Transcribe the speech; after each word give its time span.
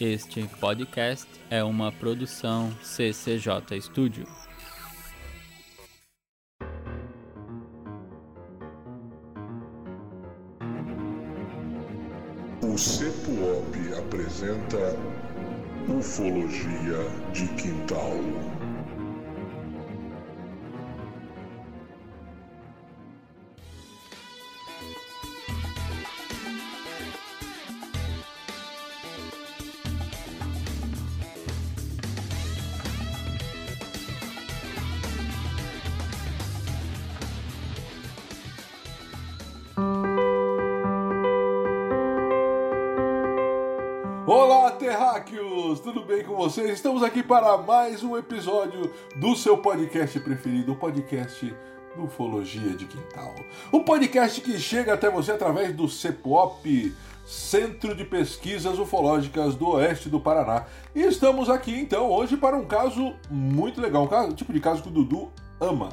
Este 0.00 0.48
podcast 0.58 1.28
é 1.50 1.62
uma 1.62 1.92
produção 1.92 2.72
CCJ 2.82 3.82
Studio. 3.82 4.26
O 12.62 12.78
CEPUOP 12.78 13.76
apresenta 13.98 14.96
Ufologia 15.86 16.96
de 17.34 17.46
Quintal. 17.56 18.59
Vocês? 46.50 46.72
Estamos 46.72 47.04
aqui 47.04 47.22
para 47.22 47.56
mais 47.58 48.02
um 48.02 48.16
episódio 48.16 48.92
do 49.14 49.36
seu 49.36 49.56
podcast 49.56 50.18
preferido, 50.18 50.72
o 50.72 50.76
podcast 50.76 51.54
do 51.94 52.06
Ufologia 52.06 52.70
de 52.70 52.86
Quintal. 52.86 53.32
O 53.70 53.84
podcast 53.84 54.40
que 54.40 54.58
chega 54.58 54.94
até 54.94 55.08
você 55.08 55.30
através 55.30 55.72
do 55.72 55.88
CEPOP, 55.88 56.92
Centro 57.24 57.94
de 57.94 58.04
Pesquisas 58.04 58.80
Ufológicas 58.80 59.54
do 59.54 59.68
Oeste 59.68 60.08
do 60.08 60.18
Paraná. 60.18 60.64
E 60.92 61.02
estamos 61.02 61.48
aqui 61.48 61.72
então 61.78 62.10
hoje 62.10 62.36
para 62.36 62.56
um 62.56 62.64
caso 62.64 63.14
muito 63.30 63.80
legal, 63.80 64.02
um 64.02 64.08
caso, 64.08 64.34
tipo 64.34 64.52
de 64.52 64.58
caso 64.58 64.82
que 64.82 64.88
o 64.88 64.92
Dudu 64.92 65.30
ama. 65.60 65.90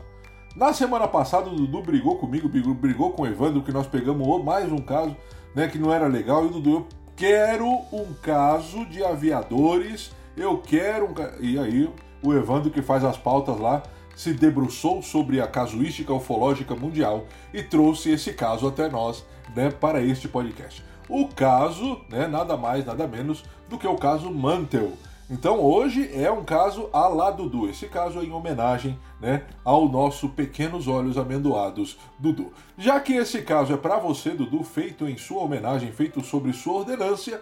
Na 0.56 0.74
semana 0.74 1.08
passada 1.08 1.52
o 1.52 1.56
Dudu 1.56 1.84
brigou 1.84 2.18
comigo, 2.18 2.50
brigou, 2.74 3.12
com 3.12 3.22
o 3.22 3.28
Evandro, 3.28 3.62
que 3.62 3.72
nós 3.72 3.86
pegamos 3.86 4.44
mais 4.44 4.72
um 4.72 4.80
caso, 4.80 5.16
né, 5.54 5.68
que 5.68 5.78
não 5.78 5.94
era 5.94 6.08
legal, 6.08 6.46
e 6.46 6.48
o 6.48 6.52
Dudu, 6.52 6.72
eu 6.72 6.88
quero 7.16 7.68
um 7.94 8.12
caso 8.24 8.88
de 8.88 9.04
aviadores, 9.04 10.18
eu 10.38 10.60
quero 10.60 11.06
um. 11.06 11.14
ca-" 11.14 11.34
E 11.40 11.58
aí, 11.60 11.90
o 12.24 12.34
Evandro, 12.34 12.72
que 12.72 12.82
faz 12.82 13.04
as 13.04 13.18
pautas 13.18 13.60
lá, 13.60 13.84
se 14.16 14.34
debruçou 14.34 15.02
sobre 15.02 15.40
a 15.40 15.48
casuística 15.48 16.14
ufológica 16.14 16.76
mundial 16.76 17.26
e 17.54 17.62
trouxe 17.62 18.12
esse 18.12 18.34
caso 18.34 18.68
até 18.68 18.90
nós, 18.90 19.26
né, 19.56 19.70
para 19.70 20.02
este 20.02 20.28
podcast. 20.28 20.84
O 21.08 21.28
caso, 21.28 22.02
né, 22.10 22.28
nada 22.28 22.58
mais, 22.58 22.86
nada 22.86 23.08
menos 23.08 23.44
do 23.70 23.78
que 23.78 23.88
o 23.88 23.96
caso 23.96 24.32
Mantel. 24.32 24.94
Então 25.30 25.60
hoje 25.60 26.10
é 26.14 26.32
um 26.32 26.44
caso 26.44 26.90
a 26.94 27.08
lá 27.08 27.30
Dudu. 27.30 27.70
Esse 27.70 27.88
caso 27.88 28.20
é 28.20 28.24
em 28.24 28.32
homenagem 28.32 28.98
né, 29.20 29.44
ao 29.64 29.88
nosso 29.90 30.30
Pequenos 30.30 30.88
Olhos 30.88 31.18
Amendoados 31.18 31.98
Dudu. 32.18 32.54
Já 32.78 33.00
que 33.00 33.14
esse 33.14 33.42
caso 33.42 33.74
é 33.74 33.78
para 33.78 34.00
você, 34.00 34.32
Dudu, 34.32 34.64
feito 34.64 35.08
em 35.08 35.18
sua 35.18 35.44
homenagem, 35.44 35.92
feito 35.92 36.24
sobre 36.24 36.54
sua 36.54 36.80
ordenância, 36.80 37.42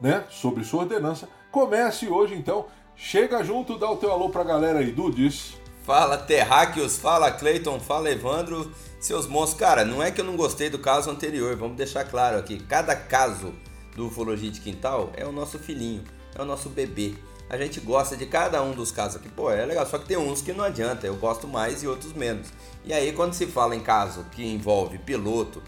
né? 0.00 0.24
Sobre 0.30 0.64
sua 0.64 0.80
ordenança, 0.80 1.28
comece 1.52 2.08
hoje 2.08 2.34
então. 2.34 2.66
Chega 2.96 3.44
junto, 3.44 3.78
dá 3.78 3.90
o 3.90 3.96
teu 3.96 4.10
alô 4.10 4.30
pra 4.30 4.42
galera 4.42 4.80
aí, 4.80 4.90
Dudis. 4.90 5.54
Fala 5.84 6.16
Terráqueos, 6.16 6.96
fala 6.96 7.30
Cleiton, 7.30 7.78
fala 7.80 8.10
Evandro, 8.10 8.72
seus 9.00 9.26
monstros. 9.26 9.60
Cara, 9.60 9.84
não 9.84 10.02
é 10.02 10.10
que 10.10 10.20
eu 10.20 10.24
não 10.24 10.36
gostei 10.36 10.70
do 10.70 10.78
caso 10.78 11.10
anterior, 11.10 11.56
vamos 11.56 11.76
deixar 11.76 12.04
claro 12.04 12.38
aqui. 12.38 12.58
Cada 12.58 12.94
caso 12.94 13.52
do 13.96 14.06
Ufologia 14.06 14.50
de 14.50 14.60
Quintal 14.60 15.10
é 15.16 15.26
o 15.26 15.32
nosso 15.32 15.58
filhinho, 15.58 16.04
é 16.34 16.40
o 16.40 16.44
nosso 16.44 16.68
bebê. 16.68 17.14
A 17.50 17.56
gente 17.58 17.80
gosta 17.80 18.16
de 18.16 18.24
cada 18.24 18.62
um 18.62 18.72
dos 18.72 18.92
casos 18.92 19.16
aqui. 19.16 19.28
Pô, 19.28 19.50
é 19.50 19.66
legal, 19.66 19.84
só 19.86 19.98
que 19.98 20.06
tem 20.06 20.16
uns 20.16 20.40
que 20.40 20.52
não 20.52 20.64
adianta, 20.64 21.06
eu 21.06 21.16
gosto 21.16 21.46
mais 21.46 21.82
e 21.82 21.88
outros 21.88 22.12
menos. 22.12 22.48
E 22.84 22.92
aí, 22.92 23.12
quando 23.12 23.34
se 23.34 23.46
fala 23.46 23.74
em 23.74 23.80
caso 23.80 24.24
que 24.30 24.42
envolve 24.44 24.98
piloto, 24.98 25.62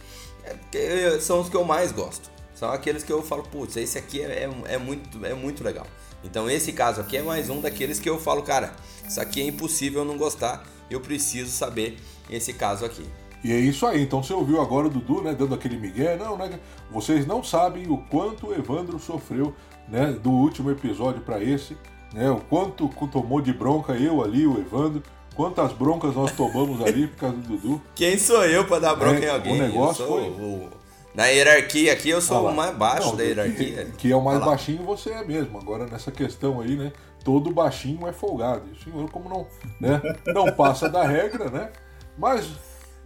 é 0.72 1.18
são 1.18 1.40
os 1.40 1.48
que 1.48 1.56
eu 1.56 1.64
mais 1.64 1.90
gosto. 1.92 2.33
São 2.64 2.72
aqueles 2.72 3.02
que 3.02 3.12
eu 3.12 3.22
falo, 3.22 3.42
putz, 3.42 3.76
esse 3.76 3.98
aqui 3.98 4.22
é, 4.22 4.48
é, 4.68 4.74
é 4.74 4.78
muito, 4.78 5.24
é 5.26 5.34
muito 5.34 5.62
legal. 5.62 5.86
Então 6.24 6.48
esse 6.48 6.72
caso 6.72 6.98
aqui 7.02 7.18
é 7.18 7.22
mais 7.22 7.50
um 7.50 7.60
daqueles 7.60 8.00
que 8.00 8.08
eu 8.08 8.18
falo, 8.18 8.40
cara, 8.42 8.72
isso 9.06 9.20
aqui 9.20 9.42
é 9.42 9.46
impossível 9.46 10.00
eu 10.00 10.04
não 10.06 10.16
gostar, 10.16 10.64
eu 10.90 10.98
preciso 10.98 11.50
saber 11.50 11.98
esse 12.30 12.54
caso 12.54 12.86
aqui. 12.86 13.04
E 13.44 13.52
é 13.52 13.58
isso 13.58 13.84
aí, 13.86 14.00
então 14.02 14.22
você 14.22 14.32
ouviu 14.32 14.62
agora 14.62 14.86
o 14.86 14.90
Dudu, 14.90 15.20
né, 15.20 15.34
dando 15.38 15.54
aquele 15.54 15.76
migué. 15.76 16.16
Não, 16.16 16.38
né? 16.38 16.58
Vocês 16.90 17.26
não 17.26 17.44
sabem 17.44 17.86
o 17.90 17.98
quanto 17.98 18.46
o 18.46 18.54
Evandro 18.54 18.98
sofreu, 18.98 19.54
né, 19.86 20.12
do 20.22 20.30
último 20.30 20.70
episódio 20.70 21.20
para 21.20 21.42
esse, 21.44 21.76
né? 22.14 22.30
O 22.30 22.36
quanto 22.40 22.88
tomou 23.12 23.42
de 23.42 23.52
bronca 23.52 23.92
eu 23.92 24.24
ali, 24.24 24.46
o 24.46 24.58
Evandro, 24.58 25.02
quantas 25.36 25.70
broncas 25.74 26.14
nós 26.14 26.32
tomamos 26.32 26.80
ali 26.80 27.08
por 27.08 27.18
causa 27.18 27.36
do 27.36 27.58
Dudu. 27.58 27.82
Quem 27.94 28.16
sou 28.16 28.42
eu 28.46 28.64
para 28.66 28.78
dar 28.78 28.94
bronca 28.94 29.18
É, 29.22 29.26
em 29.26 29.30
alguém? 29.30 29.52
o 29.52 29.58
negócio 29.62 30.06
foi- 30.06 30.22
o- 30.30 30.70
Na 31.14 31.26
hierarquia 31.26 31.92
aqui, 31.92 32.10
eu 32.10 32.20
sou 32.20 32.48
Ah 32.48 32.50
o 32.50 32.56
mais 32.56 32.74
baixo 32.76 33.08
Não, 33.08 33.16
da 33.16 33.22
hierarquia. 33.22 33.84
Que, 33.84 33.92
que 33.92 34.12
é 34.12 34.16
o 34.16 34.20
mais 34.22 34.40
lá. 34.40 34.46
baixinho 34.46 34.82
você 34.82 35.10
é 35.10 35.24
mesmo. 35.24 35.58
Agora 35.58 35.86
nessa 35.86 36.10
questão 36.10 36.60
aí, 36.60 36.74
né? 36.76 36.92
Todo 37.22 37.50
baixinho 37.52 38.06
é 38.06 38.12
folgado. 38.12 38.62
E 38.68 38.72
o 38.72 38.82
senhor, 38.82 39.10
como 39.10 39.28
não, 39.28 39.46
né? 39.80 40.02
Não 40.26 40.52
passa 40.52 40.88
da 40.88 41.06
regra, 41.06 41.48
né? 41.50 41.70
Mas. 42.18 42.48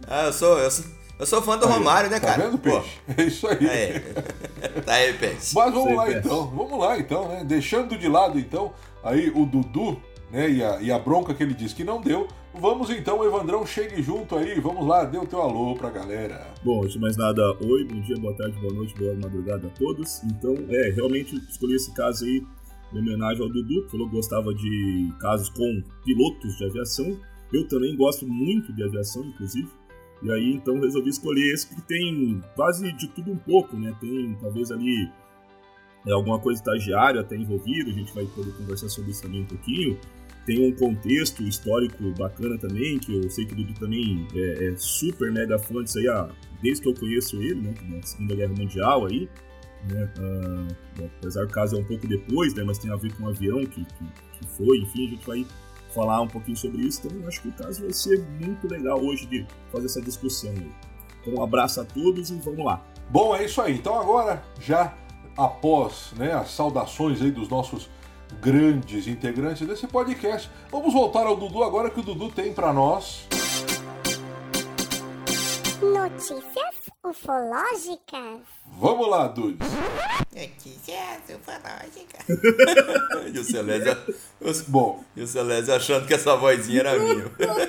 Ah, 0.07 0.25
eu 0.25 0.33
sou, 0.33 0.57
eu 0.57 0.71
sou, 0.71 0.85
eu 1.19 1.25
sou 1.25 1.41
fã 1.41 1.57
do 1.57 1.67
aí, 1.67 1.71
Romário, 1.71 2.09
né, 2.09 2.19
tá 2.19 2.27
cara? 2.29 2.45
vendo, 2.45 2.57
Peixe? 2.57 2.99
É 3.15 3.23
isso 3.23 3.47
aí. 3.47 3.57
Pô, 3.57 3.65
é. 3.65 3.99
tá 4.85 4.93
aí, 4.93 5.13
Peixe. 5.13 5.53
Mas 5.53 5.71
vamos 5.73 5.83
Sei, 5.87 5.95
lá 5.95 6.05
Peixe. 6.05 6.19
então, 6.19 6.47
vamos 6.47 6.79
lá 6.79 6.97
então, 6.97 7.27
né? 7.27 7.43
Deixando 7.45 7.97
de 7.97 8.07
lado 8.07 8.39
então 8.39 8.73
aí 9.03 9.29
o 9.29 9.45
Dudu, 9.45 10.01
né? 10.31 10.49
E 10.49 10.63
a, 10.63 10.81
e 10.81 10.91
a 10.91 10.97
bronca 10.97 11.33
que 11.33 11.43
ele 11.43 11.53
disse 11.53 11.75
que 11.75 11.83
não 11.83 12.01
deu. 12.01 12.27
Vamos 12.59 12.89
então, 12.89 13.23
Evandrão, 13.23 13.65
chegue 13.65 14.03
junto 14.03 14.35
aí, 14.35 14.59
vamos 14.59 14.85
lá, 14.85 15.05
dê 15.05 15.17
o 15.17 15.25
teu 15.25 15.41
alô 15.41 15.75
pra 15.75 15.89
galera. 15.89 16.45
Bom, 16.61 16.81
antes 16.81 16.93
de 16.93 16.99
mais 16.99 17.15
nada, 17.15 17.41
oi, 17.65 17.85
bom 17.85 18.01
dia, 18.01 18.17
boa 18.17 18.35
tarde, 18.35 18.59
boa 18.59 18.73
noite, 18.73 18.93
boa 18.95 19.15
madrugada 19.15 19.67
a 19.67 19.69
todos. 19.69 20.21
Então, 20.25 20.53
é, 20.67 20.89
realmente 20.89 21.37
escolhi 21.49 21.75
esse 21.75 21.93
caso 21.93 22.25
aí 22.25 22.43
em 22.91 22.99
homenagem 22.99 23.41
ao 23.41 23.49
Dudu, 23.49 23.85
que 23.85 23.91
falou 23.91 24.09
que 24.09 24.15
gostava 24.17 24.53
de 24.53 25.13
casos 25.21 25.47
com 25.49 25.81
pilotos 26.03 26.57
de 26.57 26.65
aviação. 26.65 27.17
Eu 27.53 27.65
também 27.69 27.95
gosto 27.95 28.27
muito 28.27 28.73
de 28.73 28.83
aviação, 28.83 29.23
inclusive. 29.23 29.69
E 30.21 30.29
aí, 30.29 30.51
então, 30.53 30.81
resolvi 30.81 31.11
escolher 31.11 31.53
esse 31.53 31.73
que 31.73 31.81
tem 31.83 32.43
quase 32.57 32.91
de 32.91 33.07
tudo 33.07 33.31
um 33.31 33.37
pouco, 33.37 33.77
né? 33.77 33.95
Tem 34.01 34.37
talvez 34.41 34.69
ali 34.69 35.09
é, 36.05 36.11
alguma 36.11 36.39
coisa 36.39 36.59
estagiária 36.59 37.21
até 37.21 37.37
envolvida, 37.37 37.89
a 37.89 37.93
gente 37.93 38.13
vai 38.13 38.25
poder 38.25 38.51
conversar 38.57 38.89
sobre 38.89 39.11
isso 39.11 39.21
também 39.21 39.43
um 39.43 39.45
pouquinho. 39.45 39.97
Tem 40.49 40.67
um 40.67 40.71
contexto 40.71 41.43
histórico 41.43 42.11
bacana 42.17 42.57
também, 42.57 42.97
que 42.97 43.15
eu 43.15 43.29
sei 43.29 43.45
que 43.45 43.53
o 43.53 43.55
Dudu 43.55 43.71
também 43.75 44.25
é, 44.33 44.69
é 44.69 44.75
super 44.77 45.31
mega 45.31 45.59
fã 45.59 45.83
disso 45.83 45.99
aí, 45.99 46.07
ah, 46.07 46.27
desde 46.59 46.81
que 46.81 46.89
eu 46.89 46.95
conheço 46.95 47.35
ele, 47.39 47.61
né, 47.61 48.01
Segunda 48.01 48.33
Guerra 48.33 48.55
Mundial 48.55 49.05
aí, 49.05 49.29
né, 49.87 50.11
ah, 50.17 50.67
apesar 51.19 51.45
do 51.45 51.53
caso 51.53 51.75
é 51.75 51.79
um 51.79 51.83
pouco 51.83 52.07
depois, 52.07 52.55
né, 52.55 52.63
mas 52.63 52.79
tem 52.79 52.91
a 52.91 52.95
ver 52.95 53.13
com 53.13 53.25
o 53.25 53.29
avião 53.29 53.59
que, 53.59 53.85
que, 53.85 54.05
que 54.39 54.47
foi, 54.57 54.79
enfim, 54.79 55.05
a 55.05 55.09
gente 55.11 55.27
vai 55.27 55.45
falar 55.93 56.19
um 56.21 56.27
pouquinho 56.27 56.57
sobre 56.57 56.81
isso, 56.81 56.99
então 57.05 57.27
acho 57.27 57.43
que 57.43 57.49
o 57.49 57.51
caso 57.51 57.81
vai 57.81 57.93
ser 57.93 58.19
muito 58.43 58.67
legal 58.67 58.99
hoje 58.99 59.27
de 59.27 59.45
fazer 59.71 59.85
essa 59.85 60.01
discussão 60.01 60.49
aí. 60.49 60.71
Então 61.21 61.35
um 61.35 61.43
abraço 61.43 61.79
a 61.79 61.85
todos 61.85 62.31
e 62.31 62.33
vamos 62.37 62.65
lá. 62.65 62.83
Bom, 63.11 63.35
é 63.35 63.45
isso 63.45 63.61
aí. 63.61 63.75
Então 63.75 63.93
agora, 64.01 64.43
já 64.59 64.97
após 65.37 66.11
né, 66.17 66.33
as 66.33 66.49
saudações 66.49 67.21
aí 67.21 67.29
dos 67.29 67.49
nossos 67.49 67.87
grandes 68.41 69.07
integrantes 69.07 69.67
desse 69.67 69.87
podcast, 69.87 70.49
vamos 70.71 70.93
voltar 70.93 71.25
ao 71.25 71.35
Dudu 71.35 71.63
agora 71.63 71.89
que 71.89 71.99
o 71.99 72.03
Dudu 72.03 72.29
tem 72.31 72.53
pra 72.53 72.71
nós. 72.71 73.27
Notícias 75.81 76.75
ufológicas. 77.03 78.41
Vamos 78.77 79.09
lá, 79.09 79.27
Dudu. 79.27 79.57
Notícias 80.33 81.21
ufológicas. 81.29 82.25
e 83.33 83.39
o 83.39 83.43
Celésio, 83.43 83.97
Bom, 84.67 85.03
e 85.15 85.21
o 85.21 85.27
Celésio 85.27 85.73
achando 85.73 86.05
que 86.07 86.13
essa 86.13 86.35
vozinha 86.35 86.81
era 86.81 86.99
minha. 86.99 87.25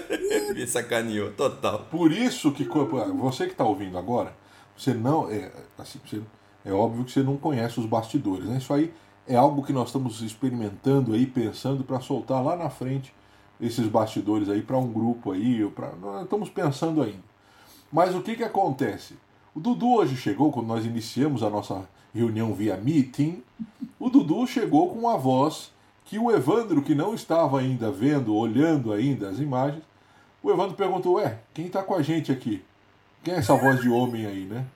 Me 0.54 0.66
sacaneou, 0.66 1.32
total. 1.32 1.86
Por 1.90 2.12
isso 2.12 2.52
que 2.52 2.64
você 2.64 3.46
que 3.46 3.52
está 3.52 3.64
ouvindo 3.64 3.96
agora, 3.96 4.34
você 4.76 4.92
não 4.92 5.30
é 5.30 5.50
assim, 5.78 6.00
você- 6.04 6.22
é 6.64 6.72
óbvio 6.72 7.04
que 7.04 7.12
você 7.12 7.22
não 7.22 7.36
conhece 7.36 7.80
os 7.80 7.86
bastidores, 7.86 8.44
né? 8.44 8.58
Isso 8.58 8.72
aí 8.74 8.92
é 9.30 9.36
algo 9.36 9.62
que 9.62 9.72
nós 9.72 9.88
estamos 9.88 10.20
experimentando 10.22 11.12
aí, 11.12 11.24
pensando 11.24 11.84
para 11.84 12.00
soltar 12.00 12.42
lá 12.42 12.56
na 12.56 12.68
frente 12.68 13.14
esses 13.60 13.86
bastidores 13.86 14.48
aí 14.48 14.60
para 14.60 14.76
um 14.76 14.92
grupo 14.92 15.30
aí, 15.30 15.64
para 15.70 15.92
nós 15.92 16.24
estamos 16.24 16.48
pensando 16.48 17.00
ainda. 17.00 17.22
Mas 17.92 18.12
o 18.12 18.22
que 18.22 18.34
que 18.34 18.42
acontece? 18.42 19.14
O 19.54 19.60
Dudu 19.60 19.94
hoje 19.94 20.16
chegou 20.16 20.50
quando 20.50 20.66
nós 20.66 20.84
iniciamos 20.84 21.44
a 21.44 21.50
nossa 21.50 21.88
reunião 22.12 22.52
via 22.54 22.76
meeting. 22.76 23.40
O 24.00 24.10
Dudu 24.10 24.48
chegou 24.48 24.90
com 24.90 24.98
uma 24.98 25.16
voz 25.16 25.70
que 26.06 26.18
o 26.18 26.32
Evandro, 26.32 26.82
que 26.82 26.94
não 26.94 27.14
estava 27.14 27.60
ainda 27.60 27.88
vendo, 27.88 28.34
olhando 28.34 28.92
ainda 28.92 29.28
as 29.28 29.38
imagens, 29.38 29.84
o 30.42 30.50
Evandro 30.50 30.74
perguntou: 30.74 31.14
Ué, 31.14 31.38
quem 31.54 31.68
tá 31.68 31.84
com 31.84 31.94
a 31.94 32.02
gente 32.02 32.32
aqui? 32.32 32.64
Quem 33.22 33.34
é 33.34 33.36
essa 33.36 33.54
voz 33.54 33.80
de 33.80 33.88
homem 33.88 34.26
aí, 34.26 34.44
né? 34.44 34.66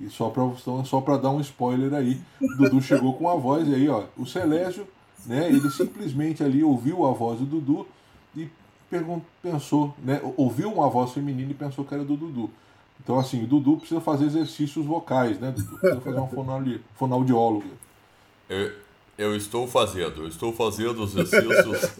E 0.00 0.08
só 0.08 0.30
para 0.30 0.44
então, 0.44 0.84
só 0.84 1.00
para 1.00 1.16
dar 1.16 1.30
um 1.30 1.40
spoiler 1.40 1.92
aí, 1.92 2.20
Dudu 2.56 2.80
chegou 2.80 3.14
com 3.14 3.28
a 3.28 3.34
voz 3.34 3.66
e 3.66 3.74
aí, 3.74 3.88
ó, 3.88 4.04
o 4.16 4.24
Celésio, 4.24 4.86
né, 5.26 5.48
ele 5.48 5.68
simplesmente 5.70 6.42
ali 6.42 6.62
ouviu 6.62 7.04
a 7.04 7.12
voz 7.12 7.40
do 7.40 7.46
Dudu 7.46 7.86
e 8.36 8.48
pensou, 9.42 9.94
né, 9.98 10.20
ouviu 10.36 10.72
uma 10.72 10.88
voz 10.88 11.12
feminina 11.12 11.50
e 11.50 11.54
pensou 11.54 11.84
que 11.84 11.94
era 11.94 12.04
do 12.04 12.16
Dudu. 12.16 12.48
Então, 13.02 13.18
assim, 13.18 13.42
o 13.42 13.46
Dudu 13.46 13.78
precisa 13.78 14.00
fazer 14.00 14.26
exercícios 14.26 14.86
vocais, 14.86 15.38
né, 15.40 15.50
Dudu? 15.50 15.78
Precisa 15.78 16.00
fazer 16.00 16.18
uma 16.18 16.28
fonoaudióloga. 16.28 16.84
fonoaudióloga. 16.94 17.66
Eu, 18.48 18.72
eu 19.16 19.36
estou 19.36 19.66
fazendo, 19.66 20.22
eu 20.22 20.28
estou 20.28 20.52
fazendo 20.52 21.02
os 21.02 21.16
exercícios. 21.16 21.90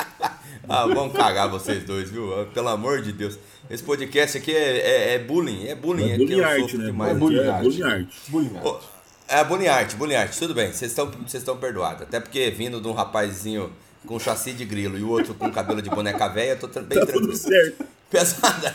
ah, 0.68 0.86
vamos 0.86 1.16
cagar 1.16 1.48
vocês 1.48 1.84
dois, 1.84 2.10
viu? 2.10 2.28
Pelo 2.52 2.68
amor 2.68 3.02
de 3.02 3.12
Deus. 3.12 3.38
Esse 3.68 3.82
podcast 3.82 4.38
aqui 4.38 4.52
é, 4.54 4.78
é, 4.78 5.14
é 5.14 5.18
bullying, 5.18 5.66
é 5.66 5.74
bullying. 5.74 6.10
É 6.10 6.16
bullying 6.16 6.40
art, 6.40 6.74
né? 6.74 6.84
Demais. 6.86 7.10
É 7.10 7.14
bullying 7.14 7.48
art. 7.48 7.62
Bullying 7.62 7.82
art. 7.82 8.08
Bullying 8.28 8.56
art. 8.56 8.82
É 9.28 9.44
bullying 9.44 9.66
art, 9.66 9.94
bullying 9.96 10.14
art. 10.14 10.38
Tudo 10.38 10.54
bem, 10.54 10.72
vocês 10.72 10.92
estão, 10.92 11.10
vocês 11.10 11.42
estão 11.42 11.56
perdoados. 11.56 12.02
Até 12.02 12.20
porque 12.20 12.48
vindo 12.50 12.80
de 12.80 12.86
um 12.86 12.92
rapazinho 12.92 13.72
com 14.06 14.20
chassi 14.20 14.52
de 14.52 14.64
grilo 14.64 14.96
e 14.96 15.02
o 15.02 15.08
outro 15.08 15.34
com 15.34 15.50
cabelo 15.50 15.82
de 15.82 15.90
boneca 15.90 16.28
velha, 16.28 16.50
eu 16.50 16.58
tô 16.58 16.68
bem 16.80 16.98
tá 16.98 17.06
tranquilo. 17.06 17.32
Tudo 17.32 17.36
certo. 17.36 17.84
Pesada. 18.08 18.74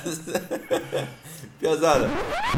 Pesada. 1.58 2.10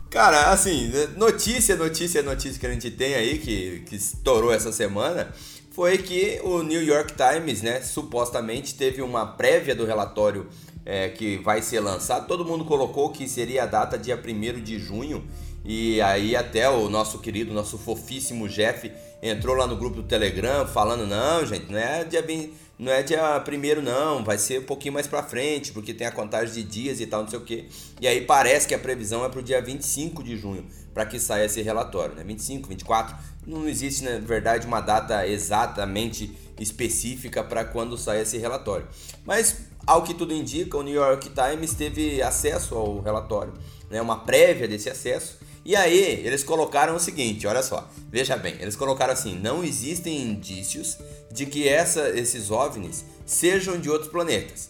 Cara, 0.09 0.51
assim, 0.51 0.91
notícia, 1.15 1.75
notícia, 1.75 2.24
notícia 2.24 2.59
que 2.59 2.65
a 2.65 2.71
gente 2.71 2.89
tem 2.89 3.13
aí, 3.13 3.38
que, 3.38 3.83
que 3.86 3.95
estourou 3.95 4.51
essa 4.51 4.71
semana, 4.71 5.31
foi 5.71 6.00
que 6.00 6.39
o 6.44 6.63
New 6.63 6.83
York 6.83 7.13
Times, 7.13 7.62
né, 7.62 7.81
supostamente 7.81 8.74
teve 8.74 9.03
uma 9.03 9.25
prévia 9.25 9.75
do 9.75 9.86
relatório 9.86 10.47
é, 10.85 11.09
que 11.09 11.38
vai 11.38 11.62
ser 11.62 11.80
lançado. 11.80 12.27
Todo 12.27 12.45
mundo 12.45 12.65
colocou 12.65 13.09
que 13.09 13.27
seria 13.27 13.63
a 13.63 13.65
data 13.65 13.97
dia 13.97 14.18
1 14.18 14.62
de 14.62 14.80
junho. 14.80 15.24
E 15.65 16.01
aí 16.01 16.35
até 16.35 16.69
o 16.69 16.89
nosso 16.89 17.19
querido, 17.19 17.53
nosso 17.53 17.77
fofíssimo 17.77 18.50
Jeff 18.50 18.91
entrou 19.21 19.56
lá 19.56 19.65
no 19.65 19.77
grupo 19.77 19.97
do 19.97 20.03
Telegram 20.03 20.68
falando, 20.68 21.07
não, 21.07 21.45
gente, 21.45 21.71
não 21.71 21.80
é 21.80 22.03
dia 22.03 22.21
20, 22.21 22.53
não 22.77 22.91
é 22.91 23.01
dia 23.01 23.39
primeiro 23.39 23.81
não, 23.81 24.25
vai 24.25 24.38
ser 24.38 24.59
um 24.59 24.63
pouquinho 24.63 24.94
mais 24.94 25.07
pra 25.07 25.24
frente, 25.24 25.71
porque 25.71 25.94
tem 25.94 26.06
a 26.06 26.12
contagem 26.12 26.53
de 26.53 26.63
dias 26.63 27.00
e 27.00 27.07
tal, 27.07 27.21
não 27.21 27.29
sei 27.29 27.39
o 27.39 27.44
que. 27.44 27.69
E 28.01 28.07
aí 28.07 28.19
parece 28.19 28.68
que 28.68 28.75
a 28.75 28.79
previsão 28.79 29.24
é 29.24 29.29
pro 29.29 29.41
dia 29.41 29.62
25 29.62 30.21
de 30.21 30.36
junho, 30.36 30.65
para 30.94 31.06
que 31.06 31.18
saia 31.18 31.45
esse 31.45 31.62
relatório, 31.62 32.13
né? 32.13 32.24
25, 32.25 32.68
24, 32.68 33.15
não 33.47 33.65
existe 33.69 34.03
na 34.03 34.19
verdade 34.19 34.68
uma 34.68 34.81
data 34.81 35.25
exatamente 35.25 36.36
específica 36.59 37.41
para 37.41 37.63
quando 37.63 37.97
sai 37.97 38.21
esse 38.21 38.38
relatório. 38.38 38.88
Mas 39.25 39.62
ao 39.85 40.03
que 40.03 40.13
tudo 40.13 40.33
indica, 40.33 40.77
o 40.77 40.83
New 40.83 40.94
York 40.94 41.30
Times 41.30 41.74
teve 41.74 42.21
acesso 42.21 42.75
ao 42.75 43.01
relatório, 43.01 43.53
né, 43.89 44.01
uma 44.01 44.19
prévia 44.19 44.68
desse 44.68 44.89
acesso. 44.89 45.38
E 45.65 45.75
aí 45.75 46.25
eles 46.25 46.44
colocaram 46.44 46.95
o 46.95 47.00
seguinte, 47.00 47.47
olha 47.47 47.63
só, 47.63 47.89
veja 48.09 48.35
bem, 48.35 48.56
eles 48.59 48.75
colocaram 48.75 49.13
assim, 49.13 49.35
não 49.35 49.63
existem 49.63 50.21
indícios 50.21 50.97
de 51.31 51.45
que 51.45 51.68
essa, 51.68 52.09
esses 52.09 52.51
OVNIs 52.51 53.06
sejam 53.25 53.80
de 53.80 53.89
outros 53.89 54.12
planetas. 54.12 54.69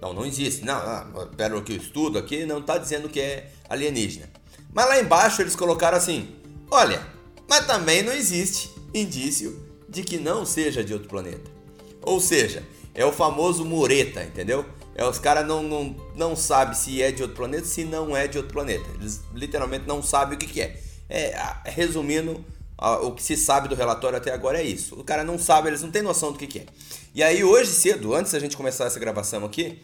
Não, 0.00 0.12
não 0.12 0.24
existe. 0.24 0.64
Não, 0.64 1.04
não 1.06 1.26
pelo 1.28 1.62
que 1.62 1.72
eu 1.72 1.76
estudo 1.76 2.18
aqui, 2.18 2.46
não 2.46 2.58
está 2.58 2.78
dizendo 2.78 3.08
que 3.08 3.20
é 3.20 3.50
alienígena. 3.68 4.28
Mas 4.72 4.86
lá 4.86 5.00
embaixo 5.00 5.42
eles 5.42 5.56
colocaram 5.56 5.98
assim, 5.98 6.28
olha, 6.70 7.04
mas 7.48 7.66
também 7.66 8.02
não 8.02 8.12
existe 8.12 8.70
indício 8.94 9.66
de 9.88 10.02
que 10.02 10.18
não 10.18 10.44
seja 10.44 10.84
de 10.84 10.92
outro 10.92 11.08
planeta. 11.08 11.50
Ou 12.02 12.20
seja, 12.20 12.62
é 12.94 13.04
o 13.04 13.12
famoso 13.12 13.64
mureta, 13.64 14.22
entendeu? 14.22 14.64
É, 14.94 15.04
os 15.04 15.18
caras 15.18 15.46
não, 15.46 15.62
não, 15.62 15.96
não 16.16 16.36
sabem 16.36 16.74
se 16.74 17.00
é 17.00 17.12
de 17.12 17.22
outro 17.22 17.36
planeta, 17.36 17.64
se 17.64 17.84
não 17.84 18.16
é 18.16 18.26
de 18.26 18.36
outro 18.36 18.52
planeta. 18.52 18.84
Eles 18.98 19.22
literalmente 19.32 19.86
não 19.86 20.02
sabem 20.02 20.36
o 20.36 20.38
que, 20.38 20.46
que 20.46 20.60
é. 20.60 20.80
é. 21.08 21.34
Resumindo, 21.66 22.44
o 23.02 23.12
que 23.12 23.22
se 23.22 23.36
sabe 23.36 23.68
do 23.68 23.76
relatório 23.76 24.18
até 24.18 24.32
agora 24.32 24.60
é 24.60 24.64
isso. 24.64 24.96
O 24.98 25.04
cara 25.04 25.22
não 25.22 25.38
sabe, 25.38 25.68
eles 25.68 25.82
não 25.82 25.90
têm 25.90 26.02
noção 26.02 26.32
do 26.32 26.38
que, 26.38 26.46
que 26.46 26.58
é. 26.60 26.66
E 27.14 27.22
aí, 27.22 27.44
hoje 27.44 27.70
cedo, 27.70 28.14
antes 28.14 28.32
da 28.32 28.40
gente 28.40 28.56
começar 28.56 28.86
essa 28.86 28.98
gravação 28.98 29.44
aqui, 29.44 29.80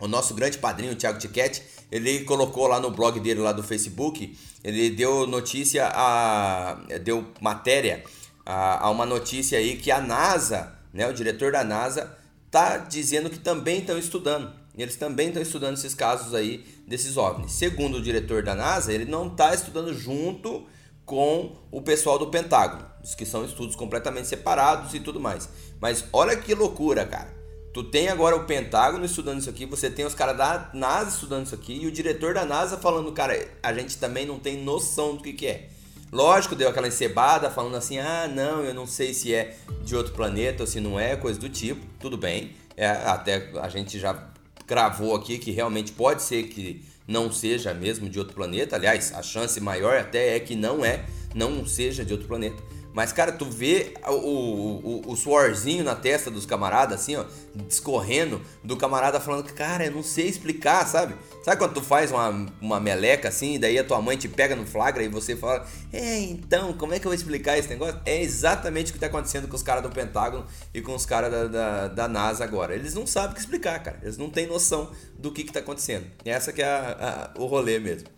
o 0.00 0.08
nosso 0.08 0.34
grande 0.34 0.58
padrinho, 0.58 0.92
o 0.92 0.96
Thiago 0.96 1.18
Tiquete, 1.18 1.62
ele 1.90 2.24
colocou 2.24 2.66
lá 2.66 2.80
no 2.80 2.90
blog 2.90 3.20
dele, 3.20 3.40
lá 3.40 3.52
do 3.52 3.62
Facebook, 3.62 4.36
ele 4.64 4.90
deu 4.90 5.26
notícia, 5.26 5.90
a, 5.94 6.74
deu 7.02 7.26
matéria 7.40 8.02
a, 8.44 8.86
a 8.86 8.90
uma 8.90 9.06
notícia 9.06 9.58
aí 9.58 9.76
que 9.76 9.90
a 9.90 10.00
NASA, 10.00 10.72
né, 10.92 11.08
o 11.08 11.12
diretor 11.12 11.52
da 11.52 11.62
NASA, 11.62 12.16
tá 12.50 12.78
dizendo 12.78 13.30
que 13.30 13.38
também 13.38 13.80
estão 13.80 13.98
estudando. 13.98 14.52
Eles 14.76 14.96
também 14.96 15.28
estão 15.28 15.42
estudando 15.42 15.74
esses 15.74 15.94
casos 15.94 16.34
aí 16.34 16.64
desses 16.86 17.16
OVNIs. 17.16 17.52
Segundo 17.52 17.98
o 17.98 18.02
diretor 18.02 18.42
da 18.42 18.54
NASA, 18.54 18.92
ele 18.92 19.04
não 19.04 19.26
está 19.26 19.54
estudando 19.54 19.92
junto 19.94 20.66
com 21.04 21.56
o 21.70 21.82
pessoal 21.82 22.18
do 22.18 22.28
Pentágono, 22.28 22.86
que 23.16 23.26
são 23.26 23.44
estudos 23.44 23.74
completamente 23.74 24.28
separados 24.28 24.94
e 24.94 25.00
tudo 25.00 25.18
mais. 25.18 25.48
Mas 25.80 26.04
olha 26.12 26.36
que 26.36 26.54
loucura, 26.54 27.04
cara. 27.04 27.34
Tu 27.72 27.84
tem 27.84 28.08
agora 28.08 28.36
o 28.36 28.44
Pentágono 28.46 29.04
estudando 29.04 29.38
isso 29.38 29.50
aqui, 29.50 29.64
você 29.64 29.90
tem 29.90 30.04
os 30.04 30.14
caras 30.14 30.36
da 30.36 30.70
NASA 30.74 31.10
estudando 31.10 31.46
isso 31.46 31.54
aqui 31.54 31.82
e 31.82 31.86
o 31.86 31.92
diretor 31.92 32.34
da 32.34 32.44
NASA 32.44 32.76
falando, 32.76 33.12
cara, 33.12 33.48
a 33.62 33.72
gente 33.72 33.96
também 33.96 34.26
não 34.26 34.40
tem 34.40 34.62
noção 34.62 35.14
do 35.14 35.22
que, 35.22 35.32
que 35.32 35.46
é. 35.46 35.68
Lógico, 36.12 36.56
deu 36.56 36.68
aquela 36.68 36.88
encebada 36.88 37.50
falando 37.50 37.76
assim: 37.76 37.98
ah, 37.98 38.28
não, 38.28 38.62
eu 38.62 38.74
não 38.74 38.86
sei 38.86 39.14
se 39.14 39.34
é 39.34 39.56
de 39.84 39.94
outro 39.94 40.12
planeta 40.12 40.62
ou 40.62 40.66
se 40.66 40.80
não 40.80 40.98
é, 40.98 41.16
coisa 41.16 41.38
do 41.38 41.48
tipo. 41.48 41.84
Tudo 42.00 42.16
bem, 42.16 42.52
é, 42.76 42.88
até 42.88 43.50
a 43.60 43.68
gente 43.68 43.98
já 43.98 44.28
cravou 44.66 45.14
aqui 45.14 45.38
que 45.38 45.50
realmente 45.50 45.92
pode 45.92 46.22
ser 46.22 46.44
que 46.44 46.84
não 47.06 47.30
seja 47.30 47.74
mesmo 47.74 48.08
de 48.08 48.18
outro 48.18 48.34
planeta. 48.34 48.76
Aliás, 48.76 49.12
a 49.14 49.22
chance 49.22 49.60
maior 49.60 49.98
até 49.98 50.36
é 50.36 50.40
que 50.40 50.54
não 50.54 50.84
é, 50.84 51.04
não 51.34 51.64
seja 51.66 52.04
de 52.04 52.12
outro 52.12 52.28
planeta. 52.28 52.62
Mas, 52.92 53.12
cara, 53.12 53.30
tu 53.30 53.44
vê 53.44 53.94
o, 54.08 54.12
o, 54.12 55.12
o, 55.12 55.16
suorzinho 55.16 55.84
na 55.84 55.94
testa 55.94 56.30
dos 56.30 56.44
camaradas, 56.44 57.00
assim, 57.00 57.14
ó, 57.14 57.24
escorrendo, 57.68 58.40
do 58.64 58.76
camarada 58.76 59.20
falando, 59.20 59.44
cara, 59.52 59.86
eu 59.86 59.92
não 59.92 60.02
sei 60.02 60.26
explicar, 60.26 60.84
sabe? 60.86 61.14
Sabe 61.44 61.56
quando 61.58 61.74
tu 61.74 61.82
faz 61.82 62.10
uma, 62.10 62.46
uma 62.60 62.80
meleca 62.80 63.28
assim, 63.28 63.54
e 63.54 63.58
daí 63.58 63.78
a 63.78 63.84
tua 63.84 64.02
mãe 64.02 64.16
te 64.16 64.28
pega 64.28 64.56
no 64.56 64.66
flagra 64.66 65.04
e 65.04 65.08
você 65.08 65.36
fala, 65.36 65.64
é, 65.92 66.18
então, 66.18 66.72
como 66.72 66.92
é 66.92 66.98
que 66.98 67.06
eu 67.06 67.10
vou 67.10 67.14
explicar 67.14 67.56
esse 67.56 67.68
negócio? 67.68 68.00
É 68.04 68.20
exatamente 68.20 68.90
o 68.90 68.94
que 68.94 69.00
tá 69.00 69.06
acontecendo 69.06 69.46
com 69.46 69.54
os 69.54 69.62
caras 69.62 69.84
do 69.84 69.90
Pentágono 69.90 70.44
e 70.74 70.80
com 70.80 70.94
os 70.94 71.06
caras 71.06 71.30
da, 71.30 71.46
da, 71.46 71.88
da, 71.88 72.08
NASA 72.08 72.42
agora. 72.42 72.74
Eles 72.74 72.92
não 72.92 73.06
sabem 73.06 73.30
o 73.30 73.34
que 73.34 73.40
explicar, 73.40 73.80
cara. 73.82 74.00
Eles 74.02 74.18
não 74.18 74.28
têm 74.28 74.48
noção 74.48 74.90
do 75.16 75.30
que, 75.30 75.44
que 75.44 75.52
tá 75.52 75.60
acontecendo. 75.60 76.06
E 76.24 76.30
essa 76.30 76.52
que 76.52 76.60
é 76.60 76.66
a, 76.66 77.30
a, 77.36 77.40
o 77.40 77.46
rolê 77.46 77.78
mesmo. 77.78 78.08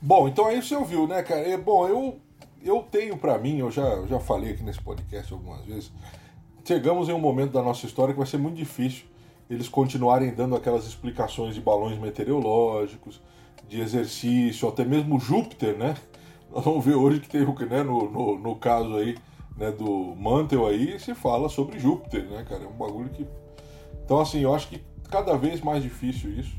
Bom, 0.00 0.28
então 0.28 0.46
aí 0.46 0.62
você 0.62 0.74
ouviu, 0.74 1.06
né, 1.06 1.22
cara? 1.22 1.40
É, 1.40 1.56
bom, 1.56 1.88
eu 1.88 2.20
eu 2.64 2.82
tenho 2.82 3.16
para 3.16 3.38
mim, 3.38 3.58
eu 3.58 3.70
já, 3.70 4.04
já 4.06 4.18
falei 4.18 4.52
aqui 4.52 4.62
nesse 4.62 4.80
podcast 4.80 5.32
algumas 5.32 5.64
vezes, 5.64 5.92
chegamos 6.64 7.08
em 7.08 7.12
um 7.12 7.20
momento 7.20 7.52
da 7.52 7.62
nossa 7.62 7.86
história 7.86 8.12
que 8.12 8.18
vai 8.18 8.26
ser 8.26 8.38
muito 8.38 8.56
difícil 8.56 9.04
eles 9.48 9.68
continuarem 9.68 10.34
dando 10.34 10.56
aquelas 10.56 10.86
explicações 10.86 11.54
de 11.54 11.60
balões 11.60 11.98
meteorológicos, 11.98 13.20
de 13.68 13.80
exercício, 13.80 14.68
até 14.68 14.84
mesmo 14.84 15.18
Júpiter, 15.18 15.76
né? 15.76 15.94
Nós 16.50 16.64
vamos 16.64 16.84
ver 16.84 16.94
hoje 16.94 17.20
que 17.20 17.28
tem 17.28 17.44
né, 17.44 17.82
no, 17.82 18.10
no, 18.10 18.38
no 18.38 18.56
caso 18.56 18.96
aí 18.96 19.16
né, 19.56 19.70
do 19.70 20.14
Mantle 20.16 20.66
aí, 20.66 20.98
se 20.98 21.14
fala 21.14 21.48
sobre 21.48 21.78
Júpiter, 21.78 22.24
né, 22.24 22.44
cara? 22.48 22.64
É 22.64 22.66
um 22.66 22.72
bagulho 22.76 23.10
que. 23.10 23.26
Então, 24.04 24.20
assim, 24.20 24.40
eu 24.40 24.54
acho 24.54 24.68
que 24.68 24.80
cada 25.10 25.36
vez 25.36 25.60
mais 25.60 25.82
difícil 25.82 26.30
isso. 26.32 26.56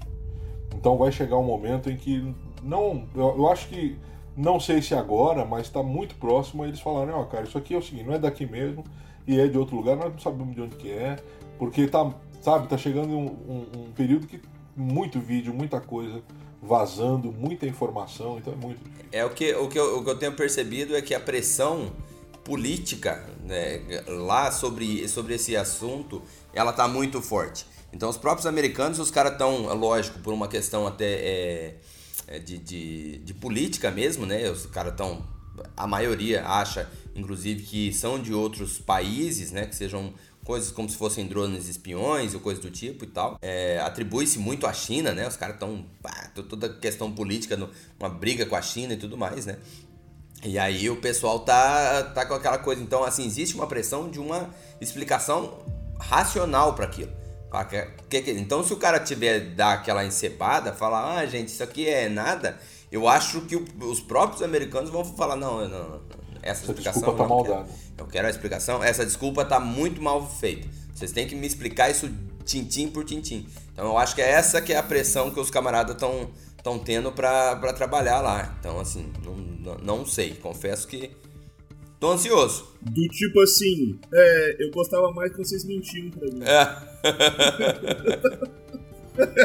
Então 0.75 0.97
vai 0.97 1.11
chegar 1.11 1.37
um 1.37 1.43
momento 1.43 1.89
em 1.89 1.95
que 1.95 2.35
não. 2.61 3.07
Eu, 3.15 3.35
eu 3.37 3.47
acho 3.49 3.67
que 3.69 3.97
não 4.35 4.59
sei 4.59 4.81
se 4.81 4.93
agora, 4.93 5.45
mas 5.45 5.67
está 5.67 5.81
muito 5.81 6.15
próximo. 6.15 6.65
Eles 6.65 6.79
falaram, 6.79 7.19
ó, 7.19 7.21
oh, 7.21 7.25
cara, 7.25 7.43
isso 7.43 7.57
aqui 7.57 7.73
é 7.73 7.77
o 7.77 7.81
seguinte, 7.81 8.05
não 8.05 8.13
é 8.13 8.19
daqui 8.19 8.45
mesmo 8.45 8.83
e 9.27 9.39
é 9.39 9.47
de 9.47 9.57
outro 9.57 9.75
lugar, 9.75 9.95
nós 9.95 10.11
não 10.11 10.19
sabemos 10.19 10.53
de 10.53 10.61
onde 10.61 10.75
que 10.75 10.91
é, 10.91 11.15
porque 11.57 11.87
tá, 11.87 12.13
sabe, 12.41 12.67
tá 12.67 12.77
chegando 12.77 13.17
um, 13.17 13.25
um, 13.25 13.79
um 13.79 13.91
período 13.91 14.27
que 14.27 14.39
muito 14.75 15.19
vídeo, 15.19 15.53
muita 15.53 15.79
coisa 15.79 16.21
vazando, 16.61 17.31
muita 17.31 17.65
informação, 17.65 18.37
então 18.37 18.53
é 18.53 18.55
muito 18.55 18.83
difícil. 18.83 19.05
É 19.11 19.25
o 19.25 19.29
que, 19.29 19.53
o 19.53 19.67
que, 19.67 19.79
eu, 19.79 19.99
o 19.99 20.03
que 20.03 20.09
eu 20.09 20.17
tenho 20.17 20.33
percebido 20.33 20.95
é 20.95 21.01
que 21.01 21.13
a 21.13 21.19
pressão 21.19 21.91
política 22.43 23.27
né, 23.43 23.81
lá 24.07 24.51
sobre, 24.51 25.07
sobre 25.07 25.35
esse 25.35 25.55
assunto, 25.55 26.21
ela 26.53 26.71
tá 26.71 26.87
muito 26.87 27.21
forte. 27.21 27.65
Então 27.91 28.09
os 28.09 28.17
próprios 28.17 28.45
americanos, 28.45 28.99
os 28.99 29.09
caras 29.09 29.33
estão, 29.33 29.73
lógico, 29.73 30.19
por 30.19 30.33
uma 30.33 30.47
questão 30.47 30.85
até 30.85 31.13
é, 31.13 31.75
de, 32.43 32.57
de, 32.57 33.17
de 33.19 33.33
política 33.33 33.91
mesmo, 33.91 34.25
né? 34.25 34.49
Os 34.49 34.65
caras 34.65 34.91
estão. 34.91 35.23
A 35.77 35.87
maioria 35.87 36.45
acha, 36.45 36.89
inclusive, 37.15 37.63
que 37.63 37.93
são 37.93 38.21
de 38.21 38.33
outros 38.33 38.79
países, 38.79 39.51
né? 39.51 39.65
Que 39.65 39.75
sejam 39.75 40.13
coisas 40.43 40.69
como 40.71 40.87
se 40.89 40.95
fossem 40.95 41.25
drones 41.27 41.67
espiões 41.67 42.33
ou 42.33 42.39
coisas 42.39 42.63
do 42.63 42.69
tipo 42.69 43.03
e 43.03 43.07
tal. 43.07 43.37
É, 43.41 43.79
Atribui-se 43.79 44.37
muito 44.37 44.67
à 44.67 44.73
China, 44.73 45.13
né? 45.13 45.27
Os 45.27 45.35
caras 45.35 45.55
estão. 45.55 45.85
toda 46.49 46.69
questão 46.69 47.11
política, 47.11 47.57
uma 47.99 48.09
briga 48.09 48.45
com 48.45 48.55
a 48.55 48.61
China 48.61 48.93
e 48.93 48.97
tudo 48.97 49.17
mais, 49.17 49.45
né? 49.45 49.57
E 50.43 50.59
aí 50.59 50.89
o 50.89 50.97
pessoal 50.97 51.39
tá, 51.39 52.03
tá 52.03 52.25
com 52.25 52.35
aquela 52.35 52.59
coisa. 52.59 52.81
Então, 52.81 53.03
assim, 53.03 53.25
existe 53.25 53.55
uma 53.55 53.67
pressão 53.67 54.09
de 54.09 54.19
uma 54.19 54.53
explicação 54.79 55.59
racional 55.99 56.73
para 56.75 56.85
aquilo. 56.85 57.11
Então, 58.37 58.63
se 58.63 58.73
o 58.73 58.77
cara 58.77 58.99
tiver 58.99 59.39
dar 59.55 59.73
aquela 59.73 60.05
encepada, 60.05 60.73
falar, 60.73 61.17
ah, 61.17 61.25
gente, 61.25 61.49
isso 61.49 61.63
aqui 61.63 61.87
é 61.87 62.09
nada, 62.09 62.57
Eu 62.91 63.07
acho 63.07 63.41
que 63.41 63.55
os 63.55 63.99
próprios 63.99 64.41
americanos 64.41 64.89
vão 64.89 65.03
falar, 65.03 65.35
não, 65.35 65.67
não, 65.67 65.89
não, 65.89 66.01
essa, 66.41 66.61
Essa 66.61 66.71
explicação 66.71 67.01
desculpa 67.01 67.17
tá 67.17 67.23
não 67.23 67.35
mal 67.35 67.43
quero. 67.43 67.55
dada. 67.55 67.69
Eu 67.97 68.07
quero 68.07 68.27
a 68.27 68.29
explicação. 68.29 68.83
Essa 68.83 69.05
desculpa 69.05 69.43
tá 69.43 69.59
muito 69.59 70.01
mal 70.01 70.25
feita. 70.27 70.67
Vocês 70.93 71.11
têm 71.11 71.27
que 71.27 71.35
me 71.35 71.47
explicar 71.47 71.89
isso 71.89 72.09
tintim 72.45 72.87
por 72.87 73.03
tintim. 73.03 73.47
Então 73.73 73.85
eu 73.87 73.97
acho 73.97 74.13
que 74.15 74.21
é 74.21 74.29
essa 74.29 74.61
que 74.61 74.71
é 74.71 74.77
a 74.77 74.83
pressão 74.83 75.31
que 75.31 75.39
os 75.39 75.49
camaradas 75.49 75.95
estão 75.95 76.79
tendo 76.79 77.11
pra, 77.11 77.55
pra 77.55 77.73
trabalhar 77.73 78.21
lá. 78.21 78.55
Então 78.59 78.79
assim, 78.79 79.11
não, 79.23 79.35
não, 79.35 79.77
não 79.79 80.05
sei. 80.05 80.35
Confesso 80.35 80.87
que 80.87 81.11
tô 81.99 82.11
ansioso. 82.11 82.67
Do 82.81 83.07
tipo 83.09 83.41
assim, 83.41 83.99
é, 84.13 84.63
eu 84.63 84.71
gostava 84.71 85.11
mais 85.11 85.31
que 85.31 85.37
vocês 85.37 85.63
mentiam 85.65 86.09
pra 86.11 86.27
mim. 86.27 86.39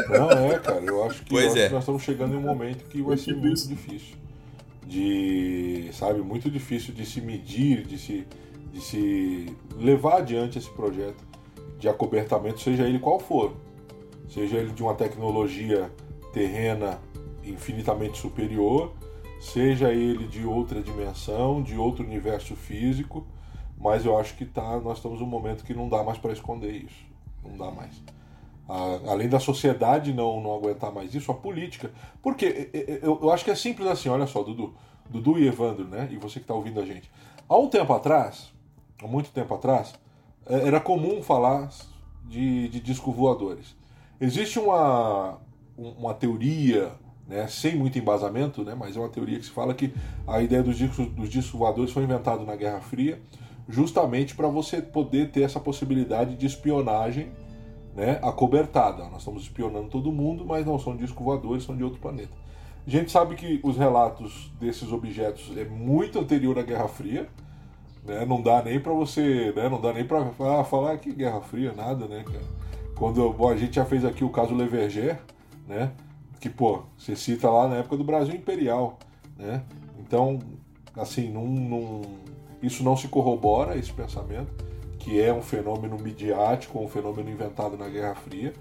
Não, 0.09 0.29
é, 0.51 0.59
cara, 0.59 0.83
eu 0.83 1.03
acho 1.03 1.23
que, 1.23 1.29
Pois 1.29 1.45
eu 1.45 1.51
acho 1.51 1.59
é. 1.59 1.67
que 1.67 1.73
nós 1.73 1.83
estamos 1.83 2.03
chegando 2.03 2.33
em 2.33 2.37
um 2.37 2.41
momento 2.41 2.83
que 2.89 3.01
vai 3.01 3.17
ser 3.17 3.35
muito 3.35 3.67
difícil. 3.67 4.15
De, 4.85 5.89
sabe, 5.93 6.21
muito 6.21 6.49
difícil 6.49 6.93
de 6.93 7.05
se 7.05 7.21
medir, 7.21 7.85
de 7.85 7.97
se, 7.97 8.27
de 8.73 8.81
se 8.81 9.55
levar 9.77 10.17
adiante 10.17 10.57
esse 10.57 10.69
projeto 10.69 11.23
de 11.79 11.87
acobertamento, 11.87 12.59
seja 12.59 12.83
ele 12.83 12.99
qual 12.99 13.19
for. 13.19 13.53
Seja 14.29 14.57
ele 14.57 14.71
de 14.71 14.83
uma 14.83 14.93
tecnologia 14.93 15.91
terrena 16.31 16.99
infinitamente 17.43 18.17
superior, 18.19 18.93
seja 19.41 19.91
ele 19.91 20.27
de 20.27 20.45
outra 20.45 20.81
dimensão, 20.81 21.61
de 21.61 21.75
outro 21.77 22.05
universo 22.05 22.55
físico, 22.55 23.25
mas 23.77 24.05
eu 24.05 24.17
acho 24.17 24.35
que 24.35 24.45
tá, 24.45 24.79
nós 24.79 24.97
estamos 24.97 25.19
num 25.19 25.25
momento 25.25 25.63
que 25.63 25.73
não 25.73 25.89
dá 25.89 26.03
mais 26.03 26.17
para 26.17 26.31
esconder 26.31 26.71
isso. 26.71 27.03
Não 27.43 27.57
dá 27.57 27.71
mais. 27.71 28.01
A- 28.69 29.11
além 29.11 29.27
da 29.27 29.39
sociedade 29.39 30.13
não, 30.13 30.39
não 30.41 30.53
aguentar 30.53 30.91
mais 30.93 31.13
isso, 31.15 31.31
a 31.31 31.35
política. 31.35 31.91
Porque 32.21 32.69
eu, 33.01 33.19
eu 33.21 33.31
acho 33.31 33.43
que 33.43 33.51
é 33.51 33.55
simples 33.55 33.87
assim, 33.87 34.07
olha 34.09 34.27
só, 34.27 34.43
Dudu. 34.43 34.73
Dudu 35.09 35.39
e 35.39 35.47
Evandro, 35.47 35.85
né? 35.85 36.07
E 36.11 36.17
você 36.17 36.35
que 36.35 36.43
está 36.43 36.53
ouvindo 36.53 36.79
a 36.79 36.85
gente. 36.85 37.11
Há 37.49 37.57
um 37.57 37.67
tempo 37.67 37.91
atrás, 37.91 38.53
há 39.03 39.07
muito 39.07 39.31
tempo 39.31 39.53
atrás, 39.55 39.93
é, 40.45 40.67
era 40.67 40.79
comum 40.79 41.21
falar 41.23 41.69
de, 42.25 42.69
de 42.69 42.79
discos 42.79 43.13
voadores. 43.13 43.75
Existe 44.21 44.59
uma, 44.59 45.39
um- 45.77 45.89
uma 45.97 46.13
teoria, 46.13 46.93
né, 47.31 47.47
sem 47.47 47.77
muito 47.77 47.97
embasamento, 47.97 48.61
né, 48.61 48.75
mas 48.77 48.97
é 48.97 48.99
uma 48.99 49.07
teoria 49.07 49.39
que 49.39 49.45
se 49.45 49.51
fala 49.51 49.73
que 49.73 49.93
a 50.27 50.41
ideia 50.41 50.61
dos 50.61 50.77
discos, 50.77 51.07
dos 51.07 51.29
discos 51.29 51.57
voadores 51.57 51.91
foi 51.91 52.03
inventada 52.03 52.43
na 52.43 52.57
Guerra 52.57 52.81
Fria 52.81 53.21
justamente 53.69 54.35
para 54.35 54.49
você 54.49 54.81
poder 54.81 55.31
ter 55.31 55.43
essa 55.43 55.59
possibilidade 55.59 56.35
de 56.35 56.45
espionagem 56.45 57.31
né, 57.95 58.19
acobertada. 58.21 59.05
Nós 59.05 59.19
estamos 59.19 59.43
espionando 59.43 59.87
todo 59.87 60.11
mundo, 60.11 60.43
mas 60.45 60.65
não 60.65 60.77
são 60.77 60.95
discos 60.95 61.23
voadores, 61.23 61.63
são 61.63 61.75
de 61.75 61.83
outro 61.83 62.01
planeta. 62.01 62.33
A 62.85 62.89
gente 62.89 63.09
sabe 63.09 63.35
que 63.35 63.61
os 63.63 63.77
relatos 63.77 64.51
desses 64.59 64.91
objetos 64.91 65.55
é 65.55 65.63
muito 65.63 66.19
anterior 66.19 66.59
à 66.59 66.63
Guerra 66.63 66.89
Fria, 66.89 67.29
né? 68.03 68.25
Não 68.25 68.41
dá 68.41 68.61
nem 68.61 68.79
para 68.79 68.91
você, 68.91 69.53
né? 69.55 69.69
Não 69.69 69.79
dá 69.79 69.93
nem 69.93 70.03
para 70.03 70.25
falar, 70.31 70.63
falar 70.63 70.97
que 70.97 71.13
Guerra 71.13 71.39
Fria, 71.41 71.73
nada, 71.73 72.07
né? 72.07 72.25
Quando 72.95 73.31
bom, 73.31 73.49
a 73.49 73.55
gente 73.55 73.75
já 73.75 73.85
fez 73.85 74.03
aqui 74.03 74.23
o 74.23 74.29
caso 74.29 74.55
Leverger, 74.55 75.19
né? 75.67 75.91
Que 76.41 76.49
pô, 76.49 76.81
você 76.97 77.15
cita 77.15 77.49
lá 77.49 77.67
na 77.69 77.77
época 77.77 77.95
do 77.95 78.03
Brasil 78.03 78.35
Imperial, 78.35 78.97
né? 79.37 79.61
Então, 79.99 80.39
assim, 80.97 81.29
não, 81.29 81.45
não- 81.45 82.01
isso 82.61 82.83
não 82.83 82.97
se 82.97 83.07
corrobora 83.07 83.77
esse 83.77 83.93
pensamento, 83.93 84.51
que 84.97 85.21
é 85.21 85.31
um 85.31 85.41
fenômeno 85.41 85.97
midiático, 85.99 86.79
um 86.79 86.87
fenômeno 86.87 87.29
inventado 87.29 87.77
na 87.77 87.87
Guerra 87.87 88.15
Fria. 88.15 88.53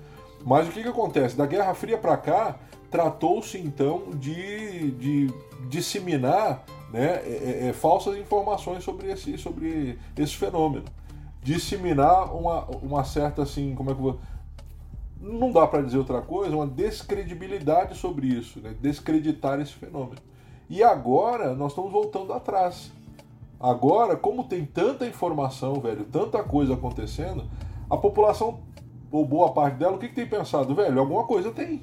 Mas 0.45 0.69
o 0.69 0.71
que, 0.73 0.83
que 0.83 0.89
acontece? 0.89 1.35
Da 1.37 1.47
Guerra 1.47 1.75
Fria 1.75 1.97
para 1.97 2.17
cá, 2.19 2.59
tratou-se 2.91 3.57
então 3.59 4.11
de, 4.15 4.91
de 4.93 5.35
disseminar 5.69 6.65
né, 6.93 7.23
é, 7.25 7.61
é, 7.65 7.69
é, 7.69 7.73
falsas 7.73 8.17
informações 8.19 8.85
sobre 8.85 9.11
esse, 9.11 9.39
sobre 9.39 9.99
esse 10.19 10.37
fenômeno. 10.37 10.85
Disseminar 11.43 12.35
uma, 12.37 12.65
uma 12.83 13.05
certa, 13.05 13.43
assim, 13.43 13.75
como 13.75 13.91
é 13.91 13.95
que 13.95 14.01
eu 14.01 14.05
vou. 14.05 14.21
Não 15.21 15.50
dá 15.53 15.67
para 15.67 15.83
dizer 15.83 15.99
outra 15.99 16.23
coisa, 16.23 16.57
uma 16.57 16.67
descredibilidade 16.67 17.97
sobre 17.97 18.27
isso, 18.27 18.59
né? 18.61 18.75
descreditar 18.81 19.61
esse 19.61 19.73
fenômeno. 19.75 20.17
E 20.69 20.83
agora 20.83 21.55
nós 21.55 21.73
estamos 21.73 21.93
voltando 21.93 22.33
atrás. 22.33 22.91
Agora, 23.59 24.17
como 24.17 24.45
tem 24.45 24.65
tanta 24.65 25.07
informação, 25.07 25.75
velho, 25.75 26.05
tanta 26.07 26.43
coisa 26.43 26.73
acontecendo, 26.75 27.45
a 27.91 27.97
população, 27.97 28.61
ou 29.12 29.27
boa 29.27 29.53
parte 29.53 29.77
dela, 29.77 29.97
o 29.97 29.99
que, 29.99 30.09
que 30.09 30.15
tem 30.15 30.27
pensado? 30.27 30.75
Velho, 30.75 30.99
alguma 31.00 31.25
coisa 31.25 31.50
tem. 31.50 31.83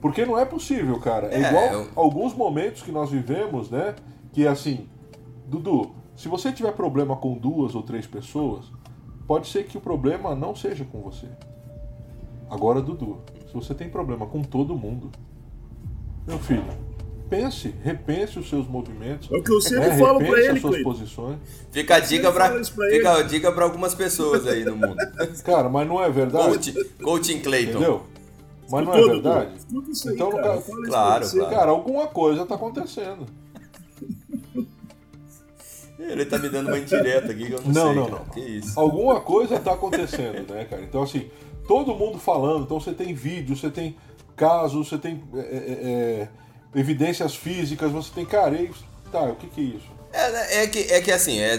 Porque 0.00 0.24
não 0.26 0.38
é 0.38 0.44
possível, 0.44 0.98
cara. 0.98 1.28
É, 1.28 1.40
É, 1.42 1.48
igual 1.48 1.64
eu- 1.72 1.88
alguns 1.94 2.34
momentos 2.34 2.82
que 2.82 2.90
nós 2.90 3.10
vivemos, 3.10 3.70
né? 3.70 3.94
Que 4.32 4.46
é 4.46 4.48
assim, 4.48 4.88
Dudu, 5.46 5.92
se 6.16 6.28
você 6.28 6.50
tiver 6.52 6.72
problema 6.72 7.14
com 7.16 7.34
duas 7.34 7.74
ou 7.74 7.82
três 7.82 8.06
pessoas, 8.06 8.66
pode 9.26 9.46
ser 9.46 9.66
que 9.66 9.78
o 9.78 9.80
problema 9.80 10.34
não 10.34 10.54
seja 10.56 10.84
com 10.84 11.00
você. 11.02 11.28
Agora, 12.50 12.80
Dudu, 12.80 13.18
se 13.46 13.52
você 13.54 13.74
tem 13.74 13.88
problema 13.88 14.26
com 14.26 14.42
todo 14.42 14.76
mundo, 14.76 15.10
meu 16.26 16.38
filho, 16.38 16.62
pense, 17.28 17.74
repense 17.82 18.38
os 18.38 18.48
seus 18.48 18.66
movimentos. 18.68 19.28
É 19.32 19.36
o 19.36 19.42
que 19.42 19.52
eu 19.52 19.60
sempre 19.60 19.88
né, 19.88 19.98
falo 19.98 20.18
pra 20.18 20.28
repense 20.28 20.42
ele, 20.48 20.50
as 20.56 20.60
suas 20.60 20.74
Cleiton. 20.74 20.90
posições. 20.90 21.38
Fica 21.72 21.96
a 21.96 22.00
dica 22.00 22.32
pra 22.32 22.62
fica 22.64 23.12
a 23.16 23.22
dica 23.22 23.52
pra 23.52 23.64
algumas 23.64 23.94
pessoas 23.94 24.46
aí 24.46 24.64
no 24.64 24.76
mundo. 24.76 24.96
Cara, 25.44 25.68
mas 25.68 25.88
não 25.88 26.02
é 26.02 26.08
verdade. 26.10 26.72
Coach, 26.72 26.74
coaching 27.02 27.40
Clayton. 27.40 27.70
Entendeu? 27.78 28.02
Mas 28.70 28.84
não 28.84 28.94
é 28.94 29.02
verdade? 29.02 29.50
Aí, 29.52 30.12
Então, 30.14 30.30
cara. 30.32 30.56
isso 30.56 30.72
Claro, 30.86 31.24
você. 31.24 31.38
claro. 31.38 31.54
Cara, 31.54 31.70
alguma 31.70 32.06
coisa 32.08 32.44
tá 32.44 32.56
acontecendo. 32.56 33.26
Ele 35.98 36.26
tá 36.26 36.38
me 36.38 36.48
dando 36.48 36.68
uma 36.68 36.78
indireta 36.78 37.32
aqui 37.32 37.46
que 37.46 37.52
eu 37.52 37.60
não, 37.62 37.72
Não, 37.72 37.86
sei. 37.86 37.94
não, 37.94 38.04
cara. 38.06 38.18
não. 38.18 38.24
Que 38.32 38.40
isso. 38.40 38.78
Alguma 38.78 39.20
coisa 39.20 39.58
tá 39.58 39.72
acontecendo, 39.72 40.52
né, 40.52 40.64
cara? 40.64 40.82
Então, 40.82 41.02
assim, 41.02 41.30
todo 41.66 41.94
mundo 41.94 42.18
falando. 42.18 42.64
Então, 42.64 42.80
você 42.80 42.92
tem 42.92 43.14
vídeo, 43.14 43.56
você 43.56 43.70
tem 43.70 43.96
casos, 44.36 44.88
você 44.88 44.98
tem 44.98 45.22
é, 45.34 45.38
é, 45.38 45.42
é, 45.44 46.28
evidências 46.74 47.34
físicas, 47.34 47.90
você 47.90 48.10
tem 48.14 48.24
e, 48.24 48.70
tá, 49.10 49.22
o 49.22 49.36
que 49.36 49.46
que 49.46 49.60
é 49.60 49.64
isso? 49.64 49.96
É, 50.12 50.30
né, 50.30 50.62
é 50.62 50.66
que, 50.66 50.78
é 50.78 51.00
que 51.00 51.12
assim, 51.12 51.38
é, 51.38 51.58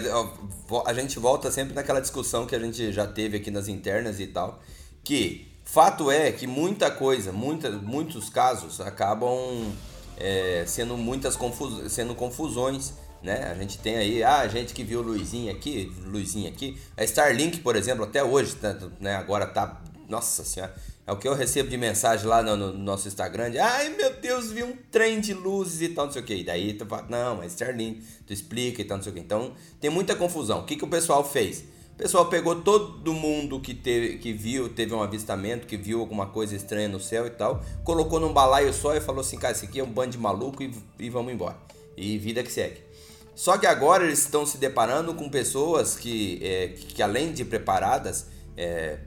a 0.84 0.94
gente 0.94 1.18
volta 1.18 1.50
sempre 1.50 1.74
naquela 1.74 2.00
discussão 2.00 2.46
que 2.46 2.54
a 2.54 2.58
gente 2.58 2.92
já 2.92 3.06
teve 3.06 3.36
aqui 3.36 3.50
nas 3.50 3.68
internas 3.68 4.20
e 4.20 4.26
tal, 4.26 4.60
que 5.04 5.48
fato 5.64 6.10
é 6.10 6.32
que 6.32 6.46
muita 6.46 6.90
coisa, 6.90 7.32
muita, 7.32 7.70
muitos 7.70 8.30
casos 8.30 8.80
acabam 8.80 9.72
é, 10.16 10.64
sendo 10.66 10.96
muitas 10.96 11.36
confus, 11.36 11.92
sendo 11.92 12.14
confusões, 12.14 12.94
né? 13.22 13.48
A 13.50 13.54
gente 13.54 13.78
tem 13.78 13.96
aí, 13.96 14.24
ah, 14.24 14.46
gente 14.48 14.72
que 14.72 14.82
viu 14.82 15.02
Luizinho 15.02 15.52
aqui, 15.52 15.92
Luizinho 16.04 16.48
aqui, 16.48 16.78
a 16.96 17.04
Starlink, 17.04 17.60
por 17.60 17.76
exemplo, 17.76 18.04
até 18.04 18.22
hoje, 18.22 18.54
tá, 18.56 18.76
né, 19.00 19.16
agora 19.16 19.46
tá, 19.46 19.80
nossa 20.08 20.44
senhora, 20.44 20.74
é 21.06 21.12
o 21.12 21.16
que 21.16 21.28
eu 21.28 21.34
recebo 21.34 21.68
de 21.68 21.76
mensagem 21.76 22.26
lá 22.26 22.42
no, 22.42 22.56
no 22.56 22.72
nosso 22.72 23.08
Instagram, 23.08 23.50
de, 23.50 23.58
ai 23.58 23.90
meu 23.90 24.14
Deus, 24.14 24.50
vi 24.50 24.62
um 24.62 24.76
trem 24.90 25.20
de 25.20 25.34
luzes 25.34 25.80
e 25.80 25.88
tal, 25.90 26.06
não 26.06 26.12
sei 26.12 26.22
o 26.22 26.24
que. 26.24 26.34
E 26.34 26.44
daí 26.44 26.72
tu 26.74 26.86
fala, 26.86 27.06
não, 27.08 27.36
mas 27.36 27.52
Starlink, 27.52 28.02
tu 28.26 28.32
explica 28.32 28.82
e 28.82 28.84
tal, 28.84 28.96
não 28.96 29.04
sei 29.04 29.12
o 29.12 29.14
que. 29.14 29.20
Então 29.20 29.52
tem 29.80 29.90
muita 29.90 30.14
confusão. 30.16 30.60
O 30.60 30.64
que, 30.64 30.76
que 30.76 30.84
o 30.84 30.88
pessoal 30.88 31.24
fez? 31.24 31.64
O 31.94 31.96
pessoal 31.98 32.26
pegou 32.26 32.62
todo 32.62 33.12
mundo 33.12 33.58
que, 33.58 33.74
teve, 33.74 34.18
que 34.18 34.32
viu, 34.32 34.68
teve 34.68 34.94
um 34.94 35.02
avistamento, 35.02 35.66
que 35.66 35.76
viu 35.76 35.98
alguma 35.98 36.26
coisa 36.26 36.54
estranha 36.54 36.88
no 36.88 37.00
céu 37.00 37.26
e 37.26 37.30
tal, 37.30 37.62
colocou 37.82 38.20
num 38.20 38.32
balaio 38.32 38.72
só 38.72 38.94
e 38.94 39.00
falou 39.00 39.20
assim, 39.20 39.36
cara, 39.36 39.52
isso 39.52 39.64
aqui 39.64 39.80
é 39.80 39.82
um 39.82 39.90
bando 39.90 40.12
de 40.12 40.18
maluco 40.18 40.62
e, 40.62 40.72
e 40.98 41.10
vamos 41.10 41.32
embora. 41.32 41.56
E 41.96 42.16
vida 42.16 42.42
que 42.42 42.52
segue. 42.52 42.88
Só 43.34 43.56
que 43.56 43.66
agora 43.66 44.04
eles 44.04 44.20
estão 44.20 44.44
se 44.44 44.58
deparando 44.58 45.14
com 45.14 45.28
pessoas 45.28 45.96
que, 45.96 46.38
é, 46.42 46.68
que 46.68 47.02
além 47.02 47.32
de 47.32 47.44
preparadas, 47.44 48.26
é, 48.56 48.98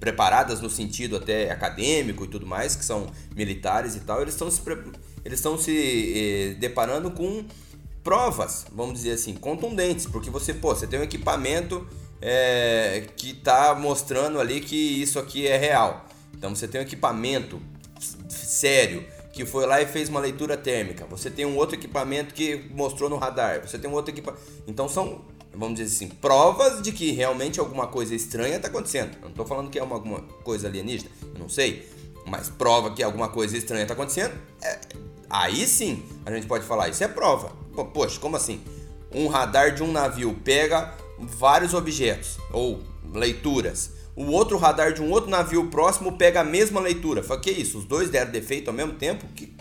preparadas 0.00 0.60
no 0.60 0.70
sentido 0.70 1.16
até 1.16 1.50
acadêmico 1.50 2.24
e 2.24 2.28
tudo 2.28 2.46
mais, 2.46 2.74
que 2.74 2.84
são 2.84 3.06
militares 3.36 3.94
e 3.94 4.00
tal, 4.00 4.22
eles 4.22 4.34
estão 4.34 4.50
se, 4.50 4.60
eles 5.24 5.38
estão 5.38 5.58
se 5.58 6.12
eh, 6.16 6.54
deparando 6.58 7.10
com 7.10 7.44
provas, 8.02 8.66
vamos 8.72 8.94
dizer 8.94 9.12
assim, 9.12 9.34
contundentes, 9.34 10.06
porque 10.06 10.30
você, 10.30 10.54
pô, 10.54 10.74
você 10.74 10.86
tem 10.86 10.98
um 10.98 11.02
equipamento 11.02 11.86
eh, 12.22 13.06
que 13.14 13.32
está 13.32 13.74
mostrando 13.74 14.40
ali 14.40 14.60
que 14.60 14.74
isso 14.74 15.18
aqui 15.18 15.46
é 15.46 15.58
real. 15.58 16.06
Então 16.34 16.54
você 16.54 16.66
tem 16.66 16.80
um 16.80 16.84
equipamento 16.84 17.60
sério 18.28 19.04
que 19.32 19.44
foi 19.44 19.66
lá 19.66 19.80
e 19.80 19.86
fez 19.86 20.08
uma 20.08 20.20
leitura 20.20 20.56
térmica. 20.56 21.06
Você 21.06 21.30
tem 21.30 21.44
um 21.44 21.56
outro 21.56 21.76
equipamento 21.76 22.34
que 22.34 22.68
mostrou 22.74 23.08
no 23.08 23.16
radar. 23.16 23.60
Você 23.60 23.78
tem 23.78 23.88
um 23.88 23.94
outro 23.94 24.12
equipamento. 24.12 24.42
Então 24.66 24.88
são, 24.88 25.24
vamos 25.52 25.78
dizer 25.78 25.94
assim, 25.94 26.08
provas 26.08 26.80
de 26.82 26.92
que 26.92 27.12
realmente 27.12 27.60
alguma 27.60 27.86
coisa 27.86 28.14
estranha 28.14 28.56
está 28.56 28.68
acontecendo. 28.68 29.14
Eu 29.16 29.22
não 29.22 29.30
estou 29.30 29.46
falando 29.46 29.70
que 29.70 29.78
é 29.78 29.82
uma, 29.82 29.96
alguma 29.96 30.20
coisa 30.42 30.68
alienígena, 30.68 31.10
eu 31.34 31.38
não 31.40 31.48
sei. 31.48 31.88
Mas 32.26 32.48
prova 32.48 32.92
que 32.92 33.02
alguma 33.02 33.28
coisa 33.28 33.56
estranha 33.56 33.82
está 33.82 33.94
acontecendo, 33.94 34.34
é- 34.62 34.78
aí 35.28 35.66
sim 35.66 36.02
a 36.24 36.32
gente 36.32 36.46
pode 36.46 36.64
falar, 36.64 36.88
isso 36.88 37.02
é 37.02 37.08
prova. 37.08 37.52
Poxa, 37.92 38.20
como 38.20 38.36
assim? 38.36 38.60
Um 39.12 39.26
radar 39.26 39.74
de 39.74 39.82
um 39.82 39.90
navio 39.90 40.38
pega 40.44 40.94
vários 41.18 41.74
objetos 41.74 42.38
ou 42.52 42.80
leituras. 43.12 43.92
O 44.14 44.26
outro 44.26 44.58
radar 44.58 44.92
de 44.92 45.00
um 45.00 45.10
outro 45.10 45.30
navio 45.30 45.68
próximo 45.68 46.16
pega 46.16 46.40
a 46.40 46.44
mesma 46.44 46.80
leitura. 46.80 47.22
Fala, 47.22 47.40
que 47.40 47.50
isso? 47.50 47.78
Os 47.78 47.84
dois 47.84 48.10
deram 48.10 48.30
defeito 48.30 48.68
ao 48.68 48.74
mesmo 48.74 48.94
tempo? 48.94 49.24
Que... 49.34 49.54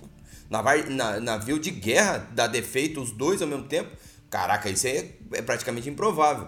Navio 1.22 1.60
de 1.60 1.72
guerra 1.72 2.28
dá 2.34 2.48
defeito 2.48 3.00
os 3.00 3.12
dois 3.12 3.42
ao 3.42 3.48
mesmo 3.48 3.66
tempo. 3.66 3.90
Caraca, 4.30 4.70
isso 4.70 4.88
é, 4.88 5.10
é 5.34 5.42
praticamente 5.42 5.90
improvável. 5.90 6.48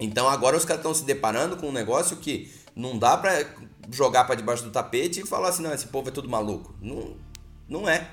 Então 0.00 0.28
agora 0.28 0.56
os 0.56 0.64
caras 0.64 0.80
estão 0.80 0.94
se 0.94 1.04
deparando 1.04 1.56
com 1.56 1.68
um 1.68 1.72
negócio 1.72 2.16
que 2.16 2.52
não 2.74 2.98
dá 2.98 3.16
pra 3.16 3.44
jogar 3.90 4.24
para 4.24 4.34
debaixo 4.34 4.64
do 4.64 4.70
tapete 4.70 5.20
e 5.20 5.26
falar 5.26 5.48
assim, 5.48 5.62
não, 5.62 5.72
esse 5.72 5.86
povo 5.86 6.08
é 6.08 6.12
tudo 6.12 6.28
maluco. 6.28 6.74
Não, 6.80 7.16
não 7.68 7.88
é. 7.88 8.08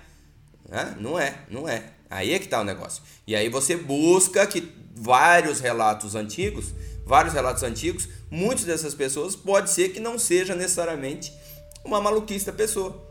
Não 1.00 1.20
é, 1.20 1.40
não 1.50 1.70
é. 1.70 1.92
Aí 2.10 2.34
é 2.34 2.40
que 2.40 2.48
tá 2.48 2.62
o 2.62 2.64
negócio. 2.64 3.04
E 3.28 3.36
aí 3.36 3.50
você 3.50 3.76
busca 3.76 4.46
que 4.48 4.72
vários 4.96 5.60
relatos 5.60 6.16
antigos, 6.16 6.74
vários 7.06 7.34
relatos 7.34 7.62
antigos, 7.62 8.08
muitas 8.32 8.66
dessas 8.66 8.96
pessoas 8.96 9.36
pode 9.36 9.70
ser 9.70 9.90
que 9.90 10.00
não 10.00 10.18
seja 10.18 10.56
necessariamente 10.56 11.34
uma 11.84 12.02
maluquista 12.02 12.52
pessoa. 12.52 13.04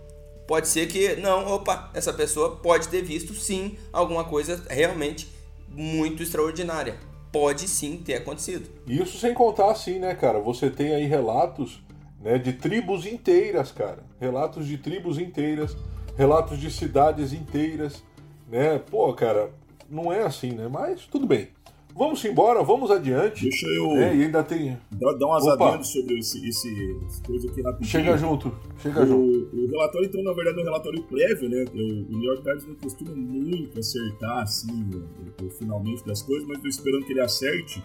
Pode 0.47 0.69
ser 0.69 0.88
que 0.88 1.16
não, 1.16 1.47
opa, 1.47 1.90
essa 1.95 2.12
pessoa 2.12 2.57
pode 2.57 2.88
ter 2.88 3.02
visto 3.02 3.35
sim 3.35 3.78
alguma 3.93 4.25
coisa 4.25 4.62
realmente 4.69 5.28
muito 5.75 6.23
extraordinária. 6.23 6.97
Pode 7.33 7.66
sim 7.69 7.97
ter 7.97 8.14
acontecido. 8.14 8.69
Isso 8.87 9.19
sem 9.19 9.35
contar 9.35 9.71
assim, 9.71 9.99
né, 9.99 10.14
cara? 10.14 10.38
Você 10.38 10.71
tem 10.71 10.95
aí 10.95 11.07
relatos 11.07 11.83
né, 12.21 12.38
de 12.38 12.52
tribos 12.52 13.07
inteiras, 13.07 13.73
cara. 13.73 14.04
Relatos 14.21 14.66
de 14.66 14.78
tribos 14.78 15.19
inteiras, 15.19 15.76
relatos 16.16 16.59
de 16.59 16.71
cidades 16.71 17.33
inteiras, 17.33 18.02
né? 18.49 18.78
Pô, 18.78 19.12
cara, 19.12 19.50
não 19.90 20.12
é 20.12 20.23
assim, 20.23 20.52
né? 20.52 20.69
Mas 20.69 21.07
tudo 21.07 21.26
bem. 21.26 21.49
Vamos 21.96 22.24
embora, 22.24 22.60
vamos 22.64 22.90
adiante. 22.90 23.42
Deixa 23.42 23.66
eu 23.68 23.94
né? 23.94 24.16
E 24.16 24.24
ainda 24.24 24.42
tem. 24.42 24.76
dar, 24.90 25.26
umas 25.26 25.44
Opa. 25.44 25.68
adendos 25.68 25.92
sobre 25.92 26.18
esse, 26.18 26.44
esse 26.48 27.22
coisa 27.24 27.48
aqui 27.48 27.62
rapidinho. 27.62 27.88
Chega 27.88 28.18
junto, 28.18 28.52
chega 28.78 29.06
junto. 29.06 29.22
O, 29.54 29.64
o 29.64 29.70
relatório, 29.70 30.08
então, 30.08 30.22
na 30.24 30.32
verdade, 30.32 30.58
é 30.58 30.62
um 30.62 30.64
relatório 30.64 31.02
prévio, 31.04 31.48
né? 31.48 31.64
O, 31.72 32.14
o 32.14 32.18
New 32.18 32.24
York 32.24 32.42
Times 32.42 32.66
não 32.66 32.74
costuma 32.74 33.14
muito 33.14 33.78
acertar, 33.78 34.42
assim, 34.42 34.90
o, 34.92 35.44
o 35.44 35.50
finalmente 35.50 36.04
das 36.04 36.20
coisas, 36.20 36.46
mas 36.48 36.60
tô 36.60 36.66
esperando 36.66 37.06
que 37.06 37.12
ele 37.12 37.20
acerte, 37.20 37.80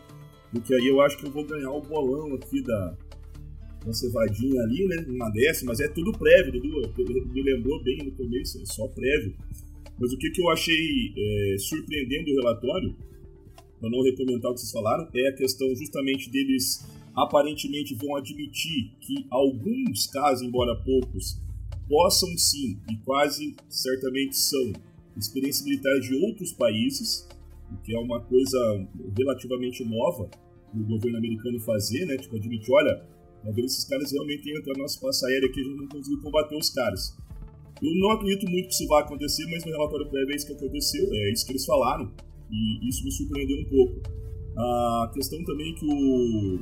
porque 0.51 0.73
aí 0.73 0.87
eu 0.87 0.99
acho 1.01 1.15
que 1.19 1.27
eu 1.27 1.31
vou 1.31 1.45
ganhar 1.45 1.71
o 1.71 1.81
bolão 1.81 2.33
aqui 2.33 2.63
da, 2.63 2.97
da 3.85 3.93
cevadinha 3.93 4.59
ali, 4.63 4.87
né? 4.87 5.05
Uma 5.07 5.29
dessa, 5.29 5.63
mas 5.65 5.79
é 5.79 5.87
tudo 5.87 6.11
prévio, 6.13 6.53
Dudu. 6.53 6.93
Me 7.31 7.43
lembrou 7.43 7.79
bem 7.83 7.99
no 8.03 8.11
começo, 8.13 8.59
é 8.59 8.65
só 8.65 8.87
prévio. 8.87 9.35
Mas 9.99 10.11
o 10.13 10.17
que, 10.17 10.31
que 10.31 10.41
eu 10.41 10.49
achei 10.49 11.13
é, 11.15 11.57
surpreendendo 11.59 12.31
o 12.31 12.35
relatório, 12.35 12.95
para 13.79 13.89
não 13.89 14.03
recomendar 14.03 14.51
o 14.51 14.53
que 14.53 14.61
vocês 14.61 14.71
falaram, 14.71 15.07
é 15.13 15.29
a 15.29 15.35
questão 15.35 15.67
justamente 15.75 16.29
deles 16.29 16.85
aparentemente 17.15 17.95
vão 17.95 18.15
admitir 18.15 18.91
que 18.99 19.25
alguns 19.29 20.07
casos, 20.07 20.45
embora 20.45 20.75
poucos, 20.75 21.41
possam 21.87 22.29
sim, 22.37 22.79
e 22.89 22.97
quase 22.97 23.55
certamente 23.67 24.37
são, 24.37 24.73
experiências 25.17 25.65
militares 25.65 26.05
de 26.05 26.15
outros 26.15 26.53
países, 26.53 27.27
o 27.71 27.77
que 27.83 27.93
é 27.93 27.99
uma 27.99 28.21
coisa 28.21 28.57
relativamente 29.17 29.83
nova 29.83 30.29
do 30.73 30.85
governo 30.85 31.17
americano 31.17 31.59
fazer, 31.59 32.05
né? 32.05 32.15
Tipo, 32.17 32.37
admitir, 32.37 32.71
olha, 32.71 33.03
talvez 33.43 33.71
esses 33.71 33.85
caras 33.85 34.11
realmente 34.11 34.49
entram 34.49 34.73
na 34.73 34.83
nossa 34.83 34.95
espaço 34.95 35.25
aérea 35.25 35.49
aqui 35.49 35.59
a 35.59 35.63
gente 35.63 35.77
não 35.77 35.87
conseguiu 35.87 36.21
combater 36.21 36.55
os 36.55 36.69
caras. 36.69 37.17
Eu 37.81 37.95
não 37.95 38.11
acredito 38.11 38.49
muito 38.49 38.67
que 38.67 38.73
isso 38.73 38.87
vai 38.87 39.01
acontecer, 39.01 39.45
mas 39.49 39.65
no 39.65 39.71
relatório 39.71 40.09
prévio 40.09 40.31
é 40.31 40.35
isso 40.35 40.47
que 40.47 40.53
aconteceu, 40.53 41.13
é 41.13 41.31
isso 41.31 41.45
que 41.45 41.51
eles 41.53 41.65
falaram, 41.65 42.11
e 42.51 42.87
isso 42.87 43.03
me 43.03 43.11
surpreendeu 43.11 43.59
um 43.59 43.65
pouco. 43.65 44.01
A 44.57 45.11
questão 45.13 45.43
também 45.43 45.73
que 45.75 45.85
o 45.85 46.59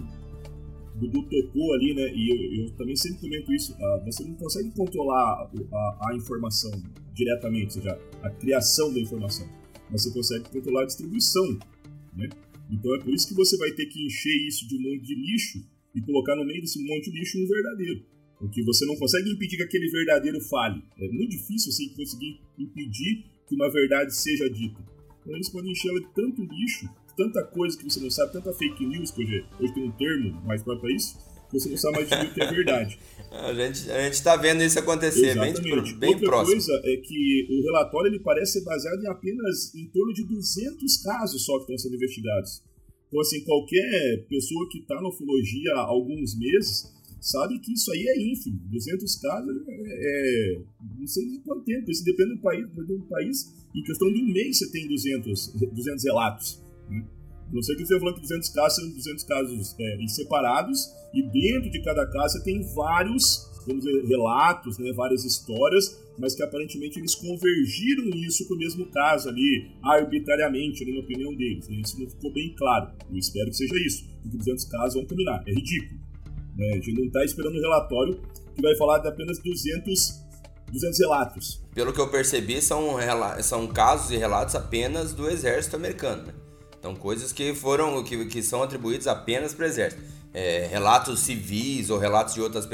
Dudu 0.99 1.23
tocou 1.23 1.73
ali, 1.73 1.93
né, 1.93 2.11
e 2.13 2.29
eu, 2.29 2.65
eu 2.65 2.71
também 2.71 2.95
sempre 2.95 3.19
comento 3.19 3.53
isso, 3.53 3.75
ah, 3.79 4.03
você 4.05 4.23
não 4.23 4.33
consegue 4.35 4.71
controlar 4.71 5.49
a, 5.71 6.09
a 6.09 6.15
informação 6.15 6.71
diretamente, 7.13 7.65
ou 7.65 7.83
seja, 7.83 7.99
a 8.21 8.29
criação 8.29 8.93
da 8.93 8.99
informação, 8.99 9.47
mas 9.89 10.03
você 10.03 10.11
consegue 10.11 10.49
controlar 10.49 10.83
a 10.83 10.85
distribuição, 10.85 11.57
né? 12.15 12.29
Então 12.69 12.93
é 12.95 12.99
por 12.99 13.13
isso 13.13 13.27
que 13.27 13.33
você 13.33 13.57
vai 13.57 13.71
ter 13.71 13.85
que 13.85 14.05
encher 14.05 14.47
isso 14.47 14.67
de 14.67 14.75
um 14.75 14.81
monte 14.81 15.03
de 15.03 15.15
lixo 15.15 15.65
e 15.95 16.01
colocar 16.01 16.35
no 16.35 16.45
meio 16.45 16.61
desse 16.61 16.83
monte 16.83 17.09
de 17.09 17.19
lixo 17.19 17.37
um 17.39 17.47
verdadeiro. 17.47 18.05
Porque 18.39 18.63
você 18.63 18.85
não 18.85 18.95
consegue 18.97 19.31
impedir 19.31 19.57
que 19.57 19.63
aquele 19.63 19.89
verdadeiro 19.89 20.39
fale. 20.41 20.83
É 20.99 21.07
muito 21.07 21.31
difícil 21.31 21.71
você 21.71 21.89
conseguir 21.95 22.39
impedir 22.57 23.25
que 23.47 23.55
uma 23.55 23.71
verdade 23.71 24.13
seja 24.13 24.49
dita. 24.49 24.83
Eles 25.27 25.49
podem 25.49 25.71
encher 25.71 25.89
ela 25.89 25.99
de 25.99 26.07
tanto 26.13 26.43
lixo, 26.43 26.89
tanta 27.15 27.43
coisa 27.45 27.77
que 27.77 27.83
você 27.83 27.99
não 27.99 28.09
sabe, 28.09 28.33
tanta 28.33 28.53
fake 28.53 28.85
news, 28.85 29.11
que 29.11 29.23
hoje, 29.23 29.45
hoje 29.59 29.73
tem 29.73 29.83
um 29.83 29.91
termo 29.91 30.41
mais 30.43 30.63
próprio 30.63 30.81
para 30.81 30.95
isso, 30.95 31.17
que 31.49 31.59
você 31.59 31.69
não 31.69 31.77
sabe 31.77 31.95
mais 31.97 32.29
o 32.29 32.33
que 32.33 32.41
é 32.41 32.51
verdade. 32.51 32.99
A 33.29 33.53
gente, 33.53 33.91
a 33.91 34.03
gente 34.03 34.23
tá 34.23 34.37
vendo 34.37 34.63
isso 34.63 34.79
acontecer 34.79 35.37
bem, 35.37 35.49
Exatamente. 35.51 35.93
bem 35.95 36.13
Outra 36.13 36.27
próximo. 36.27 36.55
coisa 36.55 36.81
é 36.85 36.95
que 36.95 37.47
o 37.49 37.61
relatório 37.61 38.07
ele 38.09 38.19
parece 38.21 38.53
ser 38.53 38.63
baseado 38.63 39.03
em 39.03 39.07
apenas 39.07 39.75
em 39.75 39.85
torno 39.87 40.13
de 40.13 40.23
200 40.23 40.97
casos 41.03 41.43
só 41.43 41.57
que 41.57 41.63
estão 41.63 41.77
sendo 41.77 41.95
investigados. 41.95 42.63
Então, 43.09 43.19
assim, 43.19 43.43
qualquer 43.43 44.25
pessoa 44.29 44.67
que 44.71 44.79
está 44.79 44.95
na 45.01 45.09
ufologia 45.09 45.73
há 45.75 45.81
alguns 45.81 46.39
meses 46.39 46.85
sabe 47.19 47.59
que 47.59 47.73
isso 47.73 47.91
aí 47.91 48.07
é 48.07 48.31
ínfimo. 48.31 48.59
200 48.69 49.15
casos 49.17 49.55
é, 49.67 50.55
é 50.55 50.61
não 50.99 51.07
sei 51.07 51.25
nem 51.25 51.41
quanto 51.41 51.63
tempo, 51.63 51.89
isso 51.91 52.03
depende 52.03 52.35
do 52.35 52.41
país, 52.41 52.67
depende 52.67 52.99
do 52.99 53.07
país. 53.07 53.67
Em 53.75 53.83
questão 53.83 54.11
de 54.11 54.21
um 54.21 54.31
mês 54.31 54.57
você 54.57 54.71
tem 54.71 54.87
200, 54.87 55.53
200 55.73 56.03
relatos. 56.03 56.63
Né? 56.89 57.05
Não 57.51 57.61
sei 57.61 57.75
que 57.75 57.85
você 57.85 57.97
falando 57.99 58.15
que 58.15 58.21
200 58.21 58.49
casos 58.49 58.83
são 58.83 58.93
200 58.93 59.23
casos 59.23 59.75
é, 59.79 60.07
separados 60.07 60.79
e 61.13 61.23
dentro 61.23 61.71
de 61.71 61.81
cada 61.81 62.05
caso 62.07 62.37
você 62.37 62.43
tem 62.43 62.61
vários 62.73 63.47
dizer, 63.75 64.05
relatos, 64.05 64.77
né, 64.77 64.91
várias 64.93 65.25
histórias, 65.25 65.99
mas 66.17 66.33
que 66.33 66.43
aparentemente 66.43 66.99
eles 66.99 67.15
convergiram 67.15 68.05
nisso 68.05 68.47
com 68.47 68.53
o 68.55 68.57
mesmo 68.57 68.85
caso 68.87 69.29
ali, 69.29 69.69
arbitrariamente, 69.83 70.85
na 70.85 70.99
opinião 70.99 71.35
deles. 71.35 71.67
Né? 71.67 71.81
Isso 71.83 71.99
não 71.99 72.09
ficou 72.09 72.31
bem 72.31 72.53
claro. 72.55 72.91
Eu 73.09 73.17
espero 73.17 73.49
que 73.49 73.57
seja 73.57 73.75
isso, 73.85 74.05
porque 74.21 74.37
200 74.37 74.65
casos 74.65 74.93
vão 74.95 75.05
combinar. 75.05 75.43
É 75.45 75.51
ridículo. 75.51 75.99
Né? 76.57 76.69
A 76.71 76.75
gente 76.75 76.93
não 76.93 77.05
está 77.05 77.23
esperando 77.23 77.57
um 77.57 77.61
relatório 77.61 78.21
que 78.55 78.61
vai 78.61 78.75
falar 78.75 78.99
de 78.99 79.07
apenas 79.07 79.37
200, 79.39 80.25
200 80.71 80.99
relatos. 80.99 81.63
Pelo 81.73 81.93
que 81.93 82.01
eu 82.01 82.09
percebi, 82.09 82.61
são, 82.61 82.97
são 83.43 83.67
casos 83.67 84.11
e 84.11 84.17
relatos 84.17 84.55
apenas 84.55 85.13
do 85.13 85.29
exército 85.29 85.75
americano. 85.75 86.23
Né? 86.23 86.33
Então, 86.79 86.95
coisas 86.95 87.31
que 87.31 87.53
foram 87.53 88.03
que, 88.03 88.25
que 88.25 88.41
são 88.41 88.63
atribuídas 88.63 89.07
apenas 89.07 89.53
para 89.53 89.65
o 89.65 89.67
exército. 89.67 90.01
É, 90.33 90.67
relatos 90.67 91.21
civis 91.21 91.89
ou 91.89 91.97
relatos 91.97 92.35
de 92.35 92.41
outras, 92.41 92.67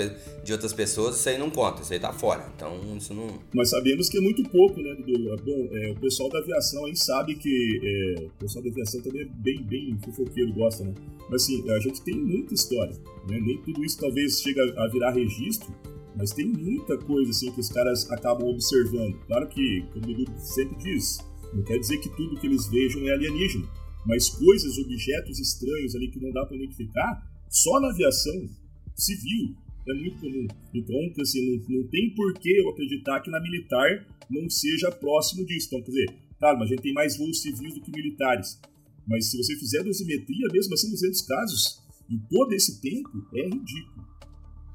de 0.44 0.52
outras 0.52 0.74
pessoas, 0.74 1.16
isso 1.16 1.30
aí 1.30 1.38
não 1.38 1.50
conta, 1.50 1.82
isso 1.82 1.94
aí 1.94 2.00
tá 2.00 2.12
fora. 2.12 2.52
Então, 2.56 2.78
isso 2.98 3.14
não. 3.14 3.40
Nós 3.54 3.70
sabemos 3.70 4.10
que 4.10 4.18
é 4.18 4.22
muito 4.22 4.44
pouco, 4.50 4.82
né, 4.82 4.94
Dudu? 4.96 5.36
Bom, 5.44 5.70
é, 5.72 5.92
o 5.92 5.96
pessoal 5.96 6.30
da 6.30 6.40
aviação 6.40 6.86
aí 6.86 6.96
sabe 6.96 7.36
que. 7.36 7.80
é, 7.84 8.26
o 8.26 8.30
pessoal 8.40 8.64
da 8.64 8.70
aviação 8.70 9.02
também 9.02 9.22
é 9.22 9.26
bem, 9.26 9.64
bem 9.64 9.98
fofoqueiro, 10.04 10.52
gosta, 10.54 10.84
né? 10.84 10.94
Mas 11.30 11.44
assim, 11.44 11.70
a 11.72 11.80
gente 11.80 12.02
tem 12.02 12.16
muita 12.16 12.54
história, 12.54 12.96
né? 13.30 13.40
Nem 13.40 13.58
tudo 13.62 13.84
isso 13.86 13.98
talvez 14.00 14.42
chegue 14.42 14.60
a 14.60 14.88
virar 14.88 15.12
registro, 15.12 15.74
mas 16.16 16.32
tem 16.32 16.46
muita 16.46 16.98
coisa 16.98 17.32
assim 17.32 17.52
que 17.52 17.60
os 17.60 17.70
caras 17.70 18.10
acabam 18.12 18.48
observando. 18.50 19.18
Claro 19.26 19.48
que, 19.48 19.86
como 19.94 20.06
o 20.10 20.14
Dudu 20.14 20.34
sempre 20.38 20.76
diz, 20.78 21.20
não 21.54 21.64
quer 21.64 21.78
dizer 21.78 21.98
que 22.00 22.10
tudo 22.10 22.40
que 22.40 22.48
eles 22.48 22.68
vejam 22.68 23.08
é 23.08 23.14
alienígena, 23.14 23.68
mas 24.06 24.30
coisas, 24.30 24.78
objetos 24.78 25.40
estranhos 25.40 25.96
ali 25.96 26.10
que 26.10 26.20
não 26.20 26.32
dá 26.32 26.46
para 26.46 26.58
identificar, 26.58 27.22
só 27.54 27.80
na 27.80 27.90
aviação 27.90 28.50
civil 28.96 29.56
é 29.88 29.94
muito 29.94 30.18
comum. 30.18 30.48
Então, 30.74 30.96
assim, 31.22 31.46
não, 31.46 31.78
não 31.78 31.88
tem 31.88 32.10
por 32.16 32.34
que 32.34 32.50
eu 32.50 32.70
acreditar 32.70 33.20
que 33.20 33.30
na 33.30 33.40
militar 33.40 34.08
não 34.28 34.50
seja 34.50 34.92
próximo 34.92 35.46
disso. 35.46 35.68
Então, 35.68 35.84
quer 35.84 35.92
dizer, 35.92 36.16
claro, 36.40 36.58
mas 36.58 36.68
a 36.68 36.74
gente 36.74 36.82
tem 36.82 36.94
mais 36.94 37.16
voos 37.16 37.44
civis 37.44 37.76
do 37.76 37.82
que 37.82 37.92
militares. 37.92 38.60
Mas 39.06 39.30
se 39.30 39.38
você 39.38 39.56
fizer 39.58 39.84
dosimetria, 39.84 40.48
mesmo 40.52 40.74
assim, 40.74 40.90
200 40.90 41.22
casos, 41.22 41.84
em 42.10 42.18
todo 42.28 42.54
esse 42.54 42.82
tempo, 42.82 43.24
é 43.36 43.44
ridículo. 43.44 44.08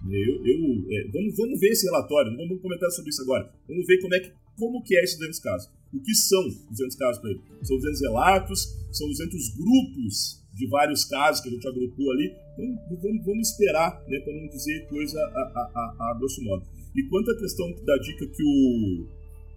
Eu, 0.08 0.46
eu, 0.46 0.86
é, 0.90 1.08
vamos, 1.08 1.36
vamos 1.36 1.58
ver 1.58 1.70
esse 1.70 1.84
relatório, 1.84 2.30
não 2.30 2.46
vamos 2.46 2.62
comentar 2.62 2.90
sobre 2.92 3.10
isso 3.10 3.22
agora. 3.22 3.52
Vamos 3.66 3.86
ver 3.86 4.00
como, 4.00 4.14
é 4.14 4.20
que, 4.20 4.32
como 4.56 4.82
que 4.84 4.96
é 4.96 5.02
esses 5.02 5.18
200 5.18 5.40
casos. 5.40 5.70
O 5.92 6.00
que 6.00 6.14
são 6.14 6.48
200 6.70 6.96
casos 6.96 7.20
para 7.20 7.30
ele? 7.30 7.40
São 7.62 7.76
200 7.76 8.00
relatos, 8.02 8.76
são 8.92 9.08
200 9.08 9.56
grupos 9.56 10.37
de 10.58 10.66
vários 10.66 11.04
casos 11.04 11.40
que 11.40 11.48
a 11.48 11.52
gente 11.52 11.68
agrupou 11.68 12.10
ali. 12.10 12.34
Então, 12.58 12.98
vamos, 13.00 13.24
vamos 13.24 13.50
esperar, 13.50 14.02
né, 14.08 14.18
para 14.18 14.34
não 14.34 14.48
dizer 14.48 14.86
coisa 14.88 15.18
a, 15.20 15.22
a, 15.22 15.70
a, 15.74 16.10
a 16.10 16.18
grosso 16.18 16.42
modo. 16.42 16.66
E 16.96 17.02
quanto 17.04 17.30
à 17.30 17.36
questão 17.38 17.72
da 17.84 17.96
dica 17.98 18.26
que 18.26 18.42
o 18.42 19.06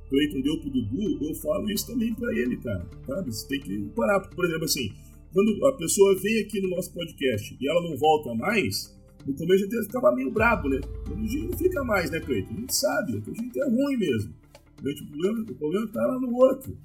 Cleiton 0.10 0.42
deu 0.42 0.60
pro 0.60 0.70
Dudu, 0.70 1.26
eu 1.26 1.34
falo 1.36 1.70
isso 1.72 1.88
também 1.88 2.14
para 2.14 2.32
ele, 2.38 2.56
cara. 2.58 2.88
Sabe? 3.08 3.34
Você 3.34 3.48
tem 3.48 3.62
que 3.62 3.90
parar. 3.96 4.20
Por 4.20 4.46
exemplo, 4.46 4.66
assim, 4.66 4.94
quando 5.34 5.66
a 5.66 5.74
pessoa 5.74 6.16
vem 6.18 6.40
aqui 6.42 6.62
no 6.62 6.70
nosso 6.70 6.94
podcast 6.94 7.58
e 7.60 7.68
ela 7.68 7.82
não 7.82 7.98
volta 7.98 8.36
mais, 8.36 8.96
no 9.26 9.34
começo 9.34 9.66
a 9.66 9.68
gente 9.68 9.86
ficava 9.86 10.14
meio 10.14 10.30
brabo, 10.30 10.70
né? 10.70 10.80
Hoje 11.10 11.28
dia 11.28 11.44
não 11.50 11.58
fica 11.58 11.84
mais, 11.84 12.12
né, 12.12 12.20
Cleiton? 12.20 12.54
A 12.54 12.60
gente 12.60 12.76
sabe, 12.76 13.24
a 13.26 13.42
gente 13.42 13.60
é 13.60 13.66
ruim 13.66 13.98
mesmo. 13.98 14.34
O 14.78 14.84
problema, 14.84 15.42
o 15.42 15.56
problema 15.56 15.88
tá 15.88 16.06
lá 16.06 16.20
no 16.20 16.36
outro. 16.36 16.78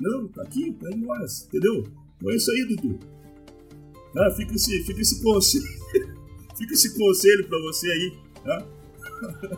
Não, 0.00 0.28
tá 0.28 0.42
aqui, 0.42 0.72
tá 0.72 0.88
em 0.90 1.00
nós, 1.00 1.46
entendeu? 1.46 1.84
Então 2.16 2.30
é 2.30 2.36
isso 2.36 2.50
aí, 2.52 2.64
Dudu. 2.66 3.15
Tá? 4.16 4.30
Fica, 4.30 4.54
esse, 4.54 4.82
fica 4.82 5.00
esse 5.02 5.22
conselho. 5.22 5.64
fica 6.56 6.72
esse 6.72 6.98
conselho 6.98 7.46
pra 7.46 7.58
você 7.60 7.86
aí, 7.86 8.18
tá? 8.42 8.66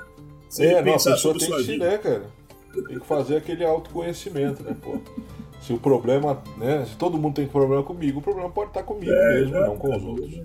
Você 0.49 0.64
É, 0.64 0.83
não, 0.83 0.94
a 0.94 0.97
pessoa 0.97 1.38
tem 1.38 1.51
que 1.51 1.62
se, 1.62 1.77
né, 1.77 1.99
cara? 1.99 2.25
Tem 2.73 2.99
que 2.99 3.07
fazer 3.07 3.37
aquele 3.37 3.62
autoconhecimento, 3.64 4.62
né, 4.62 4.75
pô? 4.81 4.99
Se 5.61 5.75
o 5.75 5.79
problema, 5.79 6.42
né? 6.57 6.87
Se 6.87 6.97
todo 6.97 7.18
mundo 7.18 7.35
tem 7.35 7.47
problema 7.47 7.83
comigo, 7.83 8.21
o 8.21 8.23
problema 8.23 8.49
pode 8.49 8.71
estar 8.71 8.83
comigo 8.83 9.12
É, 9.12 9.35
mesmo, 9.35 9.57
é, 9.57 9.66
não 9.66 9.77
com 9.77 9.94
os 9.94 10.03
é, 10.03 10.07
outros. 10.07 10.40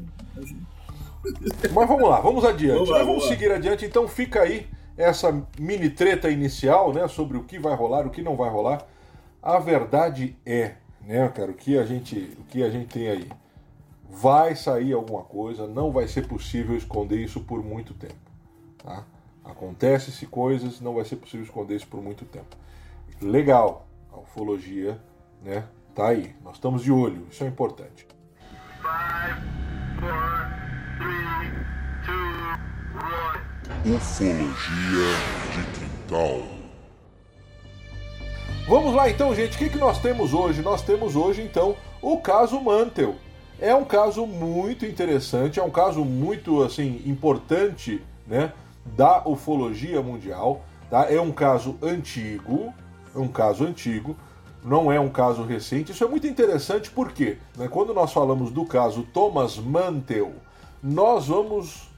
Mas 1.74 1.88
vamos 1.88 2.10
lá, 2.10 2.20
vamos 2.20 2.44
adiante. 2.44 2.74
Vamos 2.74 2.90
lá, 2.90 2.98
Nós 2.98 3.08
vamos 3.08 3.24
vamos 3.24 3.34
seguir 3.34 3.50
adiante, 3.50 3.86
então 3.86 4.08
fica 4.10 4.42
aí 4.42 4.68
essa 4.98 5.32
mini 5.58 5.90
treta 5.90 6.30
inicial, 6.30 6.92
né, 6.92 7.08
sobre 7.08 7.38
o 7.38 7.44
que 7.44 7.58
vai 7.58 7.76
rolar, 7.76 8.06
o 8.06 8.10
que 8.10 8.22
não 8.22 8.36
vai 8.36 8.50
rolar. 8.50 8.86
A 9.42 9.58
verdade 9.58 10.36
é, 10.46 10.74
né, 11.08 11.30
cara, 11.30 11.52
o 11.52 11.54
que 11.54 11.78
a 11.78 11.86
gente, 11.86 12.38
o 12.40 12.44
que 12.44 12.62
a 12.62 12.70
gente 12.70 12.88
tem 12.88 13.08
aí, 13.08 13.28
vai 14.10 14.56
sair 14.56 14.94
alguma 14.94 15.24
coisa, 15.24 15.68
não 15.68 15.92
vai 15.92 16.08
ser 16.08 16.28
possível 16.28 16.76
esconder 16.76 17.20
isso 17.20 17.42
por 17.42 17.64
muito 17.64 17.94
tempo, 17.94 18.16
tá? 18.78 19.06
Acontece-se 19.44 20.26
coisas, 20.26 20.80
não 20.80 20.96
vai 20.96 21.06
ser 21.06 21.18
possível 21.18 21.46
esconder 21.46 21.76
isso 21.76 21.88
por 21.88 22.02
muito 22.02 22.24
tempo. 22.26 22.56
Legal, 23.22 23.88
a 24.12 24.20
ufologia, 24.20 25.00
né, 25.44 25.66
tá 25.94 26.08
aí. 26.08 26.36
Nós 26.44 26.56
estamos 26.56 26.84
de 26.84 26.92
olho, 26.92 27.28
isso 27.30 27.44
é 27.44 27.48
importante. 27.48 28.08
Ufologia 33.86 35.14
de 35.52 35.80
quintal. 35.80 36.64
Vamos 38.68 38.94
lá 38.94 39.10
então, 39.10 39.36
gente. 39.36 39.56
O 39.56 39.58
que, 39.58 39.70
que 39.70 39.78
nós 39.78 40.02
temos 40.02 40.34
hoje? 40.34 40.62
Nós 40.62 40.82
temos 40.82 41.18
hoje, 41.18 41.42
então, 41.42 41.76
o 42.02 42.18
caso 42.18 42.62
Mantel. 42.62 43.16
É 43.64 43.74
um 43.74 43.86
caso 43.86 44.28
muito 44.28 44.86
interessante, 44.86 45.58
é 45.58 45.64
um 45.64 45.70
caso 45.70 46.04
muito 46.04 46.62
assim 46.62 47.02
importante, 47.06 48.04
né, 48.28 48.52
da 48.86 49.26
ufologia 49.26 50.02
mundial. 50.02 50.66
Tá? 50.90 51.10
É 51.10 51.22
um 51.22 51.32
caso 51.32 51.78
antigo, 51.82 52.74
é 53.16 53.18
um 53.18 53.30
caso 53.30 53.64
antigo, 53.64 54.18
não 54.66 54.92
é 54.92 55.00
um 55.00 55.08
caso 55.08 55.44
recente. 55.44 55.94
Isso 55.94 56.04
é 56.04 56.08
muito 56.10 56.28
interessante 56.28 56.92
porque, 56.92 57.38
né, 57.56 57.70
quando 57.70 57.94
nós 57.94 58.12
falamos 58.12 58.52
do 58.52 58.66
caso 58.66 59.04
Thomas 59.14 59.58
Mantel, 59.58 60.34
nós 60.84 61.28
vamos 61.28 61.90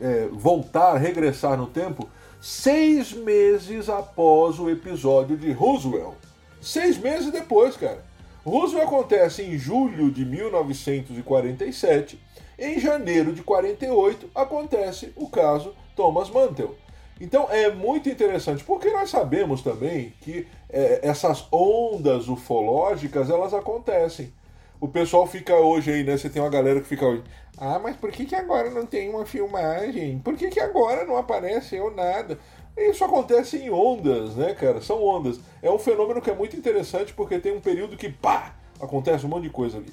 é, 0.00 0.28
voltar, 0.30 0.96
regressar 0.96 1.56
no 1.56 1.66
tempo, 1.66 2.08
seis 2.40 3.12
meses 3.12 3.88
após 3.88 4.60
o 4.60 4.70
episódio 4.70 5.36
de 5.36 5.50
Roosevelt. 5.50 6.14
Seis 6.62 6.96
meses 6.96 7.32
depois, 7.32 7.76
cara. 7.76 8.08
Roosevelt 8.44 8.86
acontece 8.86 9.42
em 9.42 9.58
julho 9.58 10.10
de 10.10 10.24
1947. 10.24 12.20
Em 12.58 12.78
janeiro 12.78 13.32
de 13.32 13.42
48 13.42 14.30
acontece 14.34 15.12
o 15.16 15.28
caso 15.28 15.74
Thomas 15.94 16.30
Mantel. 16.30 16.74
Então 17.20 17.48
é 17.50 17.70
muito 17.70 18.08
interessante, 18.08 18.64
porque 18.64 18.90
nós 18.90 19.10
sabemos 19.10 19.62
também 19.62 20.14
que 20.22 20.46
é, 20.70 21.00
essas 21.02 21.46
ondas 21.52 22.28
ufológicas 22.28 23.28
elas 23.28 23.52
acontecem. 23.52 24.32
O 24.80 24.88
pessoal 24.88 25.26
fica 25.26 25.54
hoje 25.54 25.92
aí, 25.92 26.02
né? 26.02 26.16
Você 26.16 26.30
tem 26.30 26.40
uma 26.40 26.48
galera 26.48 26.80
que 26.80 26.88
fica 26.88 27.06
hoje. 27.06 27.22
Ah, 27.58 27.78
mas 27.78 27.94
por 27.96 28.10
que, 28.10 28.24
que 28.24 28.34
agora 28.34 28.70
não 28.70 28.86
tem 28.86 29.10
uma 29.10 29.26
filmagem? 29.26 30.18
Por 30.20 30.34
que, 30.34 30.48
que 30.48 30.58
agora 30.58 31.04
não 31.04 31.18
apareceu 31.18 31.90
nada? 31.94 32.38
Isso 32.76 33.04
acontece 33.04 33.58
em 33.58 33.70
ondas, 33.70 34.36
né, 34.36 34.54
cara? 34.54 34.80
São 34.80 35.04
ondas. 35.04 35.40
É 35.62 35.70
um 35.70 35.78
fenômeno 35.78 36.20
que 36.20 36.30
é 36.30 36.34
muito 36.34 36.56
interessante 36.56 37.12
porque 37.12 37.38
tem 37.38 37.52
um 37.52 37.60
período 37.60 37.96
que, 37.96 38.08
pá, 38.08 38.54
acontece 38.80 39.26
um 39.26 39.28
monte 39.28 39.44
de 39.44 39.50
coisa 39.50 39.78
ali. 39.78 39.92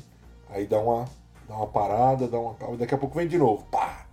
Aí 0.49 0.65
dá 0.65 0.79
uma, 0.79 1.05
dá 1.47 1.55
uma 1.55 1.67
parada, 1.67 2.27
dá 2.27 2.39
uma 2.39 2.53
calma, 2.55 2.77
daqui 2.77 2.95
a 2.95 2.97
pouco 2.97 3.15
vem 3.15 3.27
de 3.27 3.37
novo, 3.37 3.65
pá. 3.69 4.05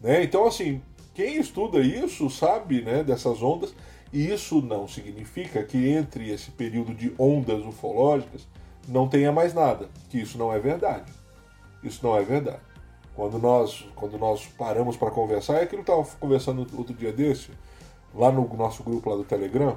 Né? 0.00 0.22
Então, 0.22 0.46
assim, 0.46 0.80
quem 1.14 1.36
estuda 1.38 1.80
isso 1.80 2.30
sabe, 2.30 2.82
né, 2.82 3.02
dessas 3.02 3.42
ondas. 3.42 3.74
E 4.12 4.32
isso 4.32 4.60
não 4.60 4.88
significa 4.88 5.62
que 5.62 5.88
entre 5.88 6.30
esse 6.30 6.50
período 6.50 6.92
de 6.94 7.14
ondas 7.18 7.64
ufológicas 7.64 8.46
não 8.88 9.08
tenha 9.08 9.30
mais 9.30 9.54
nada, 9.54 9.88
que 10.08 10.20
isso 10.20 10.36
não 10.36 10.52
é 10.52 10.58
verdade. 10.58 11.12
Isso 11.82 12.00
não 12.04 12.16
é 12.16 12.22
verdade. 12.22 12.60
Quando 13.14 13.38
nós, 13.38 13.86
quando 13.94 14.18
nós 14.18 14.46
paramos 14.46 14.96
para 14.96 15.10
conversar, 15.10 15.58
é 15.58 15.62
aquilo 15.62 15.84
que 15.84 15.90
eu 15.90 16.00
estava 16.00 16.18
conversando 16.18 16.66
outro 16.76 16.94
dia 16.94 17.12
desse, 17.12 17.50
lá 18.14 18.30
no 18.30 18.46
nosso 18.56 18.82
grupo 18.82 19.10
lá 19.10 19.16
do 19.16 19.24
Telegram, 19.24 19.76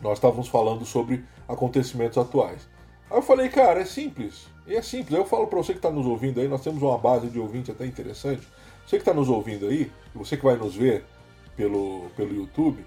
nós 0.00 0.18
estávamos 0.18 0.48
falando 0.48 0.84
sobre 0.84 1.24
acontecimentos 1.48 2.18
atuais. 2.18 2.68
Aí 3.10 3.16
eu 3.16 3.22
falei, 3.22 3.48
cara, 3.48 3.80
é 3.80 3.84
simples. 3.84 4.46
E 4.66 4.74
é 4.74 4.82
simples. 4.82 5.14
Aí 5.14 5.20
eu 5.20 5.26
falo 5.26 5.46
para 5.46 5.58
você 5.58 5.72
que 5.72 5.78
está 5.78 5.90
nos 5.90 6.06
ouvindo 6.06 6.40
aí, 6.40 6.48
nós 6.48 6.62
temos 6.62 6.82
uma 6.82 6.98
base 6.98 7.28
de 7.28 7.38
ouvinte 7.38 7.70
até 7.70 7.86
interessante. 7.86 8.46
Você 8.86 8.96
que 8.96 9.02
está 9.02 9.14
nos 9.14 9.28
ouvindo 9.28 9.66
aí, 9.66 9.90
você 10.14 10.36
que 10.36 10.44
vai 10.44 10.56
nos 10.56 10.74
ver 10.74 11.04
pelo, 11.56 12.10
pelo 12.16 12.34
YouTube, 12.34 12.84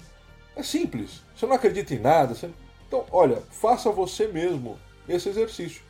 é 0.55 0.63
simples. 0.63 1.21
Você 1.35 1.45
não 1.45 1.55
acredita 1.55 1.93
em 1.93 1.99
nada. 1.99 2.35
Você... 2.35 2.49
Então, 2.87 3.05
olha, 3.11 3.41
faça 3.49 3.91
você 3.91 4.27
mesmo 4.27 4.77
esse 5.07 5.29
exercício. 5.29 5.81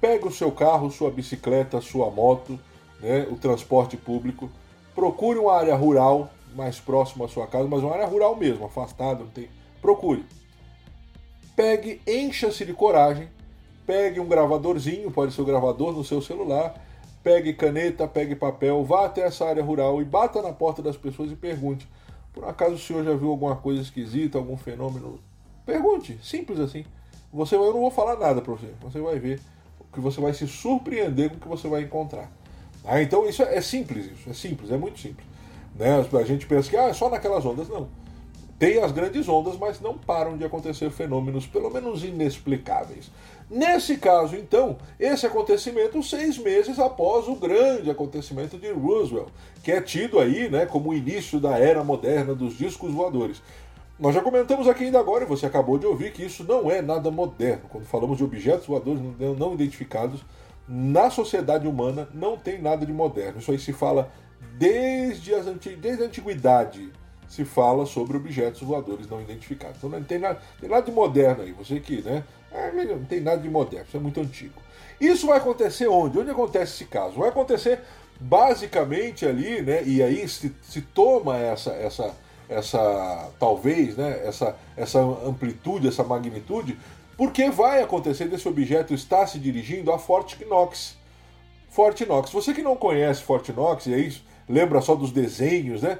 Pega 0.00 0.26
o 0.26 0.32
seu 0.32 0.50
carro, 0.50 0.90
sua 0.90 1.10
bicicleta, 1.10 1.80
sua 1.80 2.10
moto, 2.10 2.58
né, 3.00 3.26
o 3.30 3.36
transporte 3.36 3.96
público, 3.96 4.50
procure 4.94 5.38
uma 5.38 5.54
área 5.54 5.74
rural 5.74 6.30
mais 6.54 6.80
próxima 6.80 7.24
à 7.24 7.28
sua 7.28 7.46
casa, 7.46 7.68
mas 7.68 7.82
uma 7.82 7.92
área 7.92 8.06
rural 8.06 8.36
mesmo, 8.36 8.66
afastada, 8.66 9.20
não 9.20 9.30
tem. 9.30 9.48
Procure. 9.80 10.24
Pegue, 11.54 12.00
encha-se 12.06 12.64
de 12.64 12.72
coragem, 12.72 13.28
pegue 13.86 14.20
um 14.20 14.26
gravadorzinho, 14.26 15.10
pode 15.10 15.32
ser 15.32 15.42
o 15.42 15.44
gravador 15.44 15.92
no 15.92 16.04
seu 16.04 16.22
celular, 16.22 16.74
pegue 17.22 17.52
caneta, 17.52 18.06
pegue 18.06 18.34
papel, 18.34 18.84
vá 18.84 19.06
até 19.06 19.22
essa 19.22 19.46
área 19.46 19.62
rural 19.62 20.00
e 20.00 20.04
bata 20.04 20.40
na 20.40 20.52
porta 20.52 20.80
das 20.80 20.96
pessoas 20.96 21.32
e 21.32 21.36
pergunte: 21.36 21.88
por 22.32 22.44
acaso 22.44 22.74
o 22.74 22.78
senhor 22.78 23.04
já 23.04 23.14
viu 23.14 23.30
alguma 23.30 23.56
coisa 23.56 23.82
esquisita, 23.82 24.38
algum 24.38 24.56
fenômeno? 24.56 25.18
Pergunte, 25.66 26.18
simples 26.22 26.60
assim. 26.60 26.84
Você, 27.32 27.56
eu 27.56 27.72
não 27.72 27.80
vou 27.80 27.90
falar 27.90 28.16
nada 28.16 28.40
para 28.40 28.52
você, 28.52 28.68
você 28.80 29.00
vai 29.00 29.18
ver 29.18 29.40
que 29.92 30.00
você 30.00 30.20
vai 30.20 30.32
se 30.32 30.46
surpreender 30.46 31.30
com 31.30 31.36
o 31.36 31.40
que 31.40 31.48
você 31.48 31.68
vai 31.68 31.82
encontrar. 31.82 32.30
Ah, 32.84 33.02
então 33.02 33.28
isso 33.28 33.42
é, 33.42 33.56
é 33.56 33.60
simples, 33.60 34.06
isso 34.06 34.30
é 34.30 34.32
simples, 34.32 34.70
é 34.70 34.76
muito 34.76 34.98
simples. 34.98 35.26
Né? 35.78 36.04
A 36.12 36.24
gente 36.24 36.46
pensa 36.46 36.68
que 36.68 36.76
ah, 36.76 36.88
é 36.88 36.92
só 36.92 37.08
naquelas 37.08 37.44
ondas, 37.46 37.68
não. 37.68 37.88
Tem 38.58 38.82
as 38.82 38.90
grandes 38.90 39.28
ondas, 39.28 39.56
mas 39.56 39.80
não 39.80 39.96
param 39.96 40.36
de 40.36 40.44
acontecer 40.44 40.90
fenômenos, 40.90 41.46
pelo 41.46 41.70
menos 41.70 42.02
inexplicáveis. 42.02 43.08
Nesse 43.48 43.96
caso, 43.96 44.34
então, 44.34 44.76
esse 44.98 45.24
acontecimento 45.24 46.02
seis 46.02 46.36
meses 46.36 46.78
após 46.80 47.28
o 47.28 47.36
grande 47.36 47.88
acontecimento 47.88 48.58
de 48.58 48.70
Roosevelt, 48.72 49.28
que 49.62 49.70
é 49.70 49.80
tido 49.80 50.18
aí 50.18 50.50
né, 50.50 50.66
como 50.66 50.90
o 50.90 50.94
início 50.94 51.38
da 51.38 51.56
era 51.56 51.84
moderna 51.84 52.34
dos 52.34 52.58
discos 52.58 52.92
voadores. 52.92 53.40
Nós 53.96 54.14
já 54.14 54.20
comentamos 54.20 54.66
aqui 54.66 54.84
ainda 54.84 54.98
agora, 54.98 55.24
e 55.24 55.26
você 55.26 55.46
acabou 55.46 55.78
de 55.78 55.86
ouvir, 55.86 56.12
que 56.12 56.24
isso 56.24 56.42
não 56.42 56.68
é 56.68 56.82
nada 56.82 57.12
moderno. 57.12 57.62
Quando 57.68 57.84
falamos 57.84 58.18
de 58.18 58.24
objetos 58.24 58.66
voadores 58.66 59.00
não 59.18 59.54
identificados, 59.54 60.24
na 60.68 61.10
sociedade 61.10 61.66
humana 61.66 62.08
não 62.12 62.36
tem 62.36 62.60
nada 62.60 62.84
de 62.84 62.92
moderno. 62.92 63.38
Isso 63.38 63.50
aí 63.52 63.58
se 63.58 63.72
fala 63.72 64.10
desde, 64.56 65.34
as 65.34 65.46
anti... 65.46 65.76
desde 65.76 66.02
a 66.02 66.06
antiguidade. 66.06 66.92
Se 67.28 67.44
fala 67.44 67.84
sobre 67.84 68.16
objetos 68.16 68.62
voadores 68.62 69.06
não 69.06 69.20
identificados. 69.20 69.76
Então 69.76 69.90
não 69.90 70.02
tem 70.02 70.18
nada, 70.18 70.40
tem 70.58 70.68
nada 70.68 70.82
de 70.82 70.90
moderno 70.90 71.42
aí. 71.42 71.52
Você 71.52 71.78
que, 71.78 72.00
né? 72.00 72.24
Ah, 72.50 72.70
não 72.72 73.04
tem 73.04 73.20
nada 73.20 73.42
de 73.42 73.50
moderno, 73.50 73.84
isso 73.86 73.96
é 73.98 74.00
muito 74.00 74.18
antigo. 74.18 74.62
Isso 74.98 75.26
vai 75.26 75.36
acontecer 75.36 75.86
onde? 75.86 76.18
Onde 76.18 76.30
acontece 76.30 76.72
esse 76.72 76.84
caso? 76.86 77.18
Vai 77.18 77.28
acontecer 77.28 77.80
basicamente 78.18 79.26
ali, 79.26 79.62
né? 79.62 79.82
E 79.84 80.02
aí 80.02 80.26
se, 80.26 80.54
se 80.62 80.80
toma 80.80 81.36
essa, 81.36 81.70
essa, 81.72 82.14
essa, 82.48 83.30
talvez, 83.38 83.96
né? 83.96 84.22
Essa, 84.24 84.56
essa 84.76 84.98
amplitude, 84.98 85.86
essa 85.86 86.02
magnitude, 86.02 86.78
porque 87.16 87.50
vai 87.50 87.82
acontecer 87.82 88.26
desse 88.26 88.48
objeto 88.48 88.94
estar 88.94 89.26
se 89.26 89.38
dirigindo 89.38 89.92
a 89.92 89.98
Fort 89.98 90.34
Knox. 90.48 90.96
Fort 91.68 92.00
Knox. 92.00 92.30
Você 92.30 92.54
que 92.54 92.62
não 92.62 92.74
conhece 92.74 93.22
Fort 93.22 93.48
Knox, 93.50 93.86
e 93.86 93.94
aí 93.94 94.12
lembra 94.48 94.80
só 94.80 94.94
dos 94.94 95.12
desenhos, 95.12 95.82
né? 95.82 95.98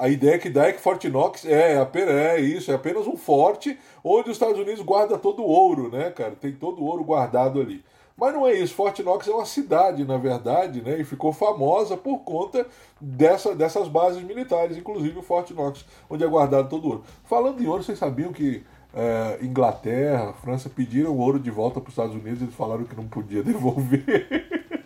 A 0.00 0.08
ideia 0.08 0.38
que 0.38 0.48
dá 0.48 0.68
é 0.68 0.72
que 0.72 0.80
Fort 0.80 1.04
Knox 1.04 1.44
é, 1.44 1.76
é 1.94 2.40
isso, 2.40 2.70
é 2.70 2.74
apenas 2.74 3.06
um 3.06 3.16
forte 3.16 3.76
onde 4.04 4.30
os 4.30 4.36
Estados 4.36 4.58
Unidos 4.58 4.80
guarda 4.80 5.18
todo 5.18 5.42
o 5.42 5.46
ouro, 5.46 5.90
né, 5.90 6.10
cara? 6.10 6.32
Tem 6.32 6.52
todo 6.52 6.80
o 6.80 6.84
ouro 6.84 7.02
guardado 7.02 7.60
ali. 7.60 7.84
Mas 8.16 8.32
não 8.34 8.46
é 8.46 8.54
isso. 8.54 8.74
Fort 8.74 8.98
Knox 9.00 9.26
é 9.26 9.32
uma 9.32 9.44
cidade, 9.44 10.04
na 10.04 10.16
verdade, 10.16 10.80
né? 10.82 11.00
E 11.00 11.04
ficou 11.04 11.32
famosa 11.32 11.96
por 11.96 12.18
conta 12.18 12.66
dessa, 13.00 13.54
dessas 13.54 13.88
bases 13.88 14.22
militares, 14.22 14.76
inclusive 14.76 15.18
o 15.18 15.22
Fort 15.22 15.50
Knox, 15.50 15.84
onde 16.08 16.22
é 16.22 16.26
guardado 16.28 16.68
todo 16.68 16.84
o 16.84 16.88
ouro. 16.88 17.04
Falando 17.24 17.60
em 17.60 17.66
ouro, 17.66 17.82
vocês 17.82 17.98
sabiam 17.98 18.32
que 18.32 18.62
é, 18.94 19.38
Inglaterra, 19.42 20.34
França 20.34 20.68
pediram 20.68 21.16
ouro 21.16 21.40
de 21.40 21.50
volta 21.50 21.80
para 21.80 21.88
os 21.88 21.94
Estados 21.94 22.14
Unidos 22.14 22.40
e 22.40 22.44
eles 22.44 22.54
falaram 22.54 22.84
que 22.84 22.94
não 22.94 23.08
podia 23.08 23.42
devolver. 23.44 24.81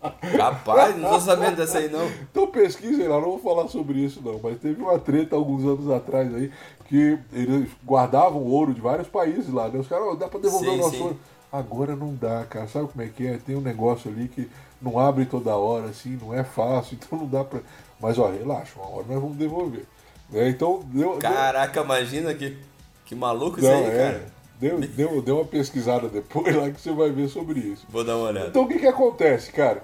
Rapaz, 0.00 0.96
não 0.96 1.10
tô 1.10 1.20
sabendo 1.20 1.56
dessa 1.56 1.78
aí 1.78 1.88
não. 1.88 2.06
Então 2.30 2.46
pesquisem 2.46 3.08
lá, 3.08 3.16
não 3.20 3.36
vou 3.36 3.38
falar 3.38 3.68
sobre 3.68 3.98
isso 3.98 4.20
não, 4.24 4.38
mas 4.42 4.58
teve 4.60 4.80
uma 4.80 4.98
treta 4.98 5.34
alguns 5.34 5.64
anos 5.64 5.90
atrás 5.90 6.32
aí 6.34 6.52
que 6.86 7.18
eles 7.32 7.68
guardavam 7.84 8.42
ouro 8.44 8.72
de 8.72 8.80
vários 8.80 9.08
países 9.08 9.52
lá, 9.52 9.68
né? 9.68 9.78
Os 9.78 9.88
caras, 9.88 10.06
oh, 10.10 10.14
dá 10.14 10.28
para 10.28 10.40
devolver 10.40 10.70
Sim, 10.70 10.76
o 10.76 10.78
nosso 10.82 10.96
sim. 10.96 11.02
ouro. 11.02 11.20
Agora 11.50 11.96
não 11.96 12.14
dá, 12.14 12.44
cara. 12.48 12.68
Sabe 12.68 12.88
como 12.88 13.02
é 13.02 13.08
que 13.08 13.26
é? 13.26 13.38
Tem 13.38 13.56
um 13.56 13.60
negócio 13.60 14.10
ali 14.10 14.28
que 14.28 14.48
não 14.80 14.98
abre 14.98 15.24
toda 15.26 15.56
hora, 15.56 15.86
assim, 15.86 16.18
não 16.20 16.32
é 16.32 16.44
fácil, 16.44 16.96
então 17.00 17.18
não 17.18 17.26
dá 17.26 17.42
pra. 17.44 17.60
Mas 18.00 18.18
ó, 18.18 18.30
relaxa, 18.30 18.72
uma 18.76 18.88
hora 18.88 19.06
nós 19.08 19.20
vamos 19.20 19.36
devolver. 19.36 19.84
Né? 20.30 20.48
Então, 20.50 20.80
deu, 20.86 21.12
deu- 21.12 21.18
Caraca, 21.18 21.80
imagina 21.80 22.32
que, 22.34 22.56
que 23.04 23.14
maluco 23.14 23.58
isso 23.58 23.68
não, 23.68 23.76
aí, 23.78 23.84
é, 23.86 23.96
cara. 24.12 24.26
Deu, 24.60 24.80
deu, 24.80 25.22
deu 25.22 25.36
uma 25.36 25.44
pesquisada 25.44 26.08
depois 26.08 26.54
lá 26.54 26.70
que 26.70 26.80
você 26.80 26.92
vai 26.92 27.10
ver 27.10 27.28
sobre 27.28 27.60
isso. 27.60 27.86
Vou 27.88 28.04
dar 28.04 28.16
uma 28.16 28.28
olhada. 28.28 28.48
Então 28.48 28.62
o 28.62 28.68
que, 28.68 28.78
que 28.78 28.86
acontece, 28.86 29.52
cara? 29.52 29.82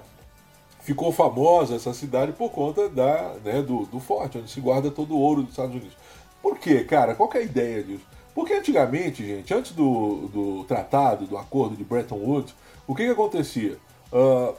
Ficou 0.81 1.11
famosa 1.11 1.75
essa 1.75 1.93
cidade 1.93 2.31
por 2.33 2.51
conta 2.51 2.87
da, 2.87 3.35
né, 3.43 3.61
do, 3.61 3.85
do 3.85 3.99
forte, 3.99 4.37
onde 4.37 4.49
se 4.49 4.61
guarda 4.61 4.91
todo 4.91 5.15
o 5.15 5.19
ouro 5.19 5.41
dos 5.41 5.51
Estados 5.51 5.75
Unidos. 5.75 5.97
Por 6.41 6.59
quê, 6.59 6.83
cara? 6.83 7.15
Qual 7.15 7.27
que 7.27 7.37
é 7.37 7.41
a 7.41 7.43
ideia 7.43 7.83
disso? 7.83 8.05
Porque 8.35 8.53
antigamente, 8.53 9.25
gente, 9.25 9.53
antes 9.53 9.71
do, 9.71 10.27
do 10.27 10.63
tratado, 10.65 11.25
do 11.25 11.37
acordo 11.37 11.75
de 11.75 11.83
Bretton 11.83 12.17
Woods, 12.17 12.53
o 12.85 12.93
que, 12.93 13.05
que 13.05 13.11
acontecia? 13.11 13.77
Ah, 14.13 14.53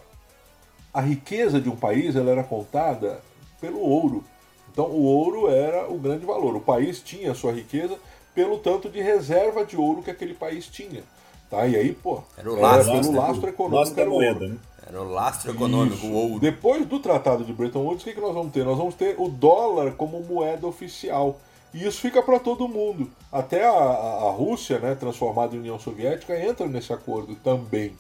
a 0.93 1.01
riqueza 1.03 1.61
de 1.61 1.69
um 1.69 1.77
país 1.77 2.17
ela 2.17 2.31
era 2.31 2.43
contada 2.43 3.21
pelo 3.61 3.81
ouro. 3.81 4.25
Então 4.73 4.87
o 4.87 5.03
ouro 5.05 5.49
era 5.49 5.91
o 5.93 5.99
grande 5.99 6.25
valor. 6.25 6.57
O 6.57 6.61
país 6.61 7.01
tinha 7.01 7.33
a 7.33 7.35
sua 7.35 7.53
riqueza 7.53 7.99
pelo 8.37 8.59
tanto 8.59 8.89
de 8.89 9.01
reserva 9.01 9.65
de 9.65 9.77
ouro 9.77 10.03
que 10.03 10.11
aquele 10.13 10.35
país 10.35 10.67
tinha. 10.69 11.03
Tá? 11.51 11.67
E 11.67 11.75
aí, 11.75 11.93
pô, 11.93 12.21
Era 12.37 12.53
o 12.53 12.61
lastro, 12.61 12.93
pelo 13.01 13.13
né? 13.13 13.19
lastro 13.19 13.49
econômico 13.49 13.79
Lastro 13.79 14.01
era 14.01 14.11
ouro. 14.11 14.49
né? 14.49 14.57
Era 14.89 15.03
o 15.03 15.11
lastro 15.11 15.51
econômico, 15.53 15.97
Isso. 15.97 16.07
o 16.07 16.13
ouro. 16.15 16.39
Depois 16.41 16.87
do 16.87 17.01
Tratado 17.01 17.45
de 17.45 17.53
Bretton 17.53 17.81
Woods, 17.81 18.03
o 18.03 18.05
que, 18.05 18.13
que 18.15 18.21
nós 18.21 18.35
vamos 18.35 18.53
ter? 18.53 18.65
Nós 18.65 18.77
vamos 18.79 18.95
ter 18.95 19.17
o 19.19 19.29
dólar 19.29 19.93
como 19.93 20.21
moeda 20.21 20.67
oficial. 20.67 21.41
E 21.75 21.85
isso 21.87 22.01
fica 22.01 22.23
para 22.23 22.39
todo 22.39 22.69
mundo. 22.69 23.11
Até 23.33 23.65
a, 23.65 23.71
a- 23.73 24.29
a 24.29 24.31
Rússia, 24.31 24.79
né, 24.79 24.95
transformada 24.95 25.57
em 25.57 25.59
União 25.59 25.79
Soviética, 25.79 26.39
entra 26.41 26.67
nesse 26.69 26.93
acordo 26.93 27.35
também. 27.37 27.93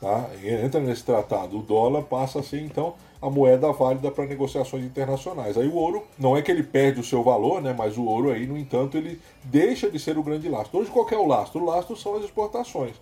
Tá? 0.00 0.28
Entra 0.42 0.80
nesse 0.80 1.04
tratado. 1.04 1.58
O 1.58 1.62
dólar 1.62 2.02
passa 2.04 2.40
a 2.40 2.42
ser, 2.42 2.60
então, 2.60 2.94
a 3.24 3.30
moeda 3.30 3.72
válida 3.72 4.10
para 4.10 4.26
negociações 4.26 4.84
internacionais. 4.84 5.56
Aí 5.56 5.66
o 5.66 5.76
ouro, 5.76 6.02
não 6.18 6.36
é 6.36 6.42
que 6.42 6.50
ele 6.50 6.62
perde 6.62 7.00
o 7.00 7.04
seu 7.04 7.22
valor, 7.22 7.62
né, 7.62 7.74
mas 7.76 7.96
o 7.96 8.04
ouro 8.04 8.30
aí, 8.30 8.46
no 8.46 8.54
entanto, 8.54 8.98
ele 8.98 9.18
deixa 9.42 9.90
de 9.90 9.98
ser 9.98 10.18
o 10.18 10.22
grande 10.22 10.46
lastro. 10.46 10.78
Hoje, 10.78 10.90
qual 10.90 11.08
é 11.10 11.16
o 11.16 11.26
lastro? 11.26 11.62
O 11.62 11.64
lastro 11.64 11.96
são 11.96 12.16
as 12.16 12.24
exportações. 12.24 12.94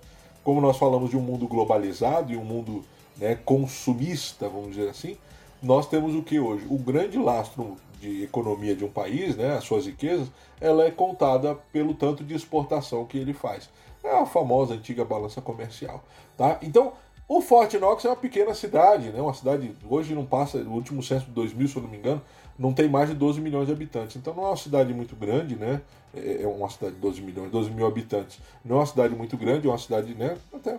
Como 0.45 0.61
nós 0.61 0.77
falamos 0.77 1.11
de 1.11 1.17
um 1.17 1.21
mundo 1.21 1.49
globalizado 1.49 2.33
e 2.33 2.37
um 2.37 2.45
mundo 2.45 2.85
né, 3.17 3.37
consumista, 3.45 4.49
vamos 4.49 4.77
dizer 4.77 4.91
assim, 4.91 5.17
nós 5.61 5.89
temos 5.89 6.15
o 6.15 6.23
que 6.23 6.39
hoje? 6.39 6.67
O 6.71 6.79
grande 6.79 7.19
lastro 7.19 7.77
de 8.01 8.23
economia 8.23 8.77
de 8.77 8.85
um 8.85 8.91
país, 8.91 9.37
né, 9.37 9.57
as 9.57 9.65
suas 9.65 9.87
riquezas, 9.87 10.29
ela 10.61 10.85
é 10.85 10.91
contada 10.93 11.57
pelo 11.73 11.95
tanto 11.95 12.23
de 12.23 12.33
exportação 12.33 13.05
que 13.07 13.19
ele 13.19 13.33
faz. 13.33 13.69
É 14.05 14.17
a 14.17 14.25
famosa 14.25 14.75
antiga 14.75 15.05
balança 15.05 15.41
comercial. 15.41 16.05
Tá? 16.37 16.59
Então, 16.63 16.93
o 17.35 17.41
Forte 17.41 17.79
Knox 17.79 18.05
é 18.05 18.09
uma 18.11 18.17
pequena 18.17 18.53
cidade, 18.53 19.09
né, 19.09 19.19
uma 19.19 19.33
cidade, 19.33 19.75
hoje 19.89 20.15
não 20.15 20.27
passa, 20.27 20.59
o 20.59 20.73
último 20.73 21.03
censo 21.03 21.25
de 21.25 21.33
2000, 21.33 21.67
se 21.67 21.77
eu 21.77 21.83
não 21.83 21.89
me 21.89 21.97
engano, 21.97 22.21
não 22.59 22.75
tem 22.75 22.87
mais 22.91 23.09
de 23.09 23.15
12 23.15 23.41
milhões 23.41 23.69
de 23.69 23.73
habitantes. 23.73 24.17
Então 24.17 24.35
não 24.35 24.45
é 24.45 24.49
uma 24.49 24.57
cidade 24.57 24.93
muito 24.93 25.17
grande, 25.17 25.57
né? 25.57 25.81
É 26.15 26.43
é 26.43 26.47
uma 26.47 26.69
cidade 26.69 26.95
de 26.95 27.01
12 27.01 27.23
milhões, 27.23 27.51
12 27.51 27.71
mil 27.71 27.87
habitantes. 27.87 28.39
Não 28.63 28.77
é 28.77 28.79
uma 28.81 28.87
cidade 28.87 29.15
muito 29.15 29.35
grande, 29.39 29.67
é 29.67 29.71
uma 29.71 29.79
cidade, 29.79 30.15
né, 30.15 30.37
até 30.53 30.79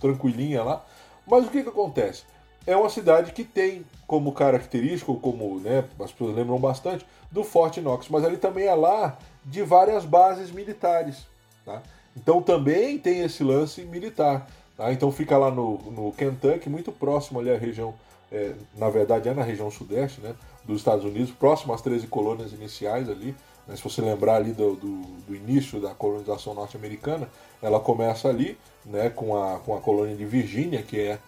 tranquilinha 0.00 0.64
lá. 0.64 0.84
Mas 1.24 1.46
o 1.46 1.50
que, 1.50 1.62
que 1.62 1.68
acontece? 1.68 2.24
É 2.66 2.76
uma 2.76 2.90
cidade 2.90 3.30
que 3.30 3.44
tem 3.44 3.86
como 4.04 4.32
característico, 4.32 5.14
como 5.20 5.60
né, 5.60 5.84
as 6.00 6.10
pessoas 6.10 6.34
lembram 6.34 6.58
bastante, 6.58 7.06
do 7.30 7.44
Forte 7.44 7.80
Knox, 7.80 8.08
mas 8.08 8.24
ali 8.24 8.36
também 8.36 8.66
é 8.66 8.74
lá 8.74 9.16
de 9.44 9.62
várias 9.62 10.04
bases 10.04 10.50
militares. 10.50 11.24
Tá? 11.64 11.80
Então 12.16 12.42
também 12.42 12.98
tem 12.98 13.20
esse 13.20 13.44
lance 13.44 13.82
militar. 13.84 14.48
Tá? 14.76 14.92
Então 14.92 15.10
fica 15.12 15.36
lá 15.36 15.50
no, 15.50 15.78
no 15.90 16.12
Kentucky, 16.12 16.68
muito 16.68 16.90
próximo 16.92 17.40
ali 17.40 17.50
à 17.50 17.58
região, 17.58 17.94
é, 18.30 18.54
na 18.76 18.88
verdade 18.88 19.28
é 19.28 19.34
na 19.34 19.42
região 19.42 19.70
sudeste 19.70 20.20
né, 20.20 20.34
dos 20.64 20.78
Estados 20.78 21.04
Unidos, 21.04 21.30
próximo 21.30 21.72
às 21.72 21.82
13 21.82 22.06
colônias 22.06 22.52
iniciais 22.52 23.08
ali. 23.08 23.34
né? 23.66 23.76
se 23.76 23.82
você 23.82 24.00
lembrar 24.00 24.36
ali 24.36 24.52
do, 24.52 24.74
do, 24.76 25.02
do 25.26 25.34
início 25.34 25.80
da 25.80 25.90
colonização 25.90 26.54
norte-americana, 26.54 27.28
ela 27.60 27.78
começa 27.78 28.28
ali 28.28 28.58
né, 28.84 29.10
com, 29.10 29.36
a, 29.36 29.58
com 29.58 29.76
a 29.76 29.80
colônia 29.80 30.16
de 30.16 30.24
Virgínia, 30.24 30.82
que 30.82 30.98
é 30.98 31.18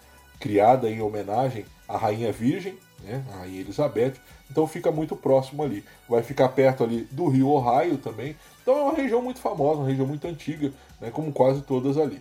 criada 0.40 0.90
em 0.90 1.00
homenagem 1.00 1.64
à 1.88 1.96
Rainha 1.96 2.32
Virgem, 2.32 2.76
né, 3.02 3.24
a 3.32 3.38
Rainha 3.38 3.60
Elizabeth. 3.60 4.14
Então 4.50 4.66
fica 4.66 4.90
muito 4.90 5.16
próximo 5.16 5.62
ali. 5.62 5.84
Vai 6.08 6.22
ficar 6.22 6.48
perto 6.50 6.84
ali 6.84 7.08
do 7.10 7.28
rio 7.28 7.48
Ohio 7.48 7.98
também. 7.98 8.36
Então 8.62 8.76
é 8.76 8.82
uma 8.82 8.94
região 8.94 9.22
muito 9.22 9.40
famosa, 9.40 9.80
uma 9.80 9.88
região 9.88 10.06
muito 10.06 10.26
antiga, 10.26 10.72
né, 11.00 11.10
como 11.10 11.32
quase 11.32 11.62
todas 11.62 11.96
ali. 11.96 12.20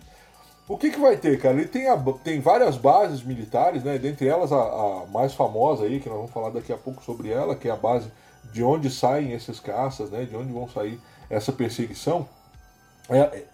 O 0.66 0.78
que, 0.78 0.90
que 0.90 0.98
vai 0.98 1.16
ter, 1.16 1.38
cara? 1.40 1.54
Ele 1.58 1.68
tem, 1.68 1.88
a- 1.88 2.02
tem 2.22 2.40
várias 2.40 2.76
bases 2.78 3.22
militares, 3.22 3.84
né? 3.84 3.98
Dentre 3.98 4.26
elas 4.28 4.50
a, 4.50 4.56
a 4.56 5.06
mais 5.06 5.34
famosa 5.34 5.84
aí, 5.84 6.00
que 6.00 6.08
nós 6.08 6.16
vamos 6.16 6.30
falar 6.32 6.50
daqui 6.50 6.72
a 6.72 6.78
pouco 6.78 7.02
sobre 7.02 7.30
ela, 7.30 7.54
que 7.54 7.68
é 7.68 7.70
a 7.70 7.76
base 7.76 8.10
de 8.52 8.62
onde 8.62 8.88
saem 8.90 9.32
esses 9.32 9.60
caças, 9.60 10.10
né? 10.10 10.24
De 10.24 10.34
onde 10.34 10.52
vão 10.52 10.66
sair 10.68 10.98
essa 11.28 11.52
perseguição. 11.52 12.26
É- 13.10 13.44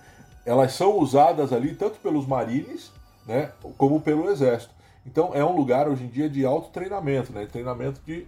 elas 0.46 0.72
são 0.72 0.98
usadas 0.98 1.52
ali 1.52 1.74
tanto 1.74 1.98
pelos 2.00 2.26
marines, 2.26 2.92
né? 3.26 3.50
Como 3.76 4.00
pelo 4.00 4.30
exército. 4.30 4.72
Então 5.04 5.32
é 5.34 5.44
um 5.44 5.54
lugar 5.56 5.88
hoje 5.88 6.04
em 6.04 6.08
dia 6.08 6.28
de 6.28 6.44
alto 6.44 6.70
treinamento, 6.70 7.32
né? 7.32 7.46
Treinamento 7.46 8.00
de 8.06 8.26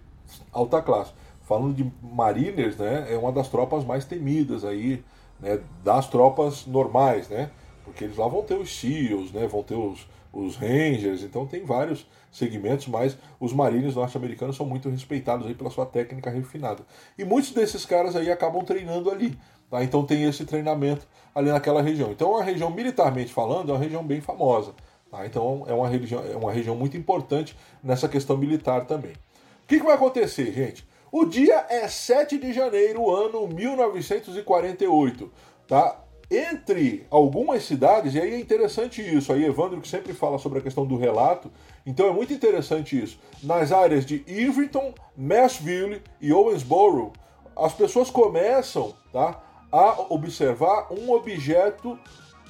alta 0.53 0.83
classe. 0.83 1.13
Falando 1.43 1.75
de 1.75 1.91
mariners, 2.03 2.77
né? 2.77 3.07
É 3.13 3.17
uma 3.17 3.31
das 3.31 3.49
tropas 3.49 3.85
mais 3.85 4.05
temidas 4.05 4.65
aí, 4.65 5.05
né? 5.41 5.61
Das 5.85 6.09
tropas 6.09 6.67
normais, 6.67 7.29
né? 7.29 7.51
Porque 7.93 8.05
eles 8.05 8.17
lá 8.17 8.27
vão 8.27 8.43
ter 8.43 8.55
os 8.55 8.75
SEALs, 8.75 9.33
né? 9.33 9.47
Vão 9.47 9.63
ter 9.63 9.75
os, 9.75 10.07
os 10.33 10.57
Rangers, 10.57 11.23
então 11.23 11.47
tem 11.47 11.65
vários 11.65 12.07
segmentos, 12.33 12.89
mas 12.89 13.17
os 13.39 13.53
marines 13.53 13.95
norte-americanos 13.95 14.57
são 14.57 14.65
muito 14.65 14.89
respeitados 14.89 15.47
aí 15.47 15.55
pela 15.55 15.71
sua 15.71 15.85
técnica 15.85 16.31
refinada. 16.31 16.83
E 17.19 17.25
muitos 17.25 17.51
desses 17.51 17.85
caras 17.85 18.17
aí 18.17 18.31
acabam 18.31 18.65
treinando 18.65 19.11
ali. 19.11 19.39
Tá? 19.71 19.85
Então 19.85 20.05
tem 20.05 20.25
esse 20.25 20.45
treinamento 20.47 21.07
ali 21.35 21.51
naquela 21.51 21.83
região. 21.83 22.11
Então 22.11 22.33
é 22.33 22.37
uma 22.37 22.45
região, 22.45 22.71
militarmente 22.71 23.33
falando, 23.33 23.71
é 23.71 23.75
uma 23.75 23.81
região 23.81 24.03
bem 24.03 24.23
famosa. 24.23 24.75
Tá? 25.11 25.27
Então 25.27 25.65
é 25.69 25.75
uma, 25.75 25.89
região, 25.89 26.25
é 26.25 26.37
uma 26.37 26.53
região 26.53 26.75
muito 26.75 26.97
importante 26.97 27.55
nessa 27.83 28.09
questão 28.09 28.37
militar 28.37 28.87
também. 28.87 29.13
O 29.13 29.67
que, 29.69 29.79
que 29.79 29.85
vai 29.85 29.95
acontecer, 29.95 30.51
gente? 30.53 30.87
O 31.11 31.27
dia 31.27 31.67
é 31.69 31.87
7 31.87 32.39
de 32.39 32.55
janeiro, 32.55 33.15
ano 33.15 33.47
1948. 33.47 35.31
Tá? 35.69 36.02
Entre 36.33 37.07
algumas 37.11 37.63
cidades, 37.63 38.15
e 38.15 38.21
aí 38.21 38.33
é 38.33 38.41
interessante 38.41 39.03
isso, 39.03 39.31
aí 39.31 39.45
Evandro 39.45 39.83
que 39.83 39.89
sempre 39.89 40.15
fala 40.15 40.39
sobre 40.39 40.61
a 40.61 40.63
questão 40.63 40.87
do 40.87 40.97
relato, 40.97 41.53
então 41.85 42.07
é 42.09 42.11
muito 42.11 42.33
interessante 42.33 42.99
isso. 42.99 43.19
Nas 43.43 43.71
áreas 43.71 44.07
de 44.07 44.25
Irvington, 44.27 44.95
Nashville 45.15 46.01
e 46.23 46.33
Owensboro, 46.33 47.13
as 47.55 47.75
pessoas 47.75 48.09
começam 48.09 48.95
tá, 49.13 49.43
a 49.71 50.07
observar 50.09 50.91
um 50.91 51.13
objeto 51.13 51.99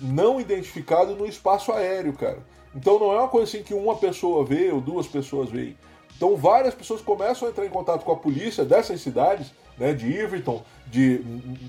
não 0.00 0.40
identificado 0.40 1.16
no 1.16 1.26
espaço 1.26 1.72
aéreo, 1.72 2.12
cara. 2.12 2.38
Então 2.76 3.00
não 3.00 3.12
é 3.12 3.18
uma 3.18 3.28
coisa 3.28 3.48
assim 3.48 3.64
que 3.64 3.74
uma 3.74 3.96
pessoa 3.96 4.44
vê 4.44 4.70
ou 4.70 4.80
duas 4.80 5.08
pessoas 5.08 5.50
veem. 5.50 5.76
Então 6.16 6.36
várias 6.36 6.72
pessoas 6.72 7.02
começam 7.02 7.48
a 7.48 7.50
entrar 7.50 7.66
em 7.66 7.70
contato 7.70 8.04
com 8.04 8.12
a 8.12 8.16
polícia 8.16 8.64
dessas 8.64 9.00
cidades, 9.00 9.52
né, 9.82 9.92
de 9.92 10.06
Irvington, 10.06 10.64
de 10.86 11.20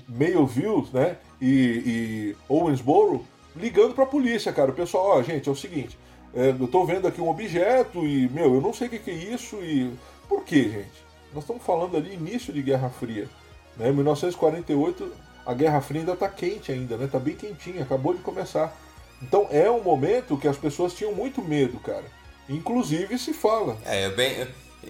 Mayville, 0.08 0.86
né, 0.92 1.16
e, 1.40 1.50
e 1.50 2.36
Owensboro, 2.48 3.26
ligando 3.56 3.92
para 3.92 4.04
a 4.04 4.06
polícia, 4.06 4.52
cara. 4.52 4.70
O 4.70 4.74
pessoal, 4.74 5.18
ó, 5.18 5.22
gente, 5.22 5.48
é 5.48 5.52
o 5.52 5.56
seguinte, 5.56 5.98
é, 6.32 6.50
eu 6.50 6.68
tô 6.68 6.84
vendo 6.86 7.08
aqui 7.08 7.20
um 7.20 7.28
objeto 7.28 8.06
e, 8.06 8.28
meu, 8.28 8.54
eu 8.54 8.60
não 8.60 8.72
sei 8.72 8.86
o 8.86 8.90
que, 8.90 9.00
que 9.00 9.10
é 9.10 9.14
isso 9.14 9.56
e... 9.56 9.92
Por 10.28 10.44
quê, 10.44 10.62
gente? 10.62 11.04
Nós 11.34 11.42
estamos 11.42 11.64
falando 11.64 11.96
ali 11.96 12.14
início 12.14 12.52
de 12.52 12.62
Guerra 12.62 12.88
Fria, 12.88 13.28
né, 13.76 13.90
1948, 13.90 15.12
a 15.44 15.52
Guerra 15.52 15.80
Fria 15.80 16.02
ainda 16.02 16.14
tá 16.14 16.28
quente 16.28 16.70
ainda, 16.70 16.96
né, 16.96 17.08
tá 17.10 17.18
bem 17.18 17.34
quentinha, 17.34 17.82
acabou 17.82 18.14
de 18.14 18.20
começar. 18.20 18.72
Então 19.20 19.48
é 19.50 19.68
um 19.68 19.82
momento 19.82 20.38
que 20.38 20.46
as 20.46 20.56
pessoas 20.56 20.94
tinham 20.94 21.12
muito 21.12 21.42
medo, 21.42 21.80
cara. 21.80 22.04
Inclusive 22.48 23.18
se 23.18 23.32
fala. 23.32 23.76
É, 23.84 24.08
bem, 24.10 24.46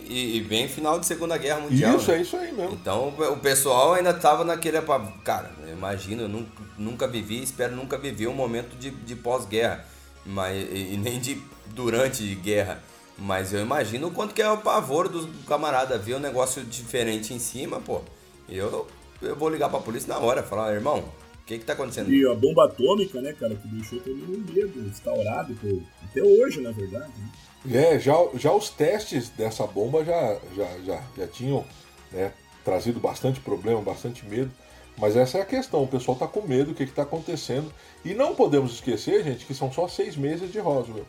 e, 0.06 0.36
e 0.36 0.40
bem 0.42 0.68
final 0.68 0.98
de 0.98 1.06
Segunda 1.06 1.36
Guerra 1.36 1.60
Mundial. 1.60 1.96
Isso, 1.96 2.10
né? 2.10 2.18
é 2.18 2.22
isso 2.22 2.36
aí 2.36 2.52
mesmo. 2.52 2.72
Então 2.72 3.08
o 3.08 3.36
pessoal 3.38 3.94
ainda 3.94 4.12
tava 4.12 4.44
naquele. 4.44 4.78
Cara, 5.24 5.50
eu 5.66 5.72
imagino, 5.72 6.22
eu 6.22 6.28
nunca, 6.28 6.62
nunca 6.78 7.08
vivi, 7.08 7.42
espero 7.42 7.74
nunca 7.74 7.96
viver 7.98 8.26
um 8.26 8.34
momento 8.34 8.76
de, 8.76 8.90
de 8.90 9.14
pós-guerra. 9.14 9.84
Mas, 10.26 10.56
e, 10.56 10.94
e 10.94 10.96
nem 10.96 11.20
de 11.20 11.40
durante 11.74 12.22
guerra. 12.36 12.82
Mas 13.18 13.52
eu 13.52 13.60
imagino 13.60 14.08
o 14.08 14.10
quanto 14.10 14.34
que 14.34 14.42
é 14.42 14.50
o 14.50 14.58
pavor 14.58 15.08
do 15.08 15.26
camarada 15.44 15.96
ver 15.98 16.16
um 16.16 16.20
negócio 16.20 16.64
diferente 16.64 17.32
em 17.32 17.38
cima, 17.38 17.80
pô. 17.80 18.00
Eu, 18.48 18.86
eu 19.22 19.36
vou 19.36 19.48
ligar 19.48 19.68
pra 19.68 19.80
polícia 19.80 20.12
na 20.12 20.18
hora, 20.18 20.42
falar, 20.42 20.72
irmão, 20.72 20.98
o 20.98 21.46
que 21.46 21.58
que 21.58 21.64
tá 21.64 21.74
acontecendo? 21.74 22.12
E 22.12 22.26
a 22.26 22.34
bomba 22.34 22.64
atômica, 22.64 23.20
né, 23.20 23.32
cara, 23.32 23.54
que 23.54 23.68
deixou 23.68 24.00
todo 24.00 24.16
mundo 24.16 24.52
medo, 24.52 24.80
instaurado, 24.80 25.54
pô, 25.54 25.80
até 26.02 26.22
hoje, 26.22 26.60
na 26.60 26.72
verdade. 26.72 27.12
Né? 27.18 27.30
É, 27.70 27.98
já, 27.98 28.14
já 28.34 28.52
os 28.52 28.68
testes 28.68 29.30
dessa 29.30 29.66
bomba 29.66 30.04
já, 30.04 30.38
já, 30.54 30.78
já, 30.84 31.02
já 31.16 31.26
tinham 31.26 31.64
né, 32.12 32.32
trazido 32.64 33.00
bastante 33.00 33.40
problema, 33.40 33.80
bastante 33.80 34.24
medo. 34.26 34.50
Mas 34.96 35.16
essa 35.16 35.38
é 35.38 35.40
a 35.40 35.46
questão, 35.46 35.82
o 35.82 35.88
pessoal 35.88 36.16
tá 36.16 36.26
com 36.26 36.42
medo, 36.42 36.70
o 36.70 36.74
que 36.74 36.84
está 36.84 37.02
acontecendo. 37.02 37.72
E 38.04 38.14
não 38.14 38.34
podemos 38.34 38.74
esquecer, 38.74 39.24
gente, 39.24 39.44
que 39.44 39.54
são 39.54 39.72
só 39.72 39.88
seis 39.88 40.16
meses 40.16 40.52
de 40.52 40.58
Roswell. 40.58 41.06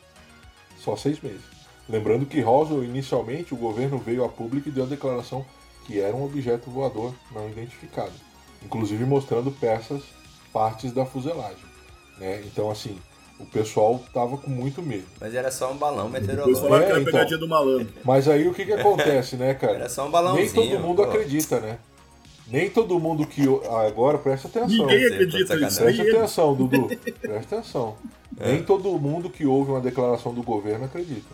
Só 0.79 0.95
seis 0.95 1.21
meses. 1.21 1.43
Lembrando 1.87 2.25
que 2.25 2.41
Roswell, 2.41 2.83
inicialmente, 2.83 3.53
o 3.53 3.57
governo 3.57 3.99
veio 3.99 4.23
a 4.23 4.29
público 4.29 4.69
e 4.69 4.71
deu 4.71 4.85
a 4.85 4.87
declaração 4.87 5.45
que 5.85 5.99
era 5.99 6.15
um 6.15 6.25
objeto 6.25 6.69
voador 6.69 7.13
não 7.31 7.47
identificado, 7.47 8.13
inclusive 8.63 9.05
mostrando 9.05 9.51
peças, 9.51 10.01
partes 10.51 10.91
da 10.91 11.05
fuselagem. 11.05 11.63
Né? 12.17 12.41
Então, 12.45 12.71
assim, 12.71 12.99
o 13.39 13.45
pessoal 13.45 14.01
tava 14.13 14.37
com 14.37 14.49
muito 14.49 14.81
medo. 14.81 15.05
Mas 15.19 15.33
era 15.35 15.51
só 15.51 15.71
um 15.71 15.77
balão 15.77 16.09
meteorológico. 16.09 16.65
É, 16.67 16.69
que 16.69 16.85
era 16.85 16.95
a 16.95 16.99
então. 17.01 17.11
pegadinha 17.13 17.37
do 17.37 17.47
malandro. 17.47 17.87
Mas 18.03 18.27
aí 18.27 18.47
o 18.47 18.53
que, 18.53 18.65
que 18.65 18.73
acontece, 18.73 19.35
né, 19.35 19.53
cara? 19.53 19.73
Era 19.75 19.89
só 19.89 20.01
um 20.01 20.05
Nem 20.05 20.11
balãozinho. 20.11 20.53
todo 20.53 20.79
mundo 20.79 20.97
pô. 20.97 21.03
acredita, 21.09 21.59
né? 21.59 21.77
Nem 22.47 22.69
todo 22.69 22.99
mundo 22.99 23.25
que. 23.25 23.41
Agora 23.87 24.17
presta 24.17 24.47
atenção. 24.47 24.67
Ninguém 24.69 25.05
acredita 25.05 25.55
nisso. 25.57 25.81
Presta 25.81 26.01
atenção, 26.03 26.53
Dudu. 26.55 26.87
Presta 27.21 27.55
atenção. 27.55 27.95
Nem 28.39 28.63
todo 28.63 28.89
mundo 28.99 29.29
que 29.29 29.45
ouve 29.45 29.71
uma 29.71 29.81
declaração 29.81 30.33
do 30.33 30.43
governo 30.43 30.85
acredita. 30.85 31.33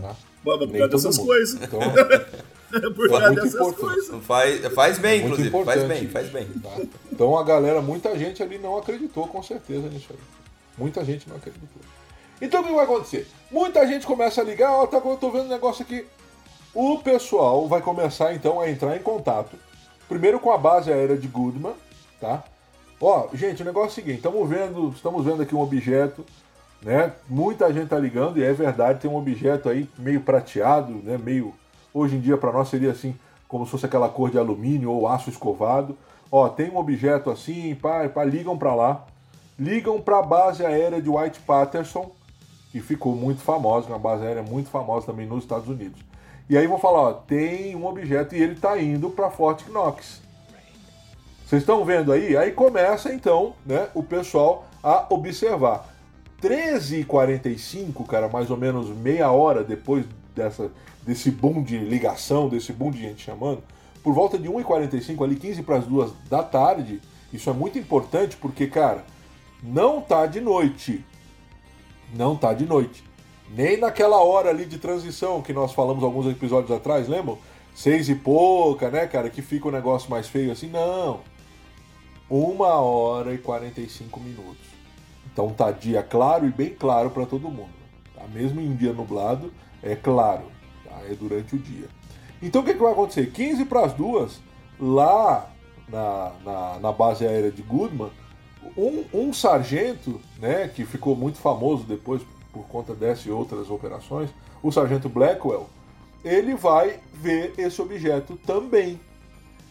Tá? 0.00 0.16
Bom, 0.42 0.58
por 0.58 0.68
Nem 0.68 0.78
causa 0.78 0.88
todo 0.88 0.90
dessas 0.90 1.18
mundo. 1.18 1.26
coisas. 1.26 1.62
Então, 1.62 1.80
Por 2.94 3.06
É 3.06 3.08
causa 3.08 3.26
muito 3.28 3.42
dessas 3.42 3.54
importante. 3.54 3.80
coisas. 3.80 4.24
Faz, 4.26 4.66
faz 4.74 4.98
bem, 4.98 5.20
muito 5.26 5.40
inclusive. 5.40 5.64
Faz 5.64 5.82
bem, 5.84 6.08
faz 6.08 6.28
bem. 6.28 6.46
tá? 6.62 6.70
Então 7.10 7.36
a 7.38 7.42
galera, 7.42 7.80
muita 7.80 8.16
gente 8.18 8.42
ali 8.42 8.58
não 8.58 8.76
acreditou 8.76 9.26
com 9.26 9.42
certeza 9.42 9.88
nisso 9.88 10.08
aí. 10.10 10.18
Muita 10.78 11.04
gente 11.04 11.28
não 11.28 11.36
acreditou. 11.36 11.82
Então 12.40 12.60
o 12.60 12.64
que 12.64 12.72
vai 12.72 12.84
acontecer? 12.84 13.26
Muita 13.50 13.86
gente 13.86 14.06
começa 14.06 14.40
a 14.40 14.44
ligar, 14.44 14.72
ó, 14.72 14.86
tá, 14.86 14.98
eu 14.98 15.16
tô 15.16 15.30
vendo 15.30 15.46
um 15.46 15.48
negócio 15.48 15.82
aqui. 15.82 16.06
O 16.74 16.98
pessoal 16.98 17.66
vai 17.66 17.82
começar 17.82 18.32
então 18.34 18.60
a 18.60 18.70
entrar 18.70 18.96
em 18.96 19.02
contato. 19.02 19.56
Primeiro 20.08 20.38
com 20.38 20.52
a 20.52 20.58
base 20.58 20.92
aérea 20.92 21.16
de 21.16 21.26
Goodman, 21.26 21.74
tá? 22.20 22.44
Ó, 23.00 23.28
gente, 23.34 23.62
o 23.62 23.64
negócio 23.64 23.88
é 23.88 23.92
o 23.92 23.94
seguinte, 23.94 24.16
estamos 24.16 24.48
vendo, 24.48 24.90
estamos 24.90 25.24
vendo 25.24 25.42
aqui 25.42 25.54
um 25.54 25.60
objeto, 25.60 26.24
né? 26.82 27.12
Muita 27.28 27.72
gente 27.72 27.88
tá 27.88 27.98
ligando 27.98 28.38
e 28.38 28.44
é 28.44 28.52
verdade, 28.52 29.00
tem 29.00 29.10
um 29.10 29.16
objeto 29.16 29.68
aí 29.68 29.88
meio 29.98 30.20
prateado, 30.20 30.92
né? 30.92 31.18
Meio 31.18 31.54
hoje 31.92 32.16
em 32.16 32.20
dia 32.20 32.36
para 32.36 32.52
nós 32.52 32.68
seria 32.68 32.90
assim, 32.90 33.16
como 33.46 33.64
se 33.64 33.70
fosse 33.70 33.86
aquela 33.86 34.08
cor 34.08 34.30
de 34.30 34.38
alumínio 34.38 34.90
ou 34.90 35.08
aço 35.08 35.30
escovado. 35.30 35.96
Ó, 36.30 36.48
tem 36.48 36.70
um 36.70 36.76
objeto 36.76 37.30
assim, 37.30 37.74
pá, 37.74 38.08
pá, 38.08 38.24
ligam 38.24 38.56
para 38.56 38.74
lá. 38.74 39.06
Ligam 39.58 40.00
para 40.00 40.18
a 40.18 40.22
base 40.22 40.64
aérea 40.64 41.02
de 41.02 41.08
White 41.08 41.40
Patterson, 41.40 42.10
que 42.70 42.80
ficou 42.80 43.14
muito 43.16 43.40
famosa, 43.40 43.88
uma 43.88 43.98
base 43.98 44.24
aérea 44.24 44.42
muito 44.42 44.70
famosa 44.70 45.06
também 45.06 45.26
nos 45.26 45.42
Estados 45.42 45.68
Unidos. 45.68 46.00
E 46.48 46.56
aí 46.56 46.66
vão 46.66 46.78
falar, 46.78 47.00
ó, 47.00 47.12
tem 47.12 47.74
um 47.74 47.86
objeto 47.86 48.34
e 48.34 48.42
ele 48.42 48.52
está 48.54 48.78
indo 48.78 49.10
para 49.10 49.30
Fort 49.30 49.66
Knox. 49.68 50.22
Vocês 51.44 51.62
estão 51.62 51.84
vendo 51.84 52.12
aí? 52.12 52.36
Aí 52.36 52.52
começa 52.52 53.12
então, 53.12 53.54
né, 53.66 53.88
o 53.94 54.02
pessoal 54.02 54.66
a 54.82 55.06
observar. 55.10 55.88
13h45, 56.42 58.06
cara, 58.06 58.28
mais 58.28 58.50
ou 58.50 58.56
menos 58.56 58.88
meia 58.90 59.30
hora 59.30 59.64
depois 59.64 60.06
dessa, 60.36 60.70
desse 61.02 61.30
boom 61.30 61.62
de 61.62 61.78
ligação, 61.78 62.48
desse 62.48 62.72
boom 62.72 62.90
de 62.90 63.00
gente 63.00 63.24
chamando, 63.24 63.62
por 64.02 64.14
volta 64.14 64.38
de 64.38 64.48
1h45, 64.48 65.24
ali 65.24 65.36
15 65.36 65.62
para 65.62 65.76
as 65.76 65.86
2 65.86 66.12
da 66.30 66.42
tarde, 66.42 67.00
isso 67.32 67.50
é 67.50 67.52
muito 67.52 67.78
importante 67.78 68.36
porque, 68.36 68.66
cara, 68.66 69.04
não 69.62 70.00
tá 70.00 70.26
de 70.26 70.40
noite. 70.40 71.04
Não 72.14 72.36
tá 72.36 72.52
de 72.54 72.66
noite. 72.66 73.04
Nem 73.50 73.76
naquela 73.76 74.22
hora 74.22 74.50
ali 74.50 74.64
de 74.64 74.78
transição 74.78 75.42
que 75.42 75.52
nós 75.52 75.72
falamos 75.72 76.04
alguns 76.04 76.26
episódios 76.26 76.70
atrás, 76.70 77.08
lembram? 77.08 77.38
Seis 77.74 78.08
e 78.08 78.14
pouca, 78.14 78.90
né, 78.90 79.06
cara? 79.06 79.30
Que 79.30 79.40
fica 79.40 79.68
o 79.68 79.70
negócio 79.70 80.10
mais 80.10 80.28
feio 80.28 80.52
assim. 80.52 80.68
Não. 80.68 81.20
Uma 82.28 82.74
hora 82.74 83.32
e 83.32 83.38
45 83.38 84.20
minutos. 84.20 84.66
Então 85.32 85.50
tá 85.50 85.70
dia 85.70 86.02
claro 86.02 86.46
e 86.46 86.50
bem 86.50 86.70
claro 86.70 87.10
para 87.10 87.24
todo 87.24 87.48
mundo. 87.48 87.70
Tá? 88.14 88.26
Mesmo 88.32 88.60
em 88.60 88.68
um 88.68 88.76
dia 88.76 88.92
nublado, 88.92 89.52
é 89.82 89.94
claro. 89.94 90.44
Tá? 90.84 91.00
É 91.08 91.14
durante 91.14 91.54
o 91.54 91.58
dia. 91.58 91.88
Então 92.42 92.62
o 92.62 92.64
que, 92.64 92.74
que 92.74 92.82
vai 92.82 92.92
acontecer? 92.92 93.30
15 93.30 93.64
para 93.64 93.84
as 93.84 93.92
duas, 93.92 94.40
lá 94.78 95.50
na, 95.88 96.32
na, 96.44 96.78
na 96.80 96.92
base 96.92 97.26
aérea 97.26 97.50
de 97.50 97.62
Goodman, 97.62 98.10
um, 98.76 99.04
um 99.12 99.32
sargento, 99.32 100.20
né, 100.38 100.68
que 100.68 100.84
ficou 100.84 101.16
muito 101.16 101.38
famoso 101.38 101.84
depois 101.84 102.22
por 102.52 102.64
conta 102.66 102.94
dessa 102.94 103.28
e 103.28 103.32
outras 103.32 103.70
operações, 103.70 104.30
o 104.62 104.72
sargento 104.72 105.08
Blackwell, 105.08 105.68
ele 106.24 106.54
vai 106.54 106.98
ver 107.12 107.54
esse 107.58 107.80
objeto 107.80 108.36
também. 108.46 109.00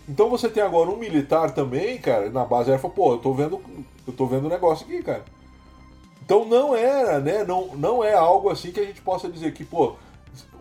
Então 0.08 0.30
você 0.30 0.50
tem 0.50 0.63
agora 0.63 0.89
um 0.89 0.95
militar 0.95 1.52
também, 1.52 1.97
cara, 1.97 2.30
na 2.30 2.45
base 2.45 2.69
aérea, 2.69 2.82
fala, 2.82 2.93
pô, 2.93 3.13
eu 3.13 3.17
tô 3.17 3.34
vendo, 3.34 3.62
eu 4.08 4.13
tô 4.13 4.26
vendo 4.26 4.45
um 4.45 4.50
negócio 4.50 4.86
aqui, 4.86 5.04
cara. 5.04 5.26
Então 6.23 6.45
não 6.45 6.76
era, 6.76 7.19
né, 7.19 7.43
não, 7.43 7.76
não 7.76 8.04
é 8.04 8.13
algo 8.13 8.50
assim 8.50 8.71
que 8.71 8.80
a 8.80 8.86
gente 8.86 9.02
possa 9.02 9.30
dizer 9.30 9.54
que, 9.54 9.65
pô, 9.65 9.95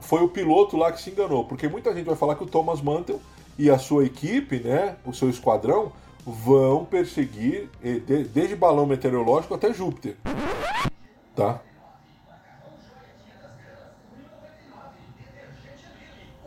foi 0.00 0.22
o 0.22 0.28
piloto 0.28 0.76
lá 0.76 0.90
que 0.90 1.00
se 1.00 1.10
enganou, 1.10 1.44
porque 1.44 1.68
muita 1.68 1.94
gente 1.94 2.06
vai 2.06 2.16
falar 2.16 2.34
que 2.34 2.42
o 2.42 2.46
Thomas 2.46 2.80
Mantle 2.80 3.20
e 3.58 3.70
a 3.70 3.78
sua 3.78 4.04
equipe, 4.04 4.58
né, 4.60 4.96
o 5.04 5.12
seu 5.12 5.30
esquadrão, 5.30 5.92
vão 6.26 6.84
perseguir 6.84 7.70
de- 7.80 8.24
desde 8.24 8.56
balão 8.56 8.84
meteorológico 8.84 9.54
até 9.54 9.72
Júpiter. 9.72 10.16
Tá? 11.36 11.60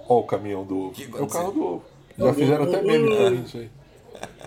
Ó 0.08 0.20
o 0.20 0.24
caminhão 0.24 0.64
do 0.66 0.78
ovo. 0.88 1.02
É 1.18 1.22
o 1.22 1.28
carro 1.28 1.52
do 1.52 1.64
ovo. 1.64 1.84
Já 2.18 2.34
fizeram 2.34 2.64
até 2.66 2.82
meme 2.82 3.16
pra 3.16 3.30
mim 3.32 3.44
isso 3.44 3.58
aí. 3.58 3.70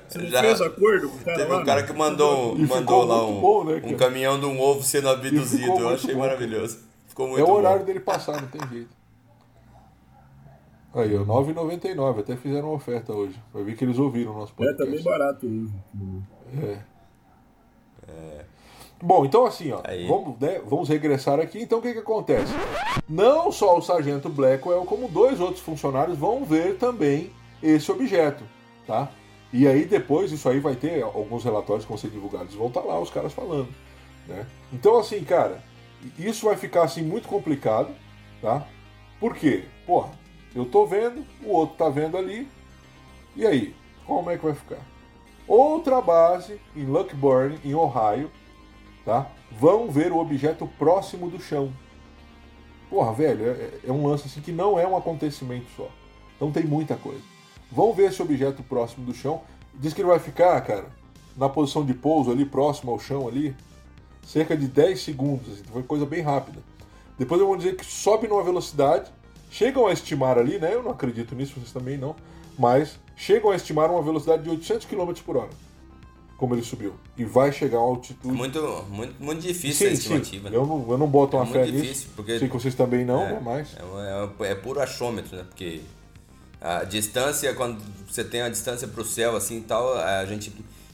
Você 0.09 0.19
não 0.19 0.27
Já- 0.27 0.41
fez 0.43 0.61
acordo 0.61 1.09
com 1.09 1.17
o 1.17 1.25
cara 1.25 1.39
Teve 1.39 1.51
lá? 1.53 1.59
um 1.59 1.65
cara 1.65 1.83
que 1.85 1.93
mandou, 1.95 2.57
E 2.59 2.67
mandou 2.67 3.05
lá 3.05 3.25
um, 3.27 3.41
bom, 3.41 3.65
né, 3.65 3.81
um 3.83 3.97
caminhão 3.97 4.39
de 4.39 4.45
um 4.45 4.61
ovo 4.61 4.83
sendo 4.83 5.09
abduzido. 5.09 5.79
Eu 5.79 5.89
achei 5.89 6.13
bom, 6.15 6.21
maravilhoso. 6.21 6.81
Ficou 7.07 7.29
muito 7.29 7.41
É 7.41 7.45
o 7.45 7.47
bom. 7.47 7.53
horário 7.55 7.87
dele 7.87 8.01
passar, 8.01 8.39
não 8.43 8.49
tem 8.49 8.61
jeito. 8.69 8.91
Aí, 10.95 11.17
ó, 11.17 11.25
9,99. 11.25 12.21
Até 12.21 12.37
fizeram 12.37 12.69
uma 12.69 12.75
oferta 12.77 13.13
hoje. 13.13 13.39
Vai 13.53 13.63
ver 13.65 13.77
que 13.77 13.85
eles 13.85 13.99
ouviram 13.99 14.33
o 14.33 14.39
nosso 14.39 14.53
É, 14.53 14.57
tá 14.57 14.65
podcast. 14.85 14.91
bem 14.95 15.03
barato 15.03 15.47
hoje. 15.47 15.73
Bom, 19.05 19.25
então 19.25 19.45
assim, 19.45 19.73
ó, 19.73 19.81
Aí. 19.83 20.07
vamos, 20.07 20.39
né, 20.39 20.61
vamos 20.65 20.89
regressar 20.89 21.41
aqui. 21.41 21.61
Então 21.61 21.81
o 21.81 21.83
que, 21.83 21.93
que 21.93 21.99
acontece? 21.99 22.53
Não 23.09 23.51
só 23.51 23.77
o 23.77 23.83
sargento 23.83 24.29
Blackwell, 24.29 24.85
como 24.85 25.09
dois 25.09 25.41
outros 25.41 25.61
funcionários 25.61 26.17
vão 26.17 26.45
ver 26.45 26.77
também 26.77 27.33
esse 27.61 27.91
objeto, 27.91 28.45
tá? 28.87 29.11
E 29.53 29.67
aí 29.67 29.87
depois 29.87 30.31
isso 30.31 30.49
aí 30.49 30.61
vai 30.61 30.77
ter 30.77 31.03
alguns 31.03 31.43
relatórios 31.43 31.85
que 31.85 31.89
vão 31.91 31.99
ser 31.99 32.11
divulgados, 32.11 32.55
vão 32.55 32.69
estar 32.69 32.83
lá 32.83 33.01
os 33.01 33.11
caras 33.11 33.33
falando, 33.33 33.69
né? 34.29 34.47
Então 34.73 34.97
assim, 34.97 35.25
cara, 35.25 35.61
isso 36.17 36.47
vai 36.47 36.57
ficar 36.57 36.85
assim 36.85 37.03
muito 37.03 37.27
complicado, 37.27 37.89
tá? 38.41 38.65
Por 39.19 39.35
quê? 39.35 39.65
Porra, 39.85 40.11
eu 40.55 40.65
tô 40.67 40.87
vendo, 40.87 41.25
o 41.45 41.51
outro 41.51 41.77
tá 41.77 41.89
vendo 41.89 42.17
ali, 42.17 42.49
e 43.35 43.47
aí, 43.47 43.75
como 44.07 44.31
é 44.31 44.37
que 44.37 44.45
vai 44.45 44.55
ficar? 44.55 44.81
Outra 45.47 46.01
base 46.01 46.61
em 46.77 46.85
Lockburn, 46.85 47.59
em 47.65 47.75
Ohio, 47.75 48.31
tá? 49.05 49.31
Vão 49.51 49.91
ver 49.91 50.13
o 50.13 50.19
objeto 50.19 50.67
próximo 50.79 51.29
do 51.29 51.41
chão. 51.41 51.73
Porra, 52.89 53.13
velho, 53.13 53.47
é, 53.47 53.71
é 53.87 53.93
um 53.93 54.07
lance 54.07 54.27
assim 54.27 54.41
que 54.41 54.53
não 54.53 54.79
é 54.79 54.87
um 54.87 54.97
acontecimento 54.97 55.67
só. 55.77 55.89
Então 56.37 56.53
tem 56.53 56.65
muita 56.65 56.97
coisa. 56.97 57.23
Vão 57.71 57.93
ver 57.93 58.11
esse 58.11 58.21
objeto 58.21 58.63
próximo 58.63 59.07
do 59.07 59.15
chão. 59.15 59.41
Diz 59.75 59.95
que 59.95 60.03
ele 60.03 60.09
vai 60.09 60.19
ficar, 60.19 60.61
cara, 60.61 60.87
na 61.37 61.49
posição 61.49 61.85
de 61.85 61.95
pouso 61.95 62.31
ali, 62.31 62.45
próximo 62.45 62.93
ao 62.93 62.99
chão 62.99 63.27
ali, 63.27 63.57
cerca 64.27 64.57
de 64.57 64.67
10 64.67 65.01
segundos. 65.01 65.53
Assim, 65.53 65.65
foi 65.65 65.83
coisa 65.83 66.05
bem 66.05 66.21
rápida. 66.21 66.61
Depois 67.19 67.41
eu 67.41 67.47
vou 67.47 67.57
dizer 67.57 67.77
que 67.77 67.85
sobe 67.85 68.29
numa 68.29 68.43
velocidade. 68.43 69.11
Chegam 69.53 69.87
a 69.87 69.93
estimar 69.93 70.37
ali, 70.39 70.59
né? 70.59 70.73
Eu 70.75 70.83
não 70.83 70.91
acredito 70.93 71.35
nisso, 71.35 71.53
vocês 71.55 71.71
também 71.73 71.97
não. 71.99 72.17
Mas 72.59 72.99
chegam 73.15 73.51
a 73.51 73.55
estimar 73.57 73.91
uma 73.91 74.03
velocidade 74.03 74.43
de 74.43 74.49
800 74.51 74.87
km 74.87 75.13
por 75.25 75.37
hora. 75.37 75.51
Como 76.39 76.55
ele 76.55 76.63
subiu. 76.63 76.95
E 77.17 77.25
vai 77.25 77.53
chegar 77.53 77.77
a 77.79 77.81
uma 77.83 77.91
altitude. 77.91 78.35
Muito, 78.35 78.61
muito, 78.89 79.15
muito 79.23 79.41
difícil 79.43 79.87
a 79.87 79.91
sim, 79.91 79.95
estimativa. 79.97 80.49
sim. 80.49 80.51
né? 80.55 80.57
Eu 80.61 80.67
não, 80.67 80.91
eu 80.91 80.99
não 80.99 81.07
boto 81.07 81.37
uma 81.37 81.45
É 81.45 81.49
fé 81.53 81.59
muito 81.61 81.73
nisso. 81.75 81.83
difícil, 81.85 82.09
porque- 82.17 82.39
Sei 82.39 82.49
que 82.49 82.55
vocês 82.55 82.75
também 82.75 83.05
não, 83.05 83.23
É, 83.23 83.33
né? 83.35 83.41
Mas. 83.45 83.69
É, 83.77 84.47
é, 84.49 84.53
é 84.53 84.55
puro 84.55 84.81
achômetro, 84.81 85.37
né? 85.37 85.45
Porque 85.49 85.83
a 86.61 86.83
distância, 86.85 87.53
quando 87.55 87.79
você 88.09 88.25
tem 88.25 88.41
a 88.43 88.49
distância 88.49 88.89
para 88.89 89.03
o 89.03 89.05
céu 89.05 89.37
assim 89.37 89.59
e 89.59 89.63
tal, 89.63 89.97
a 89.99 90.25
gente 90.27 90.51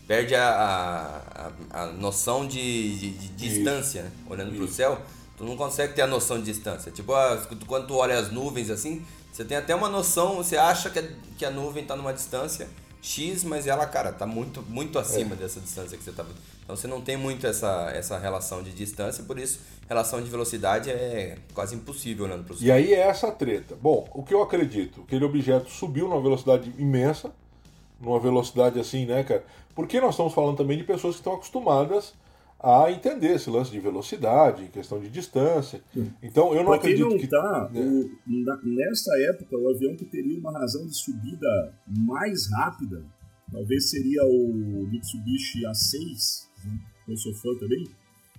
perde 0.07 0.35
a, 0.35 1.53
a, 1.73 1.83
a 1.85 1.87
noção 1.93 2.47
de, 2.47 2.99
de- 2.99 3.11
de 3.11 3.29
distância, 3.29 4.03
né? 4.03 4.11
Olhando 4.29 4.55
para 4.55 4.65
o 4.65 4.69
céu, 4.69 5.01
tu 5.39 5.45
não 5.45 5.57
consegue 5.57 5.95
ter 5.95 6.03
a 6.03 6.07
noção 6.07 6.39
de 6.39 6.45
distância. 6.45 6.93
Tipo, 6.93 7.15
ah, 7.15 7.41
quando 7.67 7.87
tu 7.87 7.95
olha 7.95 8.19
as 8.19 8.31
nuvens 8.31 8.69
assim, 8.69 9.07
você 9.33 9.45
tem 9.45 9.57
até 9.57 9.75
uma 9.75 9.89
noção, 9.89 10.37
você 10.37 10.57
acha 10.57 10.91
que 10.91 10.99
a, 10.99 11.05
que 11.39 11.45
a 11.45 11.51
nuvem 11.51 11.83
está 11.83 11.97
numa 11.97 12.13
distância 12.13 12.69
X, 13.01 13.45
mas 13.45 13.67
ela, 13.67 13.87
cara, 13.87 14.13
tá 14.13 14.27
muito, 14.27 14.61
muito 14.63 14.99
acima 14.99 15.37
dessa 15.37 15.61
distância 15.61 15.97
que 15.97 16.03
você 16.03 16.13
tá. 16.13 16.27
Então 16.65 16.77
você 16.77 16.89
não 16.89 17.01
tem 17.01 17.17
muito 17.17 17.47
essa, 17.47 17.91
essa 17.95 18.19
relação 18.19 18.63
de 18.63 18.73
distância, 18.73 19.25
por 19.25 19.39
isso 19.39 19.61
relação 19.89 20.21
de 20.21 20.29
velocidade 20.29 20.91
é 20.91 21.39
quase 21.55 21.75
impossível 21.75 22.27
olhando 22.27 22.45
para 22.45 22.55
o 22.55 22.63
E 22.63 22.71
aí 22.71 22.93
é 22.93 23.01
essa 23.01 23.33
treta. 23.33 23.75
Bom, 23.81 24.07
o 24.13 24.23
que 24.23 24.35
eu 24.35 24.43
acredito? 24.43 25.01
Aquele 25.03 25.25
objeto 25.25 25.71
subiu 25.71 26.07
numa 26.09 26.21
velocidade 26.21 26.73
imensa, 26.79 27.33
numa 27.99 28.21
velocidade 28.21 28.79
assim, 28.79 29.07
né, 29.07 29.25
cara? 29.25 29.45
Porque 29.75 30.01
nós 30.01 30.11
estamos 30.11 30.35
falando 30.35 30.57
também 30.57 30.77
de 30.77 30.85
pessoas 30.85 31.15
que 31.15 31.21
estão 31.21 31.35
acostumadas 31.35 32.13
a 32.61 32.91
entender 32.91 33.35
esse 33.37 33.49
lance 33.51 33.71
de 33.71 33.79
velocidade, 33.79 34.69
questão 34.69 35.01
de 35.01 35.09
distância. 35.09 35.81
Então 36.23 36.49
eu 36.53 36.59
não 36.61 36.67
Pra 36.67 36.77
acredito 36.77 37.09
não 37.09 37.17
que. 37.19 37.27
tá, 37.29 37.71
É. 37.75 37.81
o- 37.81 38.11
nessa 38.65 39.13
época, 39.31 39.57
o 39.57 39.69
avião 39.71 39.95
que 39.97 40.05
teria 40.05 40.39
uma 40.39 40.53
razão 40.53 40.85
de 40.87 40.97
subida 40.97 41.73
mais 41.89 42.51
rápida, 42.53 43.05
talvez 43.53 43.91
seria 43.91 44.25
o 44.25 44.87
Mitsubishi 44.91 45.65
A6, 45.67 46.49
né, 46.65 46.79
que 47.07 47.13
eu 47.13 47.17
sou 47.17 47.33
fã 47.35 47.55
também, 47.61 47.85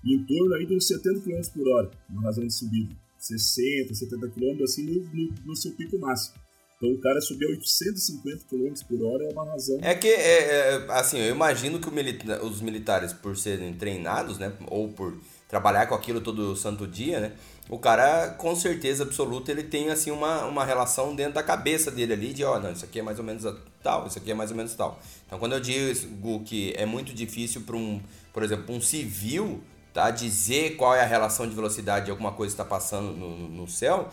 em 0.05 0.23
torno 0.25 0.53
aí 0.55 0.65
de 0.65 0.75
uns 0.75 0.87
70 0.87 1.21
km 1.21 1.41
por 1.53 1.67
hora, 1.69 1.91
uma 2.09 2.21
razão 2.23 2.45
de 2.45 2.53
subida. 2.53 2.93
60, 3.17 3.93
70 3.93 4.29
km, 4.29 4.63
assim, 4.63 4.83
no, 4.85 5.03
no- 5.13 5.33
no 5.45 5.55
seu 5.55 5.71
pico 5.73 5.97
máximo. 5.99 6.35
Então 6.81 6.93
o 6.93 7.01
cara 7.01 7.19
subir 7.19 7.45
a 7.45 7.49
850 7.49 8.45
km 8.49 8.73
por 8.87 9.03
hora 9.05 9.25
é 9.25 9.33
uma 9.33 9.45
razão. 9.51 9.77
É 9.81 9.93
que, 9.93 10.07
é, 10.07 10.75
é, 10.77 10.85
assim, 10.91 11.17
eu 11.19 11.35
imagino 11.35 11.77
que 11.77 11.91
milita- 11.91 12.41
os 12.41 12.61
militares, 12.61 13.11
por 13.11 13.35
serem 13.37 13.73
treinados, 13.73 14.37
né, 14.37 14.53
ou 14.67 14.87
por 14.87 15.17
trabalhar 15.49 15.87
com 15.87 15.95
aquilo 15.95 16.21
todo 16.21 16.55
santo 16.55 16.87
dia, 16.87 17.19
né, 17.19 17.33
o 17.69 17.77
cara, 17.77 18.29
com 18.29 18.55
certeza 18.55 19.03
absoluta, 19.03 19.51
ele 19.51 19.63
tem, 19.63 19.89
assim, 19.89 20.09
uma, 20.09 20.45
uma 20.45 20.63
relação 20.63 21.13
dentro 21.13 21.33
da 21.33 21.43
cabeça 21.43 21.91
dele 21.91 22.13
ali 22.13 22.33
de, 22.33 22.45
ó, 22.45 22.57
não, 22.59 22.71
isso 22.71 22.85
aqui 22.85 22.99
é 22.99 23.03
mais 23.03 23.19
ou 23.19 23.25
menos 23.25 23.43
tal, 23.83 24.07
isso 24.07 24.17
aqui 24.17 24.31
é 24.31 24.33
mais 24.33 24.49
ou 24.49 24.55
menos 24.55 24.73
tal. 24.73 25.01
Então, 25.27 25.37
quando 25.37 25.53
eu 25.53 25.59
digo 25.59 26.43
que 26.45 26.73
é 26.77 26.85
muito 26.85 27.13
difícil 27.13 27.61
para 27.61 27.75
um, 27.75 27.99
por 28.31 28.41
exemplo, 28.41 28.73
um 28.73 28.79
civil, 28.79 29.61
tá, 29.93 30.09
dizer 30.11 30.77
qual 30.77 30.95
é 30.95 31.01
a 31.01 31.05
relação 31.05 31.47
de 31.47 31.53
velocidade 31.53 32.05
de 32.05 32.11
alguma 32.11 32.31
coisa 32.31 32.55
que 32.55 32.61
está 32.61 32.65
passando 32.65 33.11
no- 33.11 33.49
no 33.49 33.67
céu, 33.67 34.09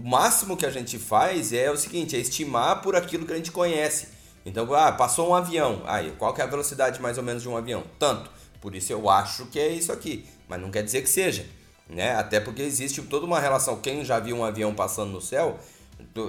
o 0.00 0.08
máximo 0.08 0.56
que 0.56 0.64
a 0.64 0.70
gente 0.70 0.98
faz 0.98 1.52
é 1.52 1.70
o 1.70 1.76
seguinte, 1.76 2.16
é 2.16 2.18
estimar 2.18 2.80
por 2.80 2.96
aquilo 2.96 3.26
que 3.26 3.32
a 3.34 3.36
gente 3.36 3.52
conhece. 3.52 4.08
Então, 4.46 4.72
ah, 4.74 4.90
passou 4.90 5.28
um 5.28 5.34
avião. 5.34 5.82
Aí, 5.84 6.12
qual 6.18 6.32
que 6.32 6.40
é 6.40 6.44
a 6.44 6.46
velocidade 6.46 7.00
mais 7.02 7.18
ou 7.18 7.24
menos 7.24 7.42
de 7.42 7.48
um 7.48 7.56
avião? 7.56 7.84
Tanto. 7.98 8.30
Por 8.62 8.74
isso 8.74 8.92
eu 8.92 9.10
acho 9.10 9.46
que 9.46 9.58
é 9.58 9.68
isso 9.68 9.92
aqui. 9.92 10.26
Mas 10.48 10.58
não 10.58 10.70
quer 10.70 10.82
dizer 10.82 11.02
que 11.02 11.08
seja. 11.08 11.44
Né? 11.86 12.14
Até 12.14 12.40
porque 12.40 12.62
existe 12.62 13.02
toda 13.02 13.26
uma 13.26 13.38
relação. 13.38 13.76
Quem 13.76 14.02
já 14.02 14.18
viu 14.18 14.36
um 14.36 14.44
avião 14.44 14.74
passando 14.74 15.10
no 15.12 15.20
céu, 15.20 15.58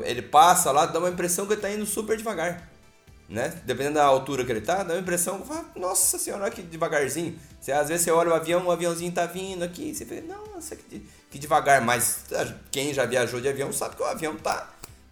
ele 0.04 0.22
passa 0.22 0.70
lá, 0.72 0.86
dá 0.86 1.00
uma 1.00 1.10
impressão 1.10 1.46
que 1.46 1.54
ele 1.54 1.60
está 1.60 1.72
indo 1.72 1.86
super 1.86 2.18
devagar. 2.18 2.70
Né? 3.30 3.62
Dependendo 3.66 3.96
da 3.96 4.04
altura 4.04 4.44
que 4.44 4.52
ele 4.52 4.60
tá, 4.60 4.84
dá 4.84 4.96
uma 4.96 5.00
impressão, 5.00 5.42
nossa 5.78 6.18
senhora, 6.18 6.44
olha 6.44 6.52
que 6.52 6.62
devagarzinho. 6.62 7.40
Você, 7.58 7.72
às 7.72 7.88
vezes 7.88 8.04
você 8.04 8.12
olha 8.12 8.32
o 8.32 8.34
avião, 8.34 8.66
o 8.66 8.72
aviãozinho 8.72 9.14
tá 9.14 9.26
vindo 9.26 9.64
aqui, 9.64 9.96
você 9.96 10.04
vê, 10.04 10.20
nossa, 10.20 10.76
que, 10.76 11.02
que 11.32 11.40
devagar. 11.40 11.82
Mas 11.82 12.26
ah, 12.34 12.54
quem 12.70 12.94
já 12.94 13.06
viajou 13.06 13.42
de 13.42 13.48
avião 13.48 13.74
sabe 13.74 13.96
que 13.96 14.04
o 14.04 14.06
avião 14.06 14.36
tá 14.36 14.70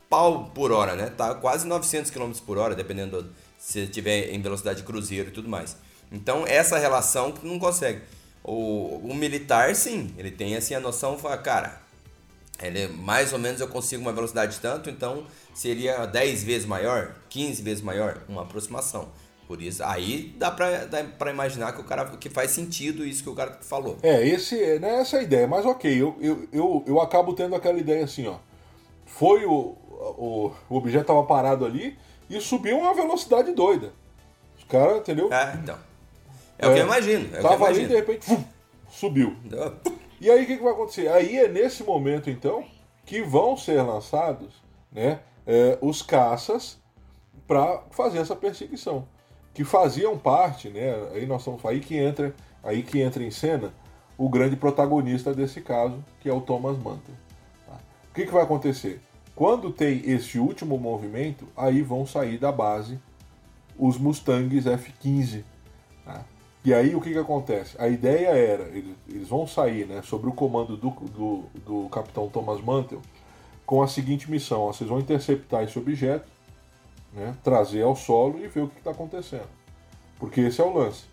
pau 0.10 0.52
por 0.54 0.72
hora, 0.72 0.96
né? 0.96 1.10
Tá 1.16 1.34
quase 1.34 1.66
900 1.66 2.12
km 2.12 2.32
por 2.46 2.58
hora, 2.58 2.76
dependendo 2.76 3.24
do, 3.24 3.30
se 3.58 3.88
tiver 3.88 4.30
em 4.34 4.42
velocidade 4.42 4.82
de 4.82 4.86
cruzeiro 4.86 5.30
e 5.30 5.32
tudo 5.32 5.50
mais. 5.50 5.76
Então, 6.12 6.46
essa 6.46 6.78
relação 6.78 7.32
que 7.32 7.48
não 7.48 7.58
consegue. 7.58 8.02
O, 8.44 9.02
o 9.04 9.14
militar, 9.14 9.76
sim, 9.76 10.14
ele 10.18 10.32
tem 10.32 10.56
assim 10.56 10.74
a 10.74 10.80
noção, 10.80 11.18
fala, 11.18 11.38
cara, 11.38 11.82
ele, 12.62 12.88
mais 12.88 13.32
ou 13.32 13.40
menos 13.40 13.62
eu 13.62 13.68
consigo 13.68 14.02
uma 14.02 14.14
velocidade 14.14 14.60
tanto, 14.60 14.90
então 14.90 15.26
seria 15.54 16.06
10 16.06 16.44
vezes 16.44 16.66
maior, 16.66 17.16
15 17.30 17.62
vezes 17.62 17.84
maior, 17.84 18.22
uma 18.28 18.42
aproximação. 18.42 19.10
Por 19.50 19.64
isso, 19.64 19.84
aí 19.84 20.32
dá 20.38 20.52
pra, 20.52 20.86
dá 20.86 21.04
pra 21.04 21.32
imaginar 21.32 21.74
que 21.74 21.82
o 21.82 21.84
cara 21.84 22.06
que 22.06 22.30
faz 22.30 22.52
sentido 22.52 23.04
isso 23.04 23.24
que 23.24 23.30
o 23.32 23.34
cara 23.34 23.58
falou. 23.62 23.98
É, 24.04 24.24
esse, 24.24 24.62
é, 24.62 24.78
não 24.78 24.88
é 24.88 25.00
essa 25.02 25.18
a 25.18 25.24
ideia, 25.24 25.48
mas 25.48 25.66
ok, 25.66 25.92
eu, 25.92 26.16
eu, 26.22 26.48
eu, 26.54 26.84
eu 26.86 27.02
acabo 27.02 27.34
tendo 27.34 27.56
aquela 27.56 27.80
ideia 27.80 28.04
assim, 28.04 28.28
ó. 28.28 28.36
Foi 29.08 29.46
o, 29.46 29.76
o, 29.90 30.52
o 30.70 30.76
objeto 30.76 31.08
tava 31.08 31.24
parado 31.24 31.66
ali 31.66 31.98
e 32.30 32.40
subiu 32.40 32.78
uma 32.78 32.94
velocidade 32.94 33.52
doida. 33.52 33.92
Os 34.56 34.66
caras, 34.66 34.98
entendeu? 34.98 35.34
É, 35.34 35.56
então. 35.56 35.80
É, 36.60 36.68
o 36.68 36.74
que 36.76 36.80
eu 36.82 36.86
imagino. 36.86 37.36
É 37.36 37.40
eu 37.40 37.42
tava 37.42 37.66
ali 37.66 37.86
e 37.86 37.88
de 37.88 37.96
repente 37.96 38.26
fum, 38.28 38.44
subiu. 38.88 39.36
E 40.22 40.30
aí 40.30 40.44
o 40.44 40.46
que, 40.46 40.58
que 40.58 40.64
vai 40.64 40.74
acontecer? 40.74 41.08
Aí 41.08 41.36
é 41.36 41.48
nesse 41.48 41.84
momento 41.84 42.30
então 42.30 42.64
que 43.04 43.24
vão 43.24 43.58
ser 43.58 43.82
lançados 43.82 44.54
né, 44.92 45.22
é, 45.48 45.76
os 45.82 46.04
caças 46.04 46.78
para 47.48 47.82
fazer 47.90 48.20
essa 48.20 48.36
perseguição. 48.36 49.08
Que 49.54 49.64
faziam 49.64 50.18
parte, 50.18 50.70
né? 50.70 50.94
Aí 51.14 51.26
nós 51.26 51.42
estamos 51.42 51.64
aí 51.66 51.80
que 51.80 51.98
entra, 51.98 52.34
aí 52.64 52.84
que 52.84 53.02
entra 53.02 53.24
em 53.24 53.32
cena 53.32 53.74
o 54.18 54.30
grande 54.30 54.56
protagonista 54.56 55.34
desse 55.34 55.62
caso, 55.62 56.04
que 56.20 56.30
é 56.30 56.34
o 56.34 56.42
Thomas 56.42 56.78
Mantle. 56.78 57.16
tá? 57.66 57.78
O 58.10 58.14
que, 58.14 58.26
que 58.26 58.32
vai 58.32 58.44
acontecer? 58.44 59.02
Quando 59.34 59.72
tem 59.72 60.02
esse 60.10 60.38
último 60.38 60.78
movimento, 60.78 61.48
aí 61.56 61.82
vão 61.82 62.06
sair 62.06 62.38
da 62.38 62.52
base 62.52 63.00
os 63.78 63.98
Mustangs 63.98 64.68
F-15. 64.68 65.44
tá? 66.04 66.26
E 66.66 66.74
aí 66.74 66.94
o 66.94 67.00
que, 67.00 67.14
que 67.14 67.18
acontece? 67.18 67.82
A 67.82 67.88
ideia 67.88 68.28
era, 68.28 68.64
eles, 68.64 68.96
eles 69.08 69.30
vão 69.30 69.48
sair 69.48 69.88
né, 69.88 70.02
sobre 70.04 70.30
o 70.30 70.34
comando 70.34 70.76
do, 70.76 70.90
do, 70.90 71.44
do 71.66 71.90
capitão 71.90 72.28
Thomas 72.28 72.60
Mantle 72.60 73.02
com 73.66 73.82
a 73.82 73.88
seguinte 73.88 74.30
missão: 74.30 74.64
ó, 74.64 74.74
vocês 74.74 74.90
vão 74.90 75.00
interceptar 75.00 75.64
esse 75.64 75.80
objeto, 75.80 76.30
né, 77.14 77.36
trazer 77.44 77.84
ao 77.84 77.96
solo 77.96 78.40
e 78.40 78.48
ver 78.48 78.62
o 78.62 78.68
que 78.68 78.78
está 78.78 78.92
acontecendo. 78.92 79.48
Porque 80.18 80.42
esse 80.42 80.62
é 80.62 80.64
o 80.64 80.74
lance. 80.74 81.06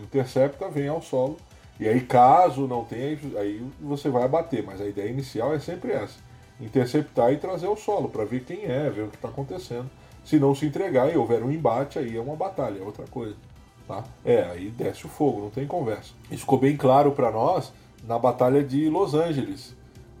Intercepta, 0.00 0.68
vem 0.68 0.88
ao 0.88 1.02
solo, 1.02 1.36
e 1.78 1.88
aí 1.88 2.00
caso 2.00 2.66
não 2.66 2.84
tenha, 2.84 3.18
aí 3.38 3.64
você 3.80 4.08
vai 4.08 4.24
abater. 4.24 4.64
Mas 4.64 4.80
a 4.80 4.86
ideia 4.86 5.08
inicial 5.08 5.54
é 5.54 5.58
sempre 5.58 5.92
essa: 5.92 6.18
interceptar 6.60 7.32
e 7.32 7.36
trazer 7.36 7.66
ao 7.66 7.76
solo, 7.76 8.08
para 8.08 8.24
ver 8.24 8.44
quem 8.44 8.64
é, 8.64 8.90
ver 8.90 9.02
o 9.02 9.08
que 9.08 9.16
está 9.16 9.28
acontecendo. 9.28 9.90
Se 10.24 10.38
não 10.38 10.54
se 10.54 10.66
entregar 10.66 11.12
e 11.12 11.16
houver 11.16 11.42
um 11.42 11.50
embate, 11.50 11.98
aí 11.98 12.16
é 12.16 12.20
uma 12.20 12.36
batalha, 12.36 12.78
é 12.78 12.82
outra 12.82 13.06
coisa. 13.06 13.36
Tá? 13.86 14.04
É, 14.22 14.42
aí 14.42 14.68
desce 14.68 15.06
o 15.06 15.08
fogo, 15.08 15.40
não 15.40 15.50
tem 15.50 15.66
conversa. 15.66 16.12
Isso 16.30 16.42
ficou 16.42 16.58
bem 16.58 16.76
claro 16.76 17.12
para 17.12 17.30
nós 17.30 17.72
na 18.04 18.18
batalha 18.18 18.62
de 18.62 18.90
Los 18.90 19.14
Angeles. 19.14 19.74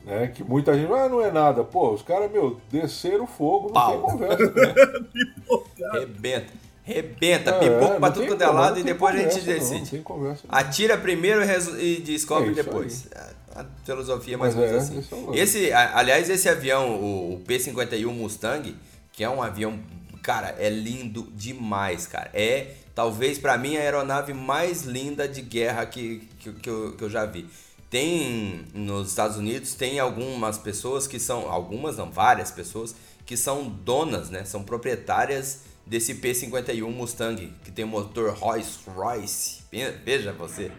Né, 0.08 0.28
que 0.28 0.42
muita 0.42 0.72
gente, 0.74 0.90
ah, 0.90 1.06
não 1.06 1.20
é 1.20 1.30
nada. 1.30 1.62
Pô, 1.62 1.92
os 1.92 2.00
caras, 2.00 2.30
meu, 2.32 2.58
desceram 2.72 3.24
o 3.24 3.26
fogo, 3.26 3.66
não 3.66 3.74
Pau. 3.74 3.92
tem 3.92 4.00
conversa. 4.00 4.52
cara. 5.78 6.00
Rebenta. 6.00 6.52
Rebenta, 6.82 7.50
É, 7.50 7.58
pipoca 7.58 7.92
não 7.92 8.00
pra 8.00 8.10
tudo 8.10 8.26
quanto 8.26 8.40
é 8.42 8.46
como, 8.46 8.58
lado 8.58 8.74
não 8.76 8.80
e 8.80 8.84
depois 8.84 9.14
a 9.14 9.18
gente 9.18 9.38
conversa, 9.38 9.50
não, 9.50 9.58
decide. 9.58 9.80
Não, 9.80 9.86
tem 9.86 10.02
conversa. 10.02 10.44
Atira 10.48 10.96
primeiro 10.96 11.42
e 11.42 11.96
e 11.98 12.00
descobre 12.00 12.52
É 12.52 12.54
depois. 12.54 13.06
A, 13.54 13.60
a 13.60 13.66
filosofia 13.84 14.32
é 14.32 14.36
mais 14.38 14.54
ou 14.56 14.62
menos 14.62 14.90
é, 14.90 14.98
assim. 14.98 15.28
esse 15.34 15.68
é 15.68 15.74
aliás, 15.74 16.30
esse 16.30 16.48
avião, 16.48 16.96
o, 16.98 17.34
o 17.34 17.40
P-51 17.40 18.06
Mustang, 18.10 18.74
que 19.12 19.22
é 19.22 19.28
um 19.28 19.42
avião, 19.42 19.78
cara, 20.22 20.54
é 20.58 20.70
lindo 20.70 21.24
demais, 21.34 22.06
cara. 22.06 22.30
É, 22.32 22.68
talvez 22.94 23.38
pra 23.38 23.58
mim, 23.58 23.76
a 23.76 23.80
aeronave 23.80 24.32
mais 24.32 24.84
linda 24.84 25.28
de 25.28 25.42
guerra 25.42 25.84
que, 25.84 26.26
que, 26.38 26.50
que 26.54 26.70
eu, 26.70 26.94
que 26.96 27.04
eu 27.04 27.10
já 27.10 27.26
vi. 27.26 27.46
Tem, 27.90 28.64
nos 28.74 29.08
Estados 29.08 29.36
Unidos, 29.38 29.74
tem 29.74 29.98
algumas 29.98 30.58
pessoas 30.58 31.06
que 31.06 31.18
são, 31.18 31.50
algumas 31.50 31.96
não, 31.96 32.10
várias 32.10 32.50
pessoas, 32.50 32.94
que 33.24 33.36
são 33.36 33.68
donas, 33.68 34.28
né? 34.28 34.44
São 34.44 34.62
proprietárias 34.62 35.60
desse 35.86 36.14
P-51 36.16 36.86
Mustang, 36.90 37.52
que 37.64 37.70
tem 37.70 37.84
motor 37.86 38.34
Rolls 38.34 38.78
Royce. 38.86 39.62
Ve- 39.72 39.92
Veja 40.04 40.32
você. 40.32 40.70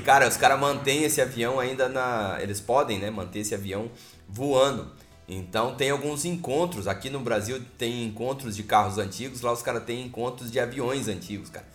Cara, 0.00 0.28
os 0.28 0.36
caras 0.36 0.58
mantêm 0.60 1.04
esse 1.04 1.20
avião 1.20 1.58
ainda 1.60 1.88
na. 1.88 2.38
Eles 2.40 2.60
podem, 2.60 2.98
né? 2.98 3.10
Manter 3.10 3.40
esse 3.40 3.54
avião 3.54 3.90
voando. 4.28 4.88
Então 5.28 5.74
tem 5.74 5.90
alguns 5.90 6.24
encontros. 6.24 6.88
Aqui 6.88 7.08
no 7.08 7.20
Brasil 7.20 7.60
tem 7.78 8.04
encontros 8.04 8.56
de 8.56 8.62
carros 8.64 8.98
antigos, 8.98 9.40
lá 9.40 9.52
os 9.52 9.62
caras 9.62 9.84
têm 9.84 10.04
encontros 10.04 10.50
de 10.50 10.58
aviões 10.58 11.08
antigos, 11.08 11.48
cara. 11.50 11.66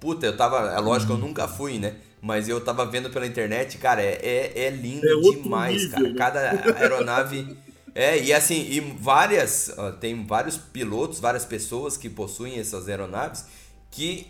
Puta, 0.00 0.26
eu 0.26 0.36
tava. 0.36 0.72
É 0.72 0.78
lógico 0.80 1.12
que 1.14 1.18
eu 1.18 1.26
nunca 1.26 1.46
fui, 1.46 1.78
né? 1.78 1.94
Mas 2.20 2.48
eu 2.48 2.60
tava 2.60 2.86
vendo 2.86 3.10
pela 3.10 3.26
internet, 3.26 3.76
cara, 3.78 4.02
é, 4.02 4.18
é, 4.22 4.64
é 4.64 4.70
lindo 4.70 5.06
É 5.06 5.30
demais, 5.42 5.82
nível, 5.82 5.90
cara. 5.90 6.08
né? 6.08 6.14
Cada 6.16 6.78
aeronave. 6.78 7.56
É, 7.96 8.20
e 8.20 8.32
assim, 8.32 8.56
e 8.56 8.80
várias. 8.80 9.72
ó, 9.78 9.92
tem 9.92 10.26
vários 10.26 10.56
pilotos, 10.56 11.20
várias 11.20 11.44
pessoas 11.44 11.96
que 11.96 12.10
possuem 12.10 12.58
essas 12.58 12.88
aeronaves 12.88 13.44
que, 13.88 14.26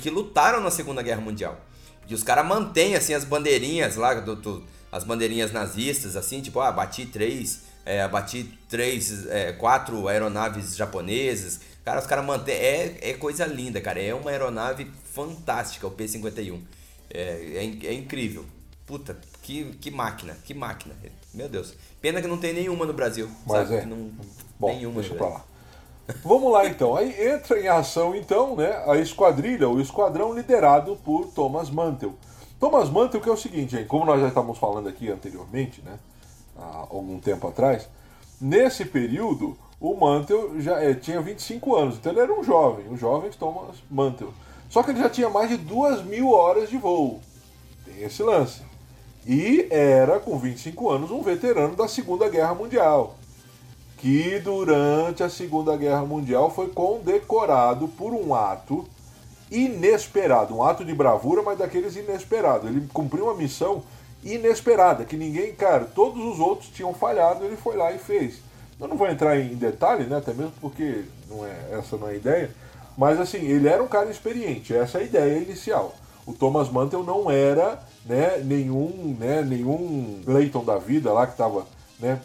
que 0.00 0.08
lutaram 0.08 0.58
na 0.62 0.70
Segunda 0.70 1.02
Guerra 1.02 1.20
Mundial. 1.20 1.60
E 2.08 2.14
os 2.14 2.22
caras 2.22 2.46
mantêm, 2.46 2.94
assim, 2.94 3.14
as 3.14 3.24
bandeirinhas 3.24 3.96
lá, 3.96 4.14
do, 4.14 4.36
do- 4.36 4.64
as 4.90 5.04
bandeirinhas 5.04 5.52
nazistas, 5.52 6.16
assim, 6.16 6.40
tipo, 6.42 6.60
ah, 6.60 6.70
bati 6.70 7.06
três, 7.06 7.62
é, 7.86 8.06
bati 8.06 8.44
três, 8.68 9.26
é, 9.26 9.52
quatro 9.52 10.06
aeronaves 10.08 10.76
japonesas. 10.76 11.60
Cara, 11.84 12.00
os 12.00 12.06
caras 12.06 12.24
mantêm, 12.24 12.54
é, 12.54 12.98
é 13.00 13.12
coisa 13.14 13.46
linda, 13.46 13.80
cara, 13.80 14.00
é 14.00 14.14
uma 14.14 14.30
aeronave 14.30 14.90
fantástica, 15.12 15.86
o 15.86 15.90
P-51. 15.90 16.60
É, 17.12 17.20
é, 17.20 17.86
é 17.88 17.94
incrível. 17.94 18.44
Puta, 18.86 19.16
que, 19.42 19.64
que 19.80 19.90
máquina, 19.90 20.36
que 20.44 20.52
máquina. 20.54 20.94
Meu 21.32 21.48
Deus. 21.48 21.74
Pena 22.00 22.20
que 22.20 22.28
não 22.28 22.36
tem 22.36 22.52
nenhuma 22.52 22.84
no 22.84 22.92
Brasil. 22.92 23.30
Mas 23.46 23.68
sabe? 23.68 23.80
é. 23.80 23.86
Não, 23.86 24.10
Bom, 24.58 24.74
nenhuma 24.74 25.00
deixa 25.00 25.14
pra 25.14 25.28
lá. 25.28 25.44
Vamos 26.24 26.52
lá 26.52 26.66
então. 26.66 26.96
Aí 26.96 27.14
entra 27.28 27.60
em 27.60 27.68
ação 27.68 28.14
então, 28.14 28.56
né, 28.56 28.82
a 28.86 28.96
esquadrilha, 28.96 29.68
o 29.68 29.80
esquadrão 29.80 30.34
liderado 30.34 30.96
por 31.04 31.26
Thomas 31.28 31.70
Mantel. 31.70 32.14
Thomas 32.58 32.90
Mantel 32.90 33.20
que 33.20 33.28
é 33.28 33.32
o 33.32 33.36
seguinte, 33.36 33.76
gente, 33.76 33.86
como 33.86 34.04
nós 34.04 34.20
já 34.20 34.28
estávamos 34.28 34.58
falando 34.58 34.88
aqui 34.88 35.10
anteriormente, 35.10 35.82
né, 35.82 35.98
há 36.58 36.86
algum 36.90 37.18
tempo 37.18 37.48
atrás, 37.48 37.88
nesse 38.40 38.84
período 38.84 39.56
o 39.80 39.94
Mantel 39.94 40.60
já 40.60 40.82
eh, 40.82 40.94
tinha 40.94 41.20
25 41.20 41.74
anos, 41.74 41.96
então 41.96 42.12
ele 42.12 42.20
era 42.20 42.32
um 42.32 42.42
jovem, 42.42 42.88
um 42.88 42.96
jovem 42.96 43.30
Thomas 43.32 43.76
Mantel. 43.90 44.32
Só 44.70 44.82
que 44.82 44.90
ele 44.90 45.00
já 45.00 45.10
tinha 45.10 45.28
mais 45.28 45.50
de 45.50 45.56
duas 45.56 46.02
mil 46.04 46.30
horas 46.30 46.70
de 46.70 46.78
voo. 46.78 47.20
Tem 47.84 48.02
esse 48.04 48.22
lance. 48.22 48.62
E 49.26 49.66
era, 49.70 50.18
com 50.18 50.38
25 50.38 50.90
anos, 50.90 51.10
um 51.10 51.20
veterano 51.20 51.76
da 51.76 51.86
Segunda 51.86 52.28
Guerra 52.28 52.54
Mundial 52.54 53.16
que 54.02 54.40
durante 54.40 55.22
a 55.22 55.30
Segunda 55.30 55.76
Guerra 55.76 56.04
Mundial 56.04 56.50
foi 56.50 56.66
condecorado 56.66 57.86
por 57.86 58.12
um 58.12 58.34
ato 58.34 58.84
inesperado, 59.48 60.56
um 60.56 60.64
ato 60.64 60.84
de 60.84 60.92
bravura, 60.92 61.40
mas 61.40 61.56
daqueles 61.56 61.94
inesperados. 61.94 62.68
Ele 62.68 62.84
cumpriu 62.92 63.26
uma 63.26 63.34
missão 63.34 63.84
inesperada, 64.24 65.04
que 65.04 65.16
ninguém, 65.16 65.54
cara, 65.54 65.84
todos 65.84 66.20
os 66.20 66.40
outros 66.40 66.68
tinham 66.70 66.92
falhado, 66.92 67.44
ele 67.44 67.56
foi 67.56 67.76
lá 67.76 67.92
e 67.92 67.98
fez. 67.98 68.40
Eu 68.80 68.88
não 68.88 68.96
vou 68.96 69.06
entrar 69.06 69.38
em 69.38 69.54
detalhe, 69.54 70.02
né, 70.02 70.16
até 70.16 70.34
mesmo 70.34 70.52
porque 70.60 71.04
não 71.30 71.46
é, 71.46 71.78
essa 71.78 71.96
não 71.96 72.08
é 72.08 72.10
a 72.10 72.16
ideia, 72.16 72.50
mas 72.98 73.20
assim, 73.20 73.38
ele 73.38 73.68
era 73.68 73.80
um 73.80 73.88
cara 73.88 74.10
experiente, 74.10 74.74
essa 74.74 74.98
é 74.98 75.02
a 75.02 75.04
ideia 75.04 75.38
inicial. 75.38 75.94
O 76.26 76.32
Thomas 76.32 76.68
Mantel 76.68 77.04
não 77.04 77.30
era 77.30 77.80
né, 78.04 78.38
nenhum, 78.44 79.16
né, 79.16 79.42
nenhum 79.42 80.20
Clayton 80.24 80.64
da 80.64 80.78
vida 80.78 81.12
lá 81.12 81.24
que 81.24 81.34
estava 81.34 81.64
né, 82.00 82.20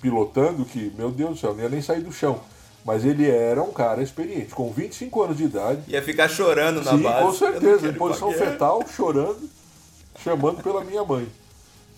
pilotando, 0.00 0.64
que, 0.64 0.92
meu 0.96 1.10
Deus 1.10 1.30
do 1.30 1.36
céu, 1.36 1.54
não 1.54 1.62
ia 1.62 1.68
nem 1.68 1.82
sair 1.82 2.00
do 2.00 2.12
chão. 2.12 2.40
Mas 2.84 3.04
ele 3.04 3.28
era 3.28 3.62
um 3.62 3.72
cara 3.72 4.02
experiente, 4.02 4.54
com 4.54 4.72
25 4.72 5.22
anos 5.22 5.36
de 5.36 5.44
idade. 5.44 5.82
Ia 5.86 6.02
ficar 6.02 6.28
chorando 6.28 6.82
na 6.82 6.92
Sim, 6.92 7.02
base. 7.02 7.24
com 7.24 7.32
certeza, 7.32 7.88
em 7.88 7.92
posição 7.92 8.32
fetal, 8.32 8.82
chorando, 8.88 9.48
chamando 10.22 10.62
pela 10.62 10.82
minha 10.82 11.04
mãe. 11.04 11.28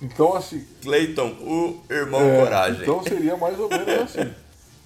Então, 0.00 0.34
assim, 0.34 0.66
Clayton, 0.82 1.28
o 1.28 1.80
irmão 1.88 2.20
é, 2.20 2.44
coragem. 2.44 2.82
Então 2.82 3.02
seria 3.04 3.36
mais 3.36 3.58
ou 3.58 3.68
menos 3.68 3.88
assim. 3.88 4.34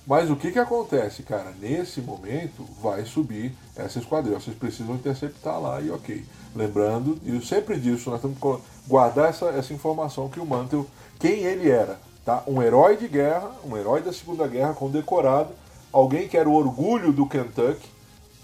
Mas 0.07 0.31
o 0.31 0.37
que 0.37 0.53
que 0.53 0.59
acontece, 0.59 1.23
cara? 1.23 1.53
Nesse 1.59 2.01
momento 2.01 2.65
vai 2.81 3.05
subir 3.05 3.53
essa 3.75 3.99
esquadrilha. 3.99 4.39
Vocês 4.39 4.57
precisam 4.57 4.95
interceptar 4.95 5.61
lá 5.61 5.81
e 5.81 5.91
ok. 5.91 6.23
Lembrando, 6.55 7.19
e 7.25 7.45
sempre 7.45 7.81
disso, 7.81 8.11
nós 8.11 8.21
temos 8.21 8.39
que 8.39 8.63
guardar 8.87 9.31
essa, 9.31 9.47
essa 9.47 9.73
informação 9.73 10.29
que 10.29 10.39
o 10.39 10.47
Mantel, 10.47 10.87
quem 11.19 11.41
ele 11.43 11.69
era, 11.69 11.99
tá? 12.27 12.43
Um 12.47 12.61
herói 12.61 12.97
de 12.97 13.07
guerra, 13.07 13.53
um 13.65 13.77
herói 13.77 14.03
da 14.03 14.13
Segunda 14.13 14.47
Guerra 14.49 14.75
condecorado, 14.75 15.51
alguém 15.93 16.27
que 16.27 16.37
era 16.37 16.49
o 16.49 16.55
orgulho 16.55 17.13
do 17.13 17.25
Kentucky, 17.25 17.89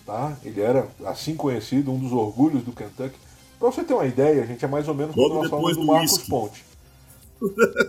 tá? 0.06 0.34
Ele 0.44 0.60
era 0.60 0.86
assim 1.04 1.34
conhecido, 1.34 1.92
um 1.92 1.98
dos 1.98 2.12
orgulhos 2.12 2.62
do 2.62 2.72
Kentucky. 2.72 3.18
Pra 3.58 3.70
você 3.70 3.82
ter 3.82 3.92
uma 3.92 4.06
ideia, 4.06 4.46
gente, 4.46 4.64
é 4.64 4.68
mais 4.68 4.88
ou 4.88 4.94
menos 4.94 5.14
Logo 5.16 5.28
como 5.28 5.40
nós 5.42 5.50
falamos 5.50 5.76
do 5.76 5.80
do 5.80 5.86
Marcos 5.86 6.12
whisky. 6.12 6.30
Ponte. 6.30 6.64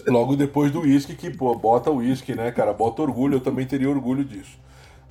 Logo 0.08 0.36
depois 0.36 0.72
do 0.72 0.82
uísque, 0.82 1.16
que, 1.16 1.30
pô, 1.30 1.54
bota 1.56 1.92
uísque, 1.92 2.34
né, 2.34 2.52
cara? 2.52 2.74
Bota 2.74 3.04
orgulho, 3.04 3.36
eu 3.36 3.42
também 3.42 3.68
teria 3.68 3.90
orgulho 3.90 4.26
disso. 4.26 4.58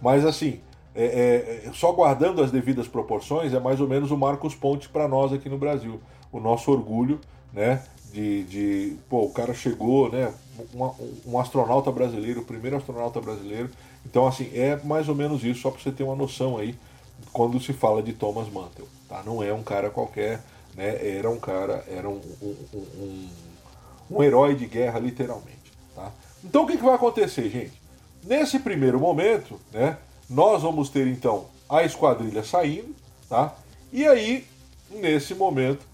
Mas 0.00 0.26
assim, 0.26 0.60
é, 0.94 1.04
é, 1.04 1.68
é, 1.68 1.72
só 1.72 1.92
guardando 1.92 2.42
as 2.42 2.50
devidas 2.50 2.88
proporções, 2.88 3.54
é 3.54 3.60
mais 3.60 3.80
ou 3.80 3.88
menos 3.88 4.10
o 4.10 4.16
Marcos 4.16 4.54
Ponte 4.54 4.88
para 4.88 5.06
nós 5.06 5.32
aqui 5.32 5.48
no 5.48 5.58
Brasil. 5.58 6.00
O 6.32 6.40
nosso 6.40 6.72
orgulho, 6.72 7.20
né? 7.52 7.82
De, 8.12 8.44
de 8.44 8.96
pô, 9.08 9.22
o 9.22 9.30
cara 9.30 9.54
chegou, 9.54 10.10
né? 10.10 10.32
Um, 10.74 10.90
um 11.26 11.38
astronauta 11.38 11.90
brasileiro, 11.90 12.40
o 12.40 12.44
primeiro 12.44 12.76
astronauta 12.76 13.20
brasileiro. 13.20 13.70
Então, 14.04 14.26
assim, 14.26 14.50
é 14.54 14.76
mais 14.84 15.08
ou 15.08 15.14
menos 15.14 15.42
isso, 15.44 15.60
só 15.62 15.70
para 15.70 15.80
você 15.80 15.90
ter 15.90 16.02
uma 16.02 16.14
noção 16.16 16.58
aí, 16.58 16.74
quando 17.32 17.58
se 17.60 17.72
fala 17.72 18.02
de 18.02 18.12
Thomas 18.12 18.48
Mantel, 18.52 18.86
tá? 19.08 19.22
Não 19.24 19.42
é 19.42 19.52
um 19.52 19.62
cara 19.62 19.88
qualquer, 19.90 20.42
né? 20.74 21.16
Era 21.16 21.30
um 21.30 21.38
cara, 21.38 21.84
era 21.88 22.08
um, 22.08 22.20
um, 22.42 22.56
um- 22.74 23.28
um, 24.10 24.22
herói 24.22 24.54
de 24.54 24.66
guerra, 24.66 24.98
literalmente, 24.98 25.72
tá? 25.94 26.10
Então, 26.44 26.64
o 26.64 26.66
que, 26.66 26.76
que 26.76 26.84
vai 26.84 26.94
acontecer, 26.94 27.48
gente? 27.48 27.80
Nesse 28.24 28.58
primeiro 28.58 29.00
momento, 29.00 29.58
né? 29.72 29.96
Nós 30.28 30.62
vamos 30.62 30.90
ter, 30.90 31.06
então, 31.06 31.46
a 31.68 31.82
esquadrilha 31.82 32.44
saindo, 32.44 32.94
tá? 33.28 33.54
E 33.92 34.06
aí, 34.06 34.46
nesse 34.90 35.34
momento, 35.34 35.86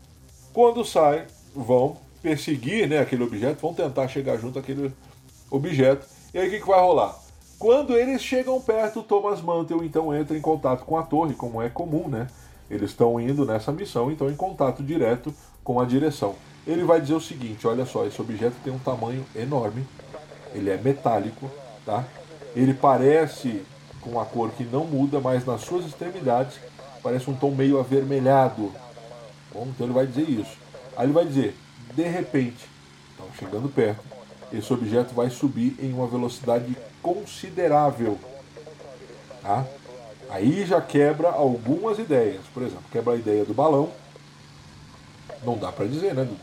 quando 0.53 0.85
sai, 0.85 1.27
vão 1.55 1.97
perseguir 2.23 2.89
né, 2.89 2.99
aquele 2.99 3.23
objeto, 3.23 3.61
vão 3.61 3.75
tentar 3.75 4.09
chegar 4.09 4.37
junto 4.37 4.59
àquele 4.59 4.93
objeto. 5.51 6.07
E 6.33 6.39
aí 6.39 6.49
o 6.49 6.51
que, 6.51 6.61
que 6.61 6.67
vai 6.67 6.81
rolar? 6.81 7.19
Quando 7.59 7.97
eles 7.97 8.23
chegam 8.23 8.61
perto, 8.61 9.03
Thomas 9.03 9.41
Mantel 9.41 9.83
então 9.83 10.15
entra 10.15 10.37
em 10.37 10.41
contato 10.41 10.85
com 10.85 10.97
a 10.97 11.03
torre, 11.03 11.35
como 11.35 11.61
é 11.61 11.69
comum, 11.69 12.09
né? 12.09 12.29
Eles 12.71 12.91
estão 12.91 13.19
indo 13.19 13.45
nessa 13.45 13.73
missão, 13.73 14.13
então 14.13 14.31
em 14.31 14.37
contato 14.37 14.83
direto 14.83 15.35
com 15.65 15.81
a 15.81 15.85
direção. 15.85 16.37
Ele 16.67 16.85
vai 16.85 17.01
dizer 17.01 17.15
o 17.15 17.21
seguinte: 17.21 17.67
olha 17.67 17.85
só, 17.85 18.07
esse 18.07 18.21
objeto 18.21 18.55
tem 18.63 18.73
um 18.73 18.79
tamanho 18.79 19.25
enorme, 19.35 19.85
ele 20.55 20.71
é 20.71 20.77
metálico, 20.77 21.51
tá? 21.85 22.05
Ele 22.55 22.75
parece 22.75 23.63
com 24.01 24.11
uma 24.11 24.25
cor 24.25 24.51
que 24.51 24.65
não 24.65 24.85
muda, 24.85 25.19
mas 25.19 25.45
nas 25.45 25.63
suas 25.63 25.85
extremidades 25.85 26.61
parece 27.03 27.29
um 27.29 27.35
tom 27.35 27.51
meio 27.51 27.81
avermelhado. 27.81 28.73
Bom, 29.53 29.67
então 29.69 29.87
ele 29.87 29.95
vai 29.95 30.07
dizer 30.07 30.29
isso. 30.29 30.57
Aí 30.97 31.07
ele 31.07 31.13
vai 31.13 31.25
dizer, 31.25 31.57
de 31.95 32.03
repente, 32.05 32.67
então 33.15 33.27
chegando 33.39 33.69
perto, 33.69 34.01
esse 34.53 34.73
objeto 34.73 35.15
vai 35.15 35.31
subir 35.31 35.77
em 35.81 35.93
uma 35.93 36.07
velocidade 36.07 36.77
considerável. 37.03 38.19
Tá? 39.43 39.65
Aí 40.31 40.65
já 40.67 40.81
quebra 40.81 41.29
algumas 41.31 41.99
ideias. 41.99 42.43
Por 42.53 42.63
exemplo, 42.63 42.85
quebra 42.93 43.15
a 43.15 43.17
ideia 43.17 43.45
do 43.45 43.55
balão. 43.55 43.91
Não 45.45 45.57
dá 45.57 45.71
pra 45.73 45.87
dizer, 45.87 46.15
né, 46.15 46.25
Dudu? 46.25 46.41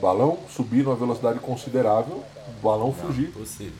Balão 0.00 0.38
subir 0.50 0.82
numa 0.82 0.96
velocidade 0.96 1.38
considerável, 1.38 2.24
balão 2.62 2.92
fugir, 2.92 3.28
Impossível. 3.28 3.72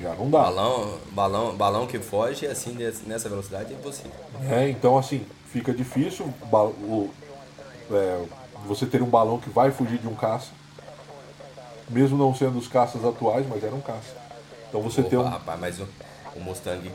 já 0.00 0.14
não 0.14 0.28
dá. 0.30 0.40
Balão, 0.42 0.98
balão, 1.12 1.56
balão 1.56 1.86
que 1.86 1.98
foge 2.00 2.46
assim 2.46 2.72
desse- 2.74 3.04
nessa 3.06 3.28
velocidade 3.28 3.72
é 3.72 3.76
impossível. 3.76 4.10
É, 4.50 4.68
então 4.68 4.98
assim, 4.98 5.24
fica 5.52 5.72
difícil 5.72 6.26
o- 6.26 7.10
é, 7.92 8.24
você 8.66 8.86
ter 8.86 9.02
um 9.02 9.06
balão 9.08 9.38
que 9.38 9.50
vai 9.50 9.70
fugir 9.70 9.98
de 9.98 10.08
um 10.08 10.14
caça. 10.14 10.48
Mesmo 11.90 12.16
não 12.16 12.34
sendo 12.34 12.58
os 12.58 12.68
caças 12.68 13.04
atuais, 13.04 13.46
mas 13.48 13.62
era 13.62 13.74
um 13.74 13.80
caça. 13.80 14.16
Então 14.68 14.80
você 14.80 15.02
tem 15.02 15.18
Opa, 15.18 15.28
um. 15.28 15.32
rapaz, 15.32 15.60
mas 15.60 15.80
o, 15.80 15.88
o 16.36 16.40
Mustang 16.40 16.90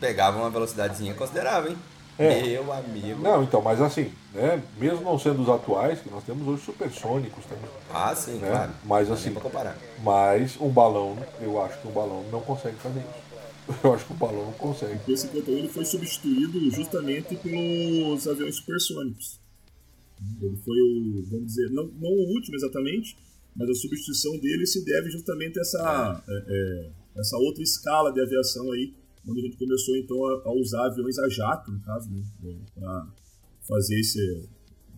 pegava 0.00 0.38
uma 0.38 0.50
velocidadezinha 0.50 1.14
considerável, 1.14 1.70
hein? 1.72 1.78
É. 2.18 2.42
Meu 2.42 2.72
amigo. 2.72 3.22
Não, 3.22 3.44
então, 3.44 3.62
mas 3.62 3.80
assim, 3.80 4.12
né? 4.34 4.60
Mesmo 4.76 5.02
não 5.02 5.16
sendo 5.18 5.40
os 5.40 5.48
atuais, 5.48 6.00
que 6.00 6.10
nós 6.10 6.24
temos 6.24 6.46
hoje 6.48 6.64
supersônicos 6.64 7.44
também. 7.44 7.70
Ah, 7.94 8.12
sim, 8.14 8.32
Né? 8.38 8.48
claro. 8.50 8.72
Mas 8.84 9.06
Não 9.08 9.14
assim- 9.14 9.24
nem 9.26 9.34
pra 9.34 9.42
comparar. 9.42 9.76
Mas 10.02 10.56
um 10.60 10.68
balão, 10.68 11.16
eu 11.40 11.62
acho 11.64 11.78
que 11.78 11.86
um 11.86 11.92
balão 11.92 12.24
não 12.32 12.40
consegue 12.40 12.76
fazer 12.76 12.98
isso. 13.00 13.28
Eu 13.84 13.94
acho 13.94 14.06
que 14.06 14.12
um 14.14 14.16
balão 14.16 14.46
não 14.46 14.52
consegue. 14.52 14.94
O 14.94 14.98
P-51 15.00 15.48
ele 15.48 15.68
foi 15.68 15.84
substituído 15.84 16.70
justamente 16.70 17.36
pelos 17.36 18.26
aviões 18.26 18.56
supersônicos. 18.56 19.37
Ele 20.40 20.56
foi 20.56 20.80
o, 20.80 21.24
vamos 21.30 21.46
dizer, 21.46 21.70
não, 21.70 21.86
não 21.86 22.10
o 22.10 22.34
último 22.34 22.56
exatamente, 22.56 23.16
mas 23.54 23.68
a 23.68 23.74
substituição 23.74 24.38
dele 24.38 24.66
se 24.66 24.84
deve 24.84 25.10
justamente 25.10 25.58
a 25.58 25.62
essa, 25.62 26.24
é, 26.28 26.44
é, 26.48 26.90
essa 27.16 27.36
outra 27.38 27.62
escala 27.62 28.12
de 28.12 28.20
aviação 28.20 28.70
aí, 28.72 28.94
onde 29.26 29.40
a 29.40 29.44
gente 29.44 29.56
começou 29.56 29.96
então 29.96 30.24
a, 30.26 30.42
a 30.46 30.52
usar 30.52 30.86
aviões 30.86 31.18
a 31.18 31.28
jato, 31.28 31.70
no 31.70 31.80
caso, 31.80 32.10
né, 32.10 32.22
para 32.74 33.12
fazer 33.66 33.98
esse, 33.98 34.48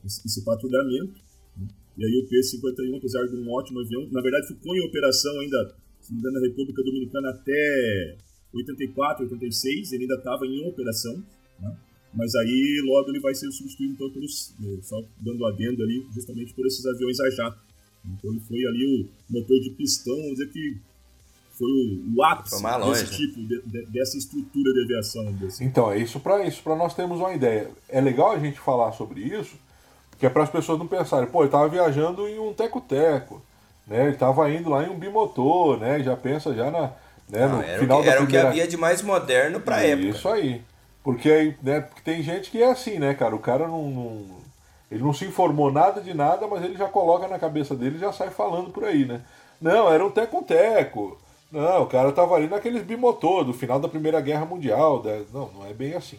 esse, 0.05 0.27
esse 0.27 0.45
patrulhamento. 0.45 1.21
né. 1.57 1.69
E 1.97 2.05
aí 2.05 2.17
o 2.17 2.29
P-51, 2.29 2.99
apesar 2.99 3.27
de 3.27 3.37
um 3.37 3.51
ótimo 3.51 3.81
avião, 3.81 4.09
na 4.11 4.21
verdade 4.21 4.49
ficou 4.49 4.75
em 4.77 4.87
operação 4.87 5.39
ainda, 5.41 5.75
se 6.01 6.15
não 6.15 6.33
na 6.33 6.41
República 6.41 6.83
Dominicana 6.83 7.31
até 7.31 8.17
84, 8.53 9.25
86, 9.25 9.93
ele 9.93 10.03
ainda 10.03 10.17
estava 10.17 10.47
em 10.47 10.67
operação, 10.69 11.23
né? 11.61 11.77
Mas 12.13 12.35
aí 12.35 12.83
logo 12.85 13.09
ele 13.11 13.21
vai 13.21 13.35
ser 13.35 13.51
substituído 13.53 13.93
então 13.95 14.11
pelos, 14.11 14.53
eh, 14.63 14.79
só 14.83 15.01
dando 15.19 15.47
adendo 15.47 15.83
ali, 15.83 16.07
justamente 16.15 16.53
por 16.55 16.67
esses 16.67 16.85
aviões 16.87 17.19
a 17.21 17.31
jato. 17.31 17.59
Então 18.05 18.31
ele 18.31 18.41
foi 18.41 18.65
ali 18.67 18.85
o 19.03 19.33
motor 19.33 19.61
de 19.61 19.71
pistão, 19.71 20.15
vamos 20.17 20.33
dizer 20.33 20.49
que 20.51 20.77
foi 21.59 21.69
o, 21.71 22.15
o 22.17 22.25
ápice 22.25 22.63
longe, 22.63 23.03
desse 23.03 23.17
tipo, 23.17 23.41
de- 23.47 23.61
de- 23.67 23.87
dessa 23.87 24.17
estrutura 24.17 24.73
de 24.73 24.83
aviação. 24.85 25.31
Desse. 25.35 25.63
Então, 25.63 25.93
é 25.93 25.99
isso 25.99 26.19
para 26.19 26.47
isso, 26.47 26.63
para 26.63 26.75
nós 26.75 26.95
termos 26.95 27.19
uma 27.19 27.35
ideia. 27.35 27.71
É 27.89 28.01
legal 28.01 28.33
a 28.33 28.39
gente 28.39 28.59
falar 28.59 28.93
sobre 28.93 29.21
isso, 29.21 29.57
que 30.19 30.25
é 30.25 30.31
para 30.31 30.43
as 30.45 30.51
pessoas 30.51 30.79
não 30.79 30.87
pensarem, 30.87 31.29
pô, 31.29 31.43
ele 31.43 31.51
tava 31.51 31.69
viajando 31.69 32.27
em 32.27 32.39
um 32.39 32.53
teco-teco, 32.55 33.43
né? 33.87 34.07
Ele 34.09 34.17
tava 34.17 34.51
indo 34.51 34.71
lá 34.71 34.85
em 34.85 34.89
um 34.91 34.99
bimotor, 34.99 35.79
né? 35.79 36.03
Já 36.03 36.17
pensa 36.17 36.55
já 36.55 36.71
na, 36.71 36.93
né, 37.29 37.47
Não, 37.47 37.59
no 37.59 37.63
era 37.63 37.79
final 37.81 37.99
o 37.99 38.03
que, 38.03 38.07
da 38.07 38.13
era 38.13 38.21
o 38.23 38.25
que 38.27 38.31
primeira... 38.33 38.49
havia 38.49 38.67
de 38.69 38.77
mais 38.79 39.03
moderno 39.03 39.61
pra 39.61 39.83
época. 39.83 40.09
Isso 40.09 40.29
aí. 40.29 40.63
Porque 41.03 41.57
né, 41.63 41.81
porque 41.81 42.03
tem 42.03 42.23
gente 42.23 42.51
que 42.51 42.63
é 42.63 42.71
assim, 42.71 42.99
né, 42.99 43.15
cara? 43.15 43.35
O 43.35 43.39
cara 43.39 43.67
não, 43.67 43.91
não- 43.91 44.41
Ele 44.91 45.03
não 45.03 45.13
se 45.15 45.25
informou 45.25 45.71
nada 45.73 46.01
de 46.01 46.13
nada, 46.15 46.47
mas 46.49 46.65
ele 46.65 46.77
já 46.77 46.89
coloca 46.89 47.29
na 47.29 47.39
cabeça 47.39 47.75
dele 47.77 47.97
e 47.97 48.01
já 48.01 48.13
sai 48.13 48.31
falando 48.31 48.71
por 48.71 48.85
aí, 48.85 49.05
né? 49.07 49.23
Não, 49.61 49.91
era 49.93 50.05
um 50.05 50.11
teco-teco. 50.11 51.19
Não, 51.53 51.83
o 51.83 51.87
cara 51.87 52.13
tava 52.13 52.35
ali 52.37 52.49
naqueles 52.49 52.83
bimotor 52.83 53.45
do 53.45 53.53
final 53.53 53.81
da 53.81 53.89
Primeira 53.89 54.21
Guerra 54.21 54.45
Mundial. 54.47 55.03
Não, 55.33 55.51
não 55.53 55.67
é 55.67 55.73
bem 55.75 55.95
assim. 55.95 56.19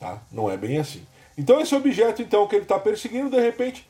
Tá? 0.00 0.18
Não 0.32 0.50
é 0.50 0.56
bem 0.56 0.78
assim. 0.78 1.06
Então 1.38 1.60
esse 1.60 1.74
objeto 1.74 2.22
então 2.22 2.46
que 2.48 2.56
ele 2.56 2.64
está 2.64 2.78
perseguindo, 2.78 3.30
de 3.30 3.40
repente, 3.40 3.88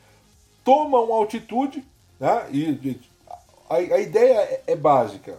toma 0.63 0.99
uma 1.01 1.15
altitude, 1.17 1.83
né? 2.19 2.47
e, 2.51 2.63
e 2.71 3.01
a, 3.69 3.75
a 3.75 3.99
ideia 3.99 4.39
é, 4.39 4.63
é 4.67 4.75
básica. 4.75 5.37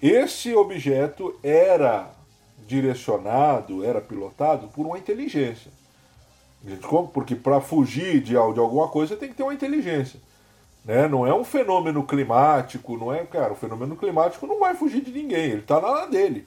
Esse 0.00 0.54
objeto 0.54 1.38
era 1.42 2.10
direcionado, 2.66 3.84
era 3.84 4.00
pilotado 4.00 4.68
por 4.68 4.86
uma 4.86 4.98
inteligência. 4.98 5.70
Porque 7.12 7.34
para 7.34 7.60
fugir 7.60 8.20
de, 8.20 8.32
de 8.32 8.36
alguma 8.36 8.88
coisa 8.88 9.16
tem 9.16 9.28
que 9.28 9.34
ter 9.34 9.42
uma 9.42 9.54
inteligência. 9.54 10.18
Né? 10.84 11.08
Não 11.08 11.26
é 11.26 11.34
um 11.34 11.44
fenômeno 11.44 12.02
climático, 12.04 12.96
não 12.96 13.12
é, 13.12 13.24
cara, 13.24 13.52
o 13.52 13.56
fenômeno 13.56 13.96
climático 13.96 14.46
não 14.46 14.58
vai 14.58 14.74
fugir 14.74 15.02
de 15.02 15.12
ninguém, 15.12 15.50
ele 15.50 15.60
está 15.60 15.80
na 15.80 16.06
dele. 16.06 16.46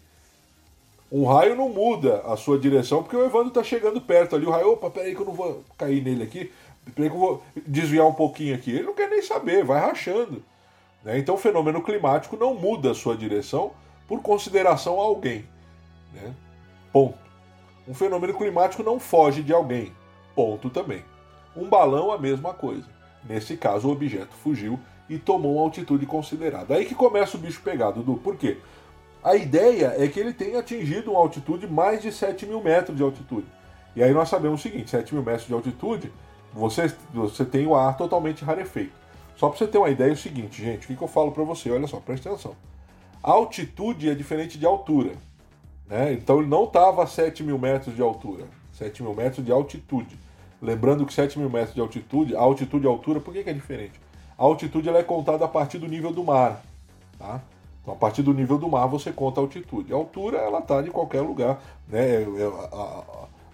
Um 1.12 1.26
raio 1.26 1.56
não 1.56 1.70
muda 1.70 2.22
a 2.26 2.36
sua 2.36 2.60
direção 2.60 3.02
porque 3.02 3.16
o 3.16 3.26
Evandro 3.26 3.48
está 3.48 3.64
chegando 3.64 4.02
perto 4.02 4.36
ali, 4.36 4.46
o 4.46 4.52
raio, 4.52 4.74
opa, 4.74 4.90
peraí 4.90 5.16
que 5.16 5.22
eu 5.22 5.26
não 5.26 5.34
vou 5.34 5.64
cair 5.78 6.04
nele 6.04 6.24
aqui, 6.24 6.52
peraí 6.94 7.10
que 7.10 7.16
eu 7.16 7.20
vou 7.20 7.44
desviar 7.66 8.06
um 8.06 8.14
pouquinho 8.14 8.54
aqui. 8.54 8.72
Ele 8.72 8.84
não 8.84 8.94
quer 8.94 9.10
nem 9.10 9.22
saber, 9.22 9.64
vai 9.64 9.80
rachando. 9.80 10.44
Né? 11.04 11.18
Então 11.18 11.36
o 11.36 11.38
fenômeno 11.38 11.82
climático 11.82 12.36
não 12.36 12.54
muda 12.54 12.92
a 12.92 12.96
sua 12.96 13.16
direção 13.16 13.72
por 14.08 14.22
consideração 14.22 15.00
a 15.00 15.04
alguém. 15.04 15.46
Né? 16.18 16.34
Ponto. 16.92 17.18
Um 17.88 17.94
fenômeno 17.94 18.34
climático 18.34 18.84
não 18.84 19.00
foge 19.00 19.42
de 19.42 19.54
alguém. 19.54 19.94
Ponto 20.36 20.70
também. 20.70 21.04
Um 21.56 21.70
balão, 21.70 22.12
a 22.12 22.18
mesma 22.18 22.54
coisa. 22.54 22.86
Nesse 23.28 23.58
caso, 23.58 23.88
o 23.88 23.92
objeto 23.92 24.34
fugiu 24.44 24.80
e 25.10 25.18
tomou 25.18 25.56
uma 25.56 25.64
altitude 25.64 26.06
considerada. 26.06 26.76
Aí 26.76 26.86
que 26.86 26.96
começa 26.96 27.38
o 27.38 27.40
bicho 27.40 27.62
pegado, 27.62 28.04
Dudu. 28.04 28.20
Por 28.20 28.36
quê? 28.36 28.58
A 29.24 29.36
ideia 29.36 29.96
é 29.98 30.08
que 30.08 30.20
ele 30.20 30.34
tenha 30.34 30.60
atingido 30.60 31.12
uma 31.12 31.20
altitude 31.20 31.68
mais 31.68 32.02
de 32.02 32.12
7 32.12 32.46
mil 32.46 32.62
metros 32.62 32.96
de 32.96 33.04
altitude. 33.04 33.48
E 33.96 34.04
aí 34.04 34.14
nós 34.14 34.30
sabemos 34.30 34.60
o 34.60 34.64
seguinte: 34.64 34.90
7 34.90 35.14
mil 35.14 35.24
metros 35.24 35.48
de 35.48 35.54
altitude, 35.54 36.12
você, 36.54 36.94
você 37.14 37.44
tem 37.44 37.66
o 37.66 37.76
ar 37.76 37.98
totalmente 37.98 38.44
rarefeito. 38.44 38.94
Só 39.36 39.50
para 39.50 39.58
você 39.58 39.68
ter 39.68 39.78
uma 39.78 39.90
ideia, 39.90 40.10
é 40.10 40.14
o 40.14 40.18
seguinte, 40.18 40.64
gente: 40.64 40.86
o 40.86 40.88
que, 40.88 40.96
que 40.96 41.02
eu 41.02 41.08
falo 41.08 41.32
para 41.32 41.44
você? 41.44 41.70
Olha 41.72 41.88
só, 41.88 42.00
presta 42.00 42.30
atenção. 42.30 42.56
Altitude 43.22 44.10
é 44.10 44.16
diferente 44.16 44.58
de 44.58 44.66
altura. 44.66 45.14
Né? 45.88 46.14
Então 46.14 46.40
ele 46.40 46.48
não 46.48 46.66
estava 46.66 47.04
a 47.04 47.08
7 47.08 47.44
mil 47.44 47.58
metros 47.58 47.96
de 47.96 48.02
altura, 48.02 48.46
7 48.74 49.02
mil 49.02 49.14
metros 49.14 49.46
de 49.46 49.52
altitude. 49.52 50.18
Lembrando 50.62 51.06
que 51.06 51.14
7 51.14 51.38
mil 51.38 51.50
metros 51.50 51.74
de 51.74 51.82
altitude, 51.82 52.36
a 52.36 52.40
altitude 52.40 52.86
e 52.86 52.88
a 52.88 52.92
altura, 52.92 53.20
por 53.20 53.34
que, 53.34 53.44
que 53.44 53.50
é 53.50 53.54
diferente? 53.54 54.00
A 54.38 54.44
altitude 54.44 54.90
ela 54.90 55.00
é 55.00 55.04
contada 55.04 55.46
a 55.46 55.48
partir 55.48 55.78
do 55.78 55.88
nível 55.88 56.12
do 56.12 56.24
mar. 56.24 56.64
Tá? 57.18 57.42
Então, 57.82 57.94
a 57.94 57.98
partir 57.98 58.22
do 58.22 58.34
nível 58.34 58.58
do 58.58 58.68
mar, 58.68 58.86
você 58.88 59.12
conta 59.12 59.40
a 59.40 59.44
altitude. 59.44 59.94
A 59.94 59.96
altura, 59.96 60.38
ela 60.38 60.60
está 60.60 60.82
de 60.82 60.90
qualquer 60.90 61.22
lugar. 61.22 61.62
Né? 61.88 62.00
É, 62.00 62.22
é, 62.22 62.46
a, 62.74 63.04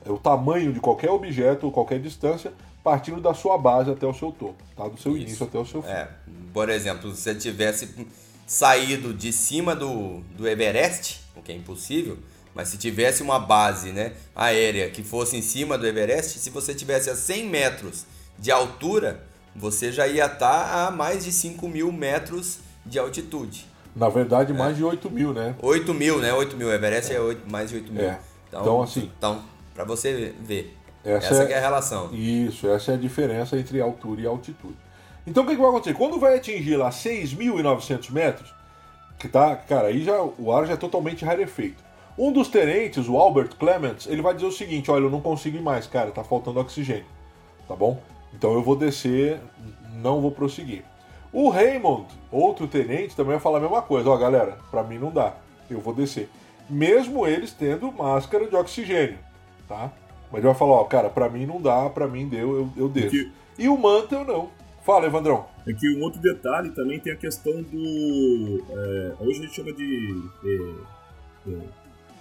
é, 0.05 0.11
o 0.11 0.17
tamanho 0.17 0.73
de 0.73 0.79
qualquer 0.79 1.11
objeto 1.11 1.65
ou 1.65 1.71
qualquer 1.71 1.99
distância 1.99 2.51
partindo 2.83 3.21
da 3.21 3.33
sua 3.33 3.57
base 3.57 3.89
até 3.89 4.05
o 4.05 4.13
seu 4.13 4.31
topo, 4.31 4.61
tá? 4.75 4.87
do 4.87 4.99
seu 4.99 5.13
Isso. 5.13 5.21
início 5.21 5.45
até 5.45 5.57
o 5.57 5.65
seu 5.65 5.81
fim. 5.81 5.89
É. 5.89 6.09
Por 6.53 6.69
exemplo, 6.69 7.09
se 7.11 7.21
você 7.21 7.35
tivesse 7.35 8.07
saído 8.45 9.13
de 9.13 9.31
cima 9.31 9.75
do, 9.75 10.21
do 10.37 10.47
Everest, 10.47 11.21
o 11.35 11.41
que 11.41 11.51
é 11.51 11.55
impossível, 11.55 12.17
mas 12.53 12.69
se 12.69 12.77
tivesse 12.77 13.23
uma 13.23 13.39
base 13.39 13.91
né, 13.91 14.13
aérea 14.35 14.89
que 14.89 15.03
fosse 15.03 15.35
em 15.35 15.41
cima 15.41 15.77
do 15.77 15.87
Everest, 15.87 16.39
se 16.39 16.49
você 16.49 16.73
tivesse 16.73 17.09
a 17.09 17.15
100 17.15 17.49
metros 17.49 18.05
de 18.37 18.51
altura, 18.51 19.23
você 19.55 19.91
já 19.91 20.07
ia 20.07 20.25
estar 20.25 20.37
tá 20.37 20.87
a 20.87 20.91
mais 20.91 21.25
de 21.25 21.31
5 21.31 21.67
mil 21.67 21.91
metros 21.91 22.59
de 22.85 22.99
altitude. 22.99 23.65
Na 23.95 24.09
verdade, 24.09 24.51
é. 24.51 24.55
mais 24.55 24.75
de 24.75 24.83
8 24.83 25.09
mil, 25.09 25.33
né? 25.33 25.55
8 25.61 25.93
mil, 25.93 26.19
né? 26.19 26.33
8 26.33 26.57
mil. 26.57 26.71
Everest 26.71 27.11
é, 27.11 27.15
é 27.15 27.19
8, 27.19 27.49
mais 27.49 27.69
de 27.69 27.75
8 27.75 27.93
mil. 27.93 28.03
É. 28.03 28.19
Então, 28.47 28.61
então, 28.61 28.81
assim. 28.81 29.11
Então, 29.17 29.43
para 29.73 29.83
você 29.83 30.33
ver. 30.39 30.75
Essa, 31.03 31.27
essa 31.27 31.43
é, 31.43 31.51
é, 31.51 31.57
a 31.57 31.61
relação. 31.61 32.13
Isso, 32.13 32.67
essa 32.67 32.91
é 32.91 32.95
a 32.95 32.97
diferença 32.97 33.57
entre 33.57 33.79
altura 33.81 34.21
e 34.21 34.25
altitude. 34.25 34.77
Então, 35.25 35.43
o 35.43 35.47
que, 35.47 35.55
que 35.55 35.61
vai 35.61 35.69
acontecer? 35.69 35.95
Quando 35.95 36.19
vai 36.19 36.35
atingir 36.35 36.75
lá 36.75 36.89
6.900 36.89 38.11
metros, 38.11 38.53
que 39.17 39.27
tá, 39.27 39.55
cara, 39.55 39.87
aí 39.87 40.03
já 40.03 40.21
o 40.21 40.51
ar 40.51 40.67
já 40.67 40.73
é 40.73 40.77
totalmente 40.77 41.23
rarefeito. 41.23 41.83
Um 42.17 42.31
dos 42.31 42.47
tenentes, 42.47 43.07
o 43.07 43.17
Albert 43.17 43.55
Clements, 43.57 44.05
ele 44.07 44.21
vai 44.21 44.33
dizer 44.33 44.45
o 44.45 44.51
seguinte: 44.51 44.91
olha, 44.91 45.05
eu 45.05 45.09
não 45.09 45.21
consigo 45.21 45.57
ir 45.57 45.61
mais, 45.61 45.87
cara, 45.87 46.11
tá 46.11 46.23
faltando 46.23 46.59
oxigênio. 46.59 47.05
Tá 47.67 47.75
bom? 47.75 47.99
Então 48.33 48.53
eu 48.53 48.61
vou 48.61 48.75
descer, 48.75 49.39
não 49.95 50.21
vou 50.21 50.31
prosseguir. 50.31 50.83
O 51.31 51.49
Raymond, 51.49 52.05
outro 52.31 52.67
tenente, 52.67 53.15
também 53.15 53.31
vai 53.31 53.39
falar 53.39 53.57
a 53.57 53.61
mesma 53.61 53.81
coisa. 53.81 54.09
Ó, 54.09 54.17
galera, 54.17 54.59
para 54.69 54.83
mim 54.83 54.99
não 54.99 55.09
dá. 55.09 55.33
Eu 55.69 55.79
vou 55.79 55.93
descer. 55.93 56.29
Mesmo 56.69 57.25
eles 57.25 57.51
tendo 57.51 57.91
máscara 57.91 58.45
de 58.45 58.55
oxigênio, 58.55 59.17
tá? 59.67 59.91
Mas 60.31 60.39
ele 60.39 60.47
vai 60.47 60.55
falar, 60.55 60.73
ó, 60.73 60.83
cara, 60.83 61.09
para 61.09 61.29
mim 61.29 61.45
não 61.45 61.61
dá, 61.61 61.89
para 61.89 62.07
mim 62.07 62.27
deu, 62.27 62.55
eu, 62.55 62.69
eu 62.75 62.89
desço. 62.89 63.31
E 63.57 63.67
o 63.67 63.77
Mantle 63.77 64.23
não. 64.23 64.49
Fala, 64.85 65.05
Evandrão. 65.05 65.47
É 65.65 65.73
que 65.73 65.89
um 65.95 66.01
outro 66.01 66.21
detalhe 66.21 66.69
também 66.71 66.99
tem 66.99 67.13
a 67.13 67.15
questão 67.15 67.61
do. 67.61 68.65
É, 68.69 69.15
hoje 69.19 69.39
a 69.39 69.43
gente 69.43 69.55
chama 69.55 69.71
de 69.71 70.29
é, 70.43 71.51
é, 71.51 71.59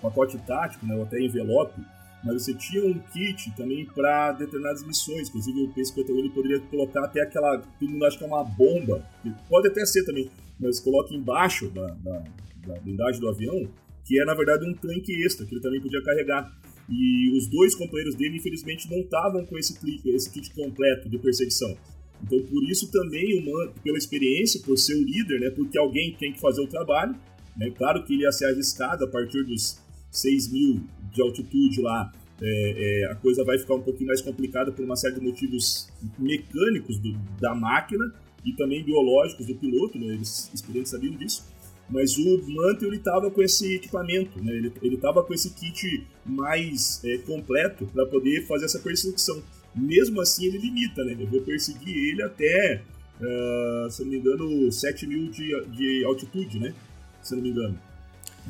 pacote 0.01 0.39
tático, 0.39 0.87
né, 0.87 0.95
ou 0.95 1.03
até 1.03 1.21
envelope 1.21 1.81
mas 2.25 2.43
você 2.43 2.55
tinha 2.55 2.85
um 2.85 2.99
kit 2.99 3.51
também 3.57 3.85
para 3.85 4.33
determinadas 4.33 4.87
missões. 4.87 5.29
Inclusive, 5.29 5.63
o 5.63 5.69
P-51 5.73 6.19
ele 6.19 6.31
poderia 6.31 6.61
colocar 6.61 7.05
até 7.05 7.23
aquela. 7.23 7.59
Todo 7.59 7.91
mundo 7.91 8.05
acha 8.05 8.17
que 8.17 8.25
é 8.25 8.27
uma 8.27 8.45
bomba, 8.45 9.05
pode 9.49 9.69
até 9.69 9.85
ser 9.85 10.05
também, 10.05 10.31
mas 10.59 10.79
coloca 10.79 11.13
embaixo 11.13 11.69
da, 11.71 11.87
da, 11.89 12.25
da 12.67 12.81
blindagem 12.81 13.21
do 13.21 13.29
avião, 13.29 13.69
que 14.05 14.21
é 14.21 14.25
na 14.25 14.35
verdade 14.35 14.65
um 14.69 14.75
tanque 14.75 15.25
extra, 15.25 15.45
que 15.45 15.55
ele 15.55 15.61
também 15.61 15.81
podia 15.81 16.03
carregar. 16.03 16.53
E 16.89 17.37
os 17.37 17.47
dois 17.47 17.75
companheiros 17.75 18.15
dele, 18.15 18.37
infelizmente, 18.37 18.91
não 18.91 18.99
estavam 18.99 19.45
com 19.47 19.59
esse, 19.59 19.79
esse 20.05 20.31
kit 20.31 20.53
completo 20.55 21.09
de 21.09 21.19
perseguição. 21.19 21.77
Então, 22.23 22.41
por 22.43 22.63
isso 22.65 22.91
também, 22.91 23.39
uma, 23.39 23.69
pela 23.83 23.99
experiência, 23.99 24.61
por 24.65 24.79
ser 24.79 24.95
o 24.95 25.05
líder, 25.05 25.41
né, 25.41 25.51
porque 25.51 25.77
alguém 25.77 26.15
tem 26.19 26.33
que 26.33 26.41
fazer 26.41 26.63
o 26.63 26.67
trabalho, 26.67 27.15
né, 27.57 27.71
claro 27.71 28.05
que 28.05 28.15
ele 28.15 28.23
ia 28.23 28.33
ser 28.33 28.47
arriscado 28.47 29.05
a 29.05 29.09
partir 29.09 29.45
dos 29.45 29.79
6 30.11 30.53
mil 30.53 30.81
de 31.13 31.21
altitude 31.21 31.81
lá, 31.81 32.13
é, 32.41 33.03
é, 33.05 33.13
a 33.13 33.15
coisa 33.15 33.45
vai 33.45 33.57
ficar 33.57 33.75
um 33.75 33.83
pouquinho 33.83 34.09
mais 34.09 34.21
complicada 34.21 34.73
por 34.73 34.85
uma 34.85 34.97
série 34.97 35.15
de 35.15 35.21
motivos 35.21 35.89
mecânicos 36.19 36.99
do, 36.99 37.13
da 37.41 37.55
máquina 37.55 38.13
e 38.45 38.53
também 38.55 38.83
biológicos 38.83 39.47
do 39.47 39.55
piloto, 39.55 39.97
né? 39.99 40.15
eles 40.15 40.51
experientes 40.53 40.91
sabiam 40.91 41.15
disso. 41.15 41.45
Mas 41.89 42.17
o 42.17 42.43
Mantle 42.49 42.89
ele 42.89 42.97
estava 42.97 43.31
com 43.31 43.43
esse 43.43 43.75
equipamento, 43.75 44.43
né? 44.43 44.53
ele 44.55 44.95
estava 44.95 45.23
com 45.23 45.33
esse 45.33 45.55
kit 45.55 46.05
mais 46.27 47.01
é, 47.05 47.19
completo 47.19 47.87
para 47.87 48.07
poder 48.07 48.45
fazer 48.47 48.65
essa 48.65 48.81
perseguição. 48.81 49.41
Mesmo 49.75 50.21
assim, 50.21 50.47
ele 50.47 50.59
limita, 50.59 51.05
né? 51.05 51.17
Eu 51.19 51.27
vou 51.27 51.41
perseguir 51.41 51.97
ele 51.97 52.23
até, 52.23 52.83
uh, 53.21 53.91
se 53.91 54.03
não 54.03 54.11
me 54.11 54.19
engano, 54.19 54.71
7 54.71 55.07
mil 55.07 55.31
de, 55.31 55.65
de 55.67 56.05
altitude, 56.05 56.59
né? 56.59 56.75
Se 57.23 57.35
não 57.35 57.43
me 57.43 57.51
engano. 57.51 57.79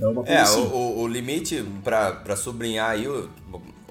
É, 0.01 0.07
uma 0.07 0.25
é 0.27 0.39
assim. 0.39 0.61
o, 0.61 1.01
o, 1.01 1.07
limite, 1.07 1.63
para 1.85 2.35
sublinhar 2.35 2.91
aí, 2.91 3.07
o, 3.07 3.29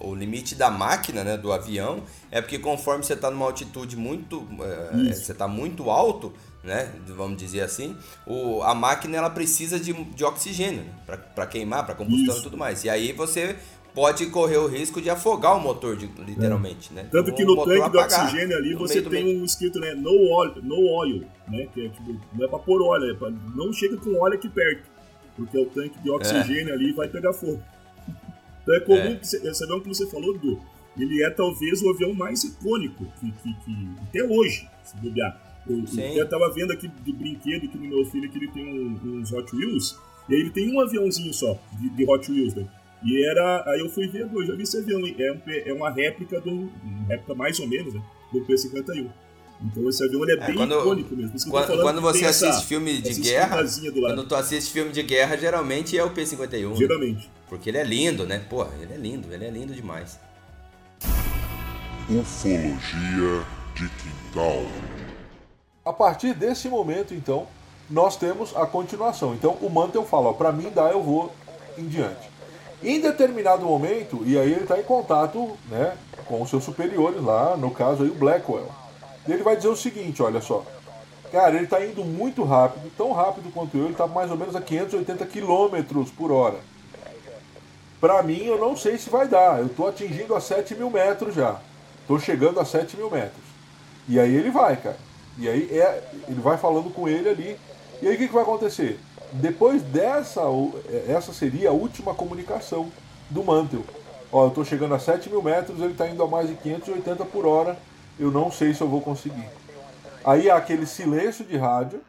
o 0.02 0.16
limite 0.16 0.56
da 0.56 0.70
máquina, 0.70 1.24
né, 1.24 1.38
do 1.38 1.52
avião, 1.52 2.04
é 2.32 2.42
porque 2.42 2.58
conforme 2.58 3.04
você 3.04 3.14
está 3.14 3.30
numa 3.30 3.46
altitude 3.46 3.96
muito, 3.96 4.48
é, 4.62 5.14
você 5.14 5.32
está 5.32 5.48
muito 5.48 5.90
alto, 5.90 6.34
né, 6.64 6.92
vamos 7.08 7.38
dizer 7.38 7.62
assim, 7.62 7.96
o, 8.26 8.62
a 8.64 8.74
máquina 8.74 9.18
ela 9.18 9.30
precisa 9.30 9.80
de, 9.80 9.94
de 9.94 10.24
oxigênio 10.24 10.84
né, 10.84 11.18
para 11.36 11.46
queimar, 11.46 11.86
para 11.86 11.96
combustão 11.96 12.34
Isso. 12.34 12.40
e 12.40 12.44
tudo 12.44 12.58
mais. 12.58 12.84
E 12.84 12.90
aí 12.90 13.12
você 13.14 13.56
pode 13.94 14.26
correr 14.28 14.58
o 14.58 14.68
risco 14.68 15.02
de 15.02 15.10
afogar 15.10 15.58
o 15.58 15.60
motor, 15.60 15.96
de, 15.96 16.08
literalmente, 16.26 16.90
é. 16.92 16.96
né? 16.96 17.10
Tanto 17.12 17.34
que 17.34 17.44
no 17.44 17.64
tanque 17.64 17.90
do 17.90 18.00
oxigênio 18.00 18.58
ali 18.58 18.74
você 18.74 19.02
tem 19.02 19.38
um 19.38 19.44
escrito, 19.44 19.80
né, 19.80 19.94
no 19.94 20.12
oil, 20.12 20.56
no 20.64 20.88
oil, 20.96 21.24
né, 21.48 21.68
que 21.74 21.86
é 21.86 21.90
tipo, 21.90 22.20
não 22.34 22.46
é 22.46 22.48
para 22.48 22.60
pôr 22.60 22.82
óleo, 22.82 23.12
é 23.12 23.14
pra, 23.14 23.30
não 23.56 23.72
chega 23.74 23.98
com 23.98 24.20
óleo 24.20 24.36
aqui 24.36 24.50
perto 24.50 24.92
porque 25.36 25.58
o 25.58 25.66
tanque 25.66 26.00
de 26.02 26.10
oxigênio 26.10 26.70
é. 26.70 26.74
ali 26.74 26.92
vai 26.92 27.08
pegar 27.08 27.34
fogo. 27.34 27.62
Então 28.62 28.76
é 28.76 28.80
comum 28.80 29.00
é. 29.00 29.16
que 29.16 29.28
você, 29.28 29.38
esse 29.48 29.64
avião 29.64 29.80
que 29.80 29.88
você 29.88 30.08
falou, 30.08 30.38
do 30.38 30.60
ele 30.98 31.24
é 31.24 31.30
talvez 31.30 31.82
o 31.82 31.90
avião 31.90 32.14
mais 32.14 32.44
icônico 32.44 33.06
que, 33.20 33.32
que, 33.32 33.54
que 33.64 33.90
até 34.02 34.24
hoje, 34.24 34.68
se 34.84 34.98
bobear. 34.98 35.40
Eu, 35.68 35.86
eu 36.16 36.30
tava 36.30 36.52
vendo 36.52 36.74
aqui 36.74 36.88
de 36.88 37.14
brinquedo 37.14 37.70
que 37.70 37.78
no 37.78 37.88
meu 37.88 38.06
filho 38.06 38.30
que 38.30 38.38
ele 38.38 38.50
tem 38.50 38.66
um, 38.66 39.20
uns 39.20 39.32
Hot 39.32 39.56
Wheels, 39.56 39.98
e 40.28 40.36
aí 40.36 40.42
ele 40.42 40.50
tem 40.50 40.76
um 40.76 40.82
aviãozinho 40.82 41.34
só 41.34 41.58
de, 41.80 41.90
de 41.90 42.06
Hot 42.10 42.30
Wheels, 42.30 42.56
né? 42.56 42.68
E 43.04 43.26
era. 43.26 43.64
Aí 43.68 43.80
eu 43.80 43.90
fui 43.90 44.08
ver, 44.08 44.30
eu 44.32 44.46
já 44.46 44.56
vi 44.56 44.64
esse 44.64 44.78
avião, 44.78 45.00
é, 45.00 45.32
um, 45.32 45.42
é 45.70 45.74
uma 45.74 45.90
réplica 45.90 46.40
do. 46.40 46.52
Uma 46.52 47.08
réplica 47.08 47.36
mais 47.36 47.60
ou 47.60 47.68
menos, 47.68 47.94
né? 47.94 48.02
Do 48.32 48.42
P-51. 48.42 49.10
Então 49.64 49.88
esse 49.90 50.04
avião 50.04 50.24
ele 50.24 50.32
é, 50.32 50.44
é 50.44 50.48
bem 50.48 50.56
quando, 50.56 50.80
icônico 50.80 51.16
mesmo. 51.16 51.52
Quando, 51.52 51.82
quando 51.82 52.02
você 52.02 52.26
assiste 52.26 52.50
essa, 52.50 52.62
filme 52.62 53.00
de 53.00 53.22
guerra, 53.22 53.64
quando 53.94 54.26
tu 54.26 54.36
assiste 54.36 54.72
filme 54.72 54.92
de 54.92 55.04
guerra, 55.04 55.38
geralmente 55.38 55.98
é 55.98 56.04
o 56.04 56.10
P-51. 56.10 56.70
Né? 56.70 56.76
Geralmente. 56.76 57.30
Porque 57.48 57.70
ele 57.70 57.78
é 57.78 57.84
lindo, 57.84 58.26
né? 58.26 58.40
Pô, 58.50 58.66
ele 58.82 58.94
é 58.94 58.98
lindo, 58.98 59.32
ele 59.32 59.46
é 59.46 59.50
lindo 59.50 59.74
demais. 59.74 60.20
Ufologia 62.10 63.46
de 63.76 63.90
Quintal. 63.90 64.66
A 65.86 65.94
partir 65.94 66.34
desse 66.34 66.68
momento, 66.68 67.14
então, 67.14 67.48
nós 67.90 68.16
temos 68.16 68.56
a 68.56 68.66
continuação. 68.66 69.34
Então, 69.34 69.58
o 69.62 69.70
Mantel 69.70 70.06
fala: 70.06 70.30
ó, 70.30 70.34
pra 70.34 70.52
mim 70.52 70.72
dá, 70.74 70.90
eu 70.92 71.04
vou 71.04 71.34
em 71.78 71.88
diante. 71.88 72.31
Em 72.84 73.00
determinado 73.00 73.66
momento, 73.66 74.24
e 74.26 74.38
aí 74.40 74.52
ele 74.52 74.64
está 74.64 74.80
em 74.80 74.84
contato 74.84 75.56
né, 75.70 75.96
com 76.26 76.42
os 76.42 76.50
seus 76.50 76.64
superiores 76.64 77.22
lá, 77.22 77.56
no 77.56 77.70
caso 77.70 78.04
aí 78.04 78.10
o 78.10 78.16
Blackwell. 78.16 78.70
Ele 79.28 79.44
vai 79.44 79.56
dizer 79.56 79.68
o 79.68 79.76
seguinte: 79.76 80.24
olha 80.24 80.42
só, 80.42 80.66
cara, 81.32 81.56
ele 81.56 81.66
está 81.66 81.84
indo 81.86 82.04
muito 82.04 82.44
rápido, 82.44 82.92
tão 82.98 83.12
rápido 83.12 83.54
quanto 83.54 83.78
eu, 83.78 83.84
ele 83.84 83.92
está 83.92 84.08
mais 84.08 84.32
ou 84.32 84.38
menos 84.38 84.56
a 84.56 84.62
580 84.62 85.26
km 85.28 86.04
por 86.18 86.32
hora. 86.32 86.58
Para 88.00 88.24
mim, 88.24 88.44
eu 88.46 88.58
não 88.58 88.76
sei 88.76 88.98
se 88.98 89.12
vai 89.12 89.28
dar. 89.28 89.60
Eu 89.60 89.68
estou 89.68 89.88
atingindo 89.88 90.34
a 90.34 90.42
7 90.42 90.74
mil 90.74 90.90
metros 90.90 91.36
já. 91.36 91.60
Estou 92.02 92.20
chegando 92.20 92.60
a 92.60 92.66
7 92.66 92.98
mil 92.98 93.12
metros. 93.12 93.44
E 94.10 94.20
aí 94.20 94.36
ele 94.36 94.50
vai, 94.50 94.76
cara. 94.76 94.98
E 95.38 95.48
aí 95.48 95.70
é, 95.72 96.04
ele 96.28 96.42
vai 96.42 96.58
falando 96.58 96.92
com 96.92 97.08
ele 97.08 97.30
ali. 97.30 97.60
E 98.02 98.08
aí 98.08 98.16
o 98.16 98.18
que, 98.18 98.28
que 98.28 98.34
vai 98.34 98.42
acontecer? 98.42 99.00
Depois 99.34 99.82
dessa, 99.82 100.42
essa 101.08 101.32
seria 101.32 101.70
a 101.70 101.74
última 101.74 102.14
comunicação 102.14 102.92
do 103.30 103.44
Mantel. 103.44 103.86
Ó, 104.32 104.46
eu 104.46 104.50
estou 104.50 104.66
chegando 104.66 104.94
a 104.94 105.00
7 105.00 105.30
mil 105.30 105.42
metros, 105.42 105.80
ele 105.80 105.94
está 105.94 106.08
indo 106.08 106.22
a 106.22 106.28
mais 106.28 106.50
de 106.50 106.56
580 106.56 107.24
por 107.26 107.46
hora. 107.46 107.78
Eu 108.20 108.30
não 108.30 108.52
sei 108.52 108.74
se 108.74 108.82
eu 108.82 108.90
vou 108.90 109.02
conseguir. 109.02 109.48
Aí 110.24 110.50
há 110.50 110.58
aquele 110.58 110.86
silêncio 110.86 111.46
de 111.46 111.58
rádio. 111.58 112.02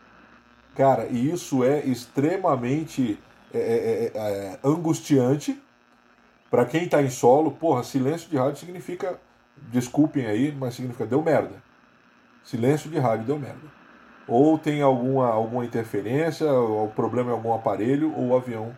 Cara, 0.75 1.07
e 1.07 1.31
isso 1.31 1.63
é 1.63 1.81
extremamente 1.81 3.19
é, 3.53 3.59
é, 3.59 4.19
é, 4.19 4.19
é 4.19 4.59
angustiante 4.65 5.61
para 6.51 6.65
quem 6.65 6.85
está 6.85 7.03
em 7.03 7.11
solo. 7.11 7.53
Porra, 7.53 7.85
silêncio 7.85 8.29
de 8.29 8.37
rádio 8.37 8.59
significa, 8.59 9.19
desculpem 9.57 10.27
aí, 10.27 10.53
mas 10.59 10.75
significa 10.75 11.07
deu 11.07 11.23
merda. 11.23 11.63
Silêncio 12.43 12.91
de 12.91 12.99
rádio 12.99 13.27
deu 13.27 13.39
merda 13.39 13.82
ou 14.27 14.59
tem 14.59 14.83
alguma, 14.83 15.29
alguma 15.29 15.65
interferência, 15.65 16.51
ou 16.53 16.89
problema 16.89 17.31
em 17.31 17.35
algum 17.35 17.53
aparelho, 17.53 18.15
ou 18.17 18.29
o 18.29 18.37
avião 18.37 18.77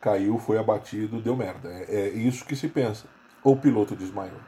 caiu, 0.00 0.38
foi 0.38 0.58
abatido, 0.58 1.20
deu 1.20 1.36
merda. 1.36 1.68
É, 1.68 1.84
é 1.88 2.08
isso 2.08 2.44
que 2.44 2.56
se 2.56 2.68
pensa. 2.68 3.06
Ou 3.42 3.54
o 3.54 3.56
piloto 3.56 3.94
desmaiou. 3.94 4.40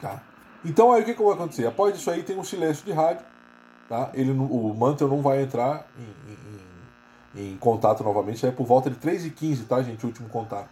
Tá? 0.00 0.22
Então 0.64 0.92
aí 0.92 1.02
o 1.02 1.04
que, 1.04 1.14
que 1.14 1.22
vai 1.22 1.34
acontecer? 1.34 1.66
Após 1.66 1.96
isso 1.96 2.10
aí 2.10 2.22
tem 2.22 2.38
um 2.38 2.44
silêncio 2.44 2.84
de 2.84 2.92
rádio. 2.92 3.24
Tá? 3.88 4.10
Ele, 4.14 4.30
o 4.30 4.74
Mantel 4.74 5.08
não 5.08 5.20
vai 5.20 5.42
entrar 5.42 5.86
em, 5.98 7.40
em, 7.40 7.52
em 7.52 7.56
contato 7.56 8.04
novamente. 8.04 8.46
É 8.46 8.50
por 8.50 8.66
volta 8.66 8.90
de 8.90 8.96
3h15, 8.96 9.66
tá, 9.66 9.82
gente? 9.82 10.04
O 10.04 10.08
último 10.08 10.28
contato. 10.28 10.70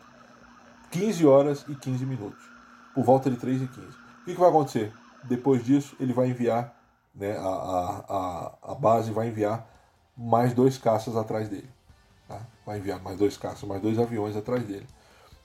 15 0.90 1.26
horas 1.26 1.64
e 1.68 1.74
15 1.74 2.04
minutos. 2.04 2.42
Por 2.94 3.04
volta 3.04 3.30
de 3.30 3.36
3 3.36 3.62
h 3.62 3.72
15. 3.72 3.86
O 3.86 3.90
que, 4.24 4.34
que 4.34 4.40
vai 4.40 4.48
acontecer? 4.48 4.92
Depois 5.24 5.64
disso, 5.64 5.94
ele 6.00 6.12
vai 6.12 6.28
enviar 6.28 6.74
né, 7.14 7.36
a, 7.36 8.54
a, 8.62 8.72
a 8.72 8.74
base 8.74 9.10
vai 9.10 9.28
enviar 9.28 9.66
mais 10.16 10.52
dois 10.52 10.78
caças 10.78 11.16
atrás 11.16 11.48
dele. 11.48 11.68
Tá? 12.28 12.40
Vai 12.64 12.78
enviar 12.78 13.02
mais 13.02 13.18
dois 13.18 13.36
caças, 13.36 13.64
mais 13.64 13.80
dois 13.80 13.98
aviões 13.98 14.36
atrás 14.36 14.64
dele. 14.64 14.86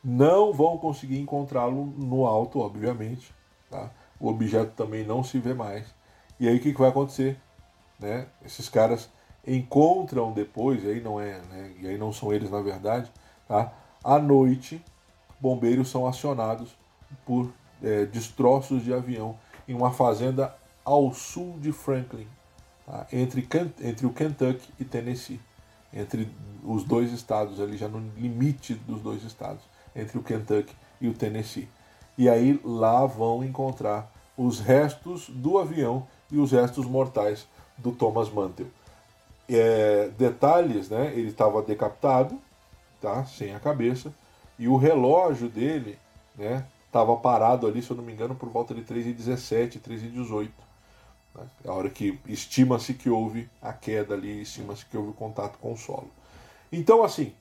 Não 0.04 0.54
vão 0.54 0.78
conseguir 0.78 1.20
encontrá-lo 1.20 1.86
no 1.98 2.26
alto, 2.26 2.60
obviamente. 2.60 3.34
Tá? 3.70 3.90
O 4.20 4.28
objeto 4.30 4.72
também 4.76 5.06
não 5.06 5.24
se 5.24 5.40
vê 5.40 5.54
mais. 5.54 5.88
E 6.40 6.48
aí 6.48 6.58
o 6.58 6.62
que, 6.62 6.74
que 6.74 6.80
vai 6.80 6.90
acontecer? 6.90 7.40
Né? 8.00 8.28
Esses 8.46 8.70
caras 8.70 9.10
encontram 9.48 10.32
depois, 10.32 10.84
e 10.84 10.88
aí 10.88 11.02
não 11.02 11.20
é, 11.20 11.40
né? 11.50 11.74
e 11.80 11.88
aí 11.88 11.98
não 11.98 12.12
são 12.12 12.34
eles 12.34 12.50
na 12.50 12.62
verdade, 12.62 13.12
tá? 13.48 13.72
à 14.04 14.20
noite, 14.20 14.84
bombeiros 15.40 15.90
são 15.90 16.08
acionados 16.08 16.76
por 17.26 17.52
é, 17.84 18.06
destroços 18.06 18.84
de 18.84 18.94
avião 18.94 19.38
em 19.68 19.74
uma 19.74 19.92
fazenda 19.92 20.56
ao 20.86 21.12
sul 21.14 21.58
de 21.60 21.72
Franklin, 21.72 22.28
tá? 22.86 23.08
entre, 23.12 23.48
entre 23.82 24.06
o 24.06 24.14
Kentucky 24.14 24.70
e 24.80 24.86
Tennessee, 24.86 25.42
entre 25.92 26.30
os 26.64 26.84
dois 26.84 27.12
estados, 27.12 27.60
ali 27.60 27.76
já 27.76 27.88
no 27.88 28.00
limite 28.16 28.76
dos 28.76 29.02
dois 29.02 29.24
estados, 29.24 29.64
entre 29.96 30.18
o 30.18 30.24
Kentucky 30.24 30.76
e 31.02 31.08
o 31.08 31.14
Tennessee. 31.14 31.68
E 32.18 32.30
aí 32.30 32.60
lá 32.64 33.06
vão 33.06 33.44
encontrar 33.44 34.12
os 34.38 34.60
restos 34.60 35.30
do 35.30 35.58
avião 35.58 36.08
e 36.32 36.38
os 36.38 36.52
restos 36.52 36.86
mortais 36.86 37.48
do 37.78 37.92
Thomas 37.92 38.30
Mantel. 38.30 38.68
É, 39.50 40.10
detalhes, 40.18 40.90
né? 40.90 41.14
Ele 41.14 41.30
estava 41.30 41.62
decapitado, 41.62 42.40
tá? 43.02 43.26
Sem 43.26 43.54
a 43.54 43.60
cabeça, 43.60 44.14
e 44.58 44.68
o 44.68 44.78
relógio 44.78 45.50
dele, 45.50 45.98
né? 46.36 46.66
Estava 46.88 47.16
parado 47.18 47.68
ali, 47.68 47.82
se 47.82 47.92
eu 47.92 47.98
não 47.98 48.04
me 48.04 48.14
engano, 48.14 48.36
por 48.36 48.50
volta 48.50 48.74
de 48.74 48.82
3h17, 48.82 49.82
3h18. 49.82 50.50
Né? 51.36 51.46
A 51.66 51.74
hora 51.74 51.90
que 51.90 52.20
estima-se 52.28 52.94
que 52.94 53.10
houve 53.10 53.50
a 53.62 53.74
queda 53.74 54.14
ali, 54.14 54.42
estima-se 54.42 54.86
que 54.86 54.98
houve 54.98 55.14
contato 55.14 55.58
com 55.60 55.74
o 55.74 55.78
solo. 55.78 56.10
Então, 56.72 57.04
assim, 57.04 57.34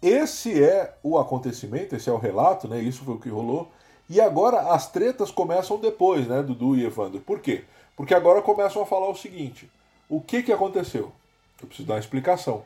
esse 0.00 0.62
é 0.62 0.96
o 1.02 1.18
acontecimento, 1.18 1.96
esse 1.96 2.08
é 2.08 2.12
o 2.12 2.18
relato, 2.18 2.68
né? 2.68 2.80
Isso 2.80 3.04
foi 3.04 3.14
o 3.14 3.20
que 3.20 3.28
rolou. 3.28 3.70
E 4.08 4.20
agora 4.20 4.72
as 4.72 4.90
tretas 4.90 5.30
começam 5.30 5.78
depois, 5.78 6.26
né, 6.26 6.42
Dudu 6.42 6.76
e 6.76 6.84
Evandro. 6.84 7.20
Por 7.20 7.40
quê? 7.40 7.64
Porque 7.96 8.14
agora 8.14 8.40
começam 8.40 8.80
a 8.80 8.86
falar 8.86 9.08
o 9.08 9.16
seguinte: 9.16 9.70
o 10.08 10.20
que, 10.20 10.42
que 10.42 10.52
aconteceu? 10.52 11.12
Eu 11.60 11.66
preciso 11.66 11.88
dar 11.88 11.94
uma 11.94 12.00
explicação. 12.00 12.64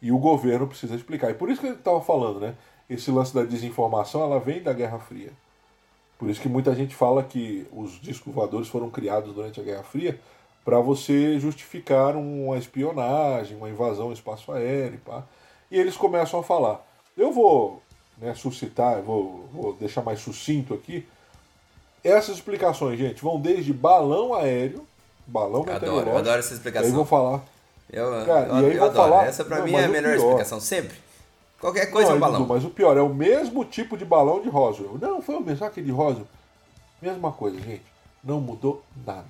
E 0.00 0.10
o 0.10 0.18
governo 0.18 0.66
precisa 0.66 0.96
explicar. 0.96 1.30
E 1.30 1.34
por 1.34 1.50
isso 1.50 1.60
que 1.60 1.66
ele 1.66 1.76
estava 1.76 2.00
falando, 2.00 2.40
né? 2.40 2.54
Esse 2.88 3.10
lance 3.10 3.32
da 3.32 3.44
desinformação, 3.44 4.22
ela 4.22 4.40
vem 4.40 4.62
da 4.62 4.72
Guerra 4.72 4.98
Fria. 4.98 5.32
Por 6.22 6.30
isso 6.30 6.40
que 6.40 6.48
muita 6.48 6.72
gente 6.72 6.94
fala 6.94 7.24
que 7.24 7.66
os 7.72 8.00
discos 8.00 8.32
voadores 8.32 8.68
foram 8.68 8.88
criados 8.88 9.34
durante 9.34 9.58
a 9.58 9.62
Guerra 9.64 9.82
Fria 9.82 10.20
para 10.64 10.78
você 10.78 11.36
justificar 11.40 12.14
uma 12.14 12.56
espionagem, 12.56 13.56
uma 13.56 13.68
invasão 13.68 14.04
ao 14.04 14.12
espaço 14.12 14.52
aéreo. 14.52 15.00
Pá. 15.04 15.24
E 15.68 15.76
eles 15.76 15.96
começam 15.96 16.38
a 16.38 16.42
falar. 16.44 16.80
Eu 17.18 17.32
vou 17.32 17.82
né, 18.18 18.34
suscitar, 18.36 19.02
vou, 19.02 19.48
vou 19.52 19.72
deixar 19.72 20.02
mais 20.02 20.20
sucinto 20.20 20.74
aqui. 20.74 21.04
Essas 22.04 22.36
explicações, 22.36 23.00
gente, 23.00 23.20
vão 23.20 23.40
desde 23.40 23.72
balão 23.72 24.32
aéreo, 24.32 24.86
balão 25.26 25.64
meteorológico. 25.64 26.02
Adoro, 26.02 26.10
eu 26.10 26.18
adoro 26.18 26.38
essa 26.38 26.54
explicação. 26.54 26.88
Aí 26.88 26.94
vou 26.94 27.04
falar. 27.04 27.42
Eu, 27.92 28.24
Cara, 28.24 28.46
eu, 28.46 28.62
e 28.62 28.66
aí 28.66 28.76
eu 28.76 28.84
adoro. 28.84 29.10
Falar, 29.10 29.26
essa 29.26 29.42
não, 29.42 29.64
mim 29.64 29.74
é 29.74 29.86
a 29.86 29.88
melhor 29.88 30.14
pior. 30.14 30.26
explicação, 30.26 30.60
sempre. 30.60 30.96
Qualquer 31.62 31.92
coisa 31.92 32.08
não, 32.08 32.14
é 32.14 32.16
um 32.16 32.20
balão. 32.20 32.44
mas 32.44 32.64
o 32.64 32.70
pior, 32.70 32.96
é 32.96 33.00
o 33.00 33.14
mesmo 33.14 33.64
tipo 33.64 33.96
de 33.96 34.04
balão 34.04 34.42
de 34.42 34.48
Roswell. 34.48 34.98
Não, 35.00 35.22
foi 35.22 35.36
o 35.36 35.40
mesmo, 35.40 35.64
aquele 35.64 35.86
de 35.86 35.92
Roswell. 35.92 36.26
Mesma 37.00 37.30
coisa, 37.30 37.56
gente. 37.60 37.84
Não 38.22 38.40
mudou 38.40 38.82
nada. 39.06 39.28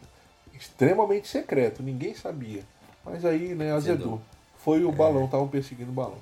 Extremamente 0.54 1.28
secreto, 1.28 1.82
ninguém 1.82 2.14
sabia. 2.14 2.62
Mas 3.04 3.26
aí, 3.26 3.54
né, 3.54 3.72
azedou. 3.72 4.18
Foi 4.56 4.82
o 4.82 4.88
é. 4.88 4.92
balão, 4.92 5.26
estavam 5.26 5.46
perseguindo 5.46 5.90
o 5.90 5.94
balão. 5.94 6.16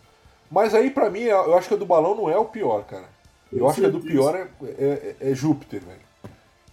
Mas 0.50 0.74
aí, 0.74 0.90
para 0.90 1.08
mim, 1.08 1.20
eu 1.20 1.56
acho 1.56 1.68
que 1.68 1.74
a 1.74 1.76
do 1.76 1.86
balão 1.86 2.16
não 2.16 2.28
é 2.28 2.36
o 2.36 2.44
pior, 2.44 2.82
cara. 2.82 3.08
Eu 3.52 3.68
acho 3.68 3.80
que 3.80 3.86
a 3.86 3.90
do 3.90 4.00
pior 4.00 4.34
é, 4.34 4.48
é, 4.64 5.16
é 5.30 5.32
Júpiter, 5.32 5.80
velho. 5.80 6.00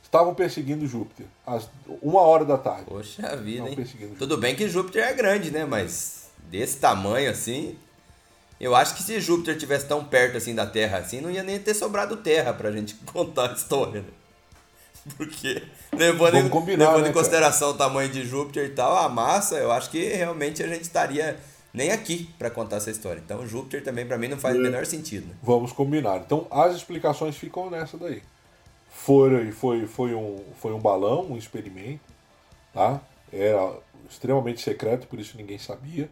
Estavam 0.01 0.33
perseguindo 0.33 0.87
Júpiter. 0.87 1.27
Às 1.45 1.69
uma 2.01 2.21
hora 2.21 2.43
da 2.43 2.57
tarde. 2.57 2.85
Poxa 2.85 3.35
vida, 3.35 3.69
hein? 3.69 3.77
Tudo 4.17 4.35
bem 4.37 4.55
que 4.55 4.67
Júpiter 4.67 5.03
é 5.03 5.13
grande, 5.13 5.51
né? 5.51 5.63
Mas 5.63 6.31
desse 6.49 6.79
tamanho 6.79 7.29
assim, 7.29 7.77
eu 8.59 8.75
acho 8.75 8.95
que 8.95 9.03
se 9.03 9.19
Júpiter 9.19 9.57
tivesse 9.57 9.87
tão 9.87 10.03
perto 10.03 10.37
assim 10.37 10.55
da 10.55 10.65
Terra 10.65 10.97
assim, 10.97 11.21
não 11.21 11.29
ia 11.29 11.43
nem 11.43 11.59
ter 11.59 11.73
sobrado 11.73 12.17
Terra 12.17 12.53
pra 12.53 12.71
gente 12.71 12.95
contar 13.05 13.51
a 13.51 13.53
história, 13.53 14.01
né? 14.01 14.07
Porque 15.15 15.63
levando, 15.93 16.35
em, 16.35 16.49
combinar, 16.49 16.87
levando 16.87 17.03
né, 17.03 17.09
em 17.09 17.13
consideração 17.13 17.71
cara? 17.71 17.75
o 17.75 17.77
tamanho 17.77 18.09
de 18.09 18.25
Júpiter 18.25 18.65
e 18.65 18.69
tal, 18.69 18.97
a 18.97 19.07
massa, 19.07 19.55
eu 19.55 19.71
acho 19.71 19.89
que 19.89 20.03
realmente 20.03 20.61
a 20.61 20.67
gente 20.67 20.81
estaria 20.81 21.37
nem 21.73 21.91
aqui 21.91 22.29
para 22.37 22.49
contar 22.49 22.77
essa 22.77 22.91
história. 22.91 23.21
Então 23.23 23.47
Júpiter 23.47 23.83
também 23.83 24.05
para 24.05 24.17
mim 24.17 24.27
não 24.27 24.37
faz 24.37 24.55
é. 24.55 24.59
o 24.59 24.61
menor 24.61 24.85
sentido. 24.85 25.27
Né? 25.27 25.35
Vamos 25.41 25.71
combinar. 25.71 26.17
Então 26.17 26.45
as 26.51 26.75
explicações 26.75 27.37
ficam 27.37 27.69
nessa 27.69 27.97
daí. 27.97 28.21
Foi, 28.89 29.51
foi, 29.51 29.87
foi, 29.87 30.13
um, 30.13 30.43
foi 30.59 30.73
um 30.73 30.79
balão, 30.79 31.27
um 31.31 31.37
experimento, 31.37 32.01
tá? 32.73 32.99
Era 33.31 33.73
extremamente 34.09 34.61
secreto, 34.61 35.07
por 35.07 35.19
isso 35.19 35.37
ninguém 35.37 35.57
sabia. 35.57 36.09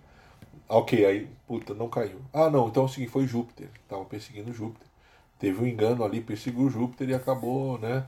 Ok, 0.67 1.05
aí, 1.05 1.27
puta, 1.47 1.73
não 1.73 1.87
caiu. 1.87 2.19
Ah, 2.33 2.49
não, 2.49 2.67
então 2.67 2.85
o 2.85 2.89
seguinte, 2.89 3.11
foi 3.11 3.27
Júpiter. 3.27 3.69
Tava 3.87 4.03
perseguindo 4.05 4.51
Júpiter. 4.53 4.87
Teve 5.37 5.61
um 5.61 5.67
engano 5.67 6.03
ali, 6.03 6.21
perseguiu 6.21 6.69
Júpiter 6.69 7.09
e 7.09 7.13
acabou, 7.13 7.77
né? 7.77 8.05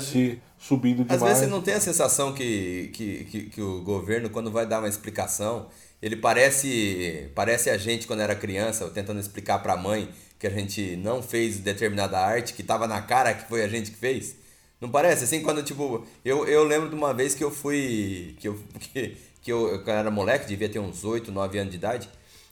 Se 0.00 0.40
subindo 0.58 1.04
demais. 1.04 1.22
Às 1.22 1.28
vezes 1.28 1.44
você 1.44 1.50
não 1.50 1.60
tem 1.60 1.74
a 1.74 1.80
sensação 1.80 2.32
que, 2.32 2.90
que, 2.94 3.24
que, 3.24 3.42
que, 3.50 3.62
o 3.62 3.82
governo, 3.82 4.30
quando 4.30 4.50
vai 4.50 4.66
dar 4.66 4.78
uma 4.78 4.88
explicação, 4.88 5.68
ele 6.00 6.16
parece, 6.16 7.30
parece 7.34 7.68
a 7.68 7.76
gente 7.76 8.06
quando 8.06 8.20
era 8.20 8.34
criança, 8.34 8.88
tentando 8.90 9.20
explicar 9.20 9.58
para 9.58 9.74
a 9.74 9.76
mãe 9.76 10.08
que 10.38 10.46
a 10.46 10.50
gente 10.50 10.96
não 10.96 11.22
fez 11.22 11.58
determinada 11.58 12.18
arte, 12.18 12.54
que 12.54 12.62
tava 12.62 12.88
na 12.88 13.02
cara 13.02 13.34
que 13.34 13.46
foi 13.46 13.62
a 13.62 13.68
gente 13.68 13.90
que 13.90 13.98
fez. 13.98 14.34
Não 14.80 14.88
parece? 14.88 15.24
Assim, 15.24 15.42
quando, 15.42 15.62
tipo, 15.62 16.06
eu, 16.24 16.46
eu 16.46 16.64
lembro 16.64 16.88
de 16.88 16.94
uma 16.94 17.12
vez 17.12 17.34
que 17.34 17.44
eu 17.44 17.50
fui. 17.50 18.34
que 18.40 18.48
eu. 18.48 18.58
Que, 18.80 19.16
que 19.50 19.52
eu, 19.52 19.82
eu 19.84 19.92
era 19.92 20.10
moleque, 20.10 20.46
devia 20.46 20.68
ter 20.68 20.78
uns 20.78 21.04
8, 21.04 21.32
9 21.32 21.58
anos 21.58 21.72
de 21.72 21.76
idade. 21.76 22.08